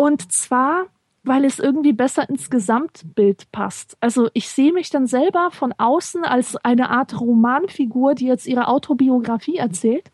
und 0.00 0.32
zwar, 0.32 0.86
weil 1.24 1.44
es 1.44 1.58
irgendwie 1.58 1.92
besser 1.92 2.26
ins 2.30 2.48
Gesamtbild 2.48 3.52
passt. 3.52 3.98
Also 4.00 4.30
ich 4.32 4.48
sehe 4.48 4.72
mich 4.72 4.88
dann 4.88 5.06
selber 5.06 5.50
von 5.50 5.74
außen 5.76 6.24
als 6.24 6.56
eine 6.56 6.88
Art 6.88 7.20
Romanfigur, 7.20 8.14
die 8.14 8.26
jetzt 8.26 8.46
ihre 8.46 8.68
Autobiografie 8.68 9.56
erzählt. 9.56 10.10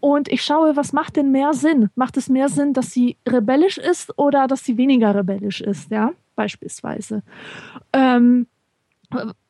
Und 0.00 0.28
ich 0.28 0.42
schaue, 0.42 0.76
was 0.76 0.94
macht 0.94 1.16
denn 1.16 1.30
mehr 1.30 1.52
Sinn? 1.52 1.90
Macht 1.94 2.16
es 2.16 2.30
mehr 2.30 2.48
Sinn, 2.48 2.72
dass 2.72 2.90
sie 2.90 3.18
rebellisch 3.28 3.76
ist 3.76 4.18
oder 4.18 4.46
dass 4.46 4.64
sie 4.64 4.78
weniger 4.78 5.14
rebellisch 5.14 5.60
ist, 5.60 5.90
ja? 5.90 6.12
Beispielsweise. 6.34 7.22
Ähm, 7.92 8.46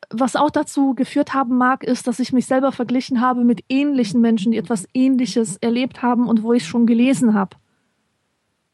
was 0.09 0.35
auch 0.35 0.49
dazu 0.49 0.95
geführt 0.95 1.33
haben 1.33 1.57
mag, 1.57 1.83
ist, 1.83 2.07
dass 2.07 2.19
ich 2.19 2.33
mich 2.33 2.45
selber 2.45 2.71
verglichen 2.71 3.21
habe 3.21 3.43
mit 3.43 3.63
ähnlichen 3.69 4.21
Menschen, 4.21 4.51
die 4.51 4.57
etwas 4.57 4.87
Ähnliches 4.93 5.57
erlebt 5.57 6.01
haben 6.01 6.27
und 6.27 6.43
wo 6.43 6.53
ich 6.53 6.65
schon 6.65 6.87
gelesen 6.87 7.33
habe. 7.33 7.57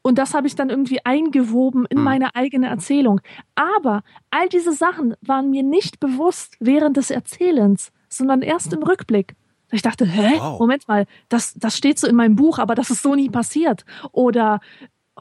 Und 0.02 0.18
das 0.18 0.34
habe 0.34 0.46
ich 0.46 0.54
dann 0.54 0.70
irgendwie 0.70 1.04
eingewoben 1.04 1.84
in 1.86 1.98
Hm. 1.98 2.04
meine 2.04 2.34
eigene 2.36 2.68
Erzählung. 2.68 3.20
Aber 3.56 4.02
all 4.30 4.48
diese 4.48 4.72
Sachen 4.72 5.14
waren 5.20 5.50
mir 5.50 5.62
nicht 5.64 5.98
bewusst 5.98 6.56
während 6.60 6.96
des 6.96 7.10
Erzählens, 7.10 7.92
sondern 8.08 8.42
erst 8.42 8.72
im 8.72 8.82
Rückblick. 8.82 9.34
Ich 9.72 9.82
dachte, 9.82 10.06
hä? 10.06 10.34
Wow. 10.38 10.60
Moment 10.60 10.86
mal, 10.86 11.06
das, 11.28 11.54
das 11.54 11.76
steht 11.76 11.98
so 11.98 12.06
in 12.06 12.14
meinem 12.14 12.36
Buch, 12.36 12.60
aber 12.60 12.76
das 12.76 12.90
ist 12.90 13.02
so 13.02 13.16
nie 13.16 13.28
passiert. 13.28 13.84
Oder, 14.12 14.60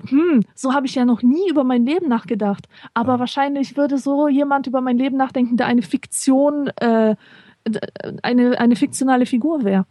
hm, 0.10 0.44
so 0.54 0.74
habe 0.74 0.88
ich 0.88 0.96
ja 0.96 1.06
noch 1.06 1.22
nie 1.22 1.50
über 1.50 1.64
mein 1.64 1.86
Leben 1.86 2.08
nachgedacht. 2.08 2.68
Aber 2.94 3.14
Ja. 3.14 3.20
wahrscheinlich 3.20 3.78
würde 3.78 3.98
so 3.98 4.28
jemand 4.28 4.68
über 4.68 4.82
mein 4.82 4.98
Leben 4.98 5.18
nachdenken, 5.18 5.58
der 5.58 5.68
eine 5.68 5.82
Fiktion, 5.82 6.68
äh, 6.78 7.16
eine, 8.22 8.60
eine 8.60 8.76
fiktionale 8.76 9.26
Figur 9.26 9.64
wäre. 9.64 9.86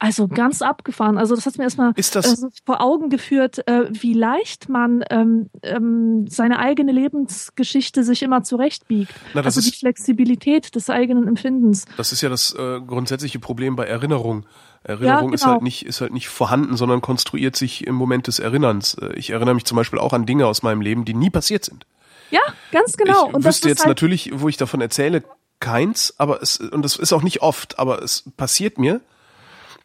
Also 0.00 0.28
ganz 0.28 0.62
abgefahren. 0.62 1.18
Also 1.18 1.34
das 1.34 1.44
hat 1.44 1.58
mir 1.58 1.64
erstmal 1.64 1.92
also 2.14 2.48
vor 2.64 2.80
Augen 2.80 3.10
geführt, 3.10 3.66
äh, 3.66 3.86
wie 3.90 4.12
leicht 4.12 4.68
man 4.68 5.02
ähm, 5.10 5.50
ähm, 5.64 6.26
seine 6.28 6.60
eigene 6.60 6.92
Lebensgeschichte 6.92 8.04
sich 8.04 8.22
immer 8.22 8.44
zurechtbiegt. 8.44 9.12
Na, 9.34 9.40
also 9.40 9.60
die 9.60 9.72
Flexibilität 9.72 10.76
des 10.76 10.88
eigenen 10.88 11.26
Empfindens. 11.26 11.84
Das 11.96 12.12
ist 12.12 12.20
ja 12.20 12.28
das 12.28 12.54
äh, 12.54 12.80
grundsätzliche 12.80 13.40
Problem 13.40 13.74
bei 13.74 13.86
Erinnerung. 13.86 14.46
Erinnerung 14.88 15.32
ist 15.34 15.42
genau. 15.42 15.52
halt 15.54 15.62
nicht 15.62 15.84
ist 15.84 16.00
halt 16.00 16.12
nicht 16.12 16.28
vorhanden, 16.28 16.76
sondern 16.76 17.00
konstruiert 17.00 17.56
sich 17.56 17.86
im 17.86 17.94
Moment 17.94 18.26
des 18.26 18.38
Erinnerns. 18.38 18.94
Äh, 18.94 19.12
Ich 19.16 19.30
erinnere 19.30 19.54
mich 19.54 19.64
zum 19.64 19.76
Beispiel 19.76 19.98
auch 19.98 20.12
an 20.12 20.26
Dinge 20.26 20.46
aus 20.46 20.62
meinem 20.62 20.80
Leben, 20.80 21.04
die 21.04 21.14
nie 21.14 21.30
passiert 21.30 21.64
sind. 21.64 21.86
Ja, 22.30 22.40
ganz 22.72 22.96
genau. 22.96 23.28
ich 23.28 23.34
und 23.34 23.44
wüsste 23.44 23.68
ist 23.68 23.72
jetzt 23.72 23.80
halt, 23.80 23.88
natürlich, 23.88 24.30
wo 24.34 24.48
ich 24.48 24.56
davon 24.56 24.80
erzähle, 24.80 25.22
keins, 25.60 26.14
aber 26.18 26.42
es 26.42 26.56
und 26.58 26.82
das 26.82 26.96
ist 26.96 27.12
auch 27.12 27.22
nicht 27.22 27.42
oft, 27.42 27.78
aber 27.78 28.02
es 28.02 28.24
passiert 28.36 28.78
mir, 28.78 29.00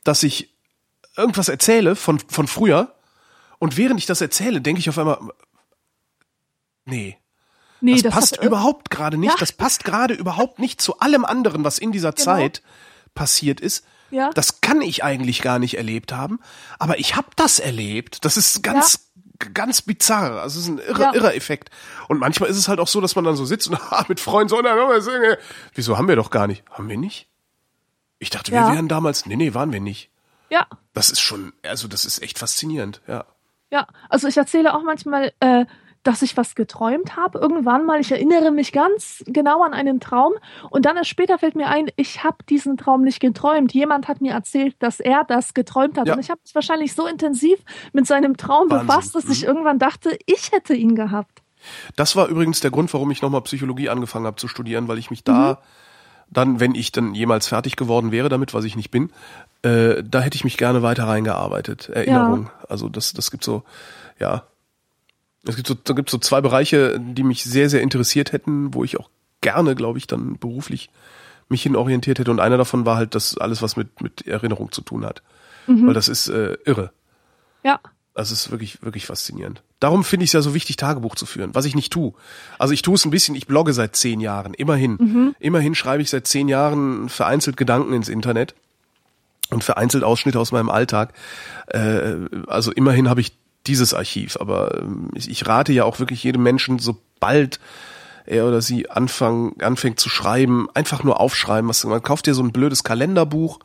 dass 0.03 0.23
ich 0.23 0.49
irgendwas 1.17 1.49
erzähle 1.49 1.95
von 1.95 2.19
von 2.19 2.47
früher 2.47 2.93
und 3.59 3.77
während 3.77 3.99
ich 3.99 4.05
das 4.05 4.21
erzähle, 4.21 4.61
denke 4.61 4.79
ich 4.79 4.89
auf 4.89 4.97
einmal, 4.97 5.19
nee, 6.85 7.17
nee, 7.81 7.93
das, 7.93 8.03
das 8.03 8.13
passt 8.13 8.37
hat, 8.37 8.45
überhaupt 8.45 8.89
gerade 8.89 9.17
nicht. 9.17 9.31
Ja. 9.31 9.37
Das 9.39 9.51
passt 9.51 9.83
gerade 9.83 10.13
überhaupt 10.13 10.59
nicht 10.59 10.81
zu 10.81 10.99
allem 10.99 11.25
anderen, 11.25 11.63
was 11.63 11.77
in 11.77 11.91
dieser 11.91 12.11
Genau. 12.11 12.23
Zeit 12.23 12.61
passiert 13.15 13.59
ist. 13.61 13.85
Ja. 14.13 14.29
Das 14.33 14.61
kann 14.61 14.81
ich 14.81 15.03
eigentlich 15.03 15.41
gar 15.41 15.59
nicht 15.59 15.77
erlebt 15.77 16.13
haben, 16.13 16.39
aber 16.79 16.99
ich 16.99 17.15
habe 17.15 17.27
das 17.35 17.59
erlebt. 17.59 18.23
Das 18.25 18.37
ist 18.37 18.61
ganz 18.63 19.09
ganz 19.53 19.81
bizarr. 19.81 20.41
Also 20.41 20.59
es 20.59 20.65
ist 20.65 20.69
ein 20.69 20.77
irre, 20.77 21.01
Ja. 21.01 21.13
irrer 21.13 21.35
Effekt. 21.35 21.69
Und 22.07 22.19
manchmal 22.19 22.49
ist 22.49 22.55
es 22.57 22.67
halt 22.69 22.79
auch 22.79 22.87
so, 22.87 23.01
dass 23.01 23.15
man 23.15 23.25
dann 23.25 23.35
so 23.35 23.43
sitzt 23.43 23.67
und 23.67 23.75
ah, 23.91 24.05
mit 24.07 24.19
Freunden 24.21 24.47
so, 24.49 24.61
na, 24.61 24.73
wieso 25.73 25.97
haben 25.97 26.07
wir 26.07 26.15
doch 26.15 26.29
gar 26.29 26.47
nicht? 26.47 26.63
Haben 26.69 26.87
wir 26.87 26.97
nicht? 26.97 27.27
Ich 28.19 28.29
dachte, 28.29 28.51
wir 28.53 28.59
Ja. 28.61 28.71
wären 28.73 28.87
damals. 28.87 29.25
Nee, 29.25 29.35
nee, 29.35 29.53
waren 29.53 29.73
wir 29.73 29.81
nicht. 29.81 30.09
Ja, 30.49 30.67
Das 30.93 31.09
ist 31.09 31.19
schon, 31.19 31.51
also 31.63 31.87
das 31.87 32.05
ist 32.05 32.21
echt 32.21 32.37
faszinierend, 32.39 33.01
ja. 33.07 33.25
ja. 33.71 33.87
Also 34.09 34.27
ich 34.27 34.37
erzähle 34.37 34.73
auch 34.75 34.83
manchmal, 34.83 35.33
äh, 35.39 35.65
dass 36.03 36.21
ich 36.21 36.35
was 36.37 36.55
geträumt 36.55 37.15
habe. 37.15 37.39
Irgendwann 37.39 37.85
mal, 37.85 37.99
ich 37.99 38.11
erinnere 38.11 38.51
mich 38.51 38.71
ganz 38.71 39.23
genau 39.27 39.63
an 39.63 39.73
einen 39.73 39.99
Traum 39.99 40.33
und 40.69 40.85
dann 40.85 40.97
erst 40.97 41.09
später 41.09 41.37
fällt 41.39 41.55
mir 41.55 41.67
ein, 41.67 41.89
ich 41.95 42.23
habe 42.23 42.37
diesen 42.49 42.77
Traum 42.77 43.01
nicht 43.03 43.19
geträumt. 43.19 43.73
Jemand 43.73 44.07
hat 44.07 44.21
mir 44.21 44.33
erzählt, 44.33 44.75
dass 44.79 44.99
er 44.99 45.23
das 45.27 45.53
geträumt 45.53 45.97
hat 45.97 46.07
Ja. 46.07 46.13
und 46.13 46.19
ich 46.19 46.29
habe 46.29 46.41
mich 46.43 46.53
wahrscheinlich 46.53 46.93
so 46.93 47.07
intensiv 47.07 47.57
mit 47.93 48.05
seinem 48.05 48.37
Traum 48.37 48.69
Wahnsinn. 48.69 48.87
befasst, 48.87 49.15
dass 49.15 49.29
ich 49.29 49.41
Mhm. 49.43 49.47
irgendwann 49.47 49.79
dachte, 49.79 50.17
ich 50.25 50.51
hätte 50.51 50.73
ihn 50.73 50.95
gehabt. 50.95 51.41
Das 51.95 52.15
war 52.17 52.27
übrigens 52.27 52.59
der 52.59 52.71
Grund, 52.71 52.93
warum 52.93 53.09
ich 53.11 53.21
nochmal 53.21 53.41
Psychologie 53.41 53.87
angefangen 53.89 54.25
habe 54.25 54.35
zu 54.35 54.47
studieren, 54.49 54.87
weil 54.89 54.97
ich 54.97 55.09
mich 55.09 55.23
da 55.23 55.59
dann, 56.29 56.59
wenn 56.59 56.73
ich 56.73 56.91
dann 56.91 57.13
jemals 57.13 57.47
fertig 57.47 57.75
geworden 57.75 58.11
wäre 58.11 58.27
damit, 58.27 58.53
was 58.53 58.63
ich 58.65 58.75
nicht 58.75 58.89
bin, 58.91 59.11
äh, 59.61 60.01
da 60.03 60.19
hätte 60.21 60.35
ich 60.35 60.43
mich 60.43 60.57
gerne 60.57 60.81
weiter 60.81 61.03
reingearbeitet. 61.07 61.89
Erinnerung. 61.89 62.49
Also 62.67 62.89
das, 62.89 63.13
das 63.13 63.29
gibt 63.31 63.43
so, 63.43 63.63
ja. 64.19 64.43
Es 65.45 65.55
gibt 65.55 65.67
so, 65.67 65.73
da 65.73 65.93
gibt 65.93 66.09
so 66.09 66.17
zwei 66.17 66.41
Bereiche, 66.41 66.99
die 66.99 67.23
mich 67.23 67.43
sehr, 67.43 67.69
sehr 67.69 67.81
interessiert 67.81 68.31
hätten, 68.31 68.73
wo 68.73 68.83
ich 68.83 68.99
auch 68.99 69.09
gerne, 69.41 69.75
glaube 69.75 69.97
ich, 69.97 70.07
dann 70.07 70.37
beruflich 70.39 70.89
mich 71.49 71.63
hin 71.63 71.75
orientiert 71.75 72.19
hätte. 72.19 72.31
Und 72.31 72.39
einer 72.39 72.57
davon 72.57 72.85
war 72.85 72.95
halt 72.95 73.13
das 73.15 73.37
alles, 73.37 73.61
was 73.61 73.75
mit, 73.75 74.01
mit 74.01 74.25
Erinnerung 74.25 74.71
zu 74.71 74.81
tun 74.81 75.05
hat. 75.05 75.21
Weil 75.87 75.93
das 75.93 76.07
ist 76.07 76.27
äh, 76.29 76.57
irre. 76.65 76.91
Ja, 77.63 77.79
Das 78.13 78.31
ist 78.31 78.51
wirklich, 78.51 78.81
wirklich 78.83 79.05
faszinierend. 79.05 79.63
Darum 79.79 80.03
finde 80.03 80.23
ich 80.23 80.29
es 80.29 80.33
ja 80.33 80.41
so 80.41 80.53
wichtig, 80.53 80.75
Tagebuch 80.77 81.15
zu 81.15 81.25
führen, 81.25 81.55
was 81.55 81.65
ich 81.65 81.75
nicht 81.75 81.91
tue. 81.91 82.13
Also 82.59 82.73
ich 82.73 82.81
tue 82.81 82.95
es 82.95 83.05
ein 83.05 83.11
bisschen, 83.11 83.35
ich 83.35 83.47
blogge 83.47 83.73
seit 83.73 83.95
zehn 83.95 84.19
Jahren, 84.21 84.53
immerhin. 84.53 85.35
Immerhin 85.39 85.75
schreibe 85.75 86.01
ich 86.01 86.09
seit 86.09 86.27
zehn 86.27 86.47
Jahren 86.47 87.09
vereinzelt 87.09 87.57
Gedanken 87.57 87.93
ins 87.93 88.07
Internet 88.09 88.55
und 89.49 89.63
vereinzelt 89.63 90.03
Ausschnitte 90.03 90.39
aus 90.39 90.51
meinem 90.51 90.69
Alltag. 90.69 91.13
Äh, 91.67 92.15
also 92.47 92.71
immerhin 92.71 93.09
habe 93.09 93.21
ich 93.21 93.33
dieses 93.67 93.93
Archiv, 93.93 94.37
aber 94.39 94.79
ähm, 94.81 95.09
ich, 95.13 95.29
ich 95.29 95.47
rate 95.47 95.73
ja 95.73 95.85
auch 95.85 95.99
wirklich 95.99 96.23
jedem 96.23 96.43
Menschen, 96.43 96.79
sobald 96.79 97.59
er 98.25 98.45
oder 98.47 98.61
sie 98.61 98.89
anfangen, 98.89 99.61
anfängt 99.61 99.99
zu 99.99 100.09
schreiben, 100.09 100.67
einfach 100.73 101.03
nur 101.03 101.19
aufschreiben. 101.19 101.69
Was, 101.69 101.83
man 101.83 102.01
kauft 102.01 102.25
dir 102.25 102.33
so 102.33 102.43
ein 102.43 102.51
blödes 102.51 102.83
Kalenderbuch, 102.83 103.59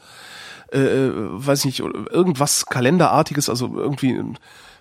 äh, 0.72 1.10
weiß 1.12 1.64
nicht, 1.64 1.80
irgendwas 1.80 2.66
Kalenderartiges, 2.66 3.48
also 3.48 3.72
irgendwie, 3.76 4.20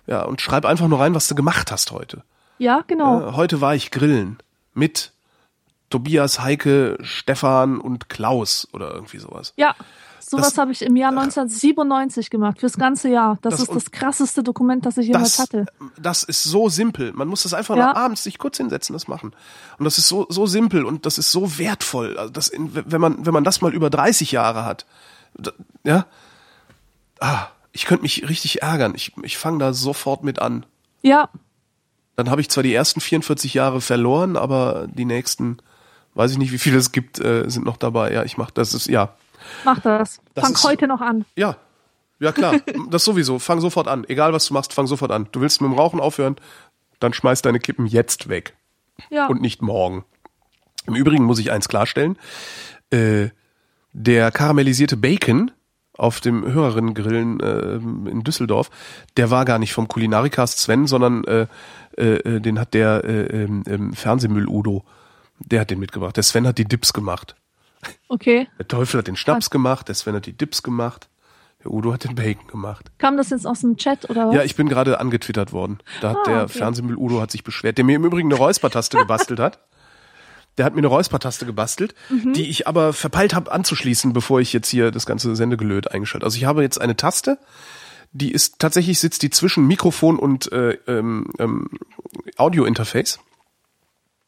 ja, 0.06 0.22
und 0.22 0.40
schreib 0.40 0.64
einfach 0.64 0.88
nur 0.88 1.00
rein, 1.00 1.14
was 1.14 1.28
du 1.28 1.34
gemacht 1.34 1.70
hast 1.70 1.92
heute. 1.92 2.22
ja, 2.58 2.82
genau. 2.86 3.28
Äh, 3.28 3.32
heute 3.32 3.60
war 3.60 3.74
ich 3.74 3.90
grillen 3.90 4.38
mit 4.74 5.12
Tobias, 5.90 6.40
Heike, 6.40 6.98
Stefan 7.00 7.78
und 7.80 8.08
Klaus 8.08 8.68
oder 8.72 8.92
irgendwie 8.92 9.18
sowas. 9.18 9.54
Ja, 9.56 9.74
sowas 10.20 10.56
habe 10.58 10.72
ich 10.72 10.82
im 10.82 10.96
Jahr 10.96 11.10
1997 11.10 12.30
gemacht, 12.30 12.60
fürs 12.60 12.76
ganze 12.76 13.08
Jahr. 13.08 13.38
Das, 13.42 13.54
Das 13.54 13.62
ist 13.62 13.74
das 13.74 13.90
krasseste 13.90 14.42
Dokument, 14.42 14.84
das 14.86 14.96
ich 14.98 15.06
jemals 15.08 15.36
Das, 15.36 15.38
hatte. 15.40 15.66
das 16.00 16.22
ist 16.22 16.44
so 16.44 16.68
simpel. 16.68 17.12
Man 17.12 17.28
muss 17.28 17.42
das 17.42 17.54
einfach 17.54 17.76
Ja. 17.76 17.94
abends 17.96 18.24
sich 18.24 18.38
kurz 18.38 18.56
hinsetzen, 18.58 18.92
das 18.92 19.08
machen. 19.08 19.32
Und 19.78 19.84
das 19.84 19.98
ist 19.98 20.08
so, 20.08 20.26
so 20.28 20.46
simpel 20.46 20.84
und 20.84 21.06
das 21.06 21.18
ist 21.18 21.30
so 21.32 21.58
wertvoll. 21.58 22.16
Also 22.18 22.32
das 22.32 22.50
wenn 22.54 23.00
man, 23.00 23.24
wenn 23.26 23.32
man 23.34 23.44
das 23.44 23.60
mal 23.60 23.74
über 23.74 23.90
30 23.90 24.32
Jahre 24.32 24.64
hat, 24.64 24.86
ja, 25.84 26.06
ah, 27.20 27.46
ich 27.72 27.84
könnte 27.84 28.02
mich 28.02 28.28
richtig 28.28 28.62
ärgern. 28.62 28.92
Ich, 28.94 29.12
ich 29.22 29.38
fange 29.38 29.58
da 29.58 29.72
sofort 29.72 30.24
mit 30.24 30.38
an. 30.40 30.66
Ja, 31.02 31.28
Dann 32.16 32.30
habe 32.30 32.40
ich 32.40 32.48
zwar 32.50 32.62
die 32.64 32.74
ersten 32.74 33.00
44 33.00 33.54
Jahre 33.54 33.80
verloren, 33.80 34.36
aber 34.36 34.88
die 34.92 35.04
nächsten, 35.04 35.58
weiß 36.14 36.32
ich 36.32 36.38
nicht, 36.38 36.50
wie 36.50 36.58
viele 36.58 36.78
es 36.78 36.90
gibt, 36.90 37.20
äh, 37.20 37.44
sind 37.48 37.64
noch 37.64 37.76
dabei. 37.76 38.12
Ja, 38.12 38.24
ich 38.24 38.36
mach 38.36 38.50
das 38.50 38.74
ist 38.74 38.88
ja, 38.88 39.14
mach 39.64 39.80
das. 39.80 40.20
Das 40.34 40.44
Fang 40.44 40.54
ist- 40.54 40.64
heute 40.64 40.86
noch 40.86 41.00
an. 41.00 41.24
ja, 41.36 41.56
ja 42.20 42.32
klar, 42.32 42.56
das 42.90 43.04
sowieso. 43.04 43.38
Fang 43.38 43.60
sofort 43.60 43.88
an. 43.88 44.04
Egal 44.08 44.32
was 44.32 44.46
du 44.46 44.54
machst, 44.54 44.72
fang 44.72 44.86
sofort 44.86 45.10
an. 45.12 45.28
Du 45.32 45.40
willst 45.40 45.60
mit 45.60 45.70
dem 45.70 45.78
Rauchen 45.78 46.00
aufhören, 46.00 46.36
dann 47.00 47.12
schmeiß 47.12 47.42
deine 47.42 47.60
Kippen 47.60 47.86
jetzt 47.86 48.28
weg 48.28 48.54
Ja. 49.10 49.26
und 49.28 49.40
nicht 49.40 49.62
morgen. 49.62 50.04
Im 50.86 50.94
Übrigen 50.96 51.24
muss 51.24 51.38
ich 51.38 51.50
eins 51.52 51.68
klarstellen: 51.68 52.16
äh, 52.90 53.28
Der 53.92 54.30
karamellisierte 54.30 54.96
Bacon 54.96 55.50
auf 55.96 56.20
dem 56.20 56.44
Hörerinnengrillen 56.50 57.40
äh, 57.40 57.74
in 58.10 58.22
Düsseldorf, 58.24 58.70
der 59.16 59.30
war 59.30 59.44
gar 59.44 59.58
nicht 59.58 59.72
vom 59.72 59.88
Kulinarikast 59.88 60.58
Sven, 60.60 60.86
sondern 60.86 61.24
äh, 61.24 61.46
äh, 61.96 62.40
den 62.40 62.58
hat 62.60 62.72
der 62.74 63.02
äh, 63.04 63.42
ähm, 63.42 63.64
ähm, 63.66 63.92
Fernsehmüll 63.94 64.46
Udo 64.48 64.84
Der 65.40 65.60
hat 65.62 65.70
den 65.70 65.80
mitgebracht. 65.80 66.16
Der 66.16 66.22
Sven 66.22 66.46
hat 66.46 66.58
die 66.58 66.64
Dips 66.66 66.92
gemacht. 66.92 67.34
Okay. 68.08 68.48
Der 68.58 68.68
Teufel 68.68 68.98
hat 68.98 69.06
den 69.06 69.16
Schnaps 69.16 69.50
gemacht, 69.50 69.88
der 69.88 69.94
Sven 69.94 70.14
hat 70.14 70.26
die 70.26 70.32
Dips 70.36 70.62
gemacht, 70.62 71.08
der 71.62 71.70
Udo 71.72 71.92
hat 71.92 72.04
den 72.04 72.14
Bacon 72.14 72.46
gemacht. 72.46 72.90
Kam 72.98 73.16
das 73.16 73.30
jetzt 73.30 73.46
aus 73.46 73.60
dem 73.60 73.76
Chat 73.76 74.08
oder 74.10 74.28
was? 74.28 74.34
Ja, 74.34 74.42
ich 74.44 74.56
bin 74.56 74.68
gerade 74.68 74.98
angetwittert 75.00 75.52
worden. 75.52 75.78
Da 76.00 76.10
hat 76.10 76.16
Ah, 76.18 76.22
der 76.26 76.42
okay. 76.44 76.58
Fernsehmüll 76.58 76.96
Udo 76.96 77.20
hat 77.20 77.30
sich 77.30 77.44
beschwert, 77.44 77.78
der 77.78 77.84
mir 77.84 77.96
im 77.96 78.04
Übrigen 78.04 78.28
eine 78.32 78.38
Räuspertaste 78.38 78.96
gebastelt 78.98 79.40
hat. 79.40 79.58
Der 80.56 80.64
hat 80.64 80.72
mir 80.74 80.78
eine 80.80 80.88
Räuspertaste 80.88 81.46
gebastelt, 81.46 81.94
Mhm. 82.08 82.32
die 82.32 82.48
ich 82.50 82.66
aber 82.66 82.92
verpeilt 82.92 83.32
habe 83.34 83.52
anzuschließen, 83.52 84.12
bevor 84.12 84.40
ich 84.40 84.52
jetzt 84.52 84.68
hier 84.68 84.90
das 84.90 85.06
ganze 85.06 85.36
Sendegelöt 85.36 85.90
eingeschaltet. 85.92 86.24
Also 86.24 86.36
ich 86.36 86.46
habe 86.46 86.62
jetzt 86.62 86.80
eine 86.80 86.96
Taste, 86.96 87.38
die 88.12 88.32
ist 88.32 88.58
tatsächlich 88.58 88.98
sitzt 88.98 89.22
die 89.22 89.30
zwischen 89.30 89.66
Mikrofon 89.68 90.18
und 90.18 90.50
äh, 90.50 90.78
ähm, 90.88 91.30
ähm, 91.38 91.68
Audio-Interface. 92.36 93.20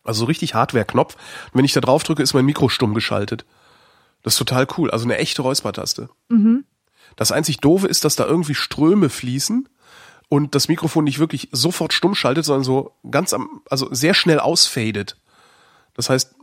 Also 0.05 0.21
so 0.21 0.25
richtig 0.27 0.55
Hardware-Knopf. 0.55 1.17
Wenn 1.53 1.65
ich 1.65 1.73
da 1.73 1.81
drauf 1.81 2.03
drücke, 2.03 2.23
ist 2.23 2.35
mein 2.35 2.45
Mikro 2.45 2.69
stumm 2.69 2.95
geschaltet. 2.95 3.45
Das 4.23 4.35
ist 4.35 4.39
total 4.39 4.67
cool. 4.77 4.91
Also 4.91 5.05
eine 5.05 5.19
echte 5.19 5.43
Räuspertaste. 5.43 6.09
Das 7.17 7.33
einzig 7.33 7.59
Doofe 7.59 7.87
ist, 7.87 8.05
dass 8.05 8.17
da 8.17 8.25
irgendwie 8.25 8.55
Ströme 8.55 9.09
fließen 9.09 9.69
und 10.29 10.55
das 10.55 10.69
Mikrofon 10.69 11.05
nicht 11.05 11.19
wirklich 11.19 11.49
sofort 11.53 11.93
stumm 11.93 12.15
schaltet, 12.15 12.45
sondern 12.45 12.65
so 12.65 12.93
ganz 13.11 13.33
am, 13.33 13.63
also 13.69 13.93
sehr 13.93 14.15
schnell 14.15 14.39
ausfadet. 14.39 15.17
Das 15.95 16.09
heißt, 16.09 16.35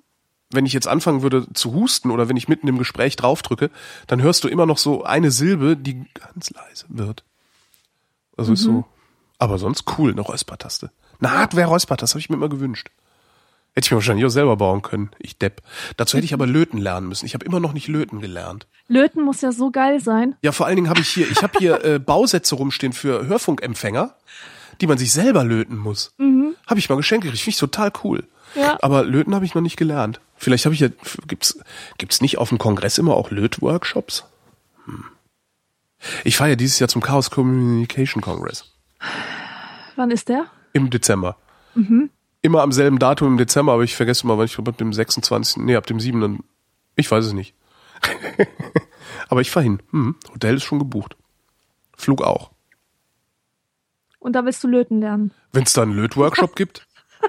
wenn 0.52 0.66
ich 0.66 0.74
jetzt 0.74 0.88
anfangen 0.88 1.22
würde 1.22 1.48
zu 1.54 1.74
husten 1.74 2.12
oder 2.12 2.30
wenn 2.30 2.38
ich 2.38 2.48
mitten 2.48 2.68
im 2.68 2.78
Gespräch 2.78 3.16
draufdrücke, 3.16 3.70
dann 4.08 4.22
hörst 4.22 4.44
du 4.44 4.48
immer 4.48 4.66
noch 4.66 4.78
so 4.78 5.04
eine 5.04 5.32
Silbe, 5.32 5.76
die 5.76 6.06
ganz 6.14 6.52
leise 6.52 6.86
wird. 6.90 7.24
Also 8.38 8.54
ist 8.54 8.64
so. 8.64 8.86
Aber 9.40 9.58
sonst 9.58 9.86
cool, 9.98 10.12
eine 10.12 10.22
Räuspertaste. 10.22 10.92
Eine 11.20 11.32
Hardware-Räuspertaste 11.32 12.14
habe 12.14 12.20
ich 12.20 12.30
mir 12.30 12.36
immer 12.36 12.50
gewünscht. 12.50 12.90
Hätte 13.78 13.86
ich 13.86 13.92
mir 13.92 13.98
wahrscheinlich 13.98 14.26
auch 14.26 14.30
selber 14.30 14.58
bauen 14.58 14.82
können. 14.82 15.12
Ich 15.20 15.38
depp. 15.38 15.62
Dazu 15.98 16.18
hätte 16.18 16.26
ich 16.26 16.34
aber 16.34 16.48
löten 16.48 16.80
lernen 16.80 17.08
müssen. 17.08 17.28
Ich 17.28 17.36
habe 17.36 17.46
immer 17.46 17.60
noch 17.60 17.74
nicht 17.74 17.88
löten 17.88 18.22
gelernt. 18.22 18.66
Löten 18.88 19.22
muss 19.22 19.42
ja 19.42 19.52
so 19.52 19.70
geil 19.70 20.00
sein. 20.00 20.36
Ja, 20.42 20.52
vor 20.52 20.66
allen 20.66 20.78
Dingen 20.78 20.90
habe 20.90 21.02
ich 21.02 21.10
hier, 21.10 21.30
ich 21.30 21.44
habe 21.44 21.60
hier 21.60 21.86
äh, 21.86 22.00
Bausätze 22.00 22.56
rumstehen 22.56 22.92
für 22.92 23.28
Hörfunkempfänger, 23.28 24.16
die 24.82 24.88
man 24.88 24.98
sich 24.98 25.12
selber 25.12 25.44
löten 25.44 25.78
muss. 25.78 26.16
Mhm. 26.18 26.56
Habe 26.66 26.80
ich 26.80 26.90
mal 26.90 26.96
geschenkt 26.96 27.24
gekriegt, 27.26 27.40
finde 27.40 27.54
ich 27.54 27.60
total 27.60 27.92
cool. 28.04 28.24
Ja. 28.56 28.80
Aber 28.82 29.04
löten 29.04 29.36
habe 29.36 29.46
ich 29.46 29.54
noch 29.54 29.62
nicht 29.62 29.78
gelernt. 29.78 30.22
Vielleicht 30.38 30.66
habe 30.66 30.74
ich 30.74 30.82
ja, 30.82 30.88
gibt's 31.28 31.60
gibt's 32.00 32.20
nicht 32.20 32.40
auf 32.40 32.50
dem 32.50 32.58
Kongress 32.58 32.98
immer 32.98 33.14
auch 33.14 33.30
Lötworkshops? 33.30 34.26
Hm. 34.86 35.04
Ich 36.24 36.36
fahre 36.36 36.50
ja 36.50 36.56
dieses 36.56 36.80
Jahr 36.80 36.90
zum 36.90 37.04
Chaos 37.04 37.30
Communication 37.30 38.24
Congress 38.24 38.74
Wann 39.96 40.10
ist 40.10 40.30
der? 40.30 40.48
im 40.74 40.90
Dezember. 40.90 41.38
Immer 42.42 42.62
am 42.62 42.72
selben 42.72 43.00
Datum 43.00 43.30
im 43.30 43.38
Dezember, 43.38 43.74
aber 43.74 43.84
ich 43.84 43.96
vergesse 43.96 44.28
mal, 44.28 44.38
weil 44.38 44.46
ich 44.46 44.54
glaube 44.54 44.72
ab 44.72 44.78
dem 44.78 44.94
26. 44.94 45.58
Nee, 45.58 45.76
ab 45.76 45.88
dem 45.88 46.00
7. 46.00 46.44
Ich 46.96 47.10
weiß 47.10 47.26
es 47.26 47.34
nicht. 47.34 47.56
aber 49.30 49.42
ich 49.42 49.52
fahre 49.52 49.64
hin. 49.64 49.82
Hm. 49.92 50.16
Hotel 50.34 50.56
ist 50.56 50.64
schon 50.64 50.80
gebucht. 50.80 51.18
Flug 51.96 52.22
auch. 52.22 52.52
Und 54.20 54.34
da 54.34 54.46
willst 54.46 54.64
du 54.64 54.68
löten 54.68 55.00
lernen. 55.00 55.32
Wenn 55.52 55.64
es 55.64 55.74
da 55.74 55.84
einen 55.84 55.94
Lötworkshop 55.94 56.56
gibt. 56.56 56.88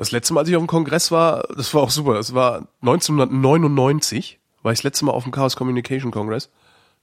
Das 0.00 0.12
letzte 0.12 0.32
Mal, 0.32 0.40
als 0.40 0.48
ich 0.48 0.56
auf 0.56 0.62
dem 0.62 0.66
Kongress 0.66 1.10
war, 1.10 1.46
das 1.54 1.74
war 1.74 1.82
auch 1.82 1.90
super. 1.90 2.14
Das 2.14 2.32
war 2.32 2.68
1999, 2.80 4.40
war 4.62 4.72
ich 4.72 4.78
das 4.78 4.84
letzte 4.84 5.04
Mal 5.04 5.12
auf 5.12 5.24
dem 5.24 5.30
Chaos 5.30 5.56
Communication 5.56 6.10
Congress. 6.10 6.48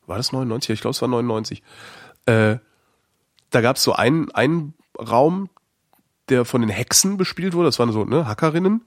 War 0.08 0.18
das 0.18 0.32
99? 0.32 0.72
Ich 0.72 0.82
glaube, 0.82 0.96
es 0.96 1.02
war 1.04 1.08
99. 1.08 1.62
Äh, 2.26 2.58
da 3.52 3.62
gab 3.62 3.76
es 3.76 3.84
so 3.84 3.94
einen, 3.94 4.32
einen 4.32 4.74
Raum, 5.00 5.52
der 6.30 6.46
von 6.46 6.62
den 6.62 6.70
Hexen 6.70 7.18
bespielt 7.18 7.54
wurde. 7.54 7.68
Das 7.68 7.80
waren 7.80 7.92
so 7.92 8.06
ne, 8.06 8.28
Hackerinnen. 8.28 8.82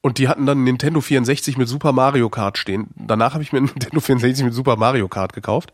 Und 0.00 0.18
die 0.18 0.28
hatten 0.28 0.44
dann 0.44 0.64
Nintendo 0.64 1.00
64 1.00 1.56
mit 1.56 1.66
Super 1.66 1.92
Mario 1.92 2.28
Kart 2.28 2.58
stehen. 2.58 2.88
Danach 2.94 3.32
habe 3.32 3.42
ich 3.42 3.52
mir 3.52 3.60
Nintendo 3.62 4.00
64 4.00 4.44
mit 4.44 4.54
Super 4.54 4.76
Mario 4.76 5.08
Kart 5.08 5.32
gekauft 5.32 5.72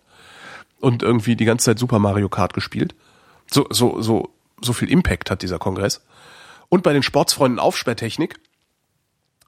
und 0.79 1.03
irgendwie 1.03 1.37
die 1.37 1.45
ganze 1.45 1.67
Zeit 1.67 1.79
Super 1.79 1.99
Mario 1.99 2.29
Kart 2.29 2.55
gespielt. 2.55 2.95
So, 3.51 3.67
so, 3.71 4.01
so, 4.01 4.31
so 4.61 4.73
viel 4.73 4.91
Impact 4.91 5.31
hat 5.31 5.43
dieser 5.43 5.59
Kongress. 5.59 6.01
Und 6.69 6.83
bei 6.85 6.93
den 6.93 7.03
Sportsfreunden 7.03 7.59
Aufsperrtechnik 7.59 8.39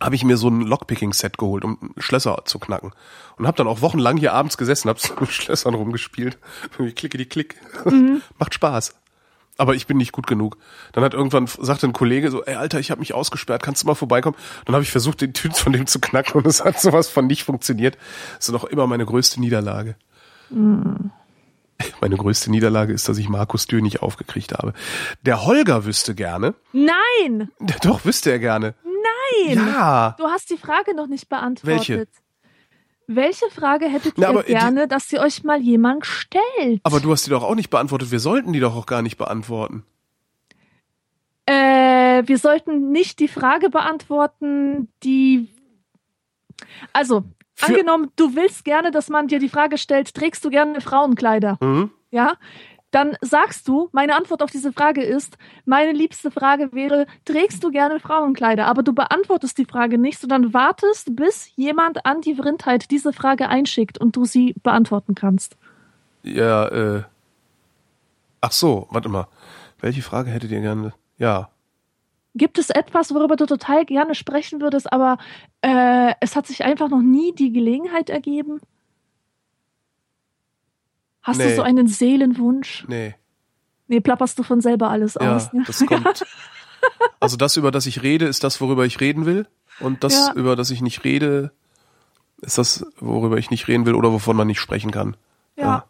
habe 0.00 0.16
ich 0.16 0.24
mir 0.24 0.36
so 0.36 0.48
ein 0.48 0.62
Lockpicking-Set 0.62 1.38
geholt, 1.38 1.64
um 1.64 1.94
Schlösser 1.96 2.42
zu 2.44 2.58
knacken. 2.58 2.92
Und 3.36 3.46
habe 3.46 3.56
dann 3.56 3.68
auch 3.68 3.80
wochenlang 3.80 4.16
hier 4.16 4.32
abends 4.32 4.58
gesessen, 4.58 4.88
hab 4.88 4.98
so 4.98 5.14
mit 5.20 5.30
Schlössern 5.30 5.74
rumgespielt. 5.74 6.38
Ich 6.80 6.94
klicke 6.94 7.18
die 7.18 7.26
Klick. 7.26 7.56
Macht 8.38 8.54
Spaß. 8.54 8.94
Aber 9.62 9.76
ich 9.76 9.86
bin 9.86 9.96
nicht 9.96 10.10
gut 10.10 10.26
genug. 10.26 10.56
Dann 10.90 11.04
hat 11.04 11.14
irgendwann 11.14 11.46
sagte 11.46 11.86
ein 11.86 11.92
Kollege 11.92 12.32
so, 12.32 12.42
ey 12.42 12.56
Alter, 12.56 12.80
ich 12.80 12.90
habe 12.90 12.98
mich 12.98 13.14
ausgesperrt, 13.14 13.62
kannst 13.62 13.84
du 13.84 13.86
mal 13.86 13.94
vorbeikommen? 13.94 14.36
Dann 14.64 14.74
habe 14.74 14.82
ich 14.82 14.90
versucht, 14.90 15.20
den 15.20 15.34
Tüten 15.34 15.54
von 15.54 15.72
dem 15.72 15.86
zu 15.86 16.00
knacken 16.00 16.40
und 16.40 16.48
es 16.48 16.64
hat 16.64 16.80
sowas 16.80 17.08
von 17.08 17.28
nicht 17.28 17.44
funktioniert. 17.44 17.96
Das 18.38 18.48
ist 18.48 18.52
noch 18.52 18.64
immer 18.64 18.88
meine 18.88 19.06
größte 19.06 19.40
Niederlage. 19.40 19.94
Meine 20.50 22.16
größte 22.16 22.50
Niederlage 22.50 22.92
ist, 22.92 23.08
dass 23.08 23.18
ich 23.18 23.28
Markus 23.28 23.68
Dürr 23.68 23.82
nicht 23.82 24.02
aufgekriegt 24.02 24.52
habe. 24.52 24.72
Der 25.24 25.46
Holger 25.46 25.84
wüsste 25.84 26.16
gerne. 26.16 26.54
Nein! 26.72 27.48
Doch, 27.84 28.04
wüsste 28.04 28.32
er 28.32 28.40
gerne. 28.40 28.74
Nein! 28.82 29.58
Ja. 29.58 30.16
Du 30.18 30.24
hast 30.24 30.50
die 30.50 30.56
Frage 30.56 30.96
noch 30.96 31.06
nicht 31.06 31.28
beantwortet. 31.28 31.88
Welche? 31.88 32.08
Welche 33.06 33.46
Frage 33.50 33.86
hättet 33.86 34.14
Na, 34.16 34.26
ihr 34.26 34.30
aber 34.30 34.42
die- 34.44 34.52
gerne, 34.52 34.88
dass 34.88 35.08
sie 35.08 35.18
euch 35.18 35.44
mal 35.44 35.60
jemand 35.60 36.06
stellt? 36.06 36.80
Aber 36.84 37.00
du 37.00 37.10
hast 37.12 37.26
die 37.26 37.30
doch 37.30 37.42
auch 37.42 37.54
nicht 37.54 37.70
beantwortet. 37.70 38.10
Wir 38.10 38.20
sollten 38.20 38.52
die 38.52 38.60
doch 38.60 38.74
auch 38.76 38.86
gar 38.86 39.02
nicht 39.02 39.16
beantworten. 39.18 39.84
Äh, 41.46 42.22
wir 42.26 42.38
sollten 42.38 42.92
nicht 42.92 43.18
die 43.18 43.28
Frage 43.28 43.68
beantworten, 43.70 44.88
die. 45.02 45.48
Also, 46.92 47.24
Für- 47.54 47.66
angenommen, 47.66 48.10
du 48.16 48.36
willst 48.36 48.64
gerne, 48.64 48.90
dass 48.92 49.08
man 49.08 49.26
dir 49.28 49.40
die 49.40 49.48
Frage 49.48 49.76
stellt, 49.78 50.14
trägst 50.14 50.44
du 50.44 50.50
gerne 50.50 50.80
Frauenkleider? 50.80 51.58
Mhm. 51.60 51.90
Ja? 52.10 52.34
Dann 52.92 53.16
sagst 53.22 53.66
du, 53.68 53.88
meine 53.92 54.14
Antwort 54.14 54.42
auf 54.42 54.50
diese 54.50 54.70
Frage 54.70 55.02
ist, 55.02 55.38
meine 55.64 55.92
liebste 55.92 56.30
Frage 56.30 56.72
wäre, 56.72 57.06
trägst 57.24 57.64
du 57.64 57.70
gerne 57.70 57.98
Frauenkleider? 57.98 58.66
Aber 58.66 58.82
du 58.82 58.92
beantwortest 58.92 59.56
die 59.56 59.64
Frage 59.64 59.96
nicht, 59.96 60.20
sondern 60.20 60.52
wartest, 60.52 61.16
bis 61.16 61.50
jemand 61.56 62.04
an 62.04 62.20
die 62.20 62.34
Vrindheit 62.34 62.90
diese 62.90 63.14
Frage 63.14 63.48
einschickt 63.48 63.96
und 63.96 64.14
du 64.14 64.26
sie 64.26 64.54
beantworten 64.62 65.14
kannst. 65.14 65.56
Ja, 66.22 66.68
äh. 66.68 67.02
Ach 68.42 68.52
so, 68.52 68.86
warte 68.90 69.08
mal. 69.08 69.26
Welche 69.80 70.02
Frage 70.02 70.30
hättet 70.30 70.50
ihr 70.50 70.60
gerne? 70.60 70.92
Ja. 71.16 71.48
Gibt 72.34 72.58
es 72.58 72.68
etwas, 72.68 73.14
worüber 73.14 73.36
du 73.36 73.46
total 73.46 73.86
gerne 73.86 74.14
sprechen 74.14 74.60
würdest, 74.60 74.92
aber 74.92 75.16
äh, 75.62 76.12
es 76.20 76.36
hat 76.36 76.46
sich 76.46 76.62
einfach 76.62 76.90
noch 76.90 77.00
nie 77.00 77.34
die 77.34 77.52
Gelegenheit 77.52 78.10
ergeben? 78.10 78.60
Hast 81.22 81.38
Nee. 81.38 81.50
du 81.50 81.56
so 81.56 81.62
einen 81.62 81.86
Seelenwunsch? 81.86 82.84
Nee. 82.88 83.14
Nee, 83.88 84.00
plapperst 84.00 84.38
du 84.38 84.42
von 84.42 84.60
selber 84.60 84.90
alles 84.90 85.14
Ja, 85.20 85.36
aus. 85.36 85.52
Ne? 85.52 85.62
das 85.66 85.84
kommt. 85.86 86.24
Also 87.20 87.36
das, 87.36 87.56
über 87.56 87.70
das 87.70 87.86
ich 87.86 88.02
rede, 88.02 88.24
ist 88.26 88.42
das, 88.42 88.60
worüber 88.60 88.84
ich 88.84 88.98
reden 89.00 89.24
will. 89.24 89.46
Und 89.78 90.02
das, 90.02 90.14
Ja. 90.14 90.32
über 90.34 90.56
das 90.56 90.70
ich 90.70 90.82
nicht 90.82 91.04
rede, 91.04 91.52
ist 92.40 92.58
das, 92.58 92.84
worüber 92.98 93.36
ich 93.38 93.50
nicht 93.50 93.68
reden 93.68 93.86
will 93.86 93.94
oder 93.94 94.12
wovon 94.12 94.36
man 94.36 94.48
nicht 94.48 94.58
sprechen 94.60 94.90
kann. 94.90 95.16
ja. 95.56 95.84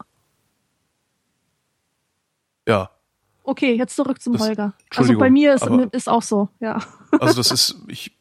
Ja. 2.68 2.90
Okay, 3.44 3.74
jetzt 3.74 3.96
zurück 3.96 4.20
zum 4.22 4.34
Das- 4.34 4.42
Holger. 4.42 4.72
Also 4.94 5.18
bei 5.18 5.28
mir 5.30 5.54
ist, 5.54 5.62
aber- 5.64 5.92
ist 5.92 6.08
auch 6.08 6.22
so, 6.22 6.48
ja. 6.60 6.80
Also 7.20 7.34
das 7.36 7.50
ist, 7.50 7.76
ich 7.88 8.12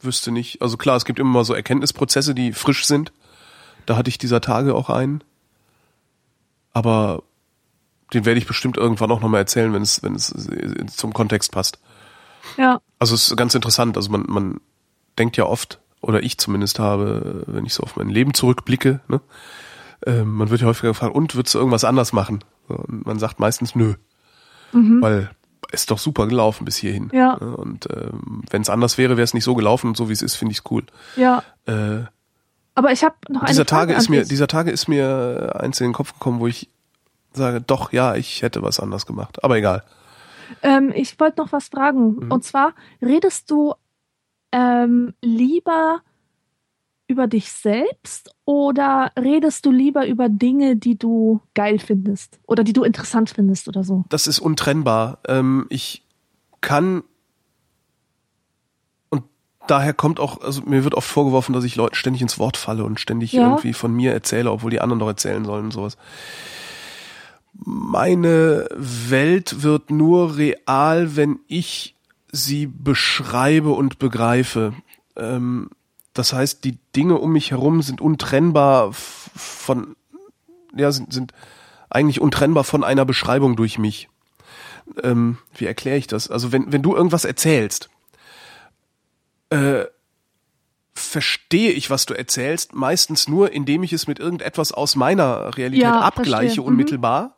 wüsste 0.00 0.30
nicht. 0.32 0.62
Also 0.62 0.76
klar, 0.78 0.96
es 0.96 1.04
gibt 1.04 1.18
immer 1.18 1.30
mal 1.30 1.44
so 1.44 1.52
Erkenntnisprozesse, 1.52 2.34
die 2.34 2.52
frisch 2.52 2.86
sind. 2.86 3.12
Da 3.86 3.96
hatte 3.96 4.08
ich 4.08 4.16
dieser 4.18 4.40
Tage 4.40 4.74
auch 4.74 4.88
einen. 4.88 5.22
Aber 6.74 7.22
den 8.12 8.26
werde 8.26 8.38
ich 8.38 8.46
bestimmt 8.46 8.76
irgendwann 8.76 9.10
auch 9.10 9.20
nochmal 9.20 9.40
erzählen, 9.40 9.72
wenn 9.72 9.82
es, 9.82 10.02
wenn 10.02 10.14
es 10.14 10.30
äh, 10.30 10.86
zum 10.86 11.14
Kontext 11.14 11.50
passt. 11.52 11.78
Ja, 12.58 12.80
Also 12.98 13.14
es 13.14 13.30
ist 13.30 13.36
ganz 13.36 13.54
interessant. 13.54 13.96
Also 13.96 14.10
man, 14.10 14.24
man 14.28 14.60
denkt 15.18 15.36
ja 15.38 15.46
oft, 15.46 15.80
oder 16.02 16.22
ich 16.22 16.36
zumindest 16.36 16.78
habe, 16.78 17.44
wenn 17.46 17.64
ich 17.64 17.72
so 17.72 17.82
auf 17.82 17.96
mein 17.96 18.10
Leben 18.10 18.34
zurückblicke, 18.34 19.00
ne, 19.08 19.20
ähm, 20.06 20.34
man 20.34 20.50
wird 20.50 20.60
ja 20.60 20.66
häufiger 20.66 20.88
gefragt, 20.88 21.14
und 21.14 21.34
würdest 21.34 21.54
du 21.54 21.58
irgendwas 21.58 21.84
anders 21.84 22.12
machen? 22.12 22.44
Und 22.68 23.06
man 23.06 23.18
sagt 23.18 23.40
meistens 23.40 23.74
nö. 23.74 23.94
Weil 25.00 25.30
ist 25.72 25.90
doch 25.90 25.98
super 25.98 26.26
gelaufen 26.26 26.64
bis 26.64 26.76
hierhin. 26.76 27.04
Mhm. 27.04 27.18
Ja. 27.18 27.34
Und 27.34 27.88
ähm, 27.90 28.42
wenn 28.50 28.62
es 28.62 28.70
anders 28.70 28.98
wäre, 28.98 29.16
wäre 29.16 29.24
es 29.24 29.34
nicht 29.34 29.44
so 29.44 29.54
gelaufen 29.54 29.88
und 29.88 29.96
so 29.96 30.08
wie 30.08 30.12
es 30.12 30.22
ist, 30.22 30.36
finde 30.36 30.52
ich 30.52 30.58
es 30.58 30.70
cool. 30.70 30.84
ja. 31.16 31.42
Äh, 31.66 32.04
Aber 32.74 32.92
ich 32.92 33.04
habe 33.04 33.14
noch 33.28 33.44
dieser 33.44 33.64
Frage 33.64 33.92
Tage 33.92 33.94
ist 33.94 34.08
an 34.08 34.10
mir, 34.10 34.24
dieser 34.24 34.46
Tage 34.48 34.70
ist 34.70 34.88
mir 34.88 35.56
eins 35.60 35.80
in 35.80 35.88
den 35.88 35.92
Kopf 35.92 36.12
gekommen, 36.12 36.40
wo 36.40 36.46
ich 36.46 36.68
sage, 37.32 37.60
doch, 37.60 37.92
ja, 37.92 38.14
ich 38.14 38.42
hätte 38.42 38.62
was 38.62 38.80
anders 38.80 39.06
gemacht. 39.06 39.42
Aber 39.44 39.56
egal. 39.56 39.84
Ähm, 40.62 40.92
ich 40.94 41.18
wollte 41.20 41.40
noch 41.40 41.52
was 41.52 41.68
fragen. 41.68 42.16
Mhm. 42.16 42.32
Und 42.32 42.44
zwar, 42.44 42.74
redest 43.00 43.50
du 43.50 43.74
ähm, 44.52 45.14
lieber 45.20 46.00
über 47.06 47.26
dich 47.26 47.52
selbst 47.52 48.34
oder 48.44 49.12
redest 49.18 49.66
du 49.66 49.70
lieber 49.70 50.06
über 50.06 50.28
Dinge, 50.28 50.76
die 50.76 50.96
du 50.96 51.40
geil 51.54 51.78
findest 51.78 52.40
oder 52.46 52.64
die 52.64 52.72
du 52.72 52.82
interessant 52.82 53.30
findest 53.30 53.68
oder 53.68 53.84
so? 53.84 54.04
das 54.08 54.26
ist 54.26 54.38
untrennbar. 54.38 55.18
Ähm, 55.28 55.66
ich 55.68 56.02
kann 56.60 57.04
daher 59.66 59.94
kommt 59.94 60.20
auch, 60.20 60.40
also 60.42 60.62
mir 60.62 60.84
wird 60.84 60.94
oft 60.94 61.08
vorgeworfen, 61.08 61.52
dass 61.52 61.64
ich 61.64 61.76
Leuten 61.76 61.94
ständig 61.94 62.22
ins 62.22 62.38
Wort 62.38 62.56
falle 62.56 62.84
und 62.84 63.00
ständig 63.00 63.32
Ja. 63.32 63.42
irgendwie 63.42 63.72
von 63.72 63.92
mir 63.94 64.12
erzähle, 64.12 64.50
obwohl 64.50 64.70
die 64.70 64.80
anderen 64.80 65.00
doch 65.00 65.08
erzählen 65.08 65.44
sollen 65.44 65.66
und 65.66 65.70
sowas. 65.72 65.96
Meine 67.52 68.68
Welt 68.74 69.62
wird 69.62 69.90
nur 69.90 70.36
real, 70.36 71.16
wenn 71.16 71.38
ich 71.46 71.94
sie 72.32 72.66
beschreibe 72.66 73.70
und 73.70 73.98
begreife. 74.00 74.74
Ähm, 75.16 75.70
das 76.14 76.32
heißt, 76.32 76.64
die 76.64 76.78
Dinge 76.96 77.18
um 77.18 77.32
mich 77.32 77.52
herum 77.52 77.80
sind 77.82 78.00
untrennbar 78.00 78.90
von, 78.92 79.94
ja, 80.76 80.90
sind, 80.90 81.12
sind 81.12 81.32
eigentlich 81.90 82.20
untrennbar 82.20 82.64
von 82.64 82.82
einer 82.82 83.04
Beschreibung 83.04 83.54
durch 83.54 83.78
mich. 83.78 84.08
Ähm, 85.02 85.38
wie 85.54 85.66
erkläre 85.66 85.96
ich 85.96 86.08
das? 86.08 86.30
Also 86.30 86.50
wenn, 86.50 86.72
wenn 86.72 86.82
du 86.82 86.94
irgendwas 86.96 87.24
erzählst, 87.24 87.88
äh, 89.54 89.86
verstehe 90.94 91.72
ich, 91.72 91.90
was 91.90 92.06
du 92.06 92.14
erzählst, 92.14 92.74
meistens 92.74 93.28
nur, 93.28 93.52
indem 93.52 93.82
ich 93.82 93.92
es 93.92 94.06
mit 94.06 94.18
irgendetwas 94.20 94.72
aus 94.72 94.94
meiner 94.96 95.56
Realität 95.56 95.82
Ja, 95.82 96.00
abgleiche, 96.00 96.46
verstehe. 96.46 96.62
Mhm. 96.62 96.68
unmittelbar. 96.68 97.36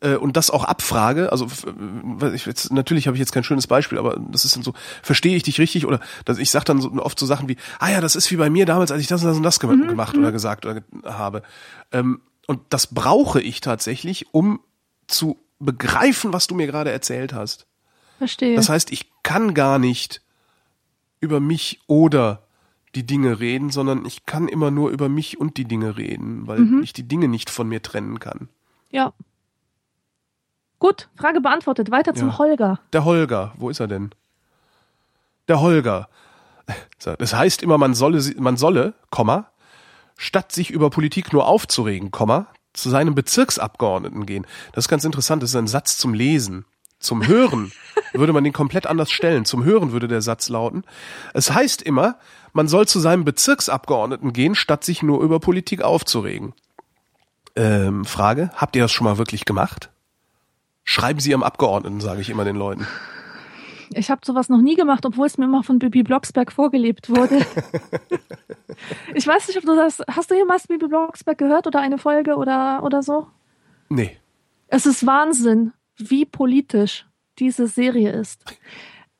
äh, 0.00 0.14
Und 0.16 0.36
das 0.36 0.50
auch 0.50 0.64
abfrage, 0.64 1.30
also 1.30 1.46
weil 1.66 2.34
ich 2.34 2.46
jetzt, 2.46 2.72
natürlich 2.72 3.06
habe 3.06 3.16
ich 3.16 3.20
jetzt 3.20 3.32
kein 3.32 3.44
schönes 3.44 3.66
Beispiel, 3.66 3.98
aber 3.98 4.18
das 4.30 4.44
ist 4.46 4.56
dann 4.56 4.62
so, 4.62 4.72
verstehe 5.02 5.36
ich 5.36 5.42
dich 5.42 5.58
richtig 5.58 5.84
oder 5.86 6.00
dass 6.24 6.38
ich 6.38 6.50
sage 6.50 6.64
dann 6.64 6.80
so, 6.80 6.90
oft 6.92 7.18
so 7.18 7.26
Sachen 7.26 7.48
wie, 7.48 7.56
ah 7.78 7.90
ja, 7.90 8.00
das 8.00 8.16
ist 8.16 8.30
wie 8.30 8.36
bei 8.36 8.48
mir 8.50 8.64
damals, 8.66 8.90
als 8.90 9.02
ich 9.02 9.08
das 9.08 9.22
und 9.22 9.28
das 9.28 9.36
und 9.36 9.42
das 9.42 9.60
gem- 9.60 9.88
gemacht 9.88 10.16
oder 10.16 10.32
gesagt 10.32 10.64
oder 10.64 10.82
habe. 11.04 11.42
Ähm, 11.92 12.22
und 12.46 12.60
das 12.70 12.86
brauche 12.88 13.40
ich 13.42 13.60
tatsächlich, 13.60 14.26
um 14.32 14.60
zu 15.06 15.38
begreifen, 15.58 16.32
was 16.32 16.46
du 16.46 16.54
mir 16.54 16.66
gerade 16.66 16.90
erzählt 16.92 17.32
hast. 17.34 17.66
Verstehe. 18.18 18.56
Das 18.56 18.68
heißt, 18.70 18.90
ich 18.92 19.10
kann 19.22 19.52
gar 19.52 19.78
nicht 19.78 20.22
über 21.20 21.40
mich 21.40 21.80
oder 21.86 22.42
die 22.94 23.04
Dinge 23.06 23.40
reden, 23.40 23.70
sondern 23.70 24.04
ich 24.06 24.24
kann 24.26 24.48
immer 24.48 24.70
nur 24.70 24.90
über 24.90 25.08
mich 25.08 25.38
und 25.38 25.56
die 25.58 25.64
Dinge 25.64 25.96
reden, 25.96 26.46
weil 26.46 26.60
Mhm. 26.60 26.82
ich 26.82 26.92
die 26.92 27.06
Dinge 27.06 27.28
nicht 27.28 27.50
von 27.50 27.68
mir 27.68 27.82
trennen 27.82 28.18
kann. 28.20 28.48
ja. 28.90 29.12
Gut, 30.78 31.08
Frage 31.16 31.40
beantwortet. 31.40 31.90
Weiter 31.90 32.14
zum 32.14 32.28
Ja. 32.28 32.38
Holger. 32.38 32.80
Der 32.92 33.04
Holger, 33.06 33.54
wo 33.56 33.70
ist 33.70 33.80
er 33.80 33.88
denn? 33.88 34.10
Der 35.48 35.60
Holger. 35.60 36.08
Das 37.18 37.32
heißt 37.34 37.62
immer, 37.62 37.78
man 37.78 37.94
solle, 37.94 38.20
man 38.38 38.56
solle, 38.58 38.92
Komma, 39.10 39.46
statt 40.18 40.52
sich 40.52 40.70
über 40.70 40.90
Politik 40.90 41.32
nur 41.32 41.46
aufzuregen, 41.46 42.10
Komma, 42.10 42.46
zu 42.74 42.90
seinem 42.90 43.14
Bezirksabgeordneten 43.14 44.26
gehen. 44.26 44.46
Das 44.72 44.84
ist 44.84 44.88
ganz 44.88 45.04
interessant, 45.04 45.42
das 45.42 45.50
ist 45.50 45.56
ein 45.56 45.66
Satz 45.68 45.96
zum 45.98 46.12
Lesen. 46.12 46.64
Zum 47.06 47.24
Hören 47.24 47.70
würde 48.14 48.32
man 48.32 48.42
den 48.42 48.52
komplett 48.52 48.84
anders 48.84 49.12
stellen. 49.12 49.44
Zum 49.44 49.62
Hören 49.62 49.92
würde 49.92 50.08
der 50.08 50.22
Satz 50.22 50.48
lauten. 50.48 50.82
Es 51.34 51.52
heißt 51.52 51.82
immer, 51.82 52.16
man 52.52 52.66
soll 52.66 52.88
zu 52.88 52.98
seinem 52.98 53.24
Bezirksabgeordneten 53.24 54.32
gehen, 54.32 54.56
statt 54.56 54.82
sich 54.82 55.04
nur 55.04 55.22
über 55.22 55.38
Politik 55.38 55.82
aufzuregen. 55.82 56.52
Ähm, 57.54 58.04
Frage, 58.04 58.50
habt 58.56 58.74
ihr 58.74 58.82
das 58.82 58.90
schon 58.90 59.04
mal 59.04 59.18
wirklich 59.18 59.44
gemacht? 59.44 59.90
Schreiben 60.82 61.20
Sie 61.20 61.30
Ihrem 61.30 61.44
Abgeordneten, 61.44 62.00
sage 62.00 62.20
ich 62.20 62.28
immer 62.28 62.44
den 62.44 62.56
Leuten. 62.56 62.88
Ich 63.90 64.10
habe 64.10 64.22
sowas 64.24 64.48
noch 64.48 64.60
nie 64.60 64.74
gemacht, 64.74 65.06
obwohl 65.06 65.28
es 65.28 65.38
mir 65.38 65.44
immer 65.44 65.62
von 65.62 65.78
Bibi 65.78 66.02
Blocksberg 66.02 66.50
vorgelebt 66.50 67.08
wurde. 67.08 67.38
ich 69.14 69.24
weiß 69.24 69.46
nicht, 69.46 69.58
ob 69.58 69.64
du 69.64 69.76
das. 69.76 70.02
Hast 70.10 70.32
du 70.32 70.34
jemals 70.34 70.66
Bibi 70.66 70.88
Blocksberg 70.88 71.38
gehört 71.38 71.68
oder 71.68 71.80
eine 71.80 71.98
Folge 71.98 72.34
oder, 72.34 72.82
oder 72.82 73.04
so? 73.04 73.28
Nee. 73.88 74.16
Es 74.66 74.86
ist 74.86 75.06
Wahnsinn, 75.06 75.72
wie 75.98 76.24
politisch 76.24 77.06
diese 77.38 77.66
Serie 77.66 78.10
ist. 78.12 78.44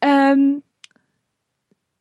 Ähm, 0.01 0.63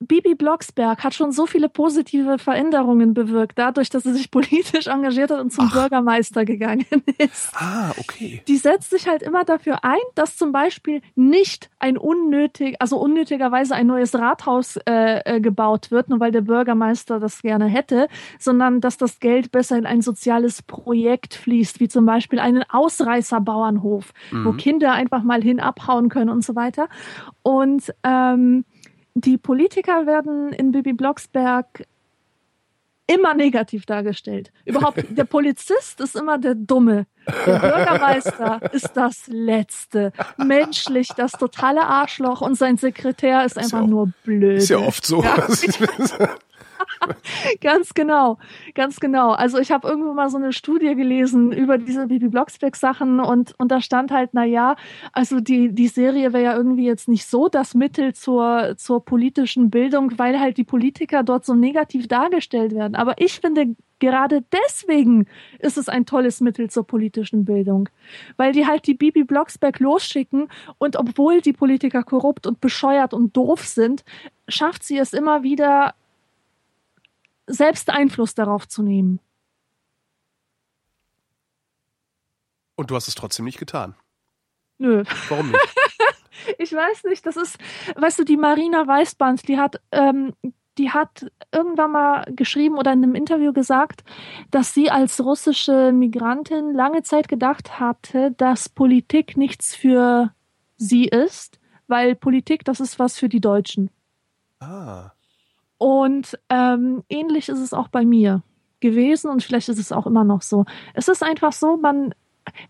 Bibi 0.08 0.36
Blocksberg 0.36 1.04
hat 1.04 1.14
schon 1.14 1.32
so 1.32 1.46
viele 1.46 1.70
positive 1.70 2.38
Veränderungen 2.40 3.14
bewirkt, 3.14 3.58
dadurch, 3.58 3.90
dass 3.90 4.04
sie 4.04 4.14
sich 4.14 4.32
politisch 4.36 4.88
engagiert 4.88 5.32
hat 5.32 5.40
und 5.42 5.52
zum 5.52 5.68
Ach. 5.70 5.74
Bürgermeister 5.74 6.46
gegangen 6.46 6.86
ist. 7.18 7.52
Ah, 7.56 7.92
okay. 7.98 8.42
Die 8.48 8.58
setzt 8.58 8.90
sich 8.90 9.08
halt 9.08 9.22
immer 9.24 9.44
dafür 9.44 9.84
ein, 9.84 10.00
dass 10.16 10.38
zum 10.38 10.52
Beispiel 10.52 11.02
nicht 11.16 11.70
ein 11.80 11.98
unnötig, 11.98 12.76
also 12.80 12.98
unnötigerweise 12.98 13.76
ein 13.76 13.88
neues 13.88 14.16
Rathaus 14.16 14.78
äh, 14.88 15.20
äh, 15.36 15.42
gebaut 15.42 15.92
wird, 15.92 16.10
nur 16.10 16.20
weil 16.20 16.32
der 16.32 16.42
Bürgermeister 16.42 17.20
das 17.20 17.42
gerne 17.42 17.66
hätte, 17.66 18.08
sondern 18.40 18.82
dass 18.82 18.98
das 18.98 19.20
Geld 19.20 19.52
besser 19.52 19.78
in 19.78 19.86
ein 19.86 20.02
soziales 20.02 20.62
Projekt 20.62 21.34
fließt, 21.36 21.80
wie 21.80 21.88
zum 21.88 22.06
Beispiel 22.06 22.40
einen 22.40 22.64
Ausreißerbauernhof, 22.70 24.14
wo 24.32 24.52
Mhm. 24.52 24.58
Kinder 24.58 24.92
einfach 24.94 25.24
mal 25.24 25.42
hin 25.42 25.60
abhauen 25.60 26.10
können 26.10 26.30
und 26.30 26.44
so 26.44 26.56
weiter. 26.56 26.88
Und 27.44 27.94
ähm, 28.04 28.66
die 29.16 29.38
Politiker 29.38 30.06
werden 30.06 30.52
in 30.54 30.72
Bibi 30.72 30.94
Blocksberg 30.94 31.86
immer 33.08 33.34
negativ 33.34 33.86
dargestellt. 33.86 34.52
Überhaupt, 34.66 35.04
der 35.18 35.24
Polizist 35.24 36.00
ist 36.02 36.16
immer 36.16 36.38
der 36.38 36.56
Dumme. 36.56 37.06
Der 37.46 37.60
Bürgermeister 37.60 38.62
ist 38.74 38.92
das 38.96 39.28
Letzte. 39.28 40.12
Menschlich 40.38 41.08
das 41.16 41.32
totale 41.34 41.82
Arschloch 41.86 42.42
und 42.42 42.56
sein 42.56 42.78
Sekretär 42.78 43.46
ist 43.46 43.58
einfach 43.58 43.80
ja 43.80 43.84
auch- 43.84 43.88
nur 43.88 44.12
blöd. 44.24 44.58
Ist 44.58 44.70
ja 44.70 44.80
oft 44.80 45.06
so. 45.06 45.24
Ja. 45.24 45.48
Ganz 47.62 47.94
genau, 47.94 48.38
ganz 48.74 49.00
genau. 49.00 49.32
Also 49.32 49.58
ich 49.60 49.72
habe 49.72 49.88
irgendwo 49.88 50.14
mal 50.14 50.30
so 50.30 50.38
eine 50.38 50.54
Studie 50.54 50.96
gelesen 50.96 51.52
über 51.52 51.78
diese 51.78 52.08
Bibi 52.08 52.30
Blocksberg 52.30 52.76
Sachen 52.76 53.20
und 53.20 53.54
und 53.58 53.72
da 53.72 53.82
stand 53.82 54.12
halt, 54.12 54.32
na 54.34 54.44
ja, 54.44 54.76
also 55.14 55.40
die 55.40 55.74
die 55.74 55.88
Serie 55.88 56.34
wäre 56.34 56.44
ja 56.44 56.56
irgendwie 56.56 56.86
jetzt 56.86 57.08
nicht 57.08 57.26
so 57.26 57.48
das 57.48 57.74
Mittel 57.74 58.14
zur 58.14 58.76
zur 58.78 59.04
politischen 59.04 59.70
Bildung, 59.70 60.18
weil 60.18 60.40
halt 60.40 60.58
die 60.58 60.64
Politiker 60.64 61.24
dort 61.24 61.46
so 61.46 61.54
negativ 61.54 62.08
dargestellt 62.08 62.74
werden. 62.74 62.96
Aber 62.96 63.16
ich 63.20 63.40
finde 63.40 63.76
gerade 64.00 64.44
deswegen 64.52 65.26
ist 65.60 65.78
es 65.78 65.90
ein 65.90 66.06
tolles 66.06 66.42
Mittel 66.42 66.70
zur 66.70 66.86
politischen 66.86 67.46
Bildung, 67.46 67.90
weil 68.38 68.52
die 68.52 68.66
halt 68.66 68.88
die 68.88 68.94
Bibi 68.94 69.24
Blocksberg 69.24 69.80
losschicken 69.80 70.50
und 70.78 70.96
obwohl 70.98 71.42
die 71.42 71.54
Politiker 71.54 72.04
korrupt 72.04 72.48
und 72.48 72.62
bescheuert 72.62 73.14
und 73.14 73.36
doof 73.38 73.66
sind, 73.66 74.04
schafft 74.48 74.84
sie 74.84 74.98
es 74.98 75.14
immer 75.14 75.44
wieder 75.44 75.96
selbst 77.48 77.90
Einfluss 77.90 78.34
darauf 78.34 78.68
zu 78.68 78.84
nehmen. 78.84 79.20
Und 82.76 82.92
du 82.92 82.96
hast 82.96 83.08
es 83.08 83.16
trotzdem 83.16 83.46
nicht 83.46 83.58
getan. 83.58 83.96
Nö. 84.78 85.04
Warum 85.30 85.52
nicht? 85.52 85.76
Ich 86.58 86.74
weiß 86.74 87.06
nicht, 87.06 87.26
das 87.26 87.38
ist, 87.38 87.58
weißt 87.96 88.20
du, 88.20 88.24
die 88.24 88.38
Marina 88.38 88.86
Weißband, 88.86 89.48
die 89.48 89.58
hat, 89.58 89.82
ähm, 89.92 90.34
die 90.78 90.92
hat 90.92 91.32
irgendwann 91.52 91.92
mal 91.92 92.26
geschrieben 92.36 92.78
oder 92.78 92.92
in 92.92 93.04
einem 93.04 93.16
Interview 93.16 93.54
gesagt, 93.54 94.04
dass 94.52 94.74
sie 94.74 94.92
als 94.92 95.24
russische 95.24 95.92
Migrantin 95.94 96.74
lange 96.74 97.04
Zeit 97.04 97.30
gedacht 97.30 97.80
hatte, 97.80 98.32
dass 98.32 98.68
Politik 98.68 99.38
nichts 99.38 99.76
für 99.76 100.34
sie 100.78 101.06
ist, 101.06 101.60
weil 101.88 102.16
Politik, 102.16 102.66
das 102.66 102.80
ist 102.82 103.00
was 103.00 103.18
für 103.18 103.30
die 103.30 103.42
Deutschen. 103.42 103.90
Ah. 104.60 105.15
Und 105.86 106.40
ähm, 106.50 107.04
ähnlich 107.10 107.48
ist 107.48 107.60
es 107.60 107.72
auch 107.72 107.90
bei 107.90 108.06
mir 108.06 108.42
gewesen 108.80 109.30
und 109.30 109.44
vielleicht 109.44 109.70
ist 109.70 109.78
es 109.78 109.92
auch 109.92 110.08
immer 110.08 110.24
noch 110.24 110.42
so. 110.42 110.66
Es 110.96 111.08
ist 111.08 111.22
einfach 111.22 111.54
so, 111.54 111.78
man, 111.78 112.16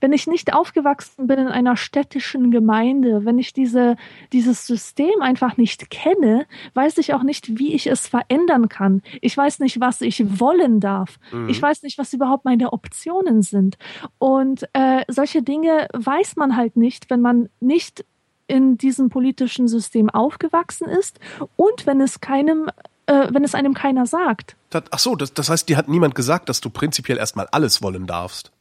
wenn 0.02 0.12
ich 0.12 0.28
nicht 0.28 0.54
aufgewachsen 0.54 1.26
bin 1.26 1.40
in 1.40 1.48
einer 1.48 1.78
städtischen 1.78 2.52
Gemeinde, 2.52 3.24
wenn 3.24 3.40
ich 3.40 3.54
diese, 3.54 3.96
dieses 4.34 4.68
System 4.68 5.22
einfach 5.22 5.56
nicht 5.56 5.90
kenne, 5.90 6.46
weiß 6.74 6.98
ich 6.98 7.14
auch 7.14 7.24
nicht, 7.24 7.58
wie 7.58 7.74
ich 7.74 7.88
es 7.88 8.06
verändern 8.06 8.68
kann. 8.68 9.02
Ich 9.22 9.38
weiß 9.38 9.60
nicht, 9.60 9.80
was 9.80 10.02
ich 10.02 10.42
wollen 10.42 10.82
darf. 10.82 11.18
Mhm. 11.32 11.48
Ich 11.48 11.62
weiß 11.62 11.84
nicht, 11.84 11.98
was 11.98 12.12
überhaupt 12.12 12.44
meine 12.44 12.74
Optionen 12.74 13.44
sind. 13.44 13.78
Und 14.18 14.68
äh, 14.74 15.06
solche 15.08 15.42
Dinge 15.42 15.88
weiß 15.94 16.36
man 16.36 16.58
halt 16.58 16.76
nicht, 16.76 17.10
wenn 17.10 17.22
man 17.22 17.48
nicht 17.62 18.04
in 18.48 18.78
diesem 18.78 19.08
politischen 19.08 19.70
System 19.70 20.10
aufgewachsen 20.10 20.90
ist 20.90 21.18
und 21.56 21.88
wenn 21.88 22.02
es 22.02 22.20
keinem, 22.20 22.70
äh, 23.07 23.27
wenn 23.32 23.44
es 23.44 23.56
einem 23.56 23.73
keiner 23.73 24.06
sagt. 24.06 24.56
Das, 24.69 24.84
ach 24.91 24.99
so, 24.99 25.15
das, 25.15 25.34
das 25.34 25.49
heißt, 25.49 25.69
dir 25.69 25.77
hat 25.77 25.88
niemand 25.88 26.15
gesagt, 26.15 26.49
dass 26.49 26.61
du 26.61 26.69
prinzipiell 26.69 27.18
erstmal 27.18 27.48
alles 27.52 27.82
wollen 27.82 28.07
darfst. 28.07 28.52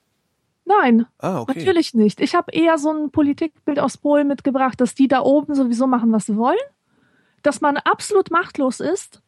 Nein, 0.67 1.07
Ah, 1.19 1.41
okay. 1.41 1.59
natürlich 1.59 1.93
nicht. 1.95 2.21
Ich 2.21 2.35
habe 2.35 2.51
eher 2.53 2.79
so 2.79 2.91
ein 2.91 3.11
Politikbild 3.11 3.79
aus 3.79 3.99
Polen 3.99 4.29
mitgebracht, 4.29 4.81
dass 4.81 4.95
die 4.95 5.09
da 5.09 5.21
oben 5.21 5.55
sowieso 5.55 5.87
machen, 5.87 6.11
was 6.13 6.27
sie 6.27 6.37
wollen, 6.37 6.57
dass 7.43 7.61
man 7.61 7.77
absolut 7.77 8.31
machtlos 8.31 8.81
ist 8.81 9.21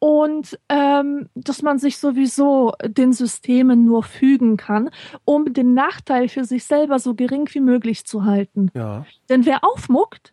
und 0.00 0.58
ähm, 0.68 1.28
dass 1.34 1.62
man 1.62 1.78
sich 1.78 1.98
sowieso 1.98 2.72
den 2.84 3.12
Systemen 3.12 3.84
nur 3.84 4.02
fügen 4.02 4.56
kann, 4.56 4.90
um 5.24 5.52
den 5.52 5.74
Nachteil 5.74 6.28
für 6.28 6.44
sich 6.44 6.64
selber 6.64 6.98
so 6.98 7.14
gering 7.14 7.48
wie 7.52 7.60
möglich 7.60 8.04
zu 8.04 8.24
halten. 8.24 8.70
Ja. 8.74 9.06
Denn 9.28 9.46
wer 9.46 9.64
aufmuckt, 9.64 10.32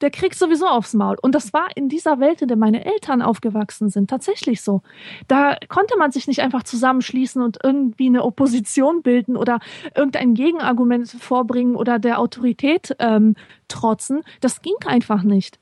der 0.00 0.10
kriegt 0.10 0.36
sowieso 0.36 0.66
aufs 0.66 0.94
Maul. 0.94 1.16
Und 1.20 1.34
das 1.34 1.52
war 1.52 1.68
in 1.74 1.88
dieser 1.88 2.20
Welt, 2.20 2.42
in 2.42 2.48
der 2.48 2.56
meine 2.56 2.84
Eltern 2.84 3.22
aufgewachsen 3.22 3.88
sind, 3.88 4.08
tatsächlich 4.08 4.62
so. 4.62 4.82
Da 5.26 5.56
konnte 5.68 5.96
man 5.98 6.12
sich 6.12 6.26
nicht 6.26 6.40
einfach 6.40 6.62
zusammenschließen 6.62 7.42
und 7.42 7.58
irgendwie 7.62 8.06
eine 8.06 8.24
Opposition 8.24 9.02
bilden 9.02 9.36
oder 9.36 9.58
irgendein 9.94 10.34
Gegenargument 10.34 11.08
vorbringen 11.08 11.74
oder 11.74 11.98
der 11.98 12.20
Autorität 12.20 12.94
ähm, 12.98 13.34
trotzen. 13.68 14.22
Das 14.40 14.62
ging 14.62 14.76
einfach 14.86 15.22
nicht. 15.22 15.58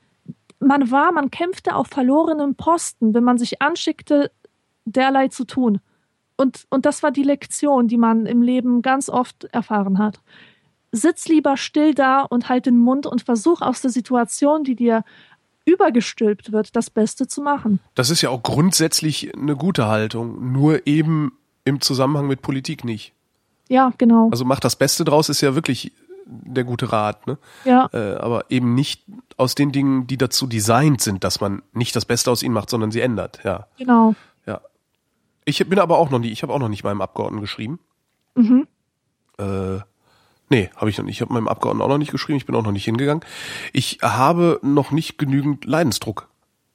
man 0.59 0.91
war, 0.91 1.11
man 1.11 1.31
kämpfte 1.31 1.75
auf 1.75 1.87
verlorenem 1.87 2.55
Posten, 2.55 3.13
wenn 3.13 3.23
man 3.23 3.37
sich 3.37 3.61
anschickte, 3.61 4.31
derlei 4.85 5.27
zu 5.27 5.45
tun. 5.45 5.79
Und, 6.37 6.65
und 6.69 6.85
das 6.85 7.03
war 7.03 7.11
die 7.11 7.23
Lektion, 7.23 7.87
die 7.87 7.97
man 7.97 8.25
im 8.25 8.41
Leben 8.41 8.81
ganz 8.81 9.09
oft 9.09 9.45
erfahren 9.45 9.97
hat. 9.97 10.21
Sitz 10.97 11.27
lieber 11.27 11.55
still 11.57 11.93
da 11.93 12.21
und 12.21 12.49
halt 12.49 12.65
den 12.65 12.77
Mund 12.77 13.05
und 13.05 13.21
versuch 13.21 13.61
aus 13.61 13.81
der 13.81 13.91
Situation, 13.91 14.63
die 14.63 14.75
dir 14.75 15.03
übergestülpt 15.65 16.51
wird, 16.51 16.75
das 16.75 16.89
Beste 16.89 17.27
zu 17.27 17.41
machen. 17.41 17.79
Das 17.95 18.09
ist 18.09 18.21
ja 18.21 18.29
auch 18.29 18.41
grundsätzlich 18.41 19.35
eine 19.35 19.55
gute 19.55 19.87
Haltung, 19.87 20.51
nur 20.53 20.87
eben 20.87 21.33
im 21.65 21.81
Zusammenhang 21.81 22.27
mit 22.27 22.41
Politik 22.41 22.85
nicht. 22.85 23.13
Ja, 23.67 23.91
genau. 23.97 24.29
Also 24.31 24.45
mach 24.45 24.61
das 24.61 24.77
Beste 24.77 25.03
draus 25.03 25.27
ist 25.27 25.41
ja 25.41 25.55
wirklich 25.55 25.91
der 26.25 26.63
gute 26.63 26.91
Rat, 26.91 27.27
ne? 27.27 27.37
Ja. 27.65 27.89
Äh, 27.93 28.15
aber 28.15 28.45
eben 28.49 28.75
nicht 28.75 29.03
aus 29.37 29.55
den 29.55 29.71
Dingen, 29.71 30.07
die 30.07 30.17
dazu 30.17 30.47
designt 30.47 31.01
sind, 31.01 31.23
dass 31.23 31.41
man 31.41 31.61
nicht 31.73 31.95
das 31.95 32.05
Beste 32.05 32.31
aus 32.31 32.43
ihnen 32.43 32.53
macht, 32.53 32.69
sondern 32.69 32.91
sie 32.91 33.01
ändert, 33.01 33.39
ja. 33.43 33.67
Genau. 33.77 34.15
Ja. 34.45 34.61
Ich 35.45 35.67
bin 35.67 35.79
aber 35.79 35.97
auch 35.97 36.09
noch 36.09 36.19
nie, 36.19 36.29
ich 36.29 36.43
habe 36.43 36.53
auch 36.53 36.59
noch 36.59 36.69
nicht 36.69 36.83
meinem 36.83 37.01
Abgeordneten 37.01 37.41
geschrieben. 37.41 37.79
Mhm. 38.35 38.67
Äh, 39.37 39.79
nee, 40.49 40.69
habe 40.75 40.89
ich 40.89 40.97
noch 40.97 41.05
nicht. 41.05 41.15
Ich 41.17 41.21
habe 41.21 41.33
meinem 41.33 41.47
Abgeordneten 41.47 41.83
auch 41.83 41.89
noch 41.89 41.97
nicht 41.97 42.11
geschrieben, 42.11 42.37
ich 42.37 42.45
bin 42.45 42.55
auch 42.55 42.63
noch 42.63 42.71
nicht 42.71 42.85
hingegangen. 42.85 43.23
Ich 43.73 43.99
habe 44.01 44.59
noch 44.63 44.91
nicht 44.91 45.17
genügend 45.17 45.65
Leidensdruck 45.65 46.27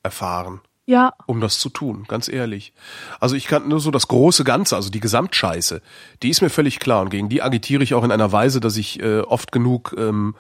erfahren, 0.03 0.61
Ja, 0.87 1.13
um 1.27 1.41
das 1.41 1.59
zu 1.61 1.69
tun, 1.69 2.05
ganz 2.09 2.29
ehrlich. 2.29 2.73
Also 3.21 3.37
ich 3.37 3.47
kann 3.47 3.69
nur 3.69 3.79
so 3.81 3.91
das 3.91 4.09
große 4.09 4.43
Ganze, 4.45 4.75
also 4.77 4.91
die 4.91 5.01
Gesamtscheiße, 5.01 5.81
die 6.23 6.29
ist 6.31 6.43
mir 6.43 6.51
völlig 6.51 6.81
klar 6.81 7.03
und 7.03 7.11
gegen 7.11 7.29
die 7.29 7.41
agitiere 7.43 7.83
ich 7.85 7.95
auch 7.95 8.03
in 8.05 8.11
einer 8.13 8.33
Weise, 8.33 8.59
dass 8.61 8.77
ich 8.77 9.01
äh, 9.01 9.21
oft 9.21 9.53
genug 9.53 9.95
ähm, 9.97 10.35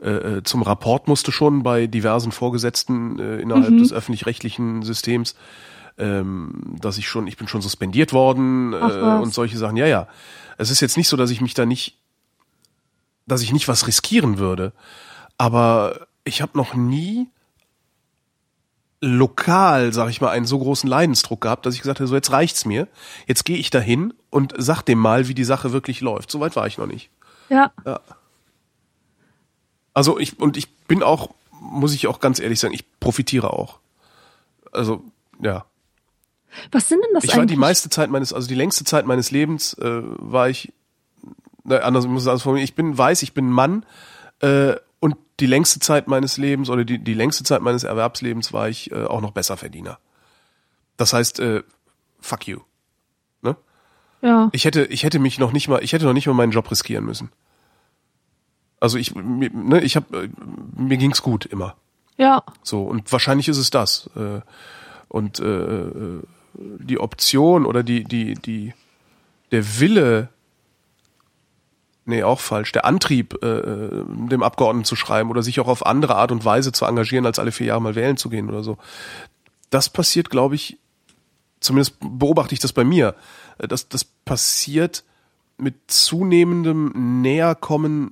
äh, 0.00 0.42
zum 0.44 0.60
Rapport 0.62 1.08
musste 1.08 1.32
schon 1.32 1.62
bei 1.62 1.86
diversen 1.86 2.30
Vorgesetzten 2.30 3.18
äh, 3.18 3.38
innerhalb 3.38 3.70
Mhm. 3.70 3.78
des 3.78 3.92
öffentlich-rechtlichen 3.94 4.82
Systems, 4.82 5.34
ähm, 5.96 6.76
dass 6.78 6.98
ich 6.98 7.08
schon, 7.08 7.26
ich 7.26 7.38
bin 7.38 7.48
schon 7.48 7.62
suspendiert 7.62 8.12
worden 8.12 8.74
äh, 8.74 8.76
und 9.22 9.32
solche 9.32 9.56
Sachen. 9.56 9.76
Ja, 9.78 9.86
ja. 9.86 10.08
Es 10.58 10.70
ist 10.70 10.80
jetzt 10.82 10.98
nicht 10.98 11.08
so, 11.08 11.16
dass 11.16 11.30
ich 11.30 11.40
mich 11.40 11.54
da 11.54 11.64
nicht, 11.64 11.96
dass 13.26 13.42
ich 13.42 13.52
nicht 13.52 13.68
was 13.68 13.86
riskieren 13.86 14.38
würde, 14.38 14.72
aber 15.38 16.06
ich 16.24 16.42
habe 16.42 16.56
noch 16.56 16.74
nie 16.74 17.28
lokal, 19.00 19.92
sag 19.92 20.08
ich 20.08 20.20
mal, 20.20 20.30
einen 20.30 20.46
so 20.46 20.58
großen 20.58 20.88
Leidensdruck 20.88 21.42
gehabt, 21.42 21.66
dass 21.66 21.74
ich 21.74 21.82
gesagt 21.82 22.00
habe, 22.00 22.08
so 22.08 22.14
jetzt 22.14 22.32
reicht's 22.32 22.64
mir. 22.64 22.88
Jetzt 23.26 23.44
gehe 23.44 23.58
ich 23.58 23.70
dahin 23.70 24.14
und 24.30 24.54
sag 24.56 24.82
dem 24.82 24.98
mal, 24.98 25.28
wie 25.28 25.34
die 25.34 25.44
Sache 25.44 25.72
wirklich 25.72 26.00
läuft. 26.00 26.30
Soweit 26.30 26.56
war 26.56 26.66
ich 26.66 26.78
noch 26.78 26.86
nicht. 26.86 27.10
ja. 27.84 28.00
Also 29.92 30.18
ich 30.18 30.38
und 30.40 30.56
ich 30.56 30.74
bin 30.86 31.02
auch, 31.02 31.30
muss 31.50 31.94
ich 31.94 32.06
auch 32.06 32.20
ganz 32.20 32.38
ehrlich 32.38 32.60
sagen, 32.60 32.74
ich 32.74 32.84
profitiere 33.00 33.52
auch. 33.52 33.78
Also 34.72 35.02
ja, 35.40 35.64
Was 36.72 36.88
sind 36.88 37.02
denn 37.02 37.14
das 37.14 37.24
ich 37.24 37.30
war 37.30 37.40
eigentlich? 37.40 37.54
die 37.54 37.60
meiste 37.60 37.88
Zeit 37.88 38.10
meines, 38.10 38.32
also 38.32 38.48
die 38.48 38.54
längste 38.54 38.84
Zeit 38.84 39.06
meines 39.06 39.30
Lebens 39.30 39.74
äh, 39.74 40.02
war 40.02 40.48
ich, 40.48 40.72
na, 41.66 41.78
anders 41.78 42.04
ich 42.04 42.10
muss 42.10 42.22
es 42.22 42.28
anders 42.28 42.42
formulieren, 42.42 42.64
ich 42.64 42.74
bin 42.74 42.96
weiß, 42.96 43.22
ich 43.22 43.34
bin 43.34 43.50
Mann 43.50 43.84
äh, 44.40 44.74
und 45.00 45.16
die 45.40 45.46
längste 45.46 45.80
Zeit 45.80 46.08
meines 46.08 46.36
Lebens 46.36 46.70
oder 46.70 46.84
die, 46.84 46.98
die 46.98 47.14
längste 47.14 47.44
Zeit 47.44 47.60
meines 47.62 47.84
Erwerbslebens 47.84 48.52
war 48.52 48.68
ich 48.68 48.90
äh, 48.92 49.04
auch 49.04 49.20
noch 49.20 49.32
Besserverdiener. 49.32 49.98
Das 50.96 51.12
heißt, 51.12 51.40
äh, 51.40 51.62
fuck 52.20 52.48
you. 52.48 52.60
Ne? 53.42 53.56
ja. 54.22 54.48
Ich 54.52 54.64
hätte, 54.64 54.84
ich 54.84 55.02
hätte 55.02 55.18
mich 55.18 55.38
noch 55.38 55.52
nicht 55.52 55.68
mal, 55.68 55.82
ich 55.82 55.92
hätte 55.92 56.06
noch 56.06 56.14
nicht 56.14 56.26
mal 56.26 56.34
meinen 56.34 56.52
Job 56.52 56.70
riskieren 56.70 57.04
müssen. 57.04 57.30
Also 58.80 58.98
ich, 58.98 59.14
mir, 59.14 59.50
ne, 59.50 59.80
ich 59.82 59.96
habe, 59.96 60.30
mir 60.76 60.96
ging's 60.96 61.22
gut 61.22 61.46
immer. 61.46 61.76
ja. 62.16 62.42
So 62.62 62.82
und 62.82 63.10
wahrscheinlich 63.12 63.48
ist 63.48 63.58
es 63.58 63.70
das. 63.70 64.10
Äh, 64.16 64.40
und 65.08 65.40
äh, 65.40 65.44
äh, 65.44 66.22
die 66.54 66.98
Option 66.98 67.66
oder 67.66 67.82
die 67.82 68.04
die 68.04 68.34
die 68.34 68.74
der 69.50 69.80
Wille, 69.80 70.28
nee 72.06 72.22
auch 72.22 72.40
falsch, 72.40 72.72
der 72.72 72.84
Antrieb, 72.84 73.38
äh, 73.42 73.46
äh, 73.46 74.04
dem 74.06 74.42
Abgeordneten 74.42 74.84
zu 74.84 74.96
schreiben 74.96 75.30
oder 75.30 75.42
sich 75.42 75.60
auch 75.60 75.68
auf 75.68 75.84
andere 75.84 76.16
Art 76.16 76.32
und 76.32 76.44
Weise 76.44 76.72
zu 76.72 76.84
engagieren, 76.84 77.26
als 77.26 77.38
alle 77.38 77.52
vier 77.52 77.66
Jahre 77.68 77.82
mal 77.82 77.94
wählen 77.94 78.16
zu 78.16 78.28
gehen 78.30 78.48
oder 78.48 78.62
so. 78.62 78.78
Das 79.70 79.88
passiert, 79.88 80.30
glaube 80.30 80.54
ich, 80.54 80.78
zumindest 81.60 81.96
beobachte 82.00 82.54
ich 82.54 82.60
das 82.60 82.72
bei 82.72 82.84
mir. 82.84 83.14
äh, 83.58 83.68
Das 83.68 83.88
das 83.88 84.04
passiert 84.04 85.04
mit 85.58 85.74
zunehmendem 85.86 87.20
Näherkommen 87.22 88.10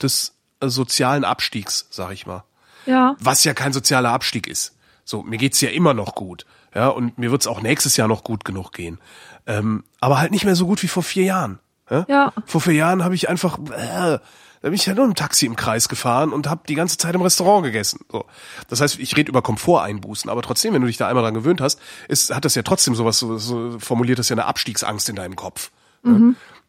des 0.00 0.34
sozialen 0.62 1.24
Abstiegs, 1.24 1.86
sag 1.90 2.12
ich 2.12 2.26
mal 2.26 2.44
Ja. 2.86 3.16
was 3.18 3.44
ja 3.44 3.54
kein 3.54 3.72
sozialer 3.72 4.10
Abstieg 4.12 4.46
ist. 4.46 4.76
So, 5.04 5.22
mir 5.22 5.38
geht's 5.38 5.60
ja 5.60 5.70
immer 5.70 5.94
noch 5.94 6.14
gut. 6.14 6.44
Ja, 6.74 6.88
und 6.88 7.18
mir 7.18 7.30
wird's 7.32 7.46
auch 7.48 7.62
nächstes 7.62 7.96
Jahr 7.96 8.06
noch 8.08 8.22
gut 8.22 8.44
genug 8.44 8.72
gehen. 8.72 9.00
Ähm, 9.46 9.82
aber 10.00 10.18
halt 10.20 10.30
nicht 10.30 10.44
mehr 10.44 10.54
so 10.54 10.66
gut 10.66 10.82
wie 10.82 10.88
vor 10.88 11.02
vier 11.02 11.24
Jahren. 11.24 11.58
Ja? 11.90 12.06
Ja. 12.08 12.32
Vor 12.46 12.60
vier 12.60 12.74
Jahren 12.74 13.04
habe 13.04 13.14
ich 13.14 13.28
einfach, 13.28 13.58
äh, 13.58 14.18
da 14.62 14.68
bin 14.68 14.74
ich 14.74 14.86
ja 14.86 14.94
nur 14.94 15.04
im 15.04 15.14
Taxi 15.14 15.46
im 15.46 15.56
Kreis 15.56 15.88
gefahren 15.88 16.32
und 16.32 16.48
habe 16.48 16.62
die 16.68 16.74
ganze 16.74 16.98
Zeit 16.98 17.14
im 17.14 17.22
Restaurant 17.22 17.64
gegessen. 17.64 18.04
So. 18.10 18.26
Das 18.68 18.80
heißt, 18.80 18.98
ich 18.98 19.16
rede 19.16 19.30
über 19.30 19.42
Komforteinbußen, 19.42 20.30
aber 20.30 20.42
trotzdem, 20.42 20.74
wenn 20.74 20.82
du 20.82 20.86
dich 20.86 20.98
da 20.98 21.08
einmal 21.08 21.24
dran 21.24 21.34
gewöhnt 21.34 21.60
hast, 21.60 21.80
ist, 22.08 22.34
hat 22.34 22.44
das 22.44 22.54
ja 22.54 22.62
trotzdem 22.62 22.94
sowas, 22.94 23.18
so, 23.18 23.38
so 23.38 23.78
formuliert 23.78 24.18
das 24.18 24.28
ja 24.28 24.34
eine 24.34 24.46
Abstiegsangst 24.46 25.08
in 25.08 25.16
deinem 25.16 25.36
Kopf. 25.36 25.70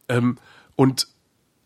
Ja? 0.08 0.16
Ähm, 0.16 0.38
und 0.76 1.08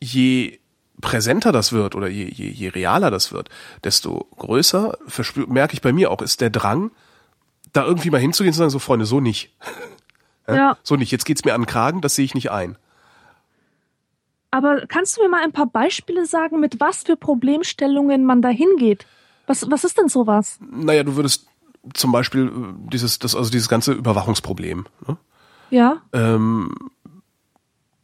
je 0.00 0.58
präsenter 1.00 1.52
das 1.52 1.72
wird 1.72 1.94
oder 1.94 2.08
je, 2.08 2.24
je, 2.24 2.48
je 2.48 2.68
realer 2.68 3.10
das 3.10 3.32
wird, 3.32 3.48
desto 3.84 4.26
größer, 4.36 4.96
verspür, 5.06 5.46
merke 5.46 5.74
ich 5.74 5.82
bei 5.82 5.92
mir 5.92 6.10
auch, 6.10 6.22
ist 6.22 6.40
der 6.40 6.50
Drang, 6.50 6.90
da 7.72 7.84
irgendwie 7.84 8.10
mal 8.10 8.20
hinzugehen 8.20 8.50
und 8.50 8.54
zu 8.54 8.58
sagen, 8.58 8.70
so 8.70 8.78
Freunde, 8.78 9.06
so 9.06 9.20
nicht. 9.20 9.54
Ja. 10.48 10.78
So 10.84 10.94
nicht, 10.94 11.10
jetzt 11.10 11.24
geht's 11.24 11.44
mir 11.44 11.54
an 11.54 11.62
den 11.62 11.66
Kragen, 11.66 12.00
das 12.02 12.14
sehe 12.14 12.24
ich 12.24 12.36
nicht 12.36 12.52
ein. 12.52 12.78
Aber 14.56 14.86
kannst 14.86 15.18
du 15.18 15.22
mir 15.22 15.28
mal 15.28 15.44
ein 15.44 15.52
paar 15.52 15.66
Beispiele 15.66 16.24
sagen, 16.24 16.60
mit 16.60 16.80
was 16.80 17.02
für 17.02 17.14
Problemstellungen 17.14 18.24
man 18.24 18.40
da 18.40 18.48
hingeht? 18.48 19.04
Was, 19.46 19.70
was 19.70 19.84
ist 19.84 19.98
denn 19.98 20.08
sowas? 20.08 20.58
Naja, 20.66 21.02
du 21.02 21.14
würdest 21.14 21.46
zum 21.92 22.10
Beispiel 22.10 22.46
äh, 22.46 22.90
dieses, 22.90 23.18
das, 23.18 23.36
also 23.36 23.50
dieses 23.50 23.68
ganze 23.68 23.92
Überwachungsproblem. 23.92 24.86
Ne? 25.06 25.18
Ja, 25.68 26.00
Ähm, 26.14 26.70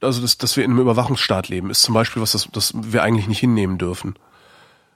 also 0.03 0.21
dass, 0.21 0.37
dass 0.37 0.59
wir 0.59 0.65
in 0.65 0.73
einem 0.73 0.81
Überwachungsstaat 0.81 1.49
leben, 1.49 1.71
ist 1.71 1.81
zum 1.81 1.95
Beispiel 1.95 2.21
was, 2.21 2.33
das, 2.33 2.47
das 2.53 2.75
wir 2.75 3.03
eigentlich 3.03 3.29
nicht 3.29 3.41
hinnehmen 3.41 3.79
dürfen. 3.79 4.17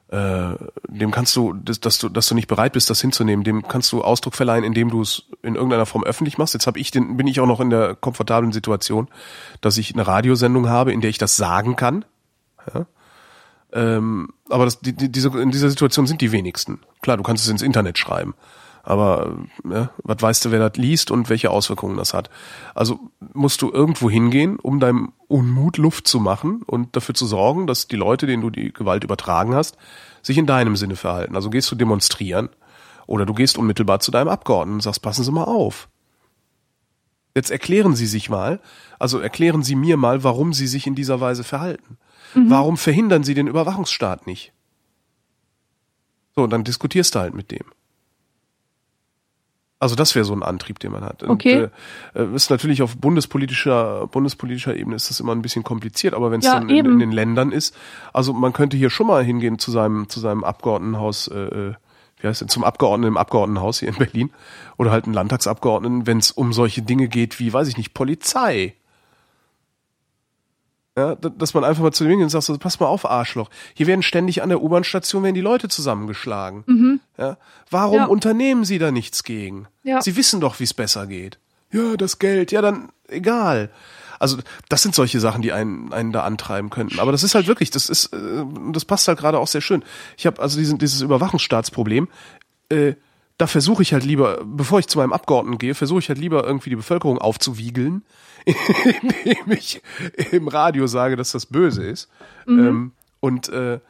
Äh, 0.09 0.55
dem 0.87 1.11
kannst 1.11 1.35
du, 1.35 1.53
dass, 1.53 1.81
dass 1.81 1.99
du, 1.99 2.09
dass 2.09 2.29
du 2.29 2.37
nicht 2.37 2.47
bereit 2.47 2.75
bist, 2.75 2.89
das 2.91 3.01
hinzunehmen, 3.01 3.45
dem 3.45 3.67
kannst 3.67 3.91
du 3.91 4.05
Ausdruck 4.05 4.35
verleihen, 4.35 4.63
indem 4.63 4.89
du 4.89 5.03
es 5.03 5.25
in 5.43 5.57
irgendeiner 5.57 5.87
Form 5.87 6.05
öffentlich 6.05 6.39
machst. 6.39 6.55
Jetzt 6.55 6.69
habe 6.69 6.79
ich 6.79 6.93
den, 6.93 7.17
bin 7.17 7.27
ich 7.27 7.41
auch 7.41 7.47
noch 7.47 7.61
in 7.61 7.71
der 7.71 7.97
komfortablen 7.97 8.53
Situation, 8.53 9.09
dass 9.61 9.79
ich 9.79 9.93
eine 9.93 10.07
Radiosendung 10.07 10.69
habe, 10.69 10.93
in 10.93 11.01
der 11.01 11.11
ich 11.11 11.19
das 11.19 11.37
sagen 11.37 11.75
kann. 11.75 12.05
Ja? 12.73 12.87
Ähm, 13.73 14.29
aber 14.49 14.65
das, 14.65 14.81
die, 14.81 14.93
die, 14.93 15.11
diese, 15.11 15.29
in 15.41 15.51
dieser 15.51 15.71
Situation 15.71 16.07
sind 16.07 16.21
die 16.21 16.31
wenigsten. 16.31 16.81
Klar, 17.03 17.17
du 17.17 17.25
kannst 17.25 17.45
es 17.45 17.51
ins 17.51 17.63
Internet 17.63 17.99
schreiben. 17.99 18.35
Aber 18.87 19.37
ja, 19.69 19.91
was 20.05 20.23
weißt 20.23 20.45
du, 20.45 20.53
wer 20.53 20.61
das 20.61 20.79
liest 20.79 21.11
und 21.11 21.29
welche 21.29 21.51
Auswirkungen 21.51 21.97
das 21.97 22.15
hat? 22.15 22.31
Also 22.73 23.11
musst 23.35 23.61
du 23.61 23.73
irgendwo 23.73 24.09
hingehen, 24.09 24.61
um 24.61 24.79
deinem 24.79 25.13
Unmut 25.27 25.77
Luft 25.77 26.07
zu 26.07 26.21
machen 26.21 26.63
und 26.63 26.95
dafür 26.95 27.17
zu 27.17 27.27
sorgen, 27.27 27.67
dass 27.67 27.89
die 27.89 27.97
Leute, 27.97 28.29
denen 28.29 28.43
du 28.43 28.51
die 28.51 28.73
Gewalt 28.73 29.03
übertragen 29.03 29.57
hast, 29.57 29.77
sich 30.23 30.39
in 30.39 30.47
deinem 30.47 30.77
Sinne 30.77 30.95
verhalten. 30.95 31.35
Also 31.35 31.51
gehst 31.51 31.69
du 31.73 31.75
demonstrieren 31.75 32.49
oder 33.09 33.27
du 33.27 33.35
gehst 33.35 33.59
unmittelbar 33.59 33.99
zu 33.99 34.13
deinem 34.13 34.29
Abgeordneten 34.29 34.77
und 34.77 34.83
sagst, 34.83 35.03
passen 35.03 35.25
Sie 35.25 35.33
mal 35.33 35.45
auf. 35.45 35.89
Jetzt 37.35 37.51
erklären 37.51 37.97
Sie 37.97 38.07
sich 38.07 38.31
mal, 38.31 38.61
also 39.01 39.19
erklären 39.19 39.65
Sie 39.65 39.75
mir 39.75 39.97
mal, 39.97 40.23
warum 40.23 40.53
Sie 40.53 40.69
sich 40.69 40.87
in 40.87 40.95
dieser 40.95 41.21
Weise 41.21 41.43
verhalten. 41.43 41.99
Warum 42.35 42.77
verhindern 42.77 43.25
Sie 43.25 43.35
den 43.35 43.49
Überwachungsstaat 43.49 44.29
nicht? 44.29 44.53
So, 46.37 46.45
und 46.45 46.51
dann 46.51 46.63
diskutierst 46.63 47.17
du 47.17 47.19
halt 47.19 47.35
mit 47.35 47.51
dem. 47.51 47.65
Also 49.79 49.95
das 49.95 50.15
wäre 50.15 50.25
so 50.25 50.33
ein 50.33 50.43
Antrieb, 50.43 50.79
den 50.79 50.93
man 50.93 51.05
hat. 51.05 51.23
Okay. 51.23 51.65
Und, 52.15 52.33
äh, 52.33 52.35
ist 52.35 52.49
natürlich 52.51 52.81
auf 52.81 52.97
bundespolitischer 52.97 54.07
bundespolitischer 54.07 54.75
Ebene 54.75 54.97
ist 54.97 55.11
das 55.11 55.21
immer 55.21 55.33
ein 55.33 55.43
bisschen 55.43 55.65
kompliziert, 55.65 56.15
aber 56.15 56.31
wenn 56.31 56.41
es 56.41 56.47
Ja, 56.47 56.55
dann 56.55 56.71
in, 56.71 56.87
in 56.87 56.99
den 56.99 57.13
Ländern 57.13 57.53
ist, 57.53 57.77
also 58.15 58.33
man 58.33 58.55
könnte 58.55 58.79
hier 58.79 58.89
schon 58.89 59.07
mal 59.07 59.23
hingehen 59.23 59.59
zu 59.59 59.71
seinem 59.71 60.09
zu 60.09 60.19
seinem 60.19 60.45
Abgeordnetenhaus, 60.45 61.29
äh, 61.29 61.39
äh, 61.39 61.75
wie 62.21 62.27
heißt 62.27 62.41
denn, 62.41 62.49
zum 62.49 62.65
Abgeordneten 62.65 63.13
im 63.13 63.17
Abgeordnetenhaus 63.19 63.81
hier 63.81 63.89
in 63.91 63.97
Berlin 63.97 64.31
oder 64.79 64.91
halt 64.93 65.05
einen 65.05 65.15
Landtagsabgeordneten, 65.15 66.07
wenn 66.07 66.19
es 66.19 66.31
um 66.31 66.55
solche 66.55 66.81
Dinge 66.81 67.09
geht 67.09 67.39
wie, 67.39 67.53
weiß 67.53 67.69
ich 67.69 67.77
nicht, 67.77 67.93
Polizei. 67.93 68.77
Ja, 70.97 71.15
dass 71.15 71.53
man 71.53 71.63
einfach 71.63 71.83
mal 71.83 71.93
zu 71.93 72.05
dem 72.05 72.11
hingeht 72.13 72.25
und 72.25 72.31
sagt, 72.31 72.45
so, 72.45 72.57
pass 72.57 72.81
mal 72.81 72.87
auf, 72.87 73.05
Arschloch. 73.05 73.51
Hier 73.75 73.87
werden 73.87 74.03
ständig 74.03 74.43
an 74.43 74.49
der 74.49 74.63
U-Bahn-Station 74.63 75.23
werden 75.25 75.35
die 75.35 75.43
Leute 75.43 75.69
zusammengeschlagen. 75.69 76.65
Ja, 77.19 77.39
warum 77.71 77.97
Ja. 77.97 78.05
unternehmen 78.07 78.65
Sie 78.65 78.79
da 78.79 78.91
nichts 78.91 79.25
gegen? 79.25 79.67
Ja. 79.83 80.03
Sie 80.03 80.17
wissen 80.17 80.41
doch, 80.41 80.61
wie 80.61 80.65
es 80.65 80.75
besser 80.75 81.07
geht. 81.07 81.39
Ja, 81.73 81.97
das 81.97 82.19
Geld, 82.19 82.53
ja, 82.53 82.61
dann 82.63 82.91
egal. 83.09 83.71
Also 84.19 84.39
das 84.69 84.83
sind 84.83 84.95
solche 84.95 85.21
Sachen, 85.21 85.43
die 85.43 85.53
einen, 85.53 85.93
einen 85.93 86.13
da 86.13 86.23
antreiben 86.25 86.71
könnten. 86.71 87.01
Aber 87.01 87.13
das 87.13 87.23
ist 87.23 87.35
halt 87.35 87.47
wirklich, 87.47 87.71
das 87.71 87.89
ist, 87.91 88.13
äh, 88.15 88.45
das 88.73 88.85
passt 88.85 89.09
halt 89.09 89.19
gerade 89.19 89.39
auch 89.39 89.49
sehr 89.49 89.61
schön. 89.61 89.85
Ich 90.17 90.27
habe 90.27 90.41
also 90.41 90.59
diesen, 90.59 90.79
dieses 90.79 91.01
Überwachungsstaatsproblem 91.03 92.09
äh, 92.69 92.95
da 93.39 93.47
versuche 93.47 93.83
ich 93.83 93.93
halt 93.93 94.05
lieber, 94.05 94.43
bevor 94.45 94.79
ich 94.79 94.87
zu 94.87 94.99
meinem 94.99 95.13
Abgeordneten 95.13 95.59
gehe, 95.59 95.75
versuche 95.75 95.99
ich 95.99 96.09
halt 96.09 96.19
lieber 96.19 96.45
irgendwie 96.45 96.71
die 96.71 96.77
Bevölkerung 96.77 97.19
aufzuwiegeln, 97.19 98.03
indem 99.03 99.53
ich 99.53 99.83
im 100.33 100.49
Radio 100.49 100.87
sage, 100.87 101.17
dass 101.17 101.33
das 101.33 101.45
böse 101.47 101.85
ist. 101.85 102.09
Mhm. 102.47 102.59
Ähm, 102.67 102.93
und 103.21 103.49
äh, 103.51 103.81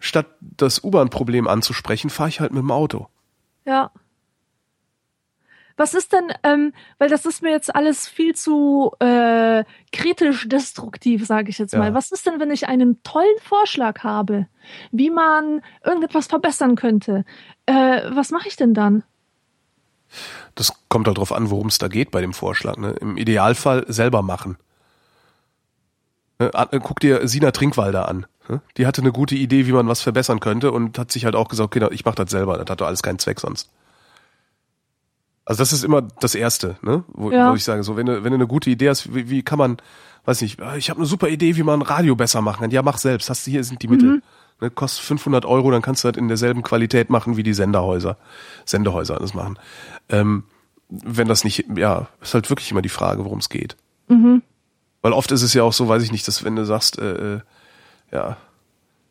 statt 0.00 0.26
das 0.40 0.82
U-Bahn-Problem 0.82 1.46
anzusprechen, 1.46 2.10
fahre 2.10 2.28
ich 2.30 2.40
halt 2.40 2.52
mit 2.52 2.62
dem 2.62 2.72
Auto. 2.72 3.06
Ja. 3.64 3.92
Was 5.76 5.94
ist 5.94 6.12
denn, 6.12 6.30
ähm, 6.42 6.74
weil 6.98 7.08
das 7.08 7.24
ist 7.24 7.42
mir 7.42 7.50
jetzt 7.50 7.74
alles 7.74 8.06
viel 8.06 8.34
zu 8.34 8.92
äh, 8.98 9.64
kritisch 9.92 10.46
destruktiv, 10.46 11.26
sage 11.26 11.48
ich 11.48 11.58
jetzt 11.58 11.74
mal. 11.74 11.88
Ja. 11.88 11.94
Was 11.94 12.12
ist 12.12 12.26
denn, 12.26 12.38
wenn 12.38 12.50
ich 12.50 12.68
einen 12.68 13.02
tollen 13.02 13.38
Vorschlag 13.42 14.02
habe, 14.02 14.46
wie 14.90 15.08
man 15.08 15.62
irgendetwas 15.82 16.26
verbessern 16.26 16.74
könnte? 16.76 17.24
Äh, 17.64 18.02
was 18.10 18.30
mache 18.30 18.48
ich 18.48 18.56
denn 18.56 18.74
dann? 18.74 19.04
Das 20.54 20.72
kommt 20.88 21.06
drauf 21.06 21.32
an, 21.32 21.50
worum 21.50 21.68
es 21.68 21.78
da 21.78 21.88
geht 21.88 22.10
bei 22.10 22.20
dem 22.20 22.34
Vorschlag. 22.34 22.76
Ne? 22.76 22.90
Im 23.00 23.16
Idealfall 23.16 23.84
selber 23.88 24.22
machen. 24.22 24.58
Ne? 26.40 26.50
Guck 26.82 26.98
dir 27.00 27.28
Sina 27.28 27.52
Trinkwalder 27.52 28.08
an. 28.08 28.26
Ne? 28.48 28.60
Die 28.76 28.86
hatte 28.86 29.02
eine 29.02 29.12
gute 29.12 29.36
Idee, 29.36 29.66
wie 29.66 29.72
man 29.72 29.86
was 29.86 30.00
verbessern 30.00 30.40
könnte 30.40 30.72
und 30.72 30.98
hat 30.98 31.12
sich 31.12 31.24
halt 31.24 31.36
auch 31.36 31.48
gesagt, 31.48 31.76
okay, 31.76 31.86
ich 31.92 32.04
mache 32.04 32.16
das 32.16 32.30
selber. 32.30 32.58
Das 32.58 32.68
hat 32.68 32.80
doch 32.80 32.86
alles 32.86 33.02
keinen 33.02 33.18
Zweck 33.18 33.38
sonst. 33.38 33.70
Also 35.44 35.62
das 35.62 35.72
ist 35.72 35.84
immer 35.84 36.02
das 36.02 36.34
Erste, 36.34 36.76
ne? 36.82 37.04
Wo, 37.08 37.30
ja. 37.30 37.50
wo 37.50 37.56
ich 37.56 37.64
sage, 37.64 37.82
so 37.82 37.96
wenn 37.96 38.06
du, 38.06 38.24
wenn 38.24 38.30
du 38.30 38.36
eine 38.36 38.46
gute 38.46 38.70
Idee 38.70 38.88
hast, 38.88 39.14
wie, 39.14 39.30
wie 39.30 39.42
kann 39.42 39.58
man, 39.58 39.78
weiß 40.24 40.42
nicht, 40.42 40.60
ah, 40.60 40.76
ich 40.76 40.90
habe 40.90 40.98
eine 40.98 41.06
super 41.06 41.28
Idee, 41.28 41.56
wie 41.56 41.62
man 41.62 41.82
Radio 41.82 42.14
besser 42.14 42.40
machen 42.40 42.60
kann. 42.60 42.70
Ja, 42.70 42.82
mach 42.82 42.98
selbst. 42.98 43.30
Hast 43.30 43.46
du 43.46 43.50
hier 43.50 43.64
sind 43.64 43.82
die 43.82 43.88
Mittel. 43.88 44.08
Mhm. 44.08 44.22
Ne, 44.60 44.70
kostet 44.70 45.04
500 45.04 45.46
Euro, 45.46 45.70
dann 45.70 45.82
kannst 45.82 46.04
du 46.04 46.08
das 46.08 46.18
in 46.18 46.28
derselben 46.28 46.62
Qualität 46.62 47.08
machen, 47.08 47.36
wie 47.36 47.42
die 47.42 47.54
Senderhäuser, 47.54 48.18
Sendehäuser 48.66 49.16
das 49.16 49.32
machen. 49.32 49.58
Ähm, 50.10 50.44
wenn 50.88 51.28
das 51.28 51.44
nicht, 51.44 51.64
ja, 51.76 52.08
ist 52.20 52.34
halt 52.34 52.50
wirklich 52.50 52.70
immer 52.70 52.82
die 52.82 52.88
Frage, 52.88 53.24
worum 53.24 53.38
es 53.38 53.48
geht. 53.48 53.76
Mhm. 54.08 54.42
Weil 55.02 55.12
oft 55.12 55.30
ist 55.32 55.42
es 55.42 55.54
ja 55.54 55.62
auch 55.62 55.72
so, 55.72 55.88
weiß 55.88 56.02
ich 56.02 56.12
nicht, 56.12 56.26
dass 56.28 56.44
wenn 56.44 56.56
du 56.56 56.64
sagst, 56.64 56.98
äh, 56.98 57.34
äh 57.34 57.40
ja, 58.12 58.36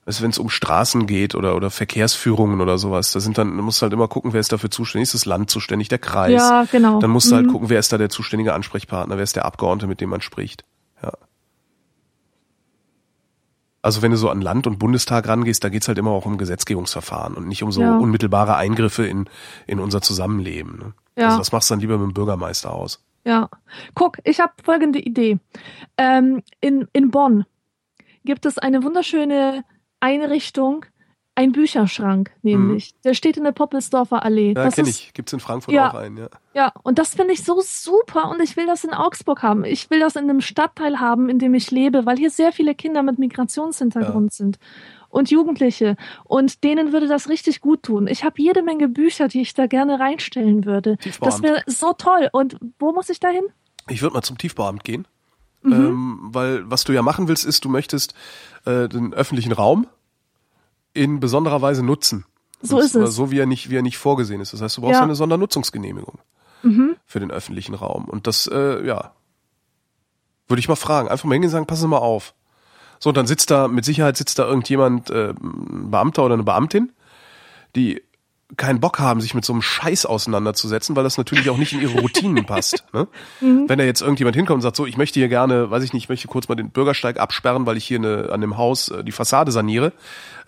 also 0.10 0.24
wenn 0.24 0.32
es 0.32 0.40
um 0.40 0.50
Straßen 0.50 1.06
geht 1.06 1.36
oder, 1.36 1.56
oder 1.56 1.70
Verkehrsführungen 1.70 2.62
oder 2.62 2.80
sowas, 2.80 3.12
da 3.12 3.20
sind 3.20 3.38
dann, 3.38 3.56
da 3.56 3.62
musst 3.62 3.80
du 3.80 3.84
halt 3.84 3.94
immer 3.94 4.08
gucken, 4.08 4.34
wer 4.34 4.40
ist 4.40 4.52
dafür 4.52 4.72
zuständig, 4.72 5.04
ist 5.04 5.14
das 5.14 5.26
Land 5.26 5.52
zuständig, 5.52 5.88
der 5.88 6.00
Kreis. 6.00 6.34
Ja, 6.34 6.66
genau. 6.72 7.00
Dann 7.00 7.12
musst 7.12 7.30
du 7.30 7.36
halt 7.36 7.46
mhm. 7.46 7.52
gucken, 7.52 7.70
wer 7.70 7.78
ist 7.78 7.94
da 7.94 8.00
der 8.00 8.10
zuständige 8.10 8.56
Ansprechpartner, 8.56 9.18
wer 9.18 9.24
ist 9.24 9.36
der 9.36 9.46
Abgeordnete, 9.46 9.86
mit 9.86 10.02
dem 10.02 10.10
man 10.10 10.22
spricht. 10.22 10.66
Ja. 11.04 11.12
Also 13.84 14.02
wenn 14.02 14.10
du 14.10 14.18
so 14.18 14.32
an 14.32 14.42
Land 14.42 14.66
und 14.66 14.80
Bundestag 14.80 15.28
rangehst, 15.28 15.64
da 15.64 15.70
geht's 15.70 15.88
halt 15.88 16.00
immer 16.00 16.10
auch 16.10 16.26
um 16.26 16.40
Gesetzgebungsverfahren 16.40 17.36
und 17.36 17.48
nicht 17.48 17.62
um 17.62 17.72
so 17.72 17.82
ja. 17.82 17.96
unmittelbare 17.96 18.56
Eingriffe 18.56 19.06
in, 19.06 19.30
in 19.68 19.80
unser 19.80 20.02
Zusammenleben. 20.02 20.80
Ne? 20.80 20.94
Ja. 21.18 21.28
Also 21.28 21.38
das 21.38 21.52
machst 21.52 21.70
du 21.70 21.74
dann 21.74 21.82
lieber 21.82 22.00
mit 22.00 22.08
dem 22.08 22.14
Bürgermeister 22.14 22.74
aus. 22.74 23.00
Ja. 23.26 23.50
Guck, 23.96 24.18
ich 24.24 24.40
habe 24.40 24.54
folgende 24.64 25.00
Idee. 25.00 25.40
Ähm, 25.98 26.44
in, 26.62 26.88
in 26.94 27.12
Bonn 27.12 27.46
gibt 28.26 28.46
es 28.46 28.58
eine 28.58 28.84
wunderschöne 28.84 29.64
Einrichtung, 30.00 30.86
ein 31.36 31.54
Bücherschrank, 31.54 32.32
nämlich. 32.42 32.94
Mhm. 32.94 33.02
Der 33.06 33.14
steht 33.14 33.38
in 33.38 33.46
der 33.46 33.54
Poppelsdorfer 33.54 34.24
Allee. 34.24 34.54
Ja, 34.56 34.70
kenne 34.72 34.90
ich. 34.90 35.14
Gibt's 35.14 35.32
in 35.32 35.40
Frankfurt 35.40 35.74
ja, 35.74 35.90
auch 35.90 35.94
einen, 35.94 36.18
ja. 36.18 36.30
Ja, 36.54 36.74
und 36.84 37.00
das 37.00 37.16
finde 37.16 37.34
ich 37.34 37.46
so 37.46 37.62
super 37.62 38.30
und 38.30 38.42
ich 38.42 38.58
will 38.58 38.66
das 38.66 38.84
in 38.84 38.94
Augsburg 38.94 39.42
haben. 39.42 39.64
Ich 39.64 39.90
will 39.90 40.02
das 40.02 40.18
in 40.18 40.24
einem 40.24 40.42
Stadtteil 40.42 41.00
haben, 41.00 41.30
in 41.30 41.40
dem 41.40 41.54
ich 41.54 41.72
lebe, 41.72 42.06
weil 42.06 42.18
hier 42.18 42.30
sehr 42.30 42.52
viele 42.52 42.76
Kinder 42.76 43.04
mit 43.04 43.20
Migrationshintergrund 43.20 44.34
ja. 44.34 44.36
sind 44.36 44.60
und 45.10 45.32
Jugendliche 45.32 45.96
und 46.24 46.64
denen 46.64 46.94
würde 46.94 47.08
das 47.08 47.30
richtig 47.30 47.62
gut 47.62 47.84
tun. 47.84 48.08
Ich 48.08 48.24
habe 48.24 48.42
jede 48.42 48.64
Menge 48.64 48.88
Bücher, 48.88 49.28
die 49.28 49.42
ich 49.42 49.54
da 49.54 49.68
gerne 49.68 50.00
reinstellen 50.00 50.66
würde. 50.66 50.98
Das 51.22 51.42
wäre 51.42 51.62
so 51.66 51.94
toll. 51.94 52.30
Und 52.32 52.58
wo 52.80 52.94
muss 52.94 53.10
ich 53.10 53.20
da 53.20 53.30
hin? 53.30 53.46
Ich 53.88 54.02
würde 54.02 54.14
mal 54.14 54.22
zum 54.22 54.38
Tiefbauamt 54.38 54.84
gehen. 54.84 55.08
Mhm. 55.62 55.74
Ähm, 55.74 56.20
weil 56.22 56.70
was 56.70 56.84
du 56.84 56.94
ja 56.94 57.02
machen 57.02 57.28
willst, 57.28 57.46
ist, 57.46 57.66
du 57.66 57.70
möchtest 57.70 58.14
äh, 58.66 58.88
den 58.88 59.14
öffentlichen 59.14 59.52
Raum 59.52 59.88
in 60.94 61.20
besonderer 61.20 61.62
Weise 61.62 61.84
nutzen. 61.84 62.26
So 62.62 62.80
ist 62.80 62.96
es. 62.96 63.16
So 63.16 63.32
wie 63.32 63.40
er 63.40 63.46
nicht, 63.46 63.70
wie 63.70 63.78
er 63.78 63.82
nicht 63.82 63.98
vorgesehen 63.98 64.42
ist. 64.42 64.54
Das 64.54 64.62
heißt, 64.62 64.78
du 64.78 64.82
brauchst 64.82 64.96
ja. 64.96 65.04
eine 65.04 65.16
Sondernutzungsgenehmigung 65.16 66.20
mhm. 66.64 66.96
für 67.06 67.20
den 67.20 67.32
öffentlichen 67.32 67.74
Raum. 67.74 68.06
Und 68.06 68.28
das, 68.28 68.48
äh, 68.48 68.86
ja, 68.86 69.14
würde 70.48 70.60
ich 70.60 70.68
mal 70.68 70.76
fragen. 70.76 71.08
Einfach 71.10 71.26
mal 71.26 71.36
hingehen 71.36 71.50
und 71.50 71.54
sagen, 71.54 71.68
passen 71.68 71.82
Sie 71.82 71.88
mal 71.88 71.98
auf. 71.98 72.34
So, 73.00 73.10
und 73.10 73.18
dann 73.18 73.28
sitzt 73.28 73.50
da, 73.52 73.68
mit 73.68 73.86
Sicherheit 73.86 74.18
sitzt 74.18 74.40
da 74.40 74.46
irgendjemand, 74.46 75.10
äh, 75.10 75.30
ein 75.30 75.90
Beamter 75.90 76.24
oder 76.26 76.34
eine 76.34 76.44
Beamtin, 76.44 76.92
die 77.76 78.02
keinen 78.58 78.80
Bock 78.80 78.98
haben, 79.00 79.22
sich 79.22 79.36
mit 79.36 79.46
so 79.46 79.54
einem 79.54 79.62
Scheiß 79.62 80.08
auseinanderzusetzen, 80.08 80.96
weil 80.96 81.04
das 81.04 81.20
natürlich 81.20 81.52
auch 81.52 81.58
nicht 81.58 81.74
in 81.74 81.82
ihre 81.82 82.00
Routinen 82.00 82.46
passt. 82.46 82.84
Ne? 82.94 83.08
Mhm. 83.40 83.70
Wenn 83.70 83.78
da 83.78 83.86
jetzt 83.86 84.02
irgendjemand 84.02 84.36
hinkommt 84.36 84.56
und 84.56 84.62
sagt, 84.62 84.76
so, 84.76 84.88
ich 84.88 84.98
möchte 84.98 85.20
hier 85.20 85.30
gerne, 85.30 85.70
weiß 85.70 85.84
ich 85.84 85.94
nicht, 85.94 86.06
ich 86.06 86.10
möchte 86.10 86.28
kurz 86.28 86.50
mal 86.50 86.56
den 86.56 86.72
Bürgersteig 86.72 87.20
absperren, 87.20 87.68
weil 87.68 87.78
ich 87.78 87.86
hier 87.86 88.00
eine, 88.00 88.30
an 88.32 88.42
dem 88.42 88.58
Haus 88.58 88.90
äh, 88.90 89.04
die 89.04 89.12
Fassade 89.12 89.52
saniere 89.52 89.94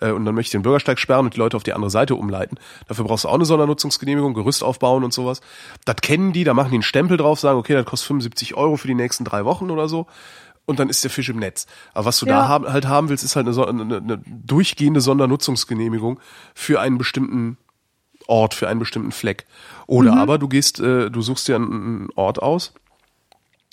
äh, 0.00 0.10
und 0.10 0.24
dann 0.24 0.34
möchte 0.34 0.48
ich 0.48 0.52
den 0.52 0.62
Bürgersteig 0.62 0.98
sperren 0.98 1.26
und 1.26 1.34
die 1.34 1.38
Leute 1.38 1.56
auf 1.56 1.62
die 1.62 1.72
andere 1.72 1.90
Seite 1.90 2.16
umleiten. 2.16 2.58
Dafür 2.88 3.04
brauchst 3.04 3.24
du 3.24 3.28
auch 3.28 3.34
eine 3.34 3.44
Sondernutzungsgenehmigung, 3.44 4.34
Gerüst 4.34 4.64
aufbauen 4.64 5.04
und 5.04 5.12
sowas. 5.12 5.40
Das 5.84 5.96
kennen 6.02 6.32
die, 6.32 6.42
da 6.42 6.52
machen 6.52 6.70
die 6.70 6.76
einen 6.76 6.82
Stempel 6.82 7.16
drauf, 7.16 7.38
sagen, 7.38 7.60
okay, 7.60 7.74
das 7.74 7.84
kostet 7.84 8.08
75 8.08 8.56
Euro 8.56 8.76
für 8.76 8.88
die 8.88 8.96
nächsten 8.96 9.24
drei 9.24 9.44
Wochen 9.44 9.70
oder 9.70 9.88
so 9.88 10.08
und 10.64 10.78
dann 10.78 10.88
ist 10.88 11.02
der 11.02 11.10
Fisch 11.10 11.28
im 11.28 11.38
Netz. 11.38 11.66
Aber 11.92 12.06
was 12.06 12.18
du 12.18 12.26
ja. 12.26 12.42
da 12.42 12.48
haben, 12.48 12.72
halt 12.72 12.86
haben 12.86 13.08
willst, 13.08 13.24
ist 13.24 13.36
halt 13.36 13.46
eine, 13.48 13.66
eine, 13.68 13.96
eine 13.96 14.22
durchgehende 14.26 15.00
Sondernutzungsgenehmigung 15.00 16.20
für 16.54 16.80
einen 16.80 16.98
bestimmten 16.98 17.58
Ort, 18.26 18.54
für 18.54 18.68
einen 18.68 18.78
bestimmten 18.78 19.12
Fleck. 19.12 19.46
Oder 19.86 20.12
mhm. 20.12 20.18
aber 20.18 20.38
du 20.38 20.48
gehst, 20.48 20.80
äh, 20.80 21.10
du 21.10 21.22
suchst 21.22 21.48
dir 21.48 21.56
einen 21.56 22.08
Ort 22.14 22.40
aus, 22.40 22.72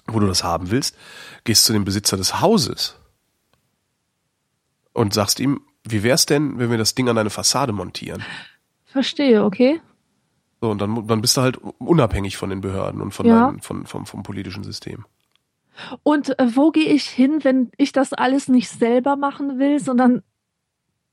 wo 0.07 0.19
du 0.19 0.27
das 0.27 0.43
haben 0.43 0.71
willst, 0.71 0.97
gehst 1.43 1.65
zu 1.65 1.73
dem 1.73 1.85
Besitzer 1.85 2.17
des 2.17 2.41
Hauses 2.41 2.95
und 4.93 5.13
sagst 5.13 5.39
ihm, 5.39 5.61
wie 5.83 6.03
wär's 6.03 6.25
denn, 6.25 6.59
wenn 6.59 6.71
wir 6.71 6.77
das 6.77 6.95
Ding 6.95 7.07
an 7.09 7.17
eine 7.17 7.29
Fassade 7.29 7.71
montieren? 7.71 8.23
Verstehe, 8.85 9.43
okay. 9.43 9.79
So, 10.61 10.71
und 10.71 10.81
dann, 10.81 11.07
dann 11.07 11.21
bist 11.21 11.37
du 11.37 11.41
halt 11.41 11.57
unabhängig 11.57 12.35
von 12.37 12.49
den 12.49 12.61
Behörden 12.61 13.01
und 13.01 13.13
von 13.13 13.25
ja. 13.25 13.45
deinem, 13.45 13.59
von, 13.61 13.85
vom, 13.85 14.05
vom 14.05 14.23
politischen 14.23 14.63
System. 14.63 15.05
Und 16.03 16.37
äh, 16.39 16.55
wo 16.55 16.71
gehe 16.71 16.91
ich 16.91 17.05
hin, 17.05 17.43
wenn 17.43 17.71
ich 17.77 17.91
das 17.91 18.13
alles 18.13 18.47
nicht 18.47 18.69
selber 18.69 19.15
machen 19.15 19.59
will, 19.59 19.79
sondern 19.79 20.23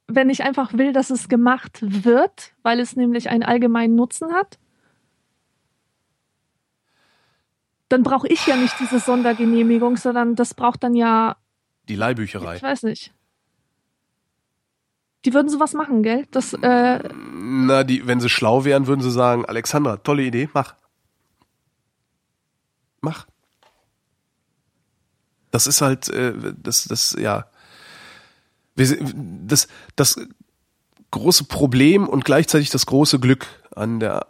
wenn 0.08 0.30
ich 0.30 0.44
einfach 0.44 0.72
will, 0.72 0.92
dass 0.92 1.10
es 1.10 1.28
gemacht 1.28 1.78
wird, 1.82 2.52
weil 2.62 2.80
es 2.80 2.96
nämlich 2.96 3.28
einen 3.28 3.42
allgemeinen 3.42 3.94
Nutzen 3.96 4.32
hat, 4.32 4.58
dann 7.88 8.02
brauche 8.02 8.28
ich 8.28 8.46
ja 8.46 8.56
nicht 8.56 8.74
diese 8.80 8.98
Sondergenehmigung, 8.98 9.96
sondern 9.96 10.34
das 10.34 10.54
braucht 10.54 10.82
dann 10.82 10.94
ja 10.94 11.36
die 11.88 11.94
Leihbücherei. 11.94 12.56
Ich 12.56 12.62
weiß 12.62 12.82
nicht. 12.84 13.12
Die 15.24 15.34
würden 15.34 15.48
sowas 15.48 15.72
machen, 15.72 16.02
gell? 16.02 16.26
Das, 16.30 16.52
äh 16.52 17.00
Na, 17.34 17.84
die, 17.84 18.06
wenn 18.06 18.20
sie 18.20 18.28
schlau 18.28 18.64
wären, 18.64 18.86
würden 18.86 19.00
sie 19.00 19.10
sagen, 19.10 19.44
Alexandra, 19.44 19.96
tolle 19.96 20.22
Idee, 20.22 20.48
mach. 20.52 20.74
Mach. 23.00 23.26
Das 25.56 25.66
ist 25.66 25.80
halt, 25.80 26.08
äh, 26.10 26.34
das, 26.62 26.84
das, 26.84 27.16
ja 27.18 27.46
das, 28.76 29.68
das 29.96 30.20
große 31.10 31.44
Problem 31.44 32.06
und 32.06 32.24
gleichzeitig 32.24 32.70
das 32.70 32.86
große 32.86 33.18
Glück 33.18 33.46
an 33.74 34.00
der 34.00 34.26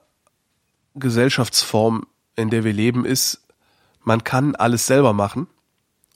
Gesellschaftsform, 0.94 2.06
in 2.36 2.50
der 2.50 2.64
wir 2.64 2.72
leben, 2.72 3.04
ist, 3.04 3.42
man 4.02 4.24
kann 4.24 4.54
alles 4.54 4.86
selber 4.86 5.12
machen 5.12 5.48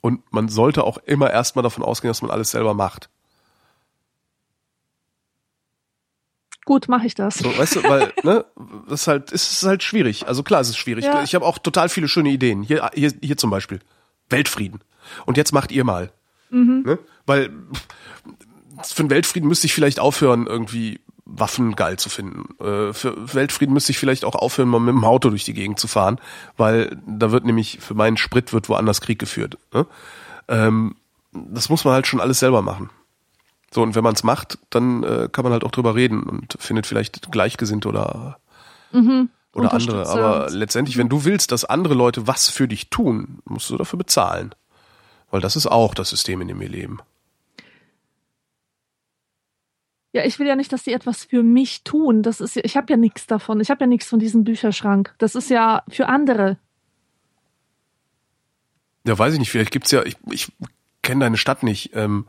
und 0.00 0.32
man 0.32 0.48
sollte 0.48 0.84
auch 0.84 0.98
immer 0.98 1.30
erstmal 1.30 1.62
davon 1.62 1.82
ausgehen, 1.82 2.10
dass 2.10 2.22
man 2.22 2.30
alles 2.30 2.52
selber 2.52 2.72
macht. 2.72 3.10
Gut, 6.66 6.88
mache 6.88 7.06
ich 7.06 7.16
das. 7.16 7.38
So, 7.38 7.58
weißt 7.58 7.76
du, 7.76 7.82
weil 7.82 8.12
ne, 8.22 8.44
das 8.88 9.02
ist 9.02 9.06
halt, 9.08 9.32
ist 9.32 9.62
halt 9.64 9.82
schwierig. 9.82 10.28
Also 10.28 10.44
klar, 10.44 10.60
es 10.60 10.68
ist 10.68 10.76
schwierig. 10.76 11.04
Ja. 11.04 11.24
Ich 11.24 11.34
habe 11.34 11.44
auch 11.44 11.58
total 11.58 11.88
viele 11.88 12.06
schöne 12.06 12.28
Ideen. 12.28 12.62
Hier, 12.62 12.88
hier, 12.94 13.12
hier 13.20 13.36
zum 13.36 13.50
Beispiel 13.50 13.80
Weltfrieden. 14.28 14.80
Und 15.26 15.36
jetzt 15.36 15.52
macht 15.52 15.72
ihr 15.72 15.84
mal. 15.84 16.12
Mhm. 16.50 16.82
Ne? 16.86 16.98
Weil 17.26 17.50
für 18.82 19.02
den 19.02 19.10
Weltfrieden 19.10 19.48
müsste 19.48 19.66
ich 19.66 19.74
vielleicht 19.74 20.00
aufhören, 20.00 20.46
irgendwie 20.46 21.00
Waffen 21.24 21.76
geil 21.76 21.98
zu 21.98 22.08
finden. 22.08 22.54
Äh, 22.62 22.92
für 22.92 23.34
Weltfrieden 23.34 23.72
müsste 23.72 23.92
ich 23.92 23.98
vielleicht 23.98 24.24
auch 24.24 24.34
aufhören, 24.34 24.68
mal 24.68 24.80
mit 24.80 24.94
dem 24.94 25.04
Auto 25.04 25.30
durch 25.30 25.44
die 25.44 25.54
Gegend 25.54 25.78
zu 25.78 25.86
fahren, 25.86 26.20
weil 26.56 26.96
da 27.06 27.30
wird 27.30 27.44
nämlich 27.44 27.78
für 27.80 27.94
meinen 27.94 28.16
Sprit 28.16 28.52
wird 28.52 28.68
woanders 28.68 29.00
Krieg 29.00 29.18
geführt. 29.18 29.56
Ne? 29.72 29.86
Ähm, 30.48 30.96
das 31.32 31.68
muss 31.68 31.84
man 31.84 31.94
halt 31.94 32.06
schon 32.06 32.20
alles 32.20 32.40
selber 32.40 32.62
machen. 32.62 32.90
So, 33.72 33.82
und 33.82 33.94
wenn 33.94 34.02
man 34.02 34.14
es 34.14 34.24
macht, 34.24 34.58
dann 34.70 35.04
äh, 35.04 35.28
kann 35.30 35.44
man 35.44 35.52
halt 35.52 35.62
auch 35.62 35.70
drüber 35.70 35.94
reden 35.94 36.24
und 36.24 36.56
findet 36.58 36.86
vielleicht 36.86 37.30
Gleichgesinnte 37.30 37.88
oder, 37.88 38.38
mhm. 38.90 39.30
oder 39.54 39.72
andere. 39.72 40.08
Aber 40.08 40.50
letztendlich, 40.50 40.96
wenn 40.96 41.08
du 41.08 41.24
willst, 41.24 41.52
dass 41.52 41.64
andere 41.64 41.94
Leute 41.94 42.26
was 42.26 42.48
für 42.48 42.66
dich 42.66 42.90
tun, 42.90 43.38
musst 43.44 43.70
du 43.70 43.76
dafür 43.76 43.98
bezahlen. 43.98 44.54
Weil 45.30 45.40
das 45.40 45.56
ist 45.56 45.66
auch 45.66 45.94
das 45.94 46.10
System, 46.10 46.40
in 46.40 46.48
dem 46.48 46.60
wir 46.60 46.68
leben. 46.68 47.00
Ja, 50.12 50.24
ich 50.24 50.38
will 50.38 50.46
ja 50.46 50.56
nicht, 50.56 50.72
dass 50.72 50.82
die 50.82 50.92
etwas 50.92 51.24
für 51.24 51.42
mich 51.42 51.84
tun. 51.84 52.22
Das 52.22 52.40
ist 52.40 52.56
ich 52.56 52.76
habe 52.76 52.88
ja 52.90 52.96
nichts 52.96 53.26
davon. 53.26 53.60
Ich 53.60 53.70
habe 53.70 53.82
ja 53.82 53.86
nichts 53.86 54.08
von 54.08 54.18
diesem 54.18 54.42
Bücherschrank. 54.42 55.14
Das 55.18 55.36
ist 55.36 55.50
ja 55.50 55.84
für 55.88 56.08
andere. 56.08 56.58
Ja, 59.06 59.18
weiß 59.18 59.34
ich 59.34 59.38
nicht, 59.38 59.50
vielleicht 59.50 59.70
gibt's 59.70 59.92
ja, 59.92 60.02
ich, 60.04 60.16
ich 60.30 60.52
kenne 61.02 61.24
deine 61.24 61.36
Stadt 61.36 61.62
nicht. 61.62 61.92
Ähm, 61.94 62.26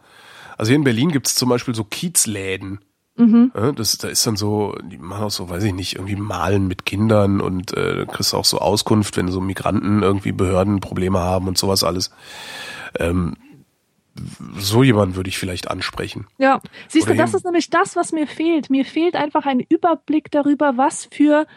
also 0.58 0.70
hier 0.70 0.78
in 0.78 0.84
Berlin 0.84 1.12
gibt's 1.12 1.34
zum 1.36 1.50
Beispiel 1.50 1.74
so 1.74 1.84
Kiezläden. 1.84 2.80
Mhm. 3.18 3.52
Das, 3.76 3.98
da 3.98 4.08
ist 4.08 4.26
dann 4.26 4.38
so, 4.38 4.76
die 4.84 4.98
machen 4.98 5.26
auch 5.26 5.32
so, 5.32 5.50
weiß 5.50 5.64
ich 5.64 5.74
nicht, 5.74 5.96
irgendwie 5.96 6.16
Malen 6.16 6.68
mit 6.68 6.86
Kindern 6.86 7.42
und 7.42 7.76
äh, 7.76 8.06
kriegst 8.06 8.34
auch 8.34 8.46
so 8.46 8.60
Auskunft, 8.60 9.18
wenn 9.18 9.28
so 9.30 9.42
Migranten 9.42 10.02
irgendwie 10.02 10.32
Behörden 10.32 10.80
Probleme 10.80 11.20
haben 11.20 11.48
und 11.48 11.58
sowas 11.58 11.84
alles. 11.84 12.12
Ähm, 13.00 13.36
so 14.58 14.84
jemand 14.84 15.16
würde 15.16 15.30
ich 15.30 15.38
vielleicht 15.38 15.70
ansprechen. 15.70 16.28
Ja, 16.38 16.62
siehst 16.88 17.08
Oder 17.08 17.16
du, 17.16 17.22
das 17.22 17.34
ist 17.34 17.46
nämlich 17.46 17.70
das, 17.70 17.96
was 17.96 18.12
mir 18.12 18.28
fehlt. 18.28 18.70
Mir 18.70 18.86
fehlt 18.86 19.16
einfach 19.16 19.46
ein 19.46 19.62
Überblick 19.62 20.32
darüber, 20.32 20.78
was 20.78 21.08
für 21.12 21.48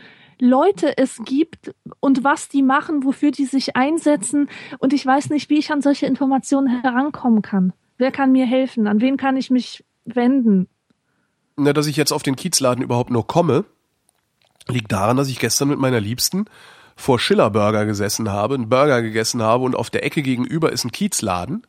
Leute 0.41 0.97
es 0.97 1.21
gibt 1.25 1.75
und 2.01 2.25
was 2.25 2.49
die 2.49 2.63
machen, 2.63 3.05
wofür 3.05 3.31
die 3.31 3.47
sich 3.47 3.77
einsetzen. 3.77 4.49
Und 4.79 4.93
ich 4.93 5.05
weiß 5.05 5.31
nicht, 5.31 5.51
wie 5.51 5.59
ich 5.59 5.73
an 5.73 5.83
solche 5.83 6.07
Informationen 6.07 6.83
herankommen 6.83 7.43
kann. 7.43 7.73
Wer 7.99 8.13
kann 8.13 8.33
mir 8.33 8.47
helfen? 8.47 8.87
An 8.87 9.01
wen 9.01 9.17
kann 9.17 9.37
ich 9.37 9.51
mich 9.51 9.85
wenden? 10.05 10.69
Na, 11.57 11.73
dass 11.73 11.87
ich 11.87 11.97
jetzt 11.97 12.13
auf 12.13 12.23
den 12.23 12.37
Kiezladen 12.37 12.83
überhaupt 12.83 13.11
nur 13.11 13.27
komme, 13.27 13.65
liegt 14.69 14.93
daran, 14.93 15.17
dass 15.17 15.29
ich 15.29 15.39
gestern 15.39 15.69
mit 15.69 15.79
meiner 15.79 16.01
Liebsten 16.01 16.47
vor 16.97 17.19
Schiller 17.19 17.51
Burger 17.51 17.87
gesessen 17.87 18.31
habe, 18.31 18.55
einen 18.55 18.69
Burger 18.69 19.03
gegessen 19.03 19.43
habe 19.43 19.65
und 19.65 19.75
auf 19.75 19.91
der 19.91 20.05
Ecke 20.05 20.23
gegenüber 20.23 20.71
ist 20.73 20.85
ein 20.85 20.93
Kiezladen, 20.93 21.67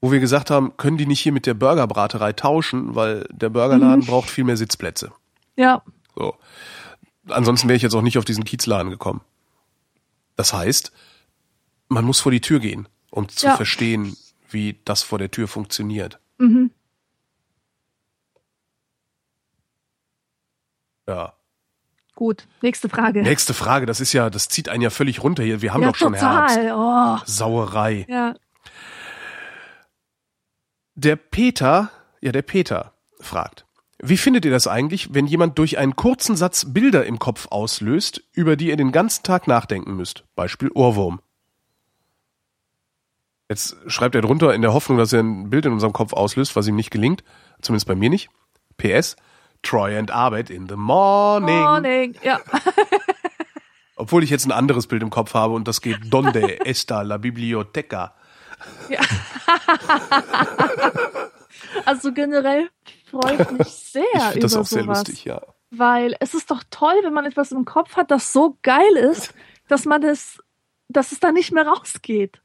wo 0.00 0.10
wir 0.12 0.20
gesagt 0.20 0.50
haben, 0.50 0.76
können 0.76 0.96
die 0.98 1.06
nicht 1.06 1.20
hier 1.20 1.32
mit 1.32 1.46
der 1.46 1.54
Burgerbraterei 1.54 2.32
tauschen, 2.32 2.94
weil 2.94 3.26
der 3.30 3.48
Burgerladen 3.50 4.04
braucht 4.06 4.30
viel 4.30 4.44
mehr 4.44 4.56
Sitzplätze. 4.56 5.12
Ja, 5.56 5.82
So. 6.16 6.34
Ansonsten 7.28 7.68
wäre 7.68 7.76
ich 7.76 7.82
jetzt 7.82 7.94
auch 7.94 8.00
nicht 8.02 8.16
auf 8.16 8.24
diesen 8.24 8.44
Kiezladen 8.44 8.90
gekommen. 8.90 9.20
Das 10.36 10.52
heißt, 10.54 10.92
man 11.88 12.04
muss 12.04 12.20
vor 12.20 12.32
die 12.32 12.40
Tür 12.40 12.58
gehen, 12.60 12.88
um 13.10 13.28
zu 13.28 13.46
Ja. 13.46 13.56
verstehen, 13.56 14.16
wie 14.50 14.80
das 14.84 15.02
vor 15.02 15.18
der 15.18 15.30
Tür 15.30 15.46
funktioniert. 15.48 16.18
mhm. 16.38 16.70
Ja. 21.06 21.32
Gut. 22.18 22.48
Nächste 22.62 22.88
Frage. 22.88 23.22
Nächste 23.22 23.54
Frage, 23.54 23.86
das 23.86 24.00
ist 24.00 24.12
ja, 24.12 24.28
das 24.28 24.48
zieht 24.48 24.68
einen 24.68 24.82
ja 24.82 24.90
völlig 24.90 25.22
runter 25.22 25.44
hier. 25.44 25.62
Wir 25.62 25.72
haben 25.72 25.82
ja, 25.82 25.88
doch 25.88 25.94
schon 25.94 26.14
Herbst. 26.14 26.56
total. 26.56 26.72
Oh. 26.74 27.22
Sauerei. 27.24 28.06
Ja. 28.08 28.34
Der 30.96 31.14
Peter, 31.14 31.92
ja, 32.20 32.32
der 32.32 32.42
Peter 32.42 32.92
fragt, 33.20 33.66
wie 34.02 34.16
findet 34.16 34.44
ihr 34.44 34.50
das 34.50 34.66
eigentlich, 34.66 35.14
wenn 35.14 35.28
jemand 35.28 35.58
durch 35.60 35.78
einen 35.78 35.94
kurzen 35.94 36.34
Satz 36.34 36.72
Bilder 36.72 37.06
im 37.06 37.20
Kopf 37.20 37.46
auslöst, 37.50 38.24
über 38.32 38.56
die 38.56 38.70
ihr 38.70 38.76
den 38.76 38.90
ganzen 38.90 39.22
Tag 39.22 39.46
nachdenken 39.46 39.94
müsst? 39.94 40.24
Beispiel 40.34 40.72
Ohrwurm. 40.74 41.20
Jetzt 43.48 43.76
schreibt 43.86 44.16
er 44.16 44.22
drunter 44.22 44.54
in 44.54 44.62
der 44.62 44.72
Hoffnung, 44.72 44.98
dass 44.98 45.12
er 45.12 45.20
ein 45.20 45.50
Bild 45.50 45.66
in 45.66 45.72
unserem 45.72 45.92
Kopf 45.92 46.12
auslöst, 46.12 46.56
was 46.56 46.66
ihm 46.66 46.74
nicht 46.74 46.90
gelingt. 46.90 47.22
Zumindest 47.62 47.86
bei 47.86 47.94
mir 47.94 48.10
nicht. 48.10 48.28
PS. 48.76 49.14
Troy 49.62 49.98
and 49.98 50.10
Arbeit 50.10 50.50
in 50.50 50.68
the 50.68 50.76
morning. 50.76 51.58
Morning. 51.60 52.14
Ja. 52.22 52.40
Obwohl 53.96 54.22
ich 54.22 54.30
jetzt 54.30 54.46
ein 54.46 54.52
anderes 54.52 54.86
Bild 54.86 55.02
im 55.02 55.10
Kopf 55.10 55.34
habe 55.34 55.54
und 55.54 55.66
das 55.66 55.80
geht 55.80 55.98
Donde 56.12 56.64
está 56.64 57.02
la 57.02 57.16
biblioteca. 57.18 58.14
ja. 58.88 59.00
also 61.84 62.12
generell 62.12 62.68
freue 63.10 63.42
ich 63.42 63.50
mich 63.50 63.68
sehr 63.68 64.02
Ich 64.14 64.22
finde 64.22 64.38
über 64.38 64.40
das 64.40 64.56
auch 64.56 64.66
sehr 64.66 64.82
sowas. 64.84 64.98
lustig, 64.98 65.24
ja. 65.24 65.40
Weil 65.70 66.16
es 66.20 66.34
ist 66.34 66.50
doch 66.50 66.62
toll, 66.70 66.94
wenn 67.02 67.12
man 67.12 67.26
etwas 67.26 67.52
im 67.52 67.64
Kopf 67.64 67.96
hat, 67.96 68.10
das 68.10 68.32
so 68.32 68.56
geil 68.62 68.96
ist, 68.96 69.34
dass 69.68 69.84
man 69.84 70.00
das, 70.00 70.38
dass 70.88 71.12
es 71.12 71.20
da 71.20 71.32
nicht 71.32 71.52
mehr 71.52 71.66
rausgeht. 71.66 72.40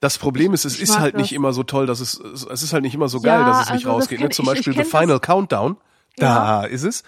Das 0.00 0.18
Problem 0.18 0.52
ist, 0.52 0.64
es 0.64 0.76
Ich 0.76 0.82
ist 0.82 0.98
halt 0.98 1.14
das. 1.14 1.22
nicht 1.22 1.32
immer 1.32 1.52
so 1.52 1.62
toll, 1.62 1.86
dass 1.86 2.00
es, 2.00 2.20
es 2.20 2.62
ist 2.62 2.72
halt 2.72 2.82
nicht 2.82 2.94
immer 2.94 3.08
so 3.08 3.18
Ja, 3.18 3.38
geil, 3.38 3.44
dass 3.46 3.60
es 3.66 3.72
nicht 3.72 3.86
also 3.86 3.92
rausgeht. 3.92 4.20
Ne? 4.20 4.28
Zum 4.28 4.44
ich- 4.44 4.50
Beispiel 4.50 4.72
The 4.74 4.80
kenn 4.82 4.90
das- 4.90 5.00
Final 5.00 5.20
Countdown, 5.20 5.76
da 6.16 6.62
Ja. 6.62 6.68
ist 6.68 6.84
es, 6.84 7.02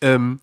ähm, 0.00 0.40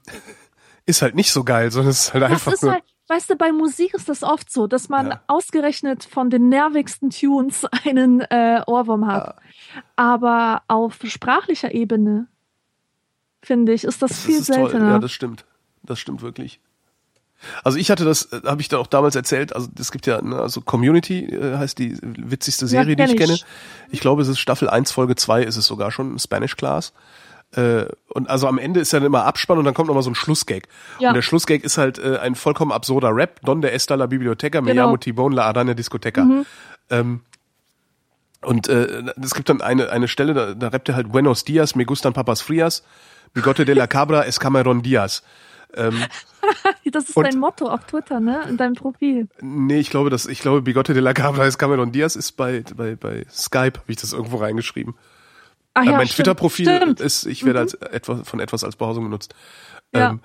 ist 0.86 1.02
halt 1.02 1.16
nicht 1.16 1.32
so 1.32 1.44
geil, 1.44 1.72
sondern 1.72 1.92
es 1.92 2.08
ist 2.08 2.14
halt 2.14 2.24
Das 2.24 2.32
einfach 2.32 2.52
ist 2.54 2.64
nur, 2.64 2.74
halt, 2.74 2.84
weißt 3.08 3.30
du, 3.30 3.36
bei 3.36 3.52
Musik 3.52 3.94
ist 3.94 4.10
das 4.10 4.24
oft 4.24 4.52
so, 4.52 4.68
dass 4.68 4.90
man 4.90 5.08
Ja. 5.12 5.22
ausgerechnet 5.28 6.04
von 6.04 6.30
den 6.30 6.50
nervigsten 6.50 7.10
Tunes 7.10 7.66
einen 7.86 8.22
äh, 8.22 8.62
Ohrwurm 8.68 9.08
hat. 9.08 9.36
Aber 9.96 10.62
auf 10.68 11.00
sprachlicher 11.06 11.74
Ebene, 11.74 12.28
finde 13.42 13.74
ich, 13.74 13.84
ist 13.84 14.02
das, 14.02 14.12
das 14.12 14.20
viel 14.22 14.40
ist 14.40 14.48
toll. 14.48 14.70
seltener. 14.70 14.90
Ja, 14.94 15.00
das 15.00 15.12
stimmt. 15.12 15.46
Das 15.84 16.00
stimmt 16.00 16.22
wirklich. 16.22 16.60
Also 17.64 17.78
ich 17.78 17.92
hatte 17.92 18.06
das, 18.06 18.30
habe 18.46 18.62
ich 18.62 18.70
da 18.70 18.78
auch 18.78 18.88
damals 18.88 19.14
erzählt, 19.16 19.54
also 19.54 19.68
es 19.78 19.92
gibt 19.92 20.08
ja, 20.08 20.22
ne, 20.22 20.38
also 20.40 20.62
Community 20.62 21.26
äh, 21.26 21.58
heißt 21.58 21.78
die 21.78 21.98
witzigste 22.02 22.66
Ja, 22.66 22.70
Serie, 22.70 22.96
die 22.96 23.04
kenn 23.04 23.12
ich 23.12 23.18
kenne. 23.18 23.34
ich. 23.34 23.46
Ich 23.90 24.00
glaube, 24.00 24.22
es 24.22 24.28
ist 24.30 24.40
Staffel 24.40 24.70
1, 24.70 24.92
Folge 24.92 25.16
2 25.16 25.44
ist 25.44 25.58
es 25.58 25.66
sogar 25.68 25.92
schon, 25.92 26.18
Spanish 26.18 26.56
Class. 26.56 26.94
Äh, 27.52 27.86
und 28.14 28.30
also 28.30 28.48
am 28.48 28.58
Ende 28.58 28.80
ist 28.80 28.92
dann 28.94 29.04
immer 29.04 29.26
Abspann 29.26 29.58
und 29.58 29.66
dann 29.66 29.74
kommt 29.74 29.88
nochmal 29.88 30.04
so 30.04 30.10
ein 30.10 30.16
Schlussgag. 30.16 30.68
Ja. 31.00 31.10
Und 31.10 31.16
der 31.16 31.22
Schlussgag 31.22 31.64
ist 31.64 31.78
halt 31.78 32.00
äh, 32.00 32.18
ein 32.18 32.36
vollkommen 32.36 32.72
absurder 32.72 33.16
Rap. 33.16 33.40
Donde 33.44 33.72
está 33.72 33.96
la 33.96 34.08
biblioteca, 34.08 34.62
me 34.62 34.72
Genau. 34.72 34.86
llamo 34.86 34.98
Tibon, 34.98 35.32
la 35.32 35.46
Arana 35.48 35.74
discoteca. 35.74 36.28
Ähm, 36.90 37.22
und 38.42 38.68
äh, 38.68 39.04
es 39.24 39.34
gibt 39.34 39.50
dann 39.50 39.62
eine, 39.62 39.90
eine 39.90 40.08
Stelle, 40.08 40.34
da, 40.34 40.54
da 40.54 40.68
rappt 40.68 40.90
er 40.90 40.96
halt 40.96 41.12
Buenos 41.12 41.44
dias, 41.46 41.76
me 41.76 41.86
gustan 41.86 42.14
papas 42.14 42.42
frias, 42.42 42.84
bigote 43.34 43.66
de 43.66 43.74
la 43.74 43.88
cabra 43.88 44.24
es 44.26 44.40
Cameron 44.40 44.82
Diaz. 44.82 45.24
Ähm, 45.76 45.98
Das 46.92 47.10
ist 47.10 47.18
Und- 47.18 47.24
dein 47.26 47.40
Motto 47.40 47.68
auf 47.68 47.84
Twitter, 47.86 48.20
ne? 48.20 48.44
In 48.48 48.58
deinem 48.58 48.76
Profil. 48.76 49.28
nee, 49.42 49.80
ich 49.80 49.90
glaube, 49.90 50.12
das, 50.12 50.28
ich 50.28 50.40
glaube, 50.40 50.62
Bigote 50.62 50.94
de 50.94 51.02
la 51.02 51.14
Cabra 51.14 51.46
es 51.48 51.58
Cameron 51.58 51.92
Diaz 51.92 52.16
ist 52.16 52.34
bei, 52.34 52.64
bei, 52.76 52.96
bei 52.96 53.26
Skype, 53.32 53.80
habe 53.80 53.92
ich 53.92 53.98
das 53.98 54.14
irgendwo 54.14 54.38
reingeschrieben. 54.38 54.94
Ach 55.76 55.84
Äh, 55.84 55.86
ja, 55.86 55.98
mein. 55.98 56.08
Twitter-Profil 56.08 56.96
ist, 57.00 57.26
ich 57.26 57.46
werde 57.46 57.60
als 57.60 57.76
etwas, 57.76 58.28
von 58.28 58.40
etwas 58.40 58.64
als 58.64 58.76
Behausung 58.76 59.04
genutzt. 59.04 59.36
Ja. 59.94 60.10
Ähm, 60.10 60.22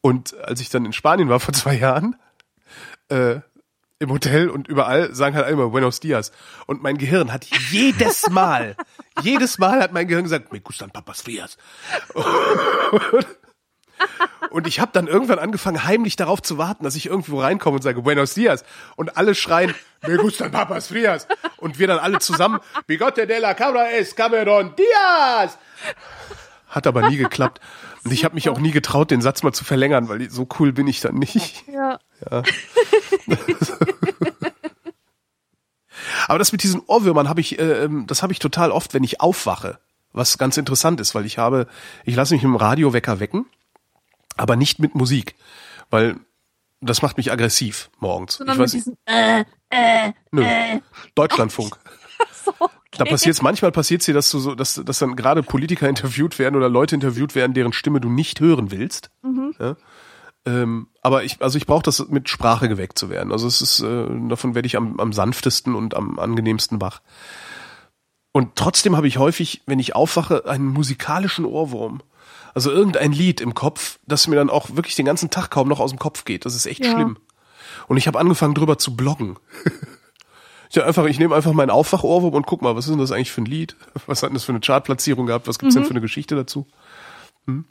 und 0.00 0.36
als 0.38 0.60
ich 0.60 0.68
dann 0.68 0.84
in 0.84 0.92
Spanien 0.92 1.28
war 1.28 1.38
vor 1.46 1.54
zwei 1.54 1.74
Jahren, 1.74 2.16
äh, 3.08 3.40
im 3.98 4.10
Hotel 4.10 4.50
und 4.50 4.68
überall 4.68 5.14
sagen 5.14 5.36
halt 5.36 5.48
immer 5.48 5.70
Buenos 5.70 6.00
Dias. 6.00 6.32
Und 6.66 6.82
mein 6.82 6.98
Gehirn 6.98 7.32
hat 7.32 7.46
jedes 7.70 8.28
Mal, 8.28 8.76
jedes 9.22 9.58
Mal 9.58 9.80
hat 9.80 9.92
mein 9.92 10.06
Gehirn 10.06 10.24
gesagt, 10.24 10.52
me 10.52 10.60
gustan 10.60 10.90
papas 10.90 11.22
frias. 11.22 11.56
Und 12.14 13.26
ich 14.66 14.80
habe 14.80 14.90
dann 14.92 15.06
irgendwann 15.06 15.38
angefangen, 15.38 15.84
heimlich 15.84 16.16
darauf 16.16 16.42
zu 16.42 16.58
warten, 16.58 16.84
dass 16.84 16.96
ich 16.96 17.06
irgendwo 17.06 17.40
reinkomme 17.40 17.76
und 17.76 17.82
sage 17.82 18.02
Buenos 18.02 18.34
Dias. 18.34 18.64
Und 18.96 19.16
alle 19.16 19.34
schreien, 19.34 19.74
me 20.06 20.16
gustan 20.16 20.50
papas 20.50 20.88
frias. 20.88 21.26
Und 21.56 21.78
wir 21.78 21.86
dann 21.86 21.98
alle 21.98 22.18
zusammen, 22.18 22.60
Bigote 22.86 23.26
de 23.26 23.38
la 23.38 23.54
Cabra 23.54 23.90
es 23.90 24.14
Cameron 24.16 24.74
Diaz. 24.76 25.58
Hat 26.68 26.86
aber 26.86 27.08
nie 27.08 27.16
geklappt. 27.16 27.60
Und 28.04 28.12
ich 28.12 28.24
habe 28.24 28.34
mich 28.34 28.48
auch 28.48 28.58
nie 28.58 28.70
getraut, 28.70 29.10
den 29.10 29.20
Satz 29.20 29.42
mal 29.42 29.52
zu 29.52 29.64
verlängern, 29.64 30.08
weil 30.08 30.30
so 30.30 30.46
cool 30.58 30.72
bin 30.72 30.86
ich 30.86 31.00
dann 31.00 31.16
nicht. 31.16 31.64
Ja. 31.68 31.98
Aber 36.28 36.38
das 36.38 36.52
mit 36.52 36.62
diesen 36.62 36.82
Ohrwürmern 36.86 37.28
habe 37.28 37.40
ich, 37.40 37.58
äh, 37.58 37.88
das 38.06 38.22
habe 38.22 38.32
ich 38.32 38.38
total 38.38 38.70
oft, 38.70 38.94
wenn 38.94 39.04
ich 39.04 39.20
aufwache. 39.20 39.78
Was 40.12 40.38
ganz 40.38 40.56
interessant 40.56 41.00
ist, 41.00 41.14
weil 41.14 41.26
ich 41.26 41.38
habe, 41.38 41.66
ich 42.04 42.16
lasse 42.16 42.34
mich 42.34 42.42
mit 42.42 42.52
dem 42.52 42.56
Radiowecker 42.56 43.20
wecken, 43.20 43.46
aber 44.36 44.56
nicht 44.56 44.78
mit 44.78 44.94
Musik, 44.94 45.34
weil 45.90 46.16
das 46.80 47.02
macht 47.02 47.16
mich 47.16 47.32
aggressiv 47.32 47.90
morgens. 47.98 48.34
Sondern 48.34 48.56
ich 48.56 48.62
weiß 48.62 48.74
mit 48.74 48.86
diesem 48.86 48.96
äh, 49.06 49.44
nö, 50.30 50.44
Deutschlandfunk. 51.14 51.76
so, 52.44 52.52
okay. 52.58 52.72
Da 52.98 53.04
passiert's, 53.04 53.42
manchmal 53.42 53.72
passiert's 53.72 54.06
dir, 54.06 54.14
dass 54.14 54.30
du 54.30 54.38
so, 54.38 54.54
dass, 54.54 54.74
dass 54.74 54.98
dann 54.98 55.16
gerade 55.16 55.42
Politiker 55.42 55.88
interviewt 55.88 56.38
werden 56.38 56.56
oder 56.56 56.68
Leute 56.68 56.94
interviewt 56.94 57.34
werden, 57.34 57.54
deren 57.54 57.72
Stimme 57.72 58.00
du 58.00 58.08
nicht 58.08 58.40
hören 58.40 58.70
willst. 58.70 59.10
Ja? 59.58 59.76
Ähm, 60.46 60.88
aber 61.02 61.24
ich, 61.24 61.42
also 61.42 61.58
ich 61.58 61.66
brauche 61.66 61.82
das 61.82 62.08
mit 62.08 62.28
Sprache 62.28 62.68
geweckt 62.68 62.98
zu 62.98 63.10
werden. 63.10 63.32
Also 63.32 63.48
es 63.48 63.60
ist, 63.60 63.80
äh, 63.80 64.06
davon 64.28 64.54
werde 64.54 64.66
ich 64.66 64.76
am, 64.76 65.00
am 65.00 65.12
sanftesten 65.12 65.74
und 65.74 65.94
am 65.94 66.18
angenehmsten 66.18 66.80
wach. 66.80 67.00
Und 68.32 68.54
trotzdem 68.54 68.96
habe 68.96 69.08
ich 69.08 69.18
häufig, 69.18 69.62
wenn 69.66 69.78
ich 69.78 69.96
aufwache, 69.96 70.46
einen 70.46 70.66
musikalischen 70.66 71.44
Ohrwurm. 71.44 72.00
Also 72.56 72.70
irgendein 72.70 73.12
Lied 73.12 73.42
im 73.42 73.52
Kopf, 73.52 73.98
das 74.06 74.26
mir 74.28 74.36
dann 74.36 74.48
auch 74.48 74.70
wirklich 74.76 74.94
den 74.96 75.04
ganzen 75.04 75.28
Tag 75.28 75.50
kaum 75.50 75.68
noch 75.68 75.78
aus 75.78 75.90
dem 75.90 75.98
Kopf 75.98 76.24
geht. 76.24 76.46
Das 76.46 76.54
ist 76.54 76.64
echt 76.64 76.82
Ja. 76.82 76.92
schlimm. 76.92 77.18
Und 77.86 77.98
ich 77.98 78.06
habe 78.06 78.18
angefangen 78.18 78.54
drüber 78.54 78.78
zu 78.78 78.96
bloggen. 78.96 79.38
Ich, 80.68 80.82
einfach, 80.82 81.04
ich 81.04 81.20
nehme 81.20 81.32
einfach 81.34 81.52
meinen 81.52 81.70
Aufwachohrwurm 81.70 82.34
und 82.34 82.44
guck 82.46 82.60
mal, 82.60 82.74
was 82.74 82.86
ist 82.86 82.90
denn 82.90 82.98
das 82.98 83.12
eigentlich 83.12 83.30
für 83.30 83.40
ein 83.40 83.46
Lied? 83.46 83.76
Was 84.08 84.22
hat 84.22 84.30
denn 84.30 84.34
das 84.34 84.42
für 84.44 84.50
eine 84.52 84.58
Chartplatzierung 84.60 85.24
gehabt? 85.26 85.46
Was 85.46 85.60
gibt's 85.60 85.76
denn 85.76 85.84
für 85.84 85.90
eine 85.92 86.00
Geschichte 86.00 86.34
dazu? 86.34 86.66
Hm? 87.46 87.66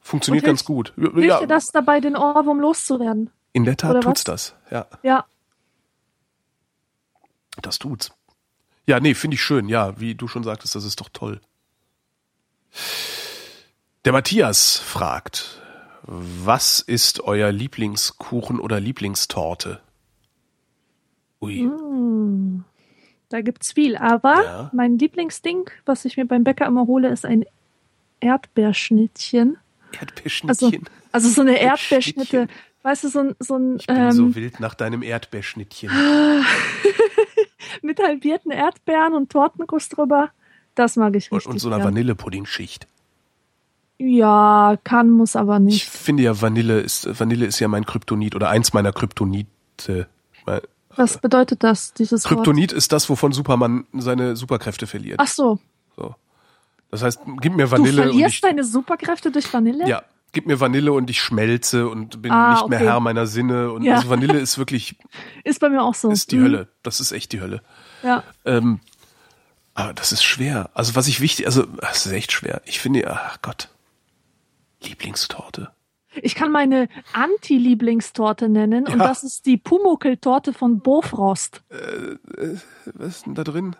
Funktioniert 0.00 0.44
Mhm. 0.44 0.50
Und 0.50 0.50
ganz 0.52 0.64
gut. 0.64 0.92
Hilft 0.96 1.16
Ja, 1.18 1.40
dir 1.40 1.48
das 1.48 1.66
dabei, 1.72 1.98
den 1.98 2.16
Ohrwurm 2.16 2.60
loszuwerden? 2.60 3.30
in 3.52 3.64
der 3.64 3.76
Tat 3.76 3.90
oder 3.90 4.00
tut's 4.00 4.20
was? 4.28 4.54
das. 4.70 4.70
Ja, 4.70 4.86
Ja. 5.02 5.24
das 7.62 7.78
tut's. 7.80 8.12
Ja, 8.86 9.00
nee, 9.00 9.14
finde 9.14 9.34
ich 9.34 9.42
schön. 9.42 9.68
Ja, 9.68 9.98
wie 9.98 10.14
du 10.14 10.28
schon 10.28 10.44
sagtest, 10.44 10.76
das 10.76 10.84
ist 10.84 11.00
doch 11.00 11.08
toll. 11.12 11.40
Der 14.06 14.12
Matthias 14.12 14.78
fragt, 14.78 15.60
was 16.04 16.78
ist 16.78 17.22
euer 17.22 17.50
Lieblingskuchen 17.50 18.60
oder 18.60 18.78
Lieblingstorte? 18.78 19.80
Ui. 21.42 21.68
Da 23.28 23.40
gibt's 23.40 23.72
viel. 23.72 23.96
Aber 23.96 24.44
Ja. 24.44 24.70
mein 24.72 24.96
Lieblingsding, 24.96 25.68
was 25.86 26.04
ich 26.04 26.16
mir 26.16 26.24
beim 26.24 26.44
Bäcker 26.44 26.66
immer 26.66 26.86
hole, 26.86 27.08
ist 27.08 27.26
ein 27.26 27.46
Erdbeerschnittchen. 28.20 29.56
Also, 29.90 29.98
Erdbeerschnittchen. 29.98 30.84
also 31.10 31.28
so 31.28 31.40
eine 31.40 31.58
Erdbeerschnitte. 31.60 32.46
Weißt 32.84 33.02
du, 33.02 33.08
so 33.08 33.18
ein, 33.18 33.34
so 33.40 33.56
ein 33.56 33.78
ich 33.80 33.88
bin 33.88 33.96
ähm, 33.96 34.12
so 34.12 34.34
wild 34.36 34.60
nach 34.60 34.74
deinem 34.76 35.02
Erdbeerschnittchen. 35.02 35.90
mit 37.82 38.00
halbierten 38.00 38.52
Erdbeeren 38.52 39.14
und 39.14 39.32
Tortenguss 39.32 39.88
drüber. 39.88 40.30
Das 40.76 40.94
mag 40.94 41.16
ich 41.16 41.32
Und, 41.32 41.38
richtig. 41.38 41.50
und 41.54 41.58
so 41.58 41.66
einer 41.70 41.78
gern. 41.78 41.88
Vanillepudding-Schicht. 41.88 42.86
Ja, 43.98 44.76
kann, 44.84 45.10
muss 45.10 45.36
aber 45.36 45.56
Ich 45.56 45.62
nicht. 45.62 45.84
finde 45.88 46.22
ja 46.24 46.40
Vanille 46.40 46.80
ist 46.80 47.18
Vanille 47.18 47.46
ist 47.46 47.58
ja 47.60 47.68
mein 47.68 47.86
Kryptonit 47.86 48.34
oder 48.34 48.50
eins 48.50 48.72
meiner 48.74 48.92
Kryptonite. 48.92 50.06
Was 50.96 51.18
bedeutet 51.18 51.62
das, 51.62 51.92
dieses 51.94 52.24
Wort? 52.24 52.34
Kryptonit 52.34 52.72
ist 52.72 52.92
das, 52.92 53.08
wovon 53.10 53.32
Superman 53.32 53.86
seine 53.92 54.34
Superkräfte 54.36 54.86
verliert. 54.86 55.18
Ach 55.20 55.26
so, 55.28 55.58
So. 55.96 56.14
Das 56.90 57.02
heißt, 57.02 57.20
gib 57.40 57.54
mir 57.56 57.64
du 57.66 57.70
Vanille 57.72 58.02
und 58.02 58.08
verlierst 58.10 58.34
ich, 58.36 58.40
deine 58.40 58.64
Superkräfte 58.64 59.30
durch 59.30 59.52
Vanille? 59.52 59.86
ja, 59.88 60.02
gib 60.32 60.46
mir 60.46 60.58
Vanille 60.60 60.92
und 60.92 61.10
ich 61.10 61.20
schmelze 61.20 61.88
und 61.88 62.22
bin 62.22 62.32
Ah, 62.32 62.52
nicht 62.52 62.68
mehr 62.68 62.78
okay. 62.80 62.88
Herr 62.88 63.00
meiner 63.00 63.26
Sinne 63.26 63.72
und 63.72 63.82
Ja. 63.82 63.96
also 63.96 64.08
Vanille 64.08 64.38
ist 64.38 64.56
wirklich 64.58 64.96
Ist 65.44 65.60
bei 65.60 65.68
mir 65.68 65.82
auch 65.82 65.94
so. 65.94 66.10
ist 66.10 66.32
die 66.32 66.36
Mhm. 66.36 66.44
Hölle. 66.44 66.68
Das 66.82 67.00
ist 67.00 67.12
echt 67.12 67.32
die 67.32 67.40
Hölle. 67.40 67.60
Ja. 68.02 68.22
Ähm, 68.44 68.80
aber 69.74 69.92
das 69.92 70.12
ist 70.12 70.22
schwer. 70.22 70.70
Also 70.74 70.94
was 70.94 71.08
ich 71.08 71.20
wichtig, 71.20 71.44
also 71.46 71.64
das 71.64 72.06
ist 72.06 72.12
echt 72.12 72.32
schwer. 72.32 72.62
Ich 72.64 72.80
finde, 72.80 73.10
ach 73.10 73.38
Gott, 73.42 73.68
Lieblingstorte. 74.86 75.70
Ich 76.22 76.34
kann 76.34 76.50
meine 76.50 76.88
Anti-Lieblingstorte 77.12 78.48
nennen 78.48 78.86
und 78.86 78.98
Ja. 78.98 79.08
das 79.08 79.22
ist 79.22 79.44
die 79.46 79.58
Pumuckl-Torte 79.58 80.52
von 80.54 80.80
Bofrost. 80.80 81.62
Was 82.94 83.16
ist 83.18 83.26
denn 83.26 83.34
da 83.34 83.44
drin? 83.44 83.76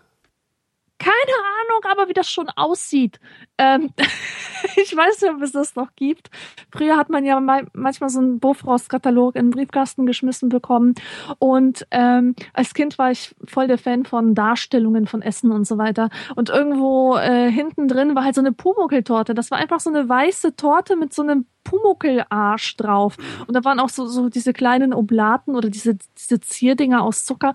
Keine 0.98 1.12
Ahnung, 1.12 1.93
aber 1.93 2.09
wie 2.09 2.14
das 2.14 2.31
schon 2.31 2.48
aussieht. 2.48 3.20
Ähm, 3.59 3.90
ich 4.77 4.97
weiß 4.97 5.20
nicht, 5.20 5.32
ob 5.32 5.43
es 5.43 5.52
das 5.52 5.77
noch 5.77 5.94
gibt. 5.94 6.31
Früher 6.70 6.97
hat 6.97 7.10
man 7.10 7.24
ja 7.24 7.39
mal, 7.39 7.66
manchmal 7.74 8.09
so 8.09 8.18
einen 8.18 8.40
Bofrost-Katalog 8.40 9.36
in 9.36 9.47
den 9.47 9.51
Briefkasten 9.51 10.06
geschmissen 10.06 10.48
bekommen. 10.48 10.94
Und 11.39 11.86
ähm, 11.90 12.35
als 12.55 12.73
Kind 12.73 12.98
war 12.98 13.10
ich 13.10 13.35
voll 13.47 13.66
der 13.66 13.78
Fan 13.78 14.06
von 14.06 14.35
Darstellungen 14.35 15.06
von 15.06 15.20
Essen 15.20 15.52
und 15.52 15.66
so 15.66 15.77
weiter. 15.77 16.09
Und 16.35 16.48
irgendwo 16.48 17.16
äh, 17.16 17.51
hinten 17.51 17.89
drin 17.89 18.14
war 18.14 18.24
halt 18.24 18.35
so 18.35 18.40
eine 18.40 18.52
Pumuckl-Torte. 18.52 19.35
Das 19.35 19.51
war 19.51 19.59
einfach 19.59 19.81
so 19.81 19.90
eine 19.90 20.09
weiße 20.09 20.56
Torte 20.56 20.97
mit 20.97 21.12
so 21.12 21.23
einem 21.23 21.47
Pumuckl-Arsch 21.64 22.77
drauf. 22.77 23.16
Und 23.47 23.55
da 23.55 23.64
waren 23.64 23.81
auch 23.81 23.90
so, 23.90 24.06
so 24.06 24.31
diese 24.31 24.55
kleinen 24.55 24.94
Oblaten 24.94 25.56
oder 25.56 25.68
diese, 25.68 25.98
diese 26.16 26.40
Zierdinger 26.40 27.02
aus 27.02 27.27
Zucker. 27.27 27.52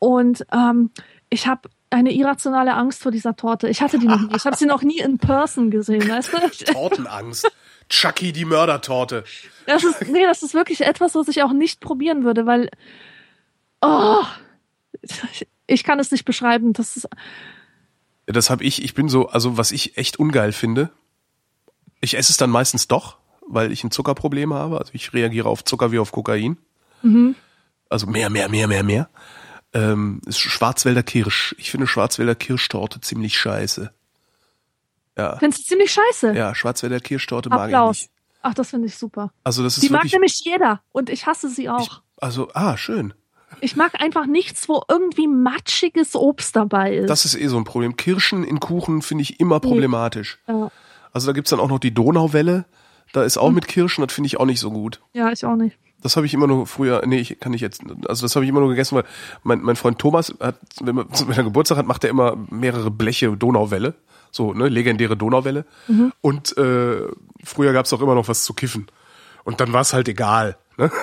Und 0.00 0.44
ähm, 0.52 0.90
ich 1.28 1.46
habe 1.46 1.68
eine 1.90 2.12
irrationale 2.12 2.74
Angst 2.74 3.02
vor 3.02 3.12
dieser 3.12 3.36
Torte. 3.36 3.68
Ich 3.68 3.82
hatte 3.82 3.98
die 3.98 4.06
noch 4.06 4.20
nie. 4.20 4.36
Ich 4.36 4.44
habe 4.44 4.56
sie 4.56 4.66
noch 4.66 4.82
nie 4.82 5.00
in 5.00 5.18
person 5.18 5.70
gesehen. 5.70 6.08
Weißt 6.08 6.32
du? 6.32 6.64
Tortenangst. 6.72 7.50
Chucky 7.88 8.32
die 8.32 8.44
Mördertorte. 8.44 9.24
Das 9.66 9.82
ist, 9.82 10.08
nee, 10.08 10.22
das 10.22 10.44
ist 10.44 10.54
wirklich 10.54 10.82
etwas, 10.82 11.16
was 11.16 11.26
ich 11.26 11.42
auch 11.42 11.52
nicht 11.52 11.80
probieren 11.80 12.22
würde, 12.22 12.46
weil 12.46 12.70
oh, 13.82 14.22
ich 15.66 15.82
kann 15.82 15.98
es 15.98 16.12
nicht 16.12 16.24
beschreiben. 16.24 16.72
Das 16.72 16.96
ist 16.96 17.08
Das 18.26 18.48
habe 18.48 18.62
ich, 18.62 18.84
ich 18.84 18.94
bin 18.94 19.08
so, 19.08 19.28
also 19.28 19.56
was 19.56 19.72
ich 19.72 19.96
echt 19.96 20.20
ungeil 20.20 20.52
finde, 20.52 20.90
ich 22.00 22.16
esse 22.16 22.30
es 22.30 22.36
dann 22.36 22.50
meistens 22.50 22.86
doch, 22.86 23.18
weil 23.46 23.72
ich 23.72 23.82
ein 23.82 23.90
Zuckerproblem 23.90 24.54
habe. 24.54 24.78
Also 24.78 24.92
ich 24.94 25.12
reagiere 25.12 25.48
auf 25.48 25.64
Zucker 25.64 25.90
wie 25.90 25.98
auf 25.98 26.12
Kokain. 26.12 26.58
Also 27.88 28.06
mehr, 28.06 28.30
mehr, 28.30 28.48
mehr, 28.48 28.68
mehr, 28.68 28.84
mehr. 28.84 29.10
Ähm, 29.72 30.20
ist 30.26 30.38
Schwarzwälder 30.40 31.02
Kirsch. 31.02 31.54
Ich 31.58 31.70
finde 31.70 31.86
Schwarzwälder 31.86 32.34
Kirschtorte 32.34 33.00
ziemlich 33.00 33.38
scheiße. 33.38 33.92
Ja, 35.16 35.36
findest 35.38 35.62
du 35.62 35.66
ziemlich 35.68 35.92
scheiße. 35.92 36.32
ja 36.32 36.54
Schwarzwälder 36.54 37.00
Kirschtorte 37.00 37.48
mag 37.50 37.68
ich 37.68 37.74
Applaus. 37.76 38.00
nicht. 38.00 38.10
Ach, 38.42 38.54
das 38.54 38.70
finde 38.70 38.86
ich 38.88 38.96
super. 38.96 39.32
Also 39.44 39.62
das 39.62 39.76
ist 39.76 39.82
Die 39.82 39.90
mag 39.90 40.00
wirklich, 40.00 40.12
nämlich 40.14 40.40
jeder 40.44 40.80
und 40.92 41.10
ich 41.10 41.26
hasse 41.26 41.48
sie 41.50 41.68
auch. 41.68 42.00
also 42.16 42.48
ah 42.54 42.76
schön. 42.76 43.12
Ich 43.60 43.76
mag 43.76 44.00
einfach 44.00 44.26
nichts, 44.26 44.68
wo 44.68 44.82
irgendwie 44.88 45.26
matschiges 45.28 46.14
Obst 46.14 46.56
dabei 46.56 46.94
ist. 46.96 47.10
Das 47.10 47.24
ist 47.24 47.34
eh 47.34 47.48
so 47.48 47.58
ein 47.58 47.64
Problem. 47.64 47.96
Kirschen 47.96 48.44
in 48.44 48.60
Kuchen 48.60 49.02
finde 49.02 49.22
ich 49.22 49.40
immer 49.40 49.60
problematisch. 49.60 50.38
ja. 50.48 50.70
Also 51.12 51.26
da 51.26 51.32
gibt's 51.32 51.50
dann 51.50 51.58
auch 51.58 51.68
noch 51.68 51.80
die 51.80 51.92
Donauwelle. 51.92 52.64
Da 53.12 53.24
ist 53.24 53.36
auch 53.36 53.50
mit 53.50 53.66
Kirschen, 53.66 54.06
das 54.06 54.14
finde 54.14 54.28
ich 54.28 54.38
auch 54.38 54.44
nicht 54.46 54.60
so 54.60 54.70
gut. 54.70 55.00
ja, 55.12 55.30
ich 55.32 55.44
auch 55.44 55.56
nicht. 55.56 55.76
Das 56.02 56.16
habe 56.16 56.26
ich 56.26 56.34
immer 56.34 56.46
nur 56.46 56.66
früher, 56.66 57.02
nee, 57.06 57.18
ich 57.18 57.38
kann 57.40 57.52
nicht 57.52 57.60
jetzt, 57.60 57.82
also 58.08 58.24
das 58.24 58.34
habe 58.34 58.44
ich 58.44 58.48
immer 58.48 58.60
nur 58.60 58.70
gegessen, 58.70 58.96
weil 58.96 59.04
mein, 59.42 59.60
mein 59.60 59.76
Freund 59.76 59.98
Thomas 59.98 60.34
hat, 60.40 60.56
wenn, 60.80 60.94
man, 60.94 61.06
wenn 61.10 61.36
er 61.36 61.44
Geburtstag 61.44 61.78
hat, 61.78 61.86
macht 61.86 62.04
er 62.04 62.10
immer 62.10 62.36
mehrere 62.48 62.90
Bleche 62.90 63.36
Donauwelle. 63.36 63.94
So, 64.32 64.54
ne, 64.54 64.68
legendäre 64.68 65.16
Donauwelle. 65.16 65.64
Und 66.20 66.56
äh, 66.56 67.02
früher 67.44 67.72
gab's 67.72 67.92
auch 67.92 68.00
immer 68.00 68.14
noch 68.14 68.28
was 68.28 68.44
zu 68.44 68.54
kiffen. 68.54 68.86
Und 69.42 69.60
dann 69.60 69.72
war's 69.72 69.92
halt 69.92 70.08
egal. 70.08 70.56
Ne? 70.76 70.90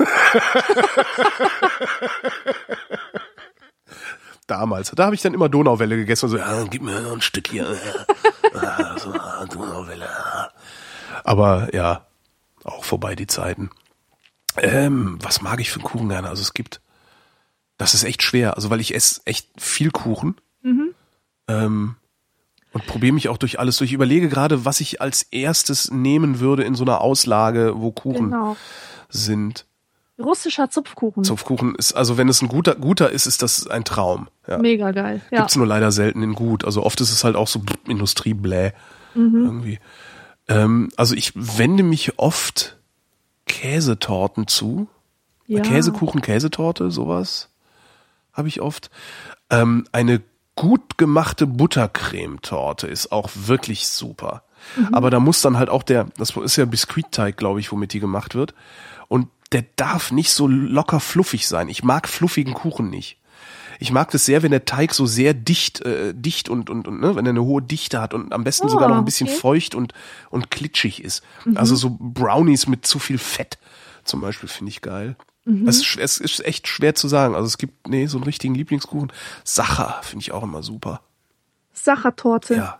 Damals. 4.47 4.91
Da 4.95 5.05
habe 5.05 5.15
ich 5.15 5.21
dann 5.21 5.33
immer 5.33 5.49
Donauwelle 5.49 5.97
gegessen 5.97 6.25
und 6.25 6.31
so, 6.31 6.37
ja, 6.37 6.63
gib 6.63 6.81
mir 6.81 7.01
noch 7.01 7.11
ein 7.11 7.21
Stück 7.21 7.49
hier. 7.49 7.67
Ja, 8.53 8.95
so, 8.97 9.11
ah, 9.11 9.45
Donauwelle. 9.45 10.07
ah. 10.09 10.49
Aber 11.25 11.67
ja, 11.75 12.05
auch 12.63 12.85
vorbei 12.85 13.15
die 13.15 13.27
Zeiten. 13.27 13.69
Ähm, 14.61 15.17
was 15.21 15.41
mag 15.41 15.59
ich 15.59 15.69
für 15.71 15.79
einen 15.79 15.87
Kuchen 15.89 16.09
gerne? 16.09 16.29
Also 16.29 16.41
es 16.41 16.53
gibt, 16.53 16.81
das 17.77 17.93
ist 17.93 18.03
echt 18.03 18.23
schwer. 18.23 18.55
Also 18.55 18.69
weil 18.69 18.79
ich 18.81 18.93
esse 18.95 19.21
echt 19.25 19.47
viel 19.57 19.91
Kuchen. 19.91 20.35
Ähm, 21.47 21.95
und 22.73 22.85
probiere 22.85 23.13
mich 23.13 23.29
auch 23.29 23.37
durch 23.37 23.59
alles 23.59 23.77
durch. 23.77 23.89
Ich 23.91 23.93
überlege 23.95 24.27
gerade, 24.29 24.65
was 24.65 24.81
ich 24.81 25.01
als 25.01 25.23
erstes 25.23 25.89
nehmen 25.91 26.39
würde 26.39 26.63
in 26.63 26.75
so 26.75 26.83
einer 26.83 27.01
Auslage, 27.01 27.73
wo 27.77 27.91
Kuchen 27.91 28.31
Genau. 28.31 28.57
sind. 29.09 29.65
Russischer 30.19 30.69
Zupfkuchen. 30.69 31.23
Zupfkuchen 31.23 31.75
ist, 31.75 31.93
also 31.93 32.17
wenn 32.17 32.27
es 32.27 32.41
ein 32.41 32.47
guter, 32.47 32.75
guter 32.75 33.11
ist, 33.11 33.27
ist 33.27 33.43
das 33.43 33.67
ein 33.67 33.83
Traum. 33.85 34.27
Ja. 34.47 34.57
Mega 34.57 34.91
geil. 34.91 35.21
Ja. 35.31 35.39
Gibt's 35.39 35.55
nur 35.55 35.67
leider 35.67 35.91
selten 35.91 36.23
in 36.23 36.33
gut. 36.33 36.65
Also 36.65 36.83
oft 36.83 36.99
ist 37.01 37.11
es 37.11 37.23
halt 37.23 37.35
auch 37.35 37.47
so 37.47 37.61
Industriebläh. 37.87 38.71
Irgendwie. 39.15 39.79
Ähm, 40.47 40.89
also 40.95 41.15
ich 41.15 41.31
wende 41.35 41.81
mich 41.83 42.19
oft 42.19 42.76
Käsetorten 43.47 44.47
zu. 44.47 44.87
ja. 45.47 45.61
Käsekuchen, 45.61 46.21
Käsetorte, 46.21 46.91
sowas 46.91 47.49
habe 48.33 48.47
ich 48.47 48.61
oft. 48.61 48.91
Ähm, 49.49 49.87
eine 49.91 50.21
gut 50.55 50.97
gemachte 50.97 51.47
Buttercremetorte 51.47 52.87
ist 52.87 53.11
auch 53.11 53.29
wirklich 53.33 53.87
super. 53.87 54.43
Aber 54.91 55.09
da 55.09 55.19
muss 55.19 55.41
dann 55.41 55.57
halt 55.57 55.69
auch 55.69 55.83
der, 55.83 56.07
das 56.17 56.35
ist 56.35 56.55
ja 56.55 56.65
Biskuitteig, 56.65 57.37
glaube 57.37 57.59
ich, 57.59 57.71
womit 57.71 57.93
die 57.93 57.99
gemacht 57.99 58.35
wird. 58.35 58.53
Und 59.07 59.29
der 59.51 59.63
darf 59.75 60.11
nicht 60.11 60.31
so 60.31 60.47
locker 60.47 60.99
fluffig 60.99 61.47
sein. 61.47 61.69
Ich 61.69 61.83
mag 61.83 62.07
fluffigen 62.07 62.53
Kuchen 62.53 62.89
nicht. 62.89 63.17
Ich 63.79 63.91
mag 63.91 64.11
das 64.11 64.25
sehr, 64.25 64.43
wenn 64.43 64.51
der 64.51 64.65
Teig 64.65 64.93
so 64.93 65.05
sehr 65.05 65.33
dicht, 65.33 65.81
äh, 65.81 66.13
dicht 66.13 66.49
und, 66.49 66.69
und, 66.69 66.87
und 66.87 66.99
ne, 66.99 67.15
wenn 67.15 67.25
er 67.25 67.31
eine 67.31 67.43
hohe 67.43 67.61
Dichte 67.61 68.01
hat 68.01 68.13
und 68.13 68.33
am 68.33 68.43
besten 68.43 68.67
Ah, 68.67 68.69
sogar 68.69 68.89
noch 68.89 68.97
ein 68.97 69.05
bisschen 69.05 69.27
okay. 69.27 69.37
feucht 69.37 69.75
und, 69.75 69.93
und 70.29 70.51
klitschig 70.51 71.03
ist. 71.03 71.23
Also 71.55 71.75
so 71.75 71.95
Brownies 71.99 72.67
mit 72.67 72.85
zu 72.85 72.99
viel 72.99 73.17
Fett 73.17 73.57
zum 74.03 74.21
Beispiel 74.21 74.49
finde 74.49 74.69
ich 74.69 74.81
geil. 74.81 75.15
Es, 75.65 75.77
ist, 75.77 75.97
es 75.97 76.17
ist 76.17 76.45
echt 76.45 76.67
schwer 76.67 76.93
zu 76.93 77.07
sagen. 77.07 77.33
Also 77.33 77.47
es 77.47 77.57
gibt, 77.57 77.87
nee, 77.87 78.07
so 78.07 78.17
einen 78.17 78.25
richtigen 78.25 78.53
Lieblingskuchen. 78.53 79.13
Sacher 79.45 80.01
finde 80.03 80.23
ich 80.23 80.33
auch 80.33 80.43
immer 80.43 80.61
super. 80.61 81.01
Sachertorte. 81.71 82.55
Ja. 82.55 82.79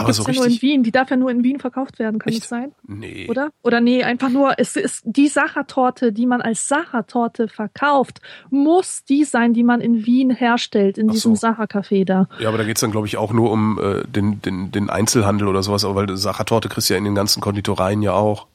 Aber 0.00 0.06
Gibt's 0.12 0.18
so 0.18 0.24
ja 0.30 0.34
nur 0.34 0.44
in 0.44 0.50
richtig. 0.50 0.62
Wien. 0.68 0.82
Die 0.82 0.90
darf 0.90 1.10
ja 1.10 1.16
nur 1.16 1.30
in 1.30 1.42
Wien 1.44 1.58
verkauft 1.60 1.98
werden, 1.98 2.18
kann 2.18 2.32
Echt? 2.32 2.42
das 2.42 2.48
sein? 2.48 2.72
Nee. 2.86 3.26
Oder? 3.28 3.50
Oder 3.62 3.80
nee, 3.80 4.02
einfach 4.02 4.28
nur, 4.28 4.54
es 4.58 4.76
ist 4.76 5.02
die 5.04 5.28
Sachertorte, 5.28 6.12
die 6.12 6.26
man 6.26 6.40
als 6.40 6.68
Sachertorte 6.68 7.48
verkauft, 7.48 8.20
muss 8.50 9.04
die 9.04 9.24
sein, 9.24 9.54
die 9.54 9.62
man 9.62 9.80
in 9.80 10.04
Wien 10.06 10.30
herstellt, 10.30 10.98
in 10.98 11.08
Ach 11.08 11.12
diesem 11.14 11.36
so. 11.36 11.46
Sachercafé 11.48 12.04
da. 12.04 12.28
Ja, 12.38 12.48
aber 12.48 12.58
da 12.58 12.64
geht's 12.64 12.80
dann, 12.80 12.90
glaube 12.90 13.06
ich, 13.06 13.16
auch 13.16 13.32
nur 13.32 13.50
um 13.50 13.78
äh, 13.82 14.02
den, 14.06 14.42
den, 14.42 14.70
den 14.72 14.90
Einzelhandel 14.90 15.48
oder 15.48 15.62
sowas, 15.62 15.84
aber 15.84 15.94
weil 15.94 16.16
Sachertorte 16.16 16.68
kriegst 16.68 16.90
du 16.90 16.94
ja 16.94 16.98
in 16.98 17.04
den 17.04 17.14
ganzen 17.14 17.40
Konditoreien 17.40 18.02
ja 18.02 18.12
auch. 18.12 18.46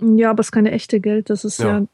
Ja, 0.00 0.30
aber 0.30 0.40
es 0.40 0.48
ist 0.48 0.52
keine 0.52 0.70
echte 0.70 1.00
Geld, 1.00 1.28
das 1.30 1.44
ist 1.44 1.58
Ja. 1.58 1.78
ja. 1.80 1.86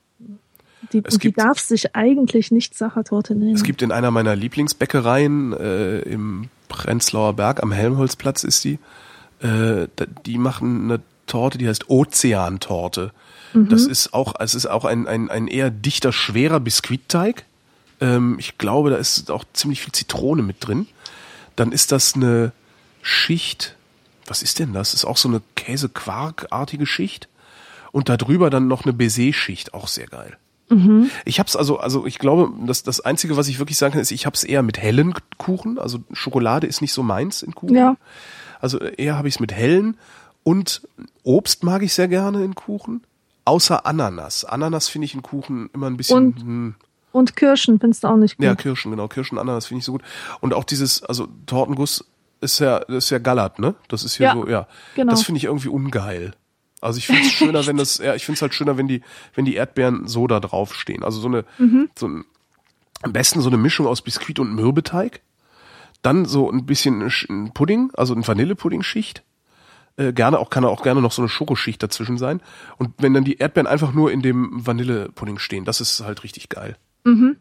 die, 0.92 1.02
Es 1.04 1.14
die 1.14 1.18
gibt- 1.20 1.38
darf 1.38 1.58
sich 1.58 1.96
eigentlich 1.96 2.50
nicht 2.50 2.74
Sachertorte 2.76 3.34
nennen. 3.34 3.54
Es 3.54 3.64
gibt 3.64 3.80
in 3.82 3.90
einer 3.92 4.10
meiner 4.10 4.36
Lieblingsbäckereien 4.36 5.52
äh, 5.54 5.98
im 6.00 6.48
Prenzlauer 6.76 7.34
Berg 7.34 7.62
am 7.62 7.72
Helmholtzplatz 7.72 8.44
ist 8.44 8.64
die. 8.64 8.78
Äh, 9.40 9.88
die 10.26 10.38
machen 10.38 10.84
eine 10.84 11.00
Torte, 11.26 11.58
die 11.58 11.68
heißt 11.68 11.88
Ozeantorte. 11.88 13.12
Das 13.54 13.86
ist 13.86 14.12
auch, 14.12 14.34
es 14.40 14.56
ist 14.56 14.66
auch 14.66 14.84
ein, 14.84 15.06
ein, 15.06 15.30
ein 15.30 15.46
eher 15.46 15.70
dichter, 15.70 16.12
schwerer 16.12 16.58
Biskuitteig. 16.58 17.44
Ähm, 18.00 18.36
ich 18.40 18.58
glaube, 18.58 18.90
da 18.90 18.96
ist 18.96 19.30
auch 19.30 19.44
ziemlich 19.52 19.80
viel 19.80 19.92
Zitrone 19.92 20.42
mit 20.42 20.56
drin. 20.66 20.88
Dann 21.54 21.70
ist 21.70 21.92
das 21.92 22.14
eine 22.14 22.50
Schicht 23.00 23.76
was 24.26 24.42
ist 24.42 24.58
denn 24.58 24.72
das? 24.72 24.94
Ist 24.94 25.04
auch 25.04 25.16
so 25.16 25.28
eine 25.28 25.42
Käse-Quark-artige 25.54 26.86
Schicht. 26.86 27.28
Und 27.92 28.08
darüber 28.08 28.50
dann 28.50 28.66
noch 28.66 28.84
eine 28.84 28.92
Baiser-Schicht, 28.92 29.74
auch 29.74 29.88
sehr 29.88 30.06
geil. 30.06 30.36
Ich 31.24 31.40
hab's 31.40 31.56
also, 31.56 31.78
also 31.78 32.06
ich 32.06 32.18
glaube, 32.18 32.52
das, 32.66 32.82
das 32.82 33.00
Einzige, 33.00 33.36
was 33.36 33.48
ich 33.48 33.58
wirklich 33.58 33.78
sagen 33.78 33.92
kann, 33.92 34.02
ist, 34.02 34.10
ich 34.10 34.26
hab's 34.26 34.44
eher 34.44 34.62
mit 34.62 34.78
hellen 34.78 35.14
Kuchen. 35.38 35.78
Also 35.78 35.98
Schokolade 36.12 36.66
ist 36.66 36.80
nicht 36.80 36.92
so 36.92 37.02
meins 37.02 37.42
in 37.42 37.54
Kuchen. 37.54 37.76
Ja. 37.76 37.96
Also 38.60 38.78
eher 38.78 39.16
habe 39.16 39.28
ich 39.28 39.34
es 39.34 39.40
mit 39.40 39.52
hellen 39.52 39.96
und 40.42 40.82
Obst 41.22 41.62
mag 41.64 41.82
ich 41.82 41.92
sehr 41.94 42.08
gerne 42.08 42.44
in 42.44 42.54
Kuchen. 42.54 43.02
Außer 43.44 43.84
Ananas. 43.86 44.44
Ananas 44.44 44.88
finde 44.88 45.04
ich 45.06 45.14
in 45.14 45.22
Kuchen 45.22 45.68
immer 45.74 45.86
ein 45.88 45.96
bisschen. 45.96 46.16
Und 46.16 46.40
hm, 46.40 46.74
Und 47.12 47.36
Kirschen 47.36 47.78
findest 47.78 48.04
du 48.04 48.08
auch 48.08 48.16
nicht 48.16 48.36
gut. 48.38 48.44
ja, 48.44 48.54
Kirschen, 48.54 48.90
genau. 48.90 49.06
Kirschen, 49.08 49.38
Ananas 49.38 49.66
finde 49.66 49.80
ich 49.80 49.84
so 49.84 49.92
gut. 49.92 50.02
Und 50.40 50.54
auch 50.54 50.64
dieses, 50.64 51.02
also 51.02 51.28
Tortenguss 51.46 52.04
ist 52.40 52.58
ja, 52.58 52.80
das 52.80 53.04
ist 53.04 53.10
ja 53.10 53.18
Gallert, 53.18 53.58
ne? 53.58 53.74
Das 53.88 54.02
ist 54.04 54.16
hier 54.16 54.26
Ja, 54.26 54.32
so, 54.34 54.48
ja. 54.48 54.66
genau. 54.94 55.10
Das 55.10 55.22
finde 55.22 55.38
ich 55.38 55.44
irgendwie 55.44 55.68
ungeil. 55.68 56.32
Also 56.84 56.98
ich 56.98 57.06
finde 57.06 57.22
es 57.22 57.32
schöner, 57.32 57.66
wenn 57.66 57.76
das, 57.76 57.98
ja, 57.98 58.14
ich 58.14 58.24
finde 58.24 58.36
es 58.36 58.42
halt 58.42 58.54
schöner, 58.54 58.76
wenn 58.76 58.86
die, 58.88 59.02
wenn 59.34 59.44
die 59.44 59.54
Erdbeeren 59.54 60.06
so 60.06 60.26
da 60.26 60.38
drauf 60.40 60.74
stehen. 60.74 61.02
Also 61.02 61.20
so 61.20 61.28
eine, 61.28 61.44
Mhm. 61.58 61.88
so 61.98 62.06
ein, 62.08 62.24
am 63.02 63.12
besten 63.12 63.40
so 63.40 63.48
eine 63.48 63.56
Mischung 63.58 63.86
aus 63.86 64.02
Biskuit 64.02 64.38
und 64.38 64.54
Mürbeteig. 64.54 65.20
Dann 66.02 66.26
so 66.26 66.50
ein 66.50 66.66
bisschen 66.66 67.02
Sch- 67.08 67.30
ein 67.30 67.52
Pudding, 67.54 67.90
also 67.94 68.14
ein 68.14 68.26
Vanillepudding-Schicht. 68.26 69.22
Äh, 69.96 70.12
gerne 70.12 70.38
auch, 70.38 70.50
kann 70.50 70.64
auch 70.64 70.82
gerne 70.82 71.00
noch 71.00 71.12
so 71.12 71.22
eine 71.22 71.28
Schokoschicht 71.28 71.82
dazwischen 71.82 72.18
sein. 72.18 72.40
Und 72.78 72.90
wenn 72.98 73.14
dann 73.14 73.24
die 73.24 73.38
Erdbeeren 73.38 73.66
einfach 73.66 73.92
nur 73.94 74.10
in 74.12 74.20
dem 74.22 74.66
Vanillepudding 74.66 75.38
stehen, 75.38 75.64
das 75.64 75.80
ist 75.80 76.00
halt 76.00 76.22
richtig 76.24 76.48
geil. 76.48 76.76
Mhm. 77.04 77.36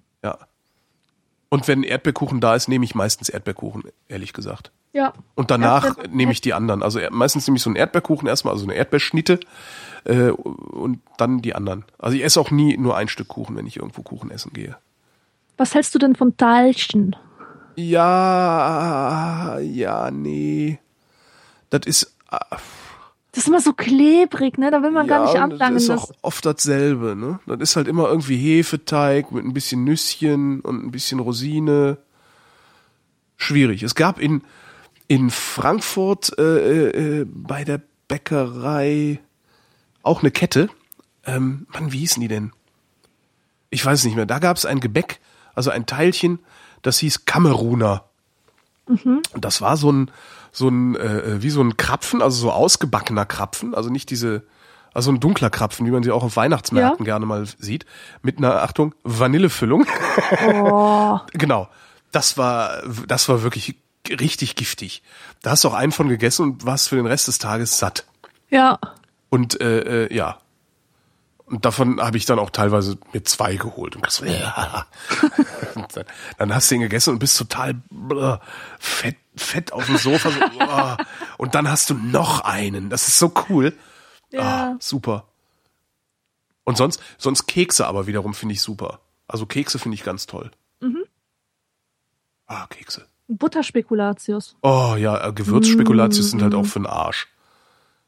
Und 1.53 1.67
wenn 1.67 1.83
Erdbeerkuchen 1.83 2.41
da 2.41 2.55
ist, 2.55 2.67
nehme 2.67 2.83
ich 2.83 2.95
meistens 2.95 3.29
Erdbeerkuchen, 3.29 3.83
ehrlich 4.07 4.33
gesagt. 4.33 4.71
Ja. 4.91 5.13
Und 5.35 5.51
danach 5.51 5.85
Erdbeer- 5.85 6.07
nehme 6.09 6.31
ich 6.31 6.41
die 6.41 6.51
anderen. 6.51 6.81
Also 6.81 6.99
meistens 7.11 7.45
nehme 7.45 7.57
ich 7.57 7.61
so 7.63 7.69
einen 7.69 7.75
Erdbeerkuchen 7.75 8.27
erstmal, 8.27 8.55
also 8.55 8.65
eine 8.65 8.73
Erdbeerschnitte 8.73 9.39
äh, 10.05 10.29
und 10.29 10.99
dann 11.17 11.43
die 11.43 11.53
anderen. 11.53 11.85
Also 11.99 12.17
ich 12.17 12.23
esse 12.23 12.41
auch 12.41 12.49
nie 12.49 12.75
nur 12.75 12.97
ein 12.97 13.07
Stück 13.07 13.27
Kuchen, 13.27 13.55
wenn 13.55 13.67
ich 13.67 13.77
irgendwo 13.77 14.01
Kuchen 14.01 14.31
essen 14.31 14.51
gehe. 14.53 14.75
Was 15.57 15.75
hältst 15.75 15.93
du 15.93 15.99
denn 15.99 16.15
von 16.15 16.35
Teilchen? 16.37 17.15
Ja, 17.75 19.59
ja, 19.59 20.09
nee. 20.09 20.79
Das 21.69 21.81
ist, 21.85 22.15
ah, 22.31 22.57
Das 23.33 23.45
ist 23.45 23.47
immer 23.47 23.61
so 23.61 23.73
klebrig, 23.73 24.59
ne? 24.59 24.69
Da 24.69 24.83
will 24.83 24.91
man 24.91 25.07
ja, 25.07 25.17
gar 25.17 25.25
nicht 25.25 25.41
anfangen. 25.41 25.73
das 25.73 25.83
ist 25.83 25.89
auch 25.89 26.11
oft 26.21 26.45
dasselbe, 26.45 27.15
ne? 27.15 27.39
Das 27.47 27.59
ist 27.61 27.75
halt 27.75 27.87
immer 27.87 28.07
irgendwie 28.07 28.37
Hefeteig 28.37 29.31
mit 29.31 29.43
ein 29.43 29.53
bisschen 29.53 29.83
Nüsschen 29.83 30.61
und 30.61 30.85
ein 30.85 30.91
bisschen 30.91 31.19
Rosine. 31.19 31.97
Schwierig. 33.35 33.81
Es 33.81 33.95
gab 33.95 34.19
in, 34.19 34.43
in 35.07 35.31
Frankfurt 35.31 36.37
äh, 36.37 37.21
äh, 37.21 37.25
bei 37.27 37.63
der 37.63 37.81
Bäckerei 38.07 39.19
auch 40.03 40.21
eine 40.21 40.29
Kette. 40.29 40.69
Ähm, 41.25 41.65
Mann, 41.73 41.91
wie 41.91 41.99
hießen 41.99 42.21
die 42.21 42.27
denn? 42.27 42.51
Ich 43.71 43.83
weiß 43.83 43.99
es 43.99 44.05
nicht 44.05 44.15
mehr. 44.15 44.27
Da 44.27 44.37
gab 44.37 44.57
es 44.57 44.67
ein 44.67 44.79
Gebäck, 44.79 45.19
also 45.55 45.71
ein 45.71 45.87
Teilchen, 45.87 46.37
das 46.83 46.99
hieß 46.99 47.25
Kameruner. 47.25 48.05
Und 49.33 49.45
das 49.45 49.61
war 49.61 49.75
so 49.75 49.91
ein, 49.91 50.11
so 50.53 50.69
ein, 50.69 50.95
äh, 50.95 51.41
wie 51.41 51.49
so 51.49 51.61
ein 51.61 51.75
Krapfen, 51.75 52.21
also 52.21 52.39
so 52.39 52.51
ausgebackener 52.51 53.25
Krapfen, 53.25 53.73
also 53.73 53.89
nicht 53.89 54.09
diese, 54.11 54.43
also 54.93 55.11
ein 55.11 55.19
dunkler 55.19 55.49
Krapfen, 55.49 55.85
wie 55.85 55.91
man 55.91 56.03
sie 56.03 56.11
auch 56.11 56.23
auf 56.23 56.37
Weihnachtsmärkten 56.37 57.03
gerne 57.05 57.25
mal 57.25 57.45
sieht, 57.57 57.85
mit 58.21 58.37
einer, 58.37 58.61
Achtung, 58.61 58.93
Vanillefüllung. 59.03 59.85
oh, 60.47 61.19
genau. 61.33 61.67
Das 62.11 62.37
war, 62.37 62.83
das 63.07 63.27
war 63.27 63.41
wirklich 63.41 63.75
richtig 64.07 64.55
giftig. 64.55 65.01
Da 65.41 65.51
hast 65.51 65.63
du 65.63 65.69
auch 65.69 65.73
einen 65.73 65.91
von 65.91 66.07
gegessen 66.07 66.43
und 66.43 66.65
warst 66.65 66.89
für 66.89 66.95
den 66.95 67.07
Rest 67.07 67.27
des 67.27 67.39
Tages 67.39 67.79
satt. 67.79 68.05
ja. 68.49 68.79
Und 69.29 69.59
äh, 69.61 70.05
äh, 70.05 70.15
ja. 70.15 70.37
Und 71.53 71.65
davon 71.65 72.01
habe 72.01 72.17
ich 72.17 72.25
dann 72.25 72.39
auch 72.39 72.49
teilweise 72.49 72.97
mir 73.13 73.23
zwei 73.23 73.55
geholt. 73.57 73.95
Und, 73.95 74.07
das, 74.07 74.21
ja. 74.25 74.87
dann, 75.93 76.05
dann 76.39 76.55
hast 76.55 76.71
du 76.71 76.75
ihn 76.75 76.81
gegessen 76.81 77.11
und 77.11 77.19
bist 77.19 77.37
total 77.37 77.75
bläh, 77.91 78.37
fett, 78.79 79.17
fett 79.35 79.71
auf 79.71 79.85
dem 79.85 79.97
Sofa. 79.97 80.31
So, 80.31 80.39
oh. 80.59 80.95
und 81.37 81.53
dann 81.53 81.69
hast 81.69 81.91
du 81.91 81.93
noch 81.93 82.41
einen. 82.41 82.89
Das 82.89 83.07
ist 83.07 83.19
so 83.19 83.31
cool. 83.49 83.73
Ja. 84.31 84.41
Ah, 84.41 84.75
super. 84.79 85.25
Und 86.63 86.77
sonst, 86.77 86.99
sonst 87.19 87.45
Kekse 87.45 87.85
aber 87.85 88.07
wiederum 88.07 88.33
finde 88.33 88.53
ich 88.53 88.61
super. 88.61 89.01
Also 89.27 89.45
Kekse 89.45 89.77
finde 89.77 89.93
ich 89.93 90.03
ganz 90.03 90.25
toll. 90.25 90.49
Ah, 92.47 92.65
Kekse. 92.67 93.05
Butterspekulatius. 93.27 94.55
Oh 94.63 94.95
ja, 94.97 95.27
äh, 95.27 95.31
Gewürzspekulatius 95.31 96.31
sind 96.31 96.41
halt 96.41 96.55
auch 96.55 96.65
für 96.65 96.79
den 96.79 96.87
Arsch. 96.87 97.27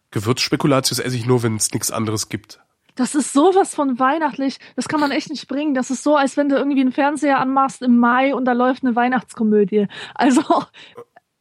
Gewürzspekulatius 0.09 0.97
esse 0.97 1.15
ich 1.15 1.27
nur, 1.27 1.43
wenn 1.43 1.57
es 1.57 1.71
nichts 1.71 1.91
anderes 1.91 2.29
gibt. 2.29 2.59
Das 2.95 3.13
ist 3.13 3.33
sowas 3.33 3.75
von 3.75 3.99
weihnachtlich. 3.99 4.57
Das 4.75 4.87
kann 4.87 4.99
man 4.99 5.11
echt 5.11 5.29
nicht 5.29 5.47
bringen. 5.47 5.73
Das 5.73 5.91
ist 5.91 6.03
so, 6.03 6.15
als 6.15 6.37
wenn 6.37 6.49
du 6.49 6.55
irgendwie 6.55 6.81
einen 6.81 6.93
Fernseher 6.93 7.39
anmachst 7.39 7.81
im 7.81 7.97
Mai 7.97 8.33
und 8.33 8.45
da 8.45 8.53
läuft 8.53 8.83
eine 8.83 8.95
Weihnachtskomödie. 8.95 9.87
Also, 10.13 10.41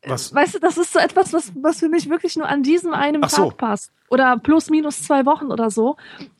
Was? 0.06 0.34
weißt 0.34 0.56
du, 0.56 0.58
das 0.58 0.76
ist 0.78 0.92
so 0.92 0.98
etwas, 0.98 1.32
was, 1.32 1.52
was 1.54 1.78
für 1.78 1.88
mich 1.88 2.10
wirklich 2.10 2.36
nur 2.36 2.48
an 2.48 2.62
diesem 2.62 2.92
einen 2.92 3.24
Ach 3.24 3.30
Tag 3.30 3.36
so. 3.38 3.50
passt. 3.50 3.92
Oder 4.10 4.36
plus 4.38 4.68
minus 4.68 5.02
zwei 5.02 5.24
Wochen 5.26 5.46
oder 5.46 5.70
so. 5.70 5.96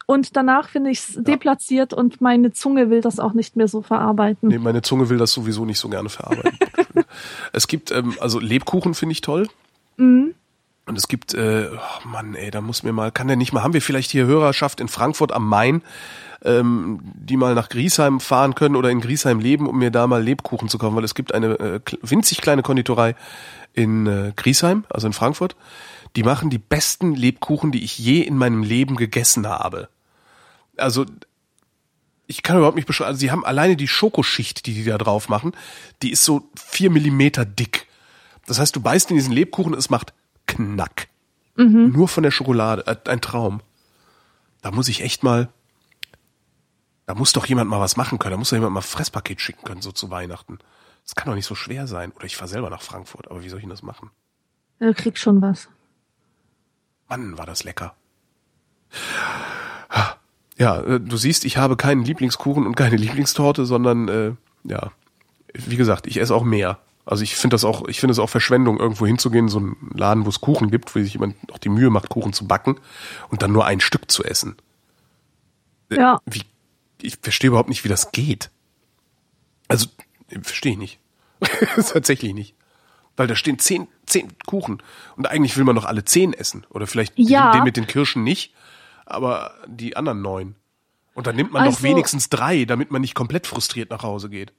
Und 0.07 0.37
danach 0.37 0.69
finde 0.69 0.91
ich 0.91 0.99
es 0.99 1.15
deplatziert 1.17 1.95
und 1.95 2.21
meine 2.21 2.53
Zunge 2.53 2.91
will 2.91 3.01
das 3.01 3.19
auch 3.19 3.33
nicht 3.33 3.57
mehr 3.57 3.69
so 3.69 3.81
verarbeiten. 3.83 4.49
Nee, 4.49 4.59
meine 4.59 4.83
Zunge 4.83 5.09
will 5.09 5.17
das 5.19 5.33
sowieso 5.33 5.65
nicht 5.65 5.79
so 5.79 5.89
gerne 5.89 6.09
verarbeiten. 6.09 6.59
es 7.53 7.67
gibt, 7.69 7.91
ähm, 7.91 8.15
also 8.21 8.39
Lebkuchen 8.39 8.95
finde 8.95 9.13
ich 9.13 9.23
toll. 9.23 9.49
Mhm. 9.97 10.35
Und 10.87 10.99
es 10.99 11.09
gibt, 11.09 11.33
äh, 11.33 11.71
oh 11.73 12.09
Mann, 12.09 12.35
ey, 12.35 12.51
da 12.51 12.61
muss 12.61 12.83
mir 12.83 12.93
mal, 12.93 13.11
kann 13.11 13.27
der 13.27 13.37
nicht 13.37 13.53
mal, 13.53 13.63
haben 13.63 13.73
wir 13.73 13.81
vielleicht 13.81 14.11
hier 14.11 14.27
Hörerschaft 14.27 14.81
in 14.81 14.89
Frankfurt 14.89 15.33
am 15.33 15.49
Main, 15.49 15.83
ähm, 16.45 17.01
die 17.03 17.39
mal 17.39 17.55
nach 17.55 17.71
Griesheim 17.71 18.21
fahren 18.21 18.55
können 18.55 18.77
oder 18.77 18.91
in 18.91 19.01
Griesheim 19.01 19.41
leben, 19.41 19.67
um 19.67 19.79
mir 19.79 19.91
da 19.91 20.07
mal 20.07 20.23
Lebkuchen 20.23 20.69
zu 20.69 20.77
kaufen, 20.77 20.95
weil 20.95 21.05
es 21.05 21.15
gibt 21.15 21.33
eine 21.33 21.59
äh, 21.59 21.81
winzig 22.03 22.43
kleine 22.43 22.63
Konditorei 22.63 23.15
in 23.73 24.07
äh, 24.07 24.33
Griesheim, 24.37 24.85
also 24.91 25.07
in 25.07 25.15
Frankfurt. 25.15 25.57
Die 26.17 26.23
machen 26.23 26.51
die 26.51 26.59
besten 26.59 27.15
Lebkuchen, 27.15 27.73
die 27.73 27.83
ich 27.83 27.99
je 27.99 28.21
in 28.21 28.37
meinem 28.37 28.63
Leben 28.63 28.97
gegessen 28.97 29.49
habe. 29.49 29.89
Also 30.77 31.07
ich 32.27 32.43
kann 32.43 32.57
überhaupt 32.57 32.77
nicht 32.77 32.87
beschreiben. 32.87 33.09
Also 33.09 33.21
sie 33.21 33.31
haben 33.31 33.45
alleine 33.45 33.77
die 33.77 33.89
Schokoschicht, 33.89 34.67
die 34.67 34.75
die 34.75 34.85
da 34.85 34.99
drauf 34.99 35.29
machen, 35.29 35.53
die 36.03 36.11
ist 36.11 36.25
so 36.25 36.49
vier 36.57 36.91
Millimeter 36.91 37.45
dick. 37.45 37.87
Das 38.47 38.59
heißt, 38.59 38.77
du 38.77 38.81
beißt 38.81 39.11
in 39.11 39.17
diesen 39.17 39.33
Lebkuchen 39.33 39.73
es 39.73 39.89
macht 39.89 40.13
Knack. 40.47 41.09
Nur 41.57 42.09
von 42.09 42.23
der 42.23 42.31
Schokolade. 42.31 42.87
Äh, 42.87 42.97
ein 43.09 43.21
Traum. 43.21 43.61
Da 44.63 44.71
muss 44.71 44.89
ich 44.89 45.03
echt 45.03 45.23
mal. 45.23 45.49
Da 47.07 47.15
muss 47.15 47.33
doch 47.33 47.47
jemand 47.47 47.69
mal 47.71 47.81
was 47.81 47.97
machen 47.97 48.19
können. 48.19 48.33
Da 48.33 48.39
muss 48.39 48.51
doch 48.51 48.57
jemand 48.57 48.73
mal 48.73 48.81
ein 48.81 48.85
Fresspaket 48.85 49.41
schicken 49.41 49.65
können, 49.65 49.83
so 49.83 49.93
zu 49.93 50.11
Weihnachten. 50.11 50.59
Das 51.05 51.15
kann 51.15 51.29
doch 51.29 51.35
nicht 51.35 51.47
so 51.47 51.55
schwer 51.55 51.87
sein. 51.87 52.13
Oder 52.13 52.25
ich 52.25 52.37
fahre 52.37 52.49
selber 52.49 52.71
nach 52.71 52.83
Frankfurt. 52.83 53.31
Aber 53.31 53.45
wie 53.45 53.49
soll 53.49 53.59
ich 53.59 53.65
denn 53.65 53.71
das 53.71 53.83
machen? 53.83 54.11
Du 54.79 54.93
kriegst 54.95 55.23
schon 55.23 55.43
was. 55.43 55.69
Mann, 57.09 57.37
war 57.37 57.47
das 57.47 57.63
lecker. 57.65 57.95
Ja, 60.57 60.81
äh, 60.83 61.01
du 61.01 61.17
siehst, 61.17 61.45
ich 61.45 61.57
habe 61.57 61.77
keinen 61.77 62.05
Lieblingskuchen 62.05 62.67
und 62.67 62.77
keine 62.77 62.97
Lieblingstorte, 62.97 63.67
sondern 63.67 64.09
äh, 64.09 64.33
ja, 64.65 64.93
wie 65.53 65.77
gesagt, 65.77 66.07
ich 66.07 66.21
esse 66.21 66.35
auch 66.35 66.45
mehr. 66.45 66.79
Also 67.07 67.23
ich 67.23 67.37
finde 67.37 67.55
das 67.55 67.65
auch, 67.65 67.87
ich 67.89 68.01
finde 68.01 68.13
es 68.13 68.19
auch 68.19 68.31
Verschwendung, 68.31 68.79
irgendwo 68.81 69.07
hinzugehen, 69.07 69.49
so 69.49 69.59
einen 69.59 69.77
Laden, 69.95 70.25
wo 70.25 70.31
es 70.31 70.41
Kuchen 70.41 70.71
gibt, 70.71 70.95
wo 70.95 71.01
sich 71.01 71.13
jemand 71.13 71.37
auch 71.53 71.59
die 71.59 71.69
Mühe 71.69 71.91
macht, 71.91 72.09
Kuchen 72.09 72.33
zu 72.33 72.47
backen 72.47 72.77
und 73.29 73.43
dann 73.43 73.53
nur 73.53 73.67
ein 73.67 73.81
Stück 73.81 74.11
zu 74.11 74.25
essen. 74.25 74.57
Äh, 75.91 75.97
Ja. 75.97 76.19
Wie, 76.25 76.43
ich 77.03 77.19
verstehe 77.21 77.49
überhaupt 77.49 77.69
nicht, 77.69 77.85
wie 77.85 77.89
das 77.91 78.11
geht. 78.13 78.51
Also, 79.69 79.89
verstehe 80.43 80.73
ich 80.73 80.79
nicht. 80.79 80.99
Tatsächlich 81.77 82.33
nicht. 82.33 82.55
Weil 83.17 83.27
da 83.27 83.37
stehen 83.37 83.59
zehn, 83.59 83.87
zehn 84.07 84.33
Kuchen. 84.47 84.83
Und 85.17 85.27
eigentlich 85.29 85.57
will 85.57 85.65
man 85.65 85.75
noch 85.77 85.85
alle 85.85 86.05
zehn 86.05 86.33
essen. 86.33 86.67
Oder 86.71 86.87
vielleicht 86.87 87.13
Ja. 87.17 87.53
den 87.53 87.65
mit 87.65 87.77
den 87.77 87.87
Kirschen 87.87 88.25
nicht, 88.25 88.55
aber 89.07 89.55
die 89.67 89.97
anderen 89.97 90.23
neun. 90.23 90.55
Und 91.13 91.27
dann 91.27 91.37
nimmt 91.37 91.53
man 91.53 91.65
doch 91.65 91.73
Also- 91.73 91.83
wenigstens 91.83 92.29
drei, 92.31 92.65
damit 92.65 92.91
man 92.91 93.03
nicht 93.03 93.15
komplett 93.15 93.47
frustriert 93.47 93.91
nach 93.91 94.03
Hause 94.03 94.31
geht. 94.31 94.53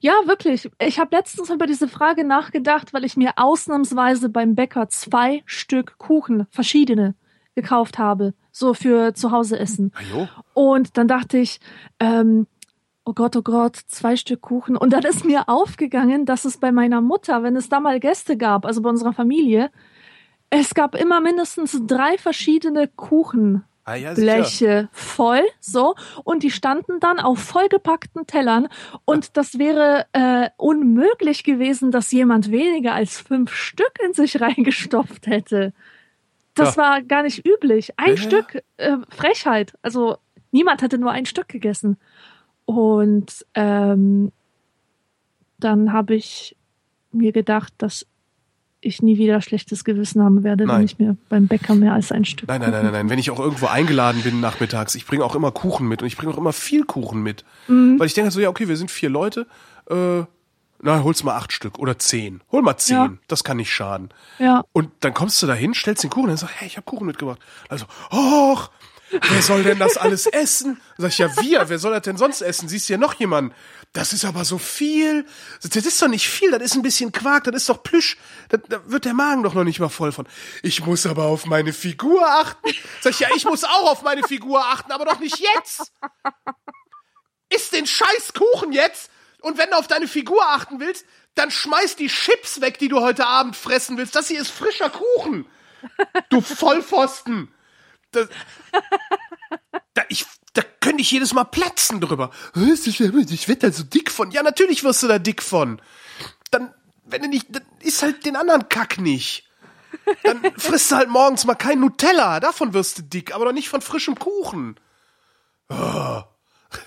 Ja, 0.00 0.12
wirklich. 0.26 0.70
Ich 0.78 0.98
habe 0.98 1.16
letztens 1.16 1.50
über 1.50 1.66
diese 1.66 1.88
Frage 1.88 2.24
nachgedacht, 2.24 2.92
weil 2.92 3.04
ich 3.04 3.16
mir 3.16 3.32
ausnahmsweise 3.36 4.28
beim 4.28 4.54
Bäcker 4.54 4.88
zwei 4.88 5.42
Stück 5.46 5.98
Kuchen, 5.98 6.46
verschiedene, 6.50 7.14
gekauft 7.54 7.98
habe. 7.98 8.34
So 8.52 8.74
für 8.74 9.14
zu 9.14 9.30
Hause 9.30 9.58
essen. 9.58 9.92
Jo. 10.12 10.28
Und 10.54 10.96
dann 10.96 11.08
dachte 11.08 11.38
ich, 11.38 11.60
ähm, 12.00 12.46
oh 13.04 13.14
Gott, 13.14 13.36
oh 13.36 13.42
Gott, 13.42 13.76
zwei 13.76 14.16
Stück 14.16 14.42
Kuchen. 14.42 14.76
Und 14.76 14.92
dann 14.92 15.04
ist 15.04 15.24
mir 15.24 15.48
aufgegangen, 15.48 16.26
dass 16.26 16.44
es 16.44 16.58
bei 16.58 16.72
meiner 16.72 17.00
Mutter, 17.00 17.42
wenn 17.42 17.56
es 17.56 17.68
da 17.68 17.80
mal 17.80 18.00
Gäste 18.00 18.36
gab, 18.36 18.66
also 18.66 18.82
bei 18.82 18.90
unserer 18.90 19.12
Familie, 19.12 19.70
es 20.50 20.74
gab 20.74 20.94
immer 20.94 21.20
mindestens 21.20 21.78
drei 21.86 22.18
verschiedene 22.18 22.88
Kuchen. 22.88 23.64
Ah, 23.88 23.94
ja. 23.94 24.12
Bleche 24.12 24.88
voll, 24.92 25.42
so. 25.60 25.94
Und 26.24 26.42
die 26.42 26.50
standen 26.50 27.00
dann 27.00 27.18
auf 27.20 27.38
vollgepackten 27.38 28.26
Tellern. 28.26 28.68
Und 29.04 29.36
das 29.38 29.58
wäre 29.58 30.06
äh, 30.12 30.50
unmöglich 30.58 31.42
gewesen, 31.44 31.90
dass 31.90 32.12
jemand 32.12 32.50
weniger 32.50 32.92
als 32.94 33.20
fünf 33.20 33.52
Stück 33.52 33.92
in 34.04 34.12
sich 34.12 34.40
reingestopft 34.40 35.26
hätte. 35.26 35.72
Das 36.54 36.76
Ja. 36.76 36.82
war 36.82 37.02
gar 37.02 37.22
nicht 37.22 37.46
üblich. 37.46 37.92
Ein 37.98 38.10
Ja. 38.10 38.16
Stück 38.18 38.62
äh, 38.76 38.96
Frechheit. 39.08 39.72
Also 39.80 40.18
niemand 40.50 40.82
hatte 40.82 40.98
nur 40.98 41.12
ein 41.12 41.24
Stück 41.26 41.48
gegessen. 41.48 41.96
Und 42.66 43.46
ähm, 43.54 44.32
dann 45.58 45.92
habe 45.94 46.14
ich 46.14 46.56
mir 47.10 47.32
gedacht, 47.32 47.72
dass 47.78 48.06
ich 48.80 49.02
nie 49.02 49.18
wieder 49.18 49.40
schlechtes 49.40 49.84
Gewissen 49.84 50.22
haben 50.22 50.44
werde, 50.44 50.64
Nein. 50.64 50.78
wenn 50.78 50.84
ich 50.84 50.98
mir 50.98 51.16
beim 51.28 51.48
Bäcker 51.48 51.74
mehr 51.74 51.94
als 51.94 52.12
ein 52.12 52.24
Stück 52.24 52.48
Nein, 52.48 52.60
nein, 52.60 52.70
nein, 52.70 52.84
nein, 52.84 52.92
nein. 52.92 53.10
Wenn 53.10 53.18
ich 53.18 53.30
auch 53.30 53.40
irgendwo 53.40 53.66
eingeladen 53.66 54.22
bin 54.22 54.40
nachmittags, 54.40 54.94
ich 54.94 55.04
bringe 55.06 55.24
auch 55.24 55.34
immer 55.34 55.50
Kuchen 55.50 55.88
mit 55.88 56.00
und 56.02 56.06
ich 56.06 56.16
bringe 56.16 56.32
auch 56.32 56.38
immer 56.38 56.52
viel 56.52 56.84
Kuchen 56.84 57.22
mit. 57.22 57.44
Mhm. 57.66 57.98
Weil 57.98 58.06
ich 58.06 58.14
denke 58.14 58.30
so, 58.30 58.40
ja, 58.40 58.48
okay, 58.48 58.68
wir 58.68 58.76
sind 58.76 58.90
vier 58.90 59.10
Leute, 59.10 59.46
äh, 59.90 60.22
na, 60.80 61.02
holst 61.02 61.24
mal 61.24 61.34
acht 61.36 61.52
Stück 61.52 61.78
oder 61.80 61.98
zehn. 61.98 62.40
Hol 62.52 62.62
mal 62.62 62.76
zehn, 62.76 62.96
Ja. 62.96 63.12
das 63.26 63.42
kann 63.42 63.56
nicht 63.56 63.72
schaden. 63.72 64.10
Ja, 64.38 64.62
Und 64.72 64.90
dann 65.00 65.12
kommst 65.12 65.42
du 65.42 65.48
da 65.48 65.54
hin, 65.54 65.74
stellst 65.74 66.04
den 66.04 66.10
Kuchen 66.10 66.24
und 66.24 66.28
dann 66.30 66.36
sagst, 66.36 66.54
hey, 66.60 66.68
ich 66.68 66.76
habe 66.76 66.84
Kuchen 66.84 67.06
mitgebracht. 67.06 67.40
Also, 67.68 67.86
och, 68.12 68.70
wer 69.10 69.42
soll 69.42 69.64
denn 69.64 69.80
das 69.80 69.96
alles 69.96 70.26
essen? 70.26 70.78
Dann 70.96 71.02
sag 71.02 71.08
ich, 71.10 71.18
ja, 71.18 71.28
wir, 71.42 71.68
wer 71.68 71.78
soll 71.80 71.90
das 71.92 72.02
denn 72.02 72.16
sonst 72.16 72.42
essen? 72.42 72.68
Siehst 72.68 72.88
du 72.88 72.92
ja 72.92 72.98
noch 72.98 73.14
jemanden? 73.14 73.52
Das 73.92 74.12
ist 74.12 74.24
aber 74.24 74.44
so 74.44 74.58
viel. 74.58 75.26
Das 75.62 75.74
ist 75.74 76.02
doch 76.02 76.08
nicht 76.08 76.28
viel, 76.28 76.50
das 76.50 76.62
ist 76.62 76.74
ein 76.74 76.82
bisschen 76.82 77.10
Quark, 77.10 77.44
das 77.44 77.54
ist 77.56 77.68
doch 77.68 77.82
Plüsch. 77.82 78.16
Da, 78.50 78.58
da 78.58 78.80
wird 78.90 79.04
der 79.04 79.14
Magen 79.14 79.42
doch 79.42 79.54
noch 79.54 79.64
nicht 79.64 79.80
mal 79.80 79.88
voll 79.88 80.12
von. 80.12 80.28
Ich 80.62 80.84
muss 80.84 81.06
aber 81.06 81.24
auf 81.24 81.46
meine 81.46 81.72
Figur 81.72 82.26
achten. 82.28 82.68
Sag 83.00 83.12
ich, 83.12 83.20
ja, 83.20 83.28
ich 83.34 83.44
muss 83.44 83.64
auch 83.64 83.90
auf 83.90 84.02
meine 84.02 84.22
Figur 84.22 84.64
achten, 84.64 84.92
aber 84.92 85.06
doch 85.06 85.20
nicht 85.20 85.38
jetzt. 85.38 85.92
Iss 87.48 87.70
den 87.70 87.86
scheiß 87.86 88.34
Kuchen 88.34 88.72
jetzt. 88.72 89.10
Und 89.40 89.56
wenn 89.56 89.70
du 89.70 89.76
auf 89.76 89.86
deine 89.86 90.08
Figur 90.08 90.44
achten 90.46 90.80
willst, 90.80 91.06
dann 91.34 91.50
schmeiß 91.50 91.96
die 91.96 92.08
Chips 92.08 92.60
weg, 92.60 92.78
die 92.78 92.88
du 92.88 93.00
heute 93.00 93.26
Abend 93.26 93.56
fressen 93.56 93.96
willst. 93.96 94.14
Das 94.14 94.28
hier 94.28 94.40
ist 94.40 94.50
frischer 94.50 94.90
Kuchen. 94.90 95.46
Du 96.28 96.40
Vollpfosten. 96.40 97.54
Das, 98.10 98.28
da, 99.94 100.02
ich, 100.08 100.26
da 100.54 100.62
könnte 100.80 101.02
ich 101.02 101.10
jedes 101.10 101.34
Mal 101.34 101.44
platzen 101.44 102.00
drüber. 102.00 102.30
Ich 102.54 103.48
werde 103.48 103.70
da 103.70 103.72
so 103.72 103.84
dick 103.84 104.10
von. 104.10 104.30
Ja, 104.30 104.42
natürlich 104.42 104.84
wirst 104.84 105.02
du 105.02 105.08
da 105.08 105.18
dick 105.18 105.42
von. 105.42 105.80
Dann, 106.50 106.74
wenn 107.04 107.22
du 107.22 107.28
nicht, 107.28 107.46
dann 107.50 107.64
isst 107.80 108.02
halt 108.02 108.24
den 108.24 108.36
anderen 108.36 108.68
Kack 108.68 108.98
nicht. 108.98 109.48
Dann 110.22 110.42
frisst 110.56 110.90
du 110.90 110.96
halt 110.96 111.08
morgens 111.08 111.44
mal 111.44 111.54
kein 111.54 111.80
Nutella. 111.80 112.40
Davon 112.40 112.74
wirst 112.74 112.98
du 112.98 113.02
dick, 113.02 113.34
aber 113.34 113.46
doch 113.46 113.52
nicht 113.52 113.68
von 113.68 113.80
frischem 113.80 114.18
Kuchen. 114.18 114.78
Oh, 115.68 116.22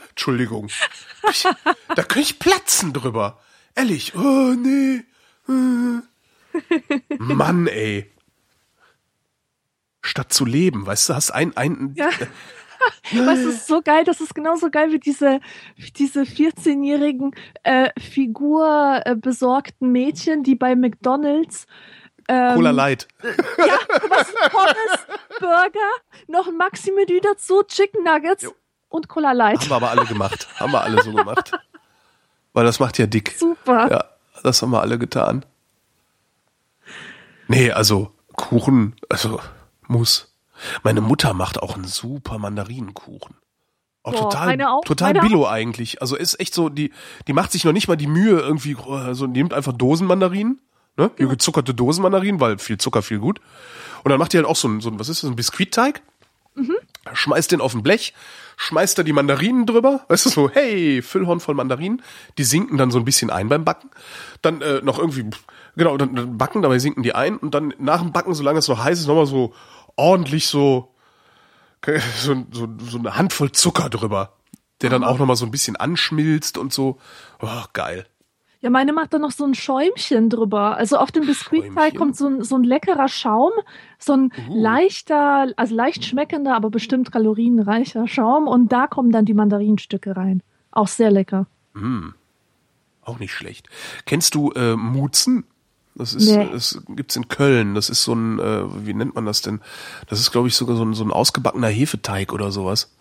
Entschuldigung. 0.10 0.70
Ich, 1.30 1.44
da 1.44 2.04
könnte 2.04 2.22
ich 2.22 2.40
platzen 2.40 2.94
drüber. 2.94 3.40
Ehrlich. 3.76 4.16
Oh, 4.16 4.54
nee. 4.56 5.04
Äh. 5.48 6.02
Mann, 7.18 7.68
ey. 7.68 8.12
Statt 10.02 10.34
zu 10.34 10.46
leben, 10.46 10.86
weißt 10.86 11.10
du, 11.10 11.16
hast 11.16 11.32
ein, 11.32 11.56
ein, 11.56 11.94
Ja. 11.96 12.10
Was 13.26 13.40
ist 13.40 13.68
so 13.68 13.82
geil? 13.84 14.04
Das 14.06 14.22
ist 14.22 14.34
genauso 14.34 14.72
geil 14.72 14.92
wie 14.92 15.00
diese, 15.00 15.40
wie 15.76 15.92
diese 15.92 16.22
14-jährigen 16.22 17.36
äh, 17.62 17.90
Figur 18.00 19.02
äh, 19.06 19.16
besorgten 19.16 19.92
Mädchen, 19.92 20.42
die 20.42 20.56
bei 20.56 20.76
McDonalds 20.76 21.68
ähm, 22.28 22.56
Cola 22.56 22.72
Light. 22.72 23.08
ja, 23.24 23.78
was 24.10 24.34
Pommes, 24.52 25.08
Burger, 25.40 25.92
noch 26.28 26.48
ein 26.48 26.58
Maxi-Menü 26.58 27.20
dazu, 27.22 27.64
Chicken 27.64 28.04
Nuggets 28.04 28.44
Jo. 28.44 28.56
und 28.90 29.08
Cola 29.08 29.32
Light. 29.32 29.60
Haben 29.60 29.70
wir 29.70 29.76
aber 29.76 29.92
alle 29.92 30.06
gemacht. 30.06 30.48
Haben 30.60 30.72
wir 30.72 30.82
alle 30.82 31.04
so 31.04 31.12
gemacht. 31.12 31.52
Weil 32.54 32.66
das 32.66 32.80
macht 32.80 32.98
ja 32.98 33.06
dick. 33.06 33.36
Super. 33.38 33.90
Ja, 33.92 34.06
das 34.44 34.62
haben 34.62 34.72
wir 34.72 34.82
alle 34.82 34.98
getan. 34.98 35.46
Nee, 37.48 37.72
also 37.72 38.12
Kuchen, 38.34 38.96
also 39.10 39.40
muss. 39.92 40.34
Meine 40.84 41.02
Mutter 41.02 41.34
macht 41.34 41.62
auch 41.62 41.76
einen 41.76 41.86
super 41.86 42.38
Mandarinenkuchen. 42.38 43.36
Auch 44.04 44.14
Boah, 44.14 44.22
total, 44.22 44.48
meine 44.48 44.72
auch, 44.72 44.84
total 44.84 45.14
meine 45.14 45.28
billo 45.28 45.48
eigentlich. 45.48 46.02
Also 46.02 46.16
ist 46.16 46.40
echt 46.40 46.54
so, 46.54 46.70
die, 46.70 46.92
die 47.28 47.34
macht 47.34 47.52
sich 47.52 47.66
noch 47.66 47.72
nicht 47.72 47.88
mal 47.88 47.98
die 47.98 48.08
Mühe 48.08 48.40
irgendwie, 48.40 48.76
also 48.88 49.28
die 49.28 49.40
nimmt 49.40 49.54
einfach 49.54 49.74
Dosenmandarinen, 49.74 50.60
ne? 50.98 51.12
Genau. 51.16 51.30
Gezuckerte 51.30 51.74
Dosenmandarinen, 51.74 52.40
weil 52.40 52.58
viel 52.58 52.80
Zucker, 52.80 53.04
viel 53.04 53.20
gut. 53.20 53.40
Und 54.04 54.10
dann 54.10 54.18
macht 54.20 54.34
die 54.34 54.38
halt 54.38 54.48
auch 54.48 54.56
so 54.56 54.68
ein, 54.68 54.82
so 54.82 54.90
ein 54.90 55.00
was 55.00 55.10
ist 55.10 55.22
das, 55.22 55.30
ein 55.30 55.36
Biskuitteig? 55.36 56.02
Mhm. 56.56 56.76
Schmeißt 57.14 57.52
den 57.52 57.62
auf 57.62 57.74
ein 57.74 57.84
Blech, 57.84 58.14
schmeißt 58.58 58.98
da 58.98 59.04
die 59.04 59.14
Mandarinen 59.14 59.66
drüber, 59.66 60.04
weißt 60.10 60.26
du 60.26 60.30
so, 60.30 60.50
hey, 60.50 61.02
Füllhorn 61.02 61.40
voll 61.40 61.56
Mandarinen, 61.56 62.02
die 62.38 62.44
sinken 62.44 62.78
dann 62.78 62.92
so 62.92 62.98
ein 63.00 63.06
bisschen 63.06 63.30
ein 63.30 63.50
beim 63.50 63.64
Backen. 63.64 63.90
Dann 64.42 64.62
äh, 64.62 64.82
noch 64.82 65.00
irgendwie, 65.00 65.30
genau, 65.76 65.96
dann, 65.98 66.16
dann 66.16 66.38
backen, 66.38 66.62
dabei 66.62 66.80
sinken 66.80 67.04
die 67.04 67.14
ein 67.14 67.38
und 67.38 67.54
dann 67.54 67.74
nach 67.78 68.02
dem 68.02 68.12
Backen, 68.12 68.34
solange 68.34 68.60
es 68.60 68.68
noch 68.68 68.84
heiß 68.84 69.00
ist, 69.00 69.08
nochmal 69.08 69.28
so 69.28 69.54
ordentlich 70.02 70.48
so, 70.48 70.94
so, 71.86 72.36
so, 72.52 72.68
so 72.80 72.98
eine 72.98 73.16
Handvoll 73.16 73.52
Zucker 73.52 73.90
drüber, 73.90 74.34
der 74.82 74.90
dann 74.90 75.04
auch 75.04 75.20
nochmal 75.20 75.36
so 75.36 75.46
ein 75.46 75.52
bisschen 75.52 75.76
anschmilzt 75.76 76.58
und 76.58 76.74
so. 76.74 76.98
Oh, 77.42 77.64
geil. 77.74 78.08
Ja, 78.62 78.70
meine 78.70 78.94
macht 78.94 79.14
da 79.14 79.18
noch 79.18 79.32
so 79.32 79.44
ein 79.44 79.56
Schäumchen 79.56 80.30
drüber. 80.30 80.78
Also 80.78 80.98
auf 80.98 81.12
dem 81.12 81.26
Biskuitteig 81.26 81.96
kommt 81.96 82.16
so 82.16 82.28
ein, 82.28 82.44
so 82.44 82.56
ein 82.56 82.64
leckerer 82.64 83.08
Schaum, 83.08 83.52
so 83.98 84.14
ein 84.14 84.32
Uh. 84.50 84.62
leichter, 84.62 85.52
also 85.56 85.74
leicht 85.76 86.06
schmeckender, 86.06 86.56
aber 86.56 86.70
bestimmt 86.70 87.12
kalorienreicher 87.12 88.08
Schaum 88.08 88.48
und 88.48 88.72
da 88.72 88.86
kommen 88.86 89.12
dann 89.12 89.26
die 89.26 89.34
Mandarinstücke 89.34 90.16
rein. 90.16 90.44
Auch 90.72 90.88
sehr 90.88 91.10
lecker. 91.10 91.48
Auch 93.04 93.18
nicht 93.20 93.34
schlecht. 93.34 93.68
Kennst 94.06 94.36
du 94.36 94.52
äh, 94.52 94.76
Mutzen? 94.76 95.46
Das 95.96 96.14
ist, 96.14 96.30
Nee. 96.30 96.50
das 96.52 96.82
gibt's 96.90 97.16
in 97.16 97.28
Köln. 97.28 97.76
Das 97.76 97.90
ist 97.90 98.04
so 98.04 98.14
ein, 98.14 98.40
äh, 98.40 98.86
wie 98.86 98.94
nennt 98.94 99.16
man 99.16 99.26
das 99.26 99.42
denn? 99.42 99.60
Das 100.08 100.20
ist, 100.20 100.32
glaube 100.32 100.48
ich, 100.48 100.56
sogar 100.56 100.76
so 100.76 100.84
ein, 100.86 100.94
so 100.94 101.04
ein 101.04 101.12
ausgebackener 101.12 101.68
Hefeteig 101.68 102.32
oder 102.34 102.52
sowas. 102.52 102.96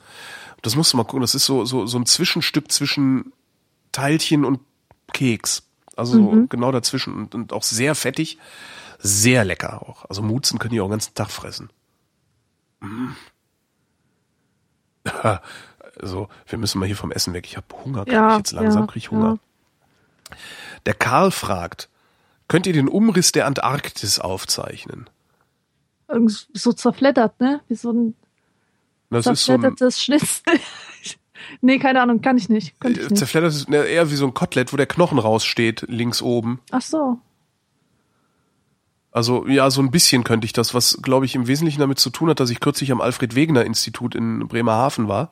Das 0.63 0.75
musst 0.77 0.93
du 0.93 0.97
mal 0.97 1.05
gucken. 1.05 1.21
Das 1.21 1.35
ist 1.35 1.47
so, 1.47 1.65
so, 1.65 1.87
so 1.87 1.99
ein 1.99 2.07
Zwischenstück 2.07 2.71
zwischen 2.71 3.33
Teilchen 3.93 4.45
und 4.45 4.61
Keks. 5.13 5.63
Also 5.97 6.15
so 6.15 6.47
genau 6.49 6.73
dazwischen 6.73 7.15
und, 7.15 7.35
und 7.35 7.53
auch 7.53 7.63
sehr 7.63 7.95
fettig. 7.95 8.39
Sehr 8.99 9.45
lecker 9.45 9.83
auch. 9.89 10.05
Also 10.09 10.23
Mutzen 10.23 10.59
können 10.59 10.73
die 10.73 10.81
auch 10.81 10.87
den 10.87 10.93
ganzen 10.93 11.15
Tag 11.15 11.31
fressen. 11.31 11.71
Mm. 12.81 13.09
Also, 16.03 16.29
wir 16.47 16.59
müssen 16.59 16.79
mal 16.79 16.87
hier 16.87 16.97
vom 16.97 17.13
Essen 17.13 17.35
weg. 17.35 17.45
Ich 17.47 17.59
habe 17.59 17.67
Hunger, 17.85 18.05
krieg 18.05 18.15
Ja, 18.15 18.33
ich 18.33 18.39
jetzt 18.39 18.53
langsam, 18.53 18.83
ja, 18.83 18.87
krieg 18.87 19.03
ich 19.03 19.11
Hunger. 19.11 19.39
Der 20.87 20.95
Karl 20.95 21.31
fragt, 21.31 21.90
könnt 22.51 22.67
ihr 22.67 22.73
den 22.73 22.89
Umriss 22.89 23.31
der 23.31 23.47
Antarktis 23.47 24.19
aufzeichnen? 24.19 25.09
Irgend 26.09 26.49
so 26.53 26.73
zerfleddert, 26.73 27.41
ne? 27.41 27.61
Wie 27.69 27.77
so 27.77 27.93
ein 27.93 28.15
Das 29.09 29.21
ist 29.21 29.47
so 29.47 29.53
zerfleddertes 29.53 30.03
Schnitzel. 30.03 30.43
nee, 31.61 31.79
keine 31.79 32.03
Ahnung, 32.03 32.21
kann 32.21 32.37
ich 32.37 32.49
nicht. 32.49 32.79
Könnte 32.81 32.99
ich 32.99 33.07
äh, 33.07 33.11
nicht. 33.11 33.19
zerfleddert 33.19 33.53
ist 33.53 33.69
ne, 33.69 33.85
eher 33.85 34.11
wie 34.11 34.17
so 34.17 34.27
ein 34.27 34.35
Kotelett, 34.35 34.73
wo 34.73 34.77
der 34.77 34.87
Knochen 34.87 35.21
raussteht, 35.21 35.87
links 35.89 36.23
oben. 36.23 36.61
Ach 36.73 36.83
so. 36.83 37.19
Also 39.13 39.47
ja, 39.47 39.71
so 39.71 39.81
ein 39.81 39.93
bisschen 39.93 40.25
könnte 40.25 40.45
ich 40.45 40.53
das, 40.53 40.75
was 40.75 40.99
glaube 41.03 41.27
ich 41.27 41.37
im 41.37 41.47
Wesentlichen 41.47 41.81
damit 41.81 42.01
zu 42.01 42.11
tun 42.11 42.31
hat, 42.31 42.41
dass 42.41 42.51
ich 42.51 42.59
kürzlich 42.59 42.91
am 42.91 43.01
Alfred 43.01 43.37
Wegener 43.37 43.65
Institut 43.65 44.17
in 44.17 44.49
Bremerhaven 44.49 45.07
war 45.07 45.31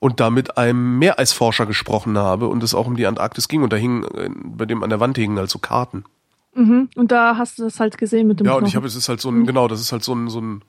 und 0.00 0.18
da 0.18 0.30
mit 0.30 0.58
einem 0.58 0.98
Meereisforscher 0.98 1.66
gesprochen 1.66 2.18
habe 2.18 2.48
und 2.48 2.64
es 2.64 2.74
auch 2.74 2.88
um 2.88 2.96
die 2.96 3.06
Antarktis 3.06 3.46
ging 3.46 3.62
und 3.62 3.72
da 3.72 3.76
hing 3.76 4.02
äh, 4.02 4.28
bei 4.44 4.66
dem 4.66 4.82
an 4.82 4.90
der 4.90 4.98
Wand 4.98 5.16
hingen 5.16 5.38
also 5.38 5.60
Karten. 5.60 6.04
Mhm. 6.54 6.90
Und 6.96 7.12
da 7.12 7.36
hast 7.36 7.58
du 7.58 7.62
das 7.64 7.80
halt 7.80 7.98
gesehen 7.98 8.26
mit 8.28 8.40
dem 8.40 8.46
Ja, 8.46 8.54
und 8.54 8.64
ich 8.64 8.72
Knochen. 8.72 8.76
habe 8.76 8.86
es 8.86 8.96
ist 8.96 9.08
halt 9.08 9.20
so 9.20 9.30
ein 9.30 9.46
genau, 9.46 9.68
das 9.68 9.80
ist 9.80 9.92
halt 9.92 10.04
so 10.04 10.14
ein 10.14 10.28
so 10.28 10.40
ein 10.40 10.62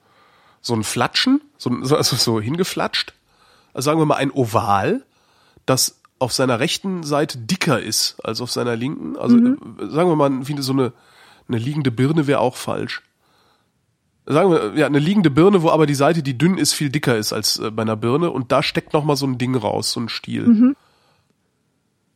so 0.60 0.74
ein 0.74 0.82
Flatschen, 0.82 1.42
so 1.58 1.68
ein, 1.70 1.82
also 1.82 2.16
so 2.16 2.40
hingeflatscht. 2.40 3.12
Also 3.74 3.84
sagen 3.86 4.00
wir 4.00 4.06
mal 4.06 4.16
ein 4.16 4.30
Oval, 4.30 5.04
das 5.66 6.00
auf 6.18 6.32
seiner 6.32 6.58
rechten 6.58 7.02
Seite 7.02 7.36
dicker 7.36 7.80
ist 7.80 8.16
als 8.24 8.40
auf 8.40 8.50
seiner 8.50 8.76
linken. 8.76 9.16
Also 9.18 9.36
äh, 9.36 9.56
sagen 9.90 10.08
wir 10.08 10.16
mal 10.16 10.48
wie 10.48 10.60
so 10.62 10.72
eine 10.72 10.92
eine 11.48 11.58
liegende 11.58 11.90
Birne 11.90 12.26
wäre 12.26 12.40
auch 12.40 12.56
falsch. 12.56 13.02
Sagen 14.24 14.50
wir 14.50 14.72
ja 14.74 14.86
eine 14.86 14.98
liegende 14.98 15.30
Birne, 15.30 15.60
wo 15.60 15.68
aber 15.68 15.84
die 15.84 15.94
Seite, 15.94 16.22
die 16.22 16.38
dünn 16.38 16.56
ist, 16.56 16.72
viel 16.72 16.88
dicker 16.88 17.14
ist 17.18 17.34
als 17.34 17.58
äh, 17.58 17.70
bei 17.70 17.82
einer 17.82 17.96
Birne 17.96 18.30
und 18.30 18.50
da 18.52 18.62
steckt 18.62 18.94
noch 18.94 19.04
mal 19.04 19.16
so 19.16 19.26
ein 19.26 19.36
Ding 19.36 19.54
raus, 19.54 19.92
so 19.92 20.00
ein 20.00 20.08
Stiel. 20.08 20.74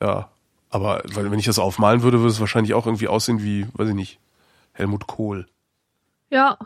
Ja, 0.01 0.31
aber 0.71 1.03
weil, 1.13 1.31
wenn 1.31 1.39
ich 1.39 1.47
das 1.47 1.59
aufmalen 1.59 2.03
würde, 2.03 2.19
würde 2.19 2.31
es 2.31 2.41
wahrscheinlich 2.41 2.75
auch 2.75 2.87
irgendwie 2.87 3.09
aussehen 3.09 3.43
wie, 3.43 3.67
weiß 3.75 3.89
ich 3.89 3.95
nicht, 3.95 4.19
Helmut 4.73 5.07
Kohl. 5.07 5.47
Ja. 6.31 6.59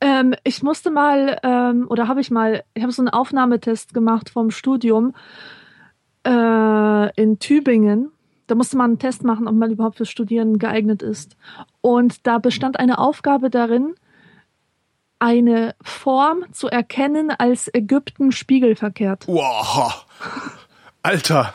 Ähm, 0.00 0.34
ich 0.44 0.62
musste 0.62 0.90
mal, 0.90 1.38
ähm, 1.42 1.86
oder 1.88 2.08
habe 2.08 2.20
ich 2.20 2.30
mal, 2.30 2.64
ich 2.74 2.82
habe 2.82 2.92
so 2.92 3.02
einen 3.02 3.10
Aufnahmetest 3.10 3.92
gemacht 3.92 4.30
vom 4.30 4.50
Studium 4.50 5.14
äh, 6.26 7.20
in 7.20 7.38
Tübingen. 7.38 8.10
Da 8.46 8.54
musste 8.54 8.76
man 8.76 8.92
einen 8.92 8.98
Test 8.98 9.24
machen, 9.24 9.48
ob 9.48 9.54
man 9.54 9.70
überhaupt 9.70 9.96
fürs 9.96 10.10
Studieren 10.10 10.58
geeignet 10.58 11.02
ist. 11.02 11.36
Und 11.80 12.26
da 12.26 12.38
bestand 12.38 12.78
eine 12.78 12.98
Aufgabe 12.98 13.50
darin, 13.50 13.94
eine 15.18 15.74
Form 15.82 16.44
zu 16.52 16.68
erkennen 16.68 17.30
als 17.30 17.72
Ägypten 17.72 18.32
spiegelverkehrt. 18.32 19.28
Wow. 19.28 20.06
Alter. 21.02 21.54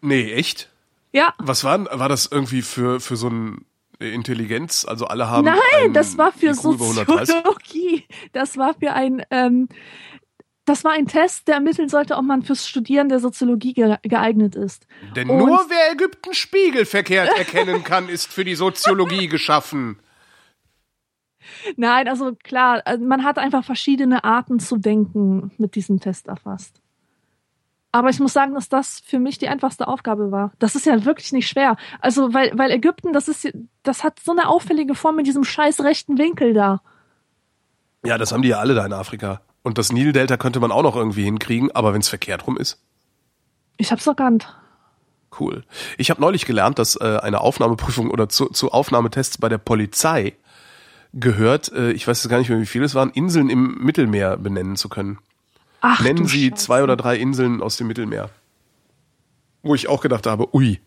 Nee, 0.00 0.32
echt? 0.32 0.70
Ja. 1.12 1.34
Was 1.38 1.64
war, 1.64 1.84
war 1.98 2.08
das 2.08 2.26
irgendwie 2.26 2.62
für, 2.62 3.00
für 3.00 3.16
so 3.16 3.28
ein 3.28 3.64
Intelligenz? 3.98 4.84
Also 4.84 5.06
alle 5.06 5.28
haben. 5.28 5.44
Nein, 5.44 5.92
das 5.92 6.16
war 6.18 6.32
für 6.32 6.46
IQ 6.50 6.64
über 6.64 6.84
130? 6.84 7.34
Soziologie. 7.34 8.04
Das 8.32 8.56
war 8.56 8.74
für 8.74 8.92
ein, 8.92 9.22
ähm, 9.30 9.68
das 10.64 10.84
war 10.84 10.92
ein 10.92 11.06
Test, 11.06 11.48
der 11.48 11.56
ermitteln 11.56 11.88
sollte, 11.88 12.16
ob 12.16 12.24
man 12.24 12.42
fürs 12.42 12.68
Studieren 12.68 13.08
der 13.08 13.18
Soziologie 13.18 13.72
ge 13.74 13.96
geeignet 14.02 14.54
ist. 14.54 14.86
Denn 15.16 15.28
Und- 15.28 15.38
nur 15.38 15.58
wer 15.68 15.92
Ägypten 15.92 16.32
spiegelverkehrt 16.32 17.36
erkennen 17.36 17.82
kann, 17.82 18.08
ist 18.08 18.32
für 18.32 18.44
die 18.44 18.54
Soziologie 18.54 19.26
geschaffen. 19.28 19.98
Nein, 21.76 22.06
also 22.06 22.34
klar, 22.44 22.86
äh, 22.86 22.98
man 22.98 23.24
hat 23.24 23.38
einfach 23.38 23.64
verschiedene 23.64 24.22
Arten 24.24 24.60
zu 24.60 24.76
denken 24.76 25.50
mit 25.58 25.74
diesem 25.74 25.98
Test 25.98 26.28
erfasst. 26.28 26.79
Aber 27.92 28.08
ich 28.08 28.20
muss 28.20 28.32
sagen, 28.32 28.54
dass 28.54 28.68
das 28.68 29.00
für 29.04 29.18
mich 29.18 29.38
die 29.38 29.48
einfachste 29.48 29.88
Aufgabe 29.88 30.30
war. 30.30 30.52
Das 30.60 30.76
ist 30.76 30.86
ja 30.86 31.04
wirklich 31.04 31.32
nicht 31.32 31.48
schwer. 31.48 31.76
Also, 32.00 32.32
weil, 32.32 32.56
weil 32.56 32.70
Ägypten, 32.70 33.12
das 33.12 33.26
ist, 33.26 33.52
das 33.82 34.04
hat 34.04 34.20
so 34.20 34.30
eine 34.30 34.48
auffällige 34.48 34.94
Form 34.94 35.18
in 35.18 35.24
diesem 35.24 35.42
scheiß 35.42 35.82
rechten 35.82 36.16
Winkel 36.16 36.54
da. 36.54 36.82
Ja, 38.04 38.16
das 38.16 38.32
haben 38.32 38.42
die 38.42 38.48
ja 38.48 38.58
alle 38.60 38.74
da 38.74 38.86
in 38.86 38.92
Afrika. 38.92 39.40
Und 39.62 39.76
das 39.76 39.92
Nildelta 39.92 40.36
könnte 40.36 40.60
man 40.60 40.70
auch 40.72 40.82
noch 40.82 40.96
irgendwie 40.96 41.24
hinkriegen, 41.24 41.70
aber 41.72 41.92
wenn 41.92 42.00
es 42.00 42.08
verkehrt 42.08 42.46
rum 42.46 42.56
ist, 42.56 42.80
Ich 43.76 43.90
hab's 43.92 44.06
erkannt. 44.06 44.54
cool. 45.38 45.64
Ich 45.98 46.10
habe 46.10 46.20
neulich 46.20 46.46
gelernt, 46.46 46.78
dass 46.78 46.96
äh, 46.96 47.18
eine 47.20 47.40
Aufnahmeprüfung 47.40 48.10
oder 48.10 48.28
zu, 48.28 48.46
zu 48.46 48.70
Aufnahmetests 48.72 49.38
bei 49.38 49.48
der 49.48 49.58
Polizei 49.58 50.34
gehört, 51.12 51.72
äh, 51.72 51.90
ich 51.90 52.06
weiß 52.06 52.22
jetzt 52.22 52.30
gar 52.30 52.38
nicht 52.38 52.48
mehr, 52.48 52.60
wie 52.60 52.66
viele 52.66 52.84
es 52.84 52.94
waren, 52.94 53.10
Inseln 53.10 53.50
im 53.50 53.78
Mittelmeer 53.78 54.36
benennen 54.36 54.76
zu 54.76 54.88
können. 54.88 55.18
Ach, 55.80 56.00
Nennen 56.00 56.26
Sie 56.26 56.52
zwei 56.52 56.82
oder 56.82 56.96
drei 56.96 57.16
Inseln 57.16 57.62
aus 57.62 57.76
dem 57.76 57.86
Mittelmeer. 57.86 58.30
Wo 59.62 59.74
ich 59.74 59.88
auch 59.88 60.00
gedacht 60.00 60.26
habe, 60.26 60.54
ui. 60.54 60.80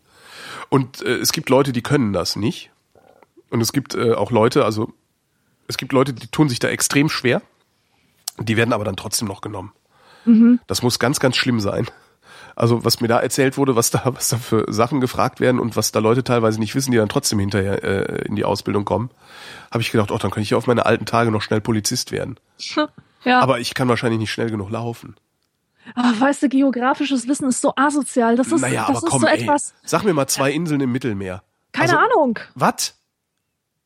Und 0.68 1.02
äh, 1.02 1.16
es 1.16 1.32
gibt 1.32 1.48
Leute, 1.50 1.72
die 1.72 1.82
können 1.82 2.12
das 2.12 2.36
nicht. 2.36 2.70
Und 3.50 3.60
es 3.60 3.72
gibt 3.72 3.94
äh, 3.94 4.12
auch 4.12 4.30
Leute, 4.30 4.64
also 4.64 4.92
es 5.68 5.76
gibt 5.76 5.92
Leute, 5.92 6.12
die 6.12 6.26
tun 6.28 6.48
sich 6.48 6.58
da 6.58 6.68
extrem 6.68 7.08
schwer. 7.08 7.42
Die 8.38 8.56
werden 8.56 8.72
aber 8.72 8.84
dann 8.84 8.96
trotzdem 8.96 9.28
noch 9.28 9.40
genommen. 9.40 9.72
Das 10.66 10.82
muss 10.82 10.98
ganz, 10.98 11.20
ganz 11.20 11.36
schlimm 11.36 11.60
sein. 11.60 11.86
Also 12.56 12.84
was 12.84 13.00
mir 13.00 13.08
da 13.08 13.18
erzählt 13.18 13.56
wurde, 13.56 13.76
was 13.76 13.90
da, 13.90 14.02
was 14.14 14.28
da 14.28 14.38
für 14.38 14.64
Sachen 14.72 15.00
gefragt 15.00 15.40
werden 15.40 15.58
und 15.60 15.76
was 15.76 15.92
da 15.92 15.98
Leute 15.98 16.22
teilweise 16.24 16.60
nicht 16.60 16.74
wissen, 16.74 16.92
die 16.92 16.96
dann 16.96 17.08
trotzdem 17.08 17.38
hinterher 17.38 17.82
äh, 17.82 18.26
in 18.26 18.36
die 18.36 18.44
Ausbildung 18.44 18.84
kommen, 18.84 19.10
habe 19.70 19.82
ich 19.82 19.90
gedacht, 19.90 20.10
oh, 20.10 20.18
dann 20.18 20.30
könnte 20.30 20.44
ich 20.44 20.50
ja 20.50 20.56
auf 20.56 20.66
meine 20.66 20.86
alten 20.86 21.04
Tage 21.04 21.30
noch 21.30 21.42
schnell 21.42 21.60
Polizist 21.60 22.12
werden. 22.12 22.38
Ja, 23.24 23.36
aber, 23.38 23.42
Aber 23.54 23.60
ich 23.60 23.74
kann 23.74 23.88
wahrscheinlich 23.88 24.18
nicht 24.20 24.32
schnell 24.32 24.50
genug 24.50 24.70
laufen. 24.70 25.16
weißt 25.94 26.42
du, 26.42 26.48
geografisches 26.48 27.26
Wissen 27.28 27.48
ist 27.48 27.60
so 27.60 27.72
asozial. 27.76 28.36
Das 28.36 28.48
ist, 28.52 28.60
naja, 28.60 28.86
das 28.88 28.96
aber 28.98 29.06
ist 29.06 29.10
komm, 29.12 29.20
so 29.20 29.26
ey, 29.26 29.40
etwas. 29.42 29.74
sag 29.84 30.04
mir 30.04 30.14
mal 30.14 30.26
zwei 30.26 30.50
Inseln 30.52 30.80
im 30.80 30.92
Mittelmeer. 30.92 31.42
Keine 31.72 31.98
Also, 31.98 32.14
Ahnung. 32.14 32.38
Was? 32.54 32.94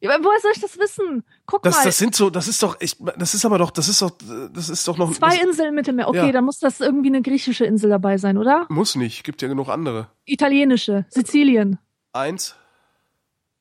Ja, 0.00 0.10
Woher 0.22 0.38
soll 0.40 0.52
ich 0.54 0.60
das 0.60 0.78
wissen? 0.78 1.24
Guck 1.44 1.62
Das, 1.64 1.76
mal. 1.78 1.84
das 1.86 1.98
sind 1.98 2.14
so, 2.14 2.30
das 2.30 2.46
ist 2.46 2.62
doch, 2.62 2.76
ich, 2.78 2.96
das 3.16 3.34
ist 3.34 3.44
aber 3.44 3.58
doch, 3.58 3.72
das 3.72 3.88
ist 3.88 4.00
doch, 4.00 4.12
das 4.52 4.68
ist 4.68 4.86
doch 4.86 4.96
noch. 4.96 5.12
Zwei 5.12 5.30
das 5.30 5.40
Inseln 5.40 5.70
im 5.70 5.74
Mittelmeer. 5.74 6.06
Okay, 6.08 6.26
Ja. 6.26 6.30
dann 6.32 6.44
muss 6.44 6.60
das 6.60 6.78
irgendwie 6.80 7.08
eine 7.08 7.20
griechische 7.20 7.64
Insel 7.64 7.90
dabei 7.90 8.16
sein, 8.16 8.38
oder? 8.38 8.66
muss 8.68 8.94
nicht, 8.94 9.24
gibt 9.24 9.42
ja 9.42 9.48
genug 9.48 9.68
andere. 9.68 10.06
Italienische, 10.24 11.04
Sizilien. 11.08 11.78
Eins. 12.12 12.54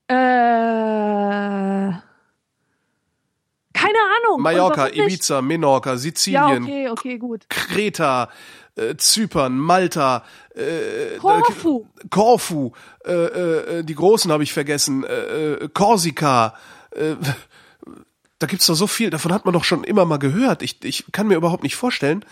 Äh. 0.09 1.91
Keine 3.87 3.99
Ahnung. 4.25 4.41
Mallorca? 4.41 4.87
Ibiza, 4.87 5.41
Menorca, 5.41 5.91
Ja, 5.91 5.97
Sizilien, 5.97 6.63
okay, 6.63 6.89
okay, 6.89 7.17
gut. 7.17 7.49
Kreta, 7.49 8.29
äh, 8.75 8.95
Zypern, 8.97 9.57
Malta, 9.57 10.23
äh, 10.55 11.17
Korfu. 11.19 11.85
äh, 12.03 12.07
Korfu, 12.09 12.71
äh, 13.05 13.11
äh, 13.11 13.83
die 13.83 13.95
Großen 13.95 14.31
habe 14.31 14.43
ich 14.43 14.53
vergessen, 14.53 15.03
äh, 15.03 15.53
äh, 15.53 15.69
Korsika, 15.73 16.53
äh, 16.91 17.15
da 18.39 18.47
gibt's 18.47 18.67
doch 18.67 18.75
so 18.75 18.87
viel, 18.87 19.09
davon 19.09 19.33
hat 19.33 19.45
man 19.45 19.53
doch 19.53 19.63
schon 19.63 19.83
immer 19.83 20.05
mal 20.05 20.19
gehört. 20.19 20.61
Ich, 20.61 20.83
ich 20.83 21.05
kann 21.11 21.27
mir 21.27 21.35
überhaupt 21.35 21.63
nicht 21.63 21.75
vorstellen, 21.75 22.23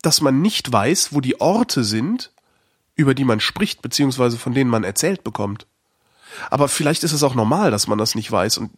dass 0.00 0.20
man 0.20 0.42
nicht 0.42 0.72
weiß, 0.72 1.12
wo 1.12 1.20
die 1.20 1.40
Orte 1.40 1.82
sind, 1.82 2.30
über 2.94 3.14
die 3.14 3.24
man 3.24 3.40
spricht, 3.40 3.82
beziehungsweise 3.82 4.38
von 4.38 4.54
denen 4.54 4.70
man 4.70 4.84
erzählt 4.84 5.24
bekommt. 5.24 5.66
Aber 6.50 6.68
vielleicht 6.68 7.04
ist 7.04 7.12
es 7.12 7.22
auch 7.22 7.34
normal, 7.34 7.70
dass 7.70 7.88
man 7.88 7.98
das 7.98 8.14
nicht 8.14 8.30
weiß 8.30 8.58
und 8.58 8.70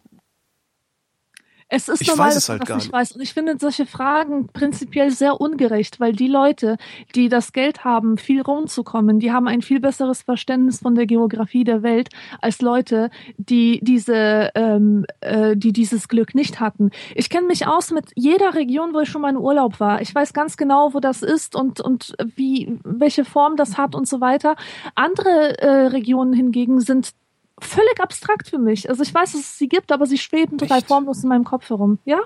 Es 1.69 1.89
ist 1.89 2.01
Ich 2.01 2.07
normal, 2.07 2.27
weiß 2.27 2.35
es 2.35 2.47
halt 2.49 2.65
gar 2.65 2.75
nicht 2.75 2.85
nicht. 2.85 2.93
weiß. 2.93 3.11
Und 3.13 3.21
ich 3.21 3.33
finde 3.33 3.57
solche 3.59 3.85
Fragen 3.85 4.47
prinzipiell 4.53 5.11
sehr 5.11 5.41
ungerecht, 5.41 5.99
weil 5.99 6.13
die 6.13 6.27
Leute, 6.27 6.77
die 7.13 7.27
das 7.27 7.51
Geld 7.51 7.83
haben, 7.83 8.17
viel 8.17 8.41
rumzukommen, 8.41 9.19
die 9.19 9.31
haben 9.33 9.47
ein 9.47 9.61
viel 9.61 9.81
besseres 9.81 10.21
Verständnis 10.21 10.79
von 10.79 10.95
der 10.95 11.05
Geografie 11.05 11.65
der 11.65 11.83
Welt 11.83 12.09
als 12.41 12.61
Leute, 12.61 13.09
die 13.37 13.79
diese, 13.83 14.51
ähm, 14.55 15.05
äh, 15.21 15.57
die 15.57 15.73
dieses 15.73 16.07
Glück 16.07 16.35
nicht 16.35 16.59
hatten. 16.61 16.91
Ich 17.15 17.29
kenne 17.29 17.47
mich 17.47 17.67
aus 17.67 17.91
mit 17.91 18.11
jeder 18.15 18.53
Region, 18.53 18.93
wo 18.93 19.01
ich 19.01 19.09
schon 19.09 19.21
mal 19.21 19.29
in 19.31 19.37
Urlaub 19.37 19.79
war. 19.81 20.01
Ich 20.01 20.13
weiß 20.15 20.33
ganz 20.33 20.55
genau, 20.55 20.93
wo 20.93 20.99
das 21.01 21.21
ist 21.21 21.55
und 21.55 21.81
und 21.81 22.15
wie 22.35 22.79
welche 22.85 23.25
Form 23.25 23.57
das 23.57 23.77
hat 23.77 23.93
und 23.93 24.07
so 24.07 24.21
weiter. 24.21 24.55
Andere 24.95 25.59
äh, 25.59 25.87
Regionen 25.87 26.33
hingegen 26.33 26.79
sind 26.79 27.11
völlig 27.59 27.99
abstrakt 27.99 28.49
für 28.49 28.57
mich. 28.57 28.89
Also 28.89 29.03
ich 29.03 29.13
weiß, 29.13 29.33
dass 29.33 29.41
es 29.41 29.57
sie 29.57 29.67
gibt, 29.67 29.91
aber 29.91 30.05
sie 30.05 30.17
schweben 30.17 30.57
total 30.57 30.81
formlos 30.81 31.23
in 31.23 31.29
meinem 31.29 31.43
Kopf 31.43 31.69
herum. 31.69 31.99
Ja? 32.05 32.19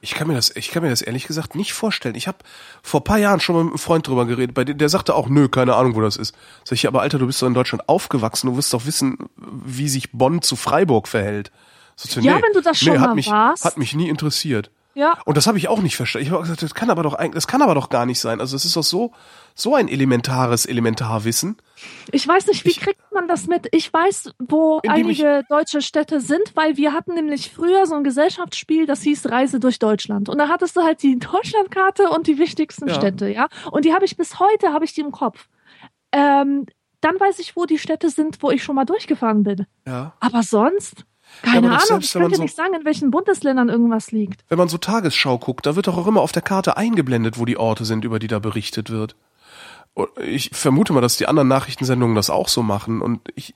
Ich 0.00 0.14
kann 0.14 0.28
mir 0.28 0.34
das, 0.34 0.54
ich 0.54 0.70
kann 0.70 0.82
mir 0.82 0.90
das 0.90 1.02
ehrlich 1.02 1.26
gesagt 1.26 1.54
nicht 1.54 1.72
vorstellen. 1.72 2.14
Ich 2.14 2.28
habe 2.28 2.38
vor 2.82 3.02
paar 3.02 3.18
Jahren 3.18 3.40
schon 3.40 3.56
mal 3.56 3.64
mit 3.64 3.72
einem 3.72 3.78
Freund 3.78 4.06
drüber 4.06 4.26
geredet, 4.26 4.54
bei 4.54 4.64
dem, 4.64 4.78
der 4.78 4.88
sagte 4.88 5.14
auch, 5.14 5.28
nö, 5.28 5.48
keine 5.48 5.74
Ahnung, 5.74 5.94
wo 5.94 6.00
das 6.00 6.16
ist. 6.16 6.34
Sag 6.64 6.74
ich, 6.74 6.86
aber 6.86 7.00
Alter, 7.00 7.18
du 7.18 7.26
bist 7.26 7.40
doch 7.42 7.46
in 7.46 7.54
Deutschland 7.54 7.88
aufgewachsen, 7.88 8.48
du 8.48 8.56
wirst 8.56 8.72
doch 8.72 8.86
wissen, 8.86 9.18
wie 9.36 9.88
sich 9.88 10.12
Bonn 10.12 10.42
zu 10.42 10.56
Freiburg 10.56 11.08
verhält. 11.08 11.50
Ich, 12.02 12.14
Ja, 12.16 12.34
wenn 12.34 12.52
du 12.52 12.60
das 12.60 12.78
schon 12.78 12.92
nee, 12.92 12.98
mal 12.98 13.14
mich, 13.14 13.30
warst. 13.30 13.64
Hat 13.64 13.78
mich 13.78 13.94
nie 13.94 14.08
interessiert. 14.08 14.70
Ja. 14.96 15.18
Und 15.26 15.36
das 15.36 15.46
habe 15.46 15.58
ich 15.58 15.68
auch 15.68 15.80
nicht 15.82 15.94
verstanden. 15.94 16.26
Ich 16.26 16.32
habe 16.32 16.40
gesagt, 16.42 16.62
das 16.62 16.74
kann 16.74 16.88
aber 16.88 17.02
doch 17.02 17.12
eigentlich, 17.12 17.34
das 17.34 17.46
kann 17.46 17.60
aber 17.60 17.74
doch 17.74 17.90
gar 17.90 18.06
nicht 18.06 18.18
sein. 18.18 18.40
Also 18.40 18.56
es 18.56 18.64
ist 18.64 18.76
doch 18.76 18.82
so, 18.82 19.12
so 19.54 19.74
ein 19.74 19.88
elementares 19.88 20.64
Elementarwissen. 20.64 21.58
Ich 22.12 22.26
weiß 22.26 22.46
nicht, 22.46 22.64
wie 22.64 22.70
Ich- 22.70 22.80
kriegt 22.80 23.00
man 23.12 23.28
das 23.28 23.46
mit? 23.46 23.68
Ich 23.72 23.92
weiß, 23.92 24.30
wo 24.38 24.80
Indem 24.82 25.10
ich- 25.10 25.22
einige 25.22 25.44
deutsche 25.50 25.82
Städte 25.82 26.20
sind, 26.22 26.56
weil 26.56 26.78
wir 26.78 26.94
hatten 26.94 27.12
nämlich 27.12 27.52
früher 27.52 27.84
so 27.84 27.94
ein 27.94 28.04
Gesellschaftsspiel, 28.04 28.86
das 28.86 29.02
hieß 29.02 29.28
Reise 29.30 29.60
durch 29.60 29.78
Deutschland. 29.78 30.30
Und 30.30 30.38
da 30.38 30.48
hattest 30.48 30.74
du 30.76 30.80
halt 30.82 31.02
die 31.02 31.18
Deutschlandkarte 31.18 32.08
und 32.08 32.26
die 32.26 32.38
wichtigsten 32.38 32.88
Ja. 32.88 32.94
Städte, 32.94 33.28
ja. 33.28 33.48
Und 33.70 33.84
die 33.84 33.92
habe 33.92 34.06
ich 34.06 34.16
bis 34.16 34.40
heute, 34.40 34.72
habe 34.72 34.86
ich 34.86 34.94
die 34.94 35.02
im 35.02 35.12
Kopf. 35.12 35.46
Ähm, 36.12 36.64
dann 37.02 37.20
weiß 37.20 37.38
ich, 37.40 37.54
wo 37.54 37.66
die 37.66 37.78
Städte 37.78 38.08
sind, 38.08 38.42
wo 38.42 38.50
ich 38.50 38.64
schon 38.64 38.74
mal 38.76 38.86
durchgefahren 38.86 39.42
bin. 39.42 39.66
Ja. 39.86 40.14
Aber 40.20 40.42
sonst? 40.42 41.04
Keine 41.42 41.68
Ahnung, 41.68 41.80
selbst, 41.80 42.14
ich 42.14 42.22
dir 42.22 42.34
so- 42.36 42.42
nicht 42.42 42.56
sagen, 42.56 42.74
in 42.74 42.84
welchen 42.84 43.10
Bundesländern 43.10 43.68
irgendwas 43.68 44.10
liegt. 44.12 44.44
Wenn 44.48 44.58
man 44.58 44.68
so 44.68 44.78
Tagesschau 44.78 45.38
guckt, 45.38 45.66
da 45.66 45.76
wird 45.76 45.86
doch 45.86 45.96
auch 45.96 46.06
immer 46.06 46.20
auf 46.20 46.32
der 46.32 46.42
Karte 46.42 46.76
eingeblendet, 46.76 47.38
wo 47.38 47.44
die 47.44 47.56
Orte 47.56 47.84
sind, 47.84 48.04
über 48.04 48.18
die 48.18 48.26
da 48.26 48.38
berichtet 48.38 48.90
wird. 48.90 49.16
Ich 50.22 50.50
vermute 50.52 50.92
mal, 50.92 51.00
dass 51.00 51.16
die 51.16 51.26
anderen 51.26 51.48
Nachrichtensendungen 51.48 52.14
das 52.16 52.28
auch 52.30 52.48
so 52.48 52.62
machen. 52.62 53.00
Und 53.00 53.20
ich, 53.34 53.54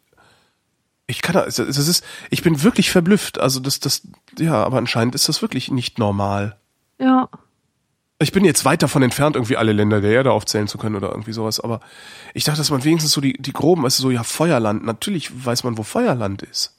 ich 1.06 1.20
kann, 1.22 1.36
es 1.46 1.58
ist, 1.58 2.04
ich 2.30 2.42
bin 2.42 2.62
wirklich 2.62 2.90
verblüfft. 2.90 3.38
Also 3.38 3.60
das, 3.60 3.80
das, 3.80 4.06
ja, 4.38 4.64
aber 4.64 4.78
anscheinend 4.78 5.14
ist 5.14 5.28
das 5.28 5.42
wirklich 5.42 5.70
nicht 5.70 5.98
normal. 5.98 6.56
Ja. 6.98 7.28
Ich 8.22 8.32
bin 8.32 8.44
jetzt 8.44 8.64
weit 8.66 8.82
davon 8.82 9.02
entfernt, 9.02 9.36
irgendwie 9.36 9.56
alle 9.56 9.72
Länder 9.72 10.00
der 10.02 10.10
Erde 10.10 10.32
aufzählen 10.32 10.68
zu 10.68 10.76
können 10.78 10.94
oder 10.96 11.08
irgendwie 11.10 11.32
sowas. 11.32 11.58
Aber 11.60 11.80
ich 12.34 12.44
dachte, 12.44 12.58
dass 12.58 12.70
man 12.70 12.84
wenigstens 12.84 13.12
so 13.12 13.20
die, 13.20 13.32
die 13.34 13.52
groben, 13.52 13.82
du, 13.82 13.88
so 13.90 14.10
ja 14.10 14.22
Feuerland. 14.22 14.84
Natürlich 14.84 15.44
weiß 15.44 15.64
man, 15.64 15.78
wo 15.78 15.82
Feuerland 15.82 16.42
ist. 16.42 16.76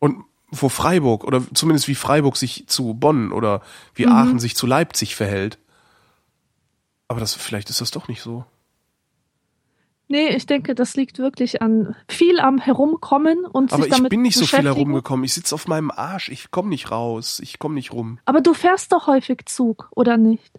Und 0.00 0.24
wo 0.50 0.68
Freiburg 0.68 1.22
oder 1.22 1.42
zumindest 1.54 1.86
wie 1.86 1.94
Freiburg 1.94 2.36
sich 2.36 2.64
zu 2.66 2.94
Bonn 2.94 3.30
oder 3.30 3.62
wie 3.94 4.06
Mhm. 4.06 4.12
Aachen 4.12 4.38
sich 4.40 4.56
zu 4.56 4.66
Leipzig 4.66 5.14
verhält. 5.14 5.58
Aber 7.06 7.20
das, 7.20 7.34
vielleicht 7.34 7.70
ist 7.70 7.80
das 7.80 7.92
doch 7.92 8.08
nicht 8.08 8.22
so. 8.22 8.44
Nee, 10.08 10.28
ich 10.30 10.44
denke, 10.46 10.74
das 10.74 10.96
liegt 10.96 11.20
wirklich 11.20 11.62
an 11.62 11.94
viel 12.08 12.40
am 12.40 12.58
Herumkommen 12.58 13.44
und 13.44 13.72
Aber 13.72 13.84
sich 13.84 13.92
ich 13.92 13.96
damit 13.96 14.10
bin 14.10 14.22
nicht 14.22 14.36
so 14.36 14.44
viel 14.44 14.64
herumgekommen. 14.64 15.24
Ich 15.24 15.34
sitze 15.34 15.54
auf 15.54 15.68
meinem 15.68 15.92
Arsch. 15.92 16.30
Ich 16.30 16.50
komme 16.50 16.68
nicht 16.68 16.90
raus. 16.90 17.38
Ich 17.40 17.60
komme 17.60 17.76
nicht 17.76 17.92
rum. 17.92 18.18
Aber 18.24 18.40
du 18.40 18.52
fährst 18.52 18.90
doch 18.90 19.06
häufig 19.06 19.42
Zug, 19.46 19.88
oder 19.94 20.16
nicht? 20.16 20.52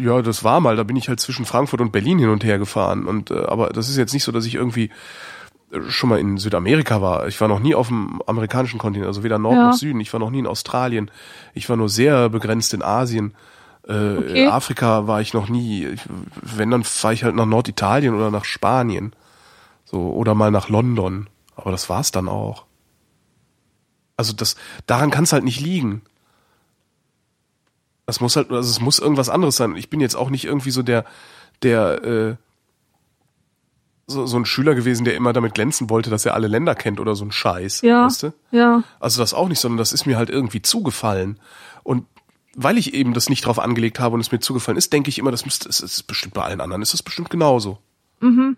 Ja, 0.00 0.20
das 0.20 0.42
war 0.42 0.60
mal. 0.60 0.74
Da 0.74 0.82
bin 0.82 0.96
ich 0.96 1.08
halt 1.08 1.20
zwischen 1.20 1.44
Frankfurt 1.44 1.80
und 1.80 1.92
Berlin 1.92 2.18
hin 2.18 2.28
und 2.28 2.42
her 2.42 2.58
gefahren. 2.58 3.06
Und 3.06 3.30
äh, 3.30 3.44
aber 3.44 3.68
das 3.68 3.88
ist 3.88 3.98
jetzt 3.98 4.12
nicht 4.12 4.24
so, 4.24 4.32
dass 4.32 4.46
ich 4.46 4.56
irgendwie 4.56 4.90
schon 5.88 6.08
mal 6.10 6.18
in 6.20 6.38
Südamerika 6.38 7.02
war. 7.02 7.26
Ich 7.26 7.40
war 7.40 7.48
noch 7.48 7.58
nie 7.60 7.74
auf 7.74 7.88
dem 7.88 8.22
amerikanischen 8.26 8.78
Kontinent, 8.78 9.08
also 9.08 9.22
weder 9.24 9.38
Nord 9.38 9.56
Ja. 9.56 9.66
noch 9.68 9.72
Süden. 9.74 10.00
Ich 10.00 10.12
war 10.12 10.20
noch 10.20 10.30
nie 10.30 10.38
in 10.38 10.46
Australien. 10.46 11.10
Ich 11.54 11.68
war 11.68 11.76
nur 11.76 11.88
sehr 11.88 12.28
begrenzt 12.28 12.72
in 12.74 12.82
Asien. 12.82 13.34
Äh, 13.86 13.92
Okay. 14.16 14.46
Afrika 14.48 15.06
war 15.06 15.20
ich 15.20 15.34
noch 15.34 15.48
nie. 15.48 15.96
Wenn, 16.42 16.70
dann 16.70 16.84
fahre 16.84 17.14
ich 17.14 17.24
halt 17.24 17.34
nach 17.34 17.46
Norditalien 17.46 18.14
oder 18.14 18.30
nach 18.30 18.44
Spanien. 18.44 19.12
So, 19.84 20.12
oder 20.12 20.34
mal 20.34 20.50
nach 20.50 20.68
London. 20.68 21.28
Aber 21.56 21.70
das 21.72 21.88
war's 21.88 22.10
dann 22.10 22.28
auch. 22.28 22.64
Also 24.16 24.32
das, 24.32 24.56
daran 24.86 25.10
kann 25.10 25.24
es 25.24 25.32
halt 25.32 25.44
nicht 25.44 25.60
liegen. 25.60 26.02
Das 28.06 28.20
muss 28.20 28.36
halt, 28.36 28.50
also 28.50 28.70
es 28.70 28.80
muss 28.80 28.98
irgendwas 28.98 29.28
anderes 29.28 29.56
sein. 29.56 29.74
Ich 29.76 29.90
bin 29.90 30.00
jetzt 30.00 30.14
auch 30.16 30.30
nicht 30.30 30.44
irgendwie 30.44 30.70
so 30.70 30.82
der, 30.82 31.04
der, 31.62 32.02
äh, 32.04 32.36
so, 34.06 34.26
so 34.26 34.36
ein 34.36 34.44
Schüler 34.44 34.74
gewesen, 34.74 35.04
der 35.04 35.16
immer 35.16 35.32
damit 35.32 35.54
glänzen 35.54 35.90
wollte, 35.90 36.10
dass 36.10 36.24
er 36.24 36.34
alle 36.34 36.46
Länder 36.46 36.74
kennt 36.74 37.00
oder 37.00 37.16
so 37.16 37.24
ein 37.24 37.32
Scheiß. 37.32 37.82
Ja. 37.82 38.06
Weißt 38.06 38.22
du? 38.24 38.32
Ja. 38.52 38.84
Also 39.00 39.20
das 39.20 39.34
auch 39.34 39.48
nicht, 39.48 39.58
sondern 39.58 39.78
das 39.78 39.92
ist 39.92 40.06
mir 40.06 40.16
halt 40.16 40.30
irgendwie 40.30 40.62
zugefallen. 40.62 41.40
Und 41.82 42.06
weil 42.54 42.78
ich 42.78 42.94
eben 42.94 43.14
das 43.14 43.28
nicht 43.28 43.44
drauf 43.44 43.58
angelegt 43.58 44.00
habe 44.00 44.14
und 44.14 44.20
es 44.20 44.32
mir 44.32 44.40
zugefallen 44.40 44.78
ist, 44.78 44.92
denke 44.92 45.10
ich 45.10 45.18
immer, 45.18 45.30
das 45.30 45.44
müsste, 45.44 45.68
es 45.68 45.80
ist 45.80 46.04
bestimmt 46.04 46.34
bei 46.34 46.42
allen 46.42 46.60
anderen, 46.60 46.82
ist 46.82 46.94
das 46.94 47.02
bestimmt 47.02 47.30
genauso. 47.30 47.78
Mhm. 48.20 48.56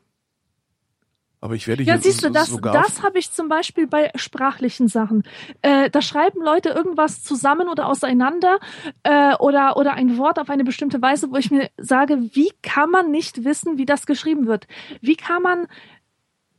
Aber 1.40 1.54
ich 1.54 1.68
werde 1.68 1.84
Ja, 1.84 1.94
hier 1.94 2.02
siehst 2.02 2.24
du, 2.24 2.30
das, 2.30 2.56
das 2.60 3.02
habe 3.02 3.18
ich 3.18 3.30
zum 3.30 3.48
Beispiel 3.48 3.86
bei 3.86 4.10
sprachlichen 4.16 4.88
Sachen. 4.88 5.22
Äh, 5.62 5.88
da 5.88 6.02
schreiben 6.02 6.42
Leute 6.42 6.70
irgendwas 6.70 7.22
zusammen 7.22 7.68
oder 7.68 7.86
auseinander 7.86 8.58
äh, 9.04 9.36
oder, 9.36 9.76
oder 9.76 9.94
ein 9.94 10.18
Wort 10.18 10.38
auf 10.40 10.50
eine 10.50 10.64
bestimmte 10.64 11.00
Weise, 11.00 11.30
wo 11.30 11.36
ich 11.36 11.50
mir 11.50 11.70
sage, 11.76 12.18
wie 12.34 12.50
kann 12.62 12.90
man 12.90 13.10
nicht 13.10 13.44
wissen, 13.44 13.78
wie 13.78 13.86
das 13.86 14.06
geschrieben 14.06 14.46
wird? 14.46 14.66
Wie 15.00 15.16
kann 15.16 15.42
man 15.42 15.68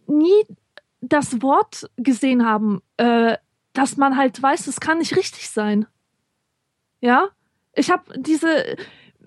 nie 0.08 0.46
das 1.02 1.42
Wort 1.42 1.90
gesehen 1.98 2.46
haben, 2.46 2.82
äh, 2.98 3.38
dass 3.74 3.98
man 3.98 4.16
halt 4.16 4.42
weiß, 4.42 4.68
es 4.68 4.80
kann 4.80 5.00
nicht 5.00 5.16
richtig 5.18 5.50
sein? 5.50 5.88
Ja? 7.02 7.30
Ich 7.74 7.92
habe 7.92 8.18
diese, 8.18 8.78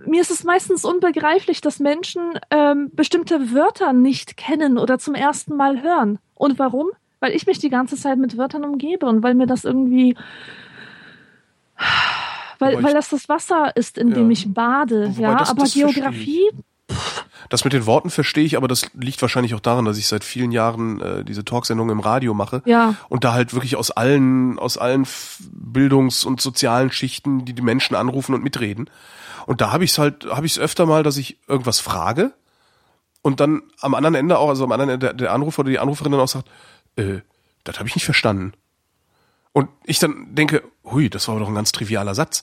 mir 0.06 0.20
ist 0.22 0.30
es 0.30 0.44
meistens 0.44 0.84
unbegreiflich, 0.84 1.60
dass 1.60 1.78
Menschen 1.78 2.22
ähm, 2.50 2.90
bestimmte 2.92 3.52
Wörter 3.52 3.92
nicht 3.92 4.36
kennen 4.36 4.78
oder 4.78 4.98
zum 4.98 5.14
ersten 5.14 5.56
Mal 5.56 5.82
hören. 5.82 6.18
Und 6.34 6.58
warum? 6.58 6.88
Weil 7.20 7.32
ich 7.36 7.46
mich 7.46 7.58
die 7.58 7.68
ganze 7.70 7.96
Zeit 7.96 8.18
mit 8.18 8.36
Wörtern 8.36 8.64
umgebe 8.64 9.06
und 9.06 9.22
weil 9.22 9.34
mir 9.34 9.46
das 9.46 9.64
irgendwie, 9.64 10.16
weil, 12.58 12.74
ich- 12.78 12.82
weil 12.82 12.94
das 12.94 13.08
das 13.08 13.28
Wasser 13.28 13.74
ist, 13.76 13.98
in 13.98 14.12
dem 14.12 14.26
Ja. 14.26 14.32
ich 14.32 14.52
bade. 14.52 15.10
Wobei 15.16 15.22
ja, 15.22 15.34
das- 15.36 15.50
aber 15.50 15.62
das 15.62 15.74
Geografie, 15.74 16.50
Das 17.48 17.64
mit 17.64 17.72
den 17.74 17.84
Worten 17.86 18.08
verstehe 18.08 18.44
ich, 18.44 18.56
aber 18.56 18.66
das 18.66 18.86
liegt 18.94 19.20
wahrscheinlich 19.20 19.54
auch 19.54 19.60
daran, 19.60 19.84
dass 19.84 19.98
ich 19.98 20.06
seit 20.06 20.24
vielen 20.24 20.52
Jahren 20.52 21.00
äh, 21.00 21.22
diese 21.24 21.44
Talksendungen 21.44 21.92
im 21.98 22.00
Radio 22.00 22.32
mache 22.34 22.62
ja, 22.64 22.94
und 23.10 23.24
da 23.24 23.34
halt 23.34 23.52
wirklich 23.52 23.76
aus 23.76 23.90
allen 23.90 24.58
aus 24.58 24.78
allen 24.78 25.06
Bildungs- 25.52 26.24
und 26.24 26.40
sozialen 26.40 26.90
Schichten 26.92 27.44
die 27.44 27.52
die 27.52 27.60
Menschen 27.62 27.94
anrufen 27.94 28.34
und 28.34 28.42
mitreden. 28.42 28.88
Und 29.46 29.60
da 29.60 29.72
habe 29.72 29.84
ich 29.84 29.92
es 29.92 29.98
halt 29.98 30.26
habe 30.30 30.46
ich 30.46 30.52
es 30.52 30.58
öfter 30.58 30.86
mal, 30.86 31.02
dass 31.02 31.16
ich 31.16 31.38
irgendwas 31.48 31.80
frage 31.80 32.32
und 33.22 33.40
dann 33.40 33.62
am 33.80 33.94
anderen 33.94 34.14
Ende 34.14 34.38
auch, 34.38 34.48
also 34.48 34.64
am 34.64 34.72
anderen 34.72 34.90
Ende 34.90 35.14
der, 35.14 35.32
Anrufer 35.32 35.60
oder 35.60 35.70
die 35.70 35.78
Anruferin 35.78 36.12
dann 36.12 36.20
auch 36.20 36.28
sagt, 36.28 36.48
äh, 36.96 37.20
das 37.64 37.78
habe 37.78 37.88
ich 37.88 37.94
nicht 37.94 38.04
verstanden. 38.04 38.52
Und 39.52 39.68
ich 39.84 39.98
dann 39.98 40.34
denke, 40.34 40.62
hui, 40.84 41.10
das 41.10 41.28
war 41.28 41.38
doch 41.38 41.48
ein 41.48 41.54
ganz 41.54 41.72
trivialer 41.72 42.14
Satz. 42.14 42.42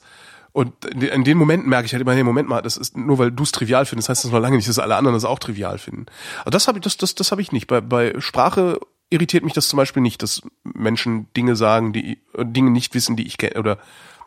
Und 0.51 0.85
in 0.85 1.23
den- 1.23 1.37
Momenten 1.37 1.69
merke 1.69 1.85
ich 1.85 1.93
halt 1.93 2.01
immer, 2.01 2.15
nee, 2.15 2.23
Moment 2.23 2.49
mal, 2.49 2.61
das 2.61 2.75
ist 2.77 2.97
nur 2.97 3.19
weil 3.19 3.31
du 3.31 3.43
es 3.43 3.51
trivial 3.51 3.85
findest, 3.85 4.09
heißt 4.09 4.23
das 4.23 4.31
noch 4.31 4.39
lange 4.39 4.55
nicht, 4.55 4.67
dass 4.67 4.79
alle 4.79 4.95
anderen 4.95 5.15
das 5.15 5.25
auch 5.25 5.39
trivial 5.39 5.77
finden. 5.77 6.07
Aber 6.41 6.51
das 6.51 6.67
habe 6.67 6.79
ich, 6.79 6.83
das, 6.83 6.97
das, 6.97 7.13
das 7.15 7.31
habe 7.31 7.41
ich 7.41 7.51
nicht. 7.51 7.67
Bei, 7.67 7.81
bei 7.81 8.15
Sprache 8.19 8.79
irritiert 9.09 9.43
mich 9.43 9.53
das 9.53 9.67
zum 9.67 9.77
Beispiel 9.77 10.01
nicht, 10.01 10.23
dass 10.23 10.41
Menschen 10.63 11.31
Dinge 11.33 11.55
sagen, 11.55 11.93
die 11.93 12.19
Dinge 12.37 12.71
nicht 12.71 12.93
wissen, 12.93 13.15
die 13.15 13.27
ich 13.27 13.37
kenne, 13.37 13.59
oder 13.59 13.77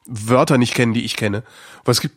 Wörter 0.06 0.58
nicht 0.58 0.74
kennen, 0.74 0.94
die 0.94 1.04
ich 1.04 1.16
kenne. 1.16 1.42
Weil 1.84 1.92
es 1.92 2.00
gibt, 2.00 2.16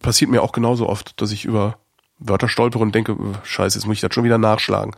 passiert 0.00 0.30
mir 0.30 0.42
auch 0.42 0.52
genauso 0.52 0.88
oft, 0.88 1.20
dass 1.20 1.32
ich 1.32 1.44
über 1.44 1.78
Wörter 2.18 2.48
stolpere 2.48 2.82
und 2.82 2.94
denke, 2.94 3.16
scheiße, 3.42 3.78
jetzt 3.78 3.86
muss 3.86 3.96
ich 3.96 4.00
das 4.00 4.14
schon 4.14 4.24
wieder 4.24 4.38
nachschlagen. 4.38 4.94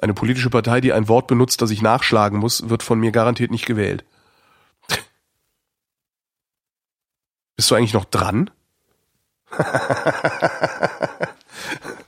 Eine 0.00 0.14
politische 0.14 0.50
Partei, 0.50 0.80
die 0.80 0.92
ein 0.92 1.08
Wort 1.08 1.26
benutzt, 1.26 1.62
das 1.62 1.70
ich 1.70 1.82
nachschlagen 1.82 2.38
muss, 2.38 2.68
wird 2.68 2.82
von 2.82 2.98
mir 2.98 3.12
garantiert 3.12 3.50
nicht 3.50 3.66
gewählt. 3.66 4.04
Bist 7.56 7.70
du 7.70 7.74
eigentlich 7.74 7.94
noch 7.94 8.04
dran? 8.04 8.50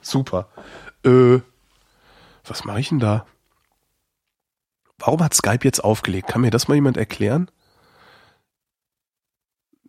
Super. 0.01 0.49
Äh, 1.05 1.41
was 2.45 2.65
mache 2.65 2.81
ich 2.81 2.89
denn 2.89 3.01
da? 3.01 3.27
Warum 4.99 5.23
hat 5.23 5.35
Skype 5.35 5.65
jetzt 5.65 5.83
aufgelegt? 5.83 6.29
Kann 6.29 6.41
mir 6.41 6.51
das 6.51 6.69
mal 6.69 6.75
jemand 6.75 6.97
erklären? 6.97 7.51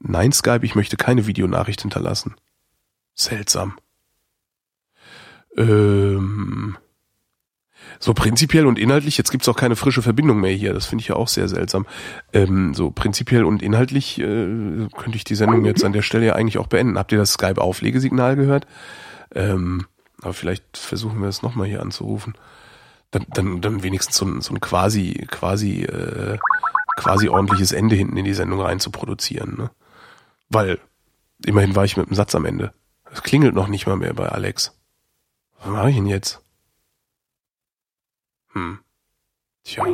Nein, 0.08 0.32
Skype, 0.32 0.64
ich 0.64 0.76
möchte 0.76 0.98
keine 0.98 1.26
Videonachricht 1.26 1.82
hinterlassen. 1.82 2.36
Seltsam. 3.16 3.78
Ähm, 5.58 6.78
so 8.00 8.14
prinzipiell 8.14 8.68
und 8.68 8.78
inhaltlich, 8.78 9.18
jetzt 9.18 9.32
gibt's 9.32 9.48
auch 9.48 9.56
keine 9.56 9.76
frische 9.76 10.04
Verbindung 10.04 10.40
mehr 10.40 10.52
hier, 10.52 10.74
das 10.74 10.86
finde 10.86 11.02
ich 11.02 11.08
ja 11.08 11.16
auch 11.16 11.28
sehr 11.28 11.48
seltsam. 11.48 11.88
Ähm, 12.34 12.76
so 12.76 12.92
prinzipiell 12.92 13.46
und 13.46 13.64
inhaltlich 13.64 14.20
äh, 14.20 14.88
könnte 14.96 15.16
ich 15.16 15.24
die 15.24 15.36
Sendung 15.36 15.66
jetzt 15.66 15.84
an 15.84 15.94
der 15.94 16.04
Stelle 16.04 16.28
ja 16.28 16.34
eigentlich 16.34 16.60
auch 16.60 16.68
beenden. 16.68 17.00
Habt 17.00 17.12
ihr 17.12 17.18
das 17.18 17.34
Skype-Auflegesignal 17.34 18.36
gehört? 18.36 18.68
Ähm, 19.34 19.88
aber 20.22 20.34
vielleicht 20.34 20.78
versuchen 20.78 21.20
wir 21.22 21.30
es 21.30 21.42
nochmal 21.42 21.68
hier 21.68 21.82
anzurufen. 21.82 22.36
Dann, 23.10 23.26
dann, 23.30 23.62
dann 23.62 23.84
wenigstens 23.84 24.18
so 24.18 24.26
ein, 24.26 24.42
so 24.42 24.54
ein 24.54 24.60
quasi, 24.60 25.26
quasi, 25.32 25.84
äh, 25.84 26.38
quasi 26.98 27.28
ordentliches 27.28 27.72
Ende 27.72 27.96
hinten 27.96 28.18
in 28.18 28.26
die 28.26 28.34
Sendung 28.34 28.62
rein 28.62 28.80
zu 28.80 28.92
produzieren. 28.92 29.56
Ne? 29.58 29.72
Weil 30.50 30.80
immerhin 31.46 31.76
war 31.76 31.86
ich 31.86 31.98
mit 31.98 32.08
dem 32.08 32.16
Satz 32.16 32.36
am 32.36 32.46
Ende. 32.46 32.74
Es 33.12 33.24
klingelt 33.24 33.56
noch 33.56 33.68
nicht 33.68 33.88
mal 33.88 33.96
mehr 33.96 34.14
bei 34.14 34.28
Alex. 34.28 34.78
Was 35.60 35.68
mache 35.68 35.90
ich 35.90 35.96
denn 35.96 36.06
jetzt? 36.06 36.42
Hm. 38.54 38.80
Tja. 39.64 39.86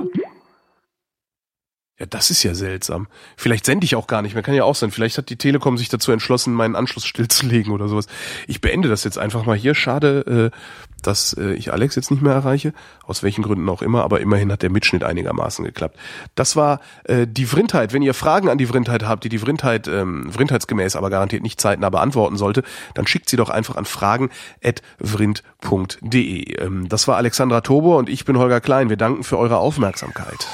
Ja, 2.01 2.07
das 2.07 2.31
ist 2.31 2.41
ja 2.41 2.55
seltsam. 2.55 3.05
Vielleicht 3.37 3.63
sende 3.63 3.85
ich 3.85 3.95
auch 3.95 4.07
gar 4.07 4.23
nicht 4.23 4.33
mehr. 4.33 4.41
Kann 4.41 4.55
ja 4.55 4.63
auch 4.63 4.73
sein. 4.73 4.89
Vielleicht 4.89 5.19
hat 5.19 5.29
die 5.29 5.35
Telekom 5.35 5.77
sich 5.77 5.87
dazu 5.87 6.11
entschlossen, 6.11 6.51
meinen 6.51 6.75
Anschluss 6.75 7.05
stillzulegen 7.05 7.71
oder 7.71 7.87
sowas. 7.87 8.07
Ich 8.47 8.59
beende 8.59 8.89
das 8.89 9.03
jetzt 9.03 9.19
einfach 9.19 9.45
mal 9.45 9.55
hier. 9.55 9.75
Schade, 9.75 10.51
äh, 10.51 10.57
dass 11.03 11.33
äh, 11.33 11.53
ich 11.53 11.71
Alex 11.71 11.95
jetzt 11.95 12.09
nicht 12.09 12.23
mehr 12.23 12.33
erreiche. 12.33 12.73
Aus 13.03 13.21
welchen 13.21 13.43
Gründen 13.43 13.69
auch 13.69 13.83
immer. 13.83 14.03
Aber 14.03 14.19
immerhin 14.19 14.51
hat 14.51 14.63
der 14.63 14.71
Mitschnitt 14.71 15.03
einigermaßen 15.03 15.63
geklappt. 15.63 15.95
Das 16.33 16.55
war 16.55 16.79
äh, 17.03 17.27
die 17.27 17.45
Vrindheit. 17.45 17.93
Wenn 17.93 18.01
ihr 18.01 18.15
Fragen 18.15 18.49
an 18.49 18.57
die 18.57 18.65
Vrindheit 18.65 19.07
habt, 19.07 19.23
die 19.23 19.29
die 19.29 19.37
Vrindheit 19.37 19.87
ähm, 19.87 20.31
vrindheitsgemäß, 20.31 20.95
aber 20.95 21.11
garantiert 21.11 21.43
nicht 21.43 21.61
zeitnah 21.61 21.91
beantworten 21.91 22.35
sollte, 22.35 22.63
dann 22.95 23.05
schickt 23.05 23.29
sie 23.29 23.37
doch 23.37 23.51
einfach 23.51 23.75
an 23.75 23.85
fragen.vrind.de. 23.85 26.63
Ähm, 26.63 26.89
das 26.89 27.07
war 27.07 27.17
Alexandra 27.17 27.61
Tobor 27.61 27.97
und 27.97 28.09
ich 28.09 28.25
bin 28.25 28.39
Holger 28.39 28.59
Klein. 28.59 28.89
Wir 28.89 28.97
danken 28.97 29.23
für 29.23 29.37
eure 29.37 29.57
Aufmerksamkeit. 29.57 30.47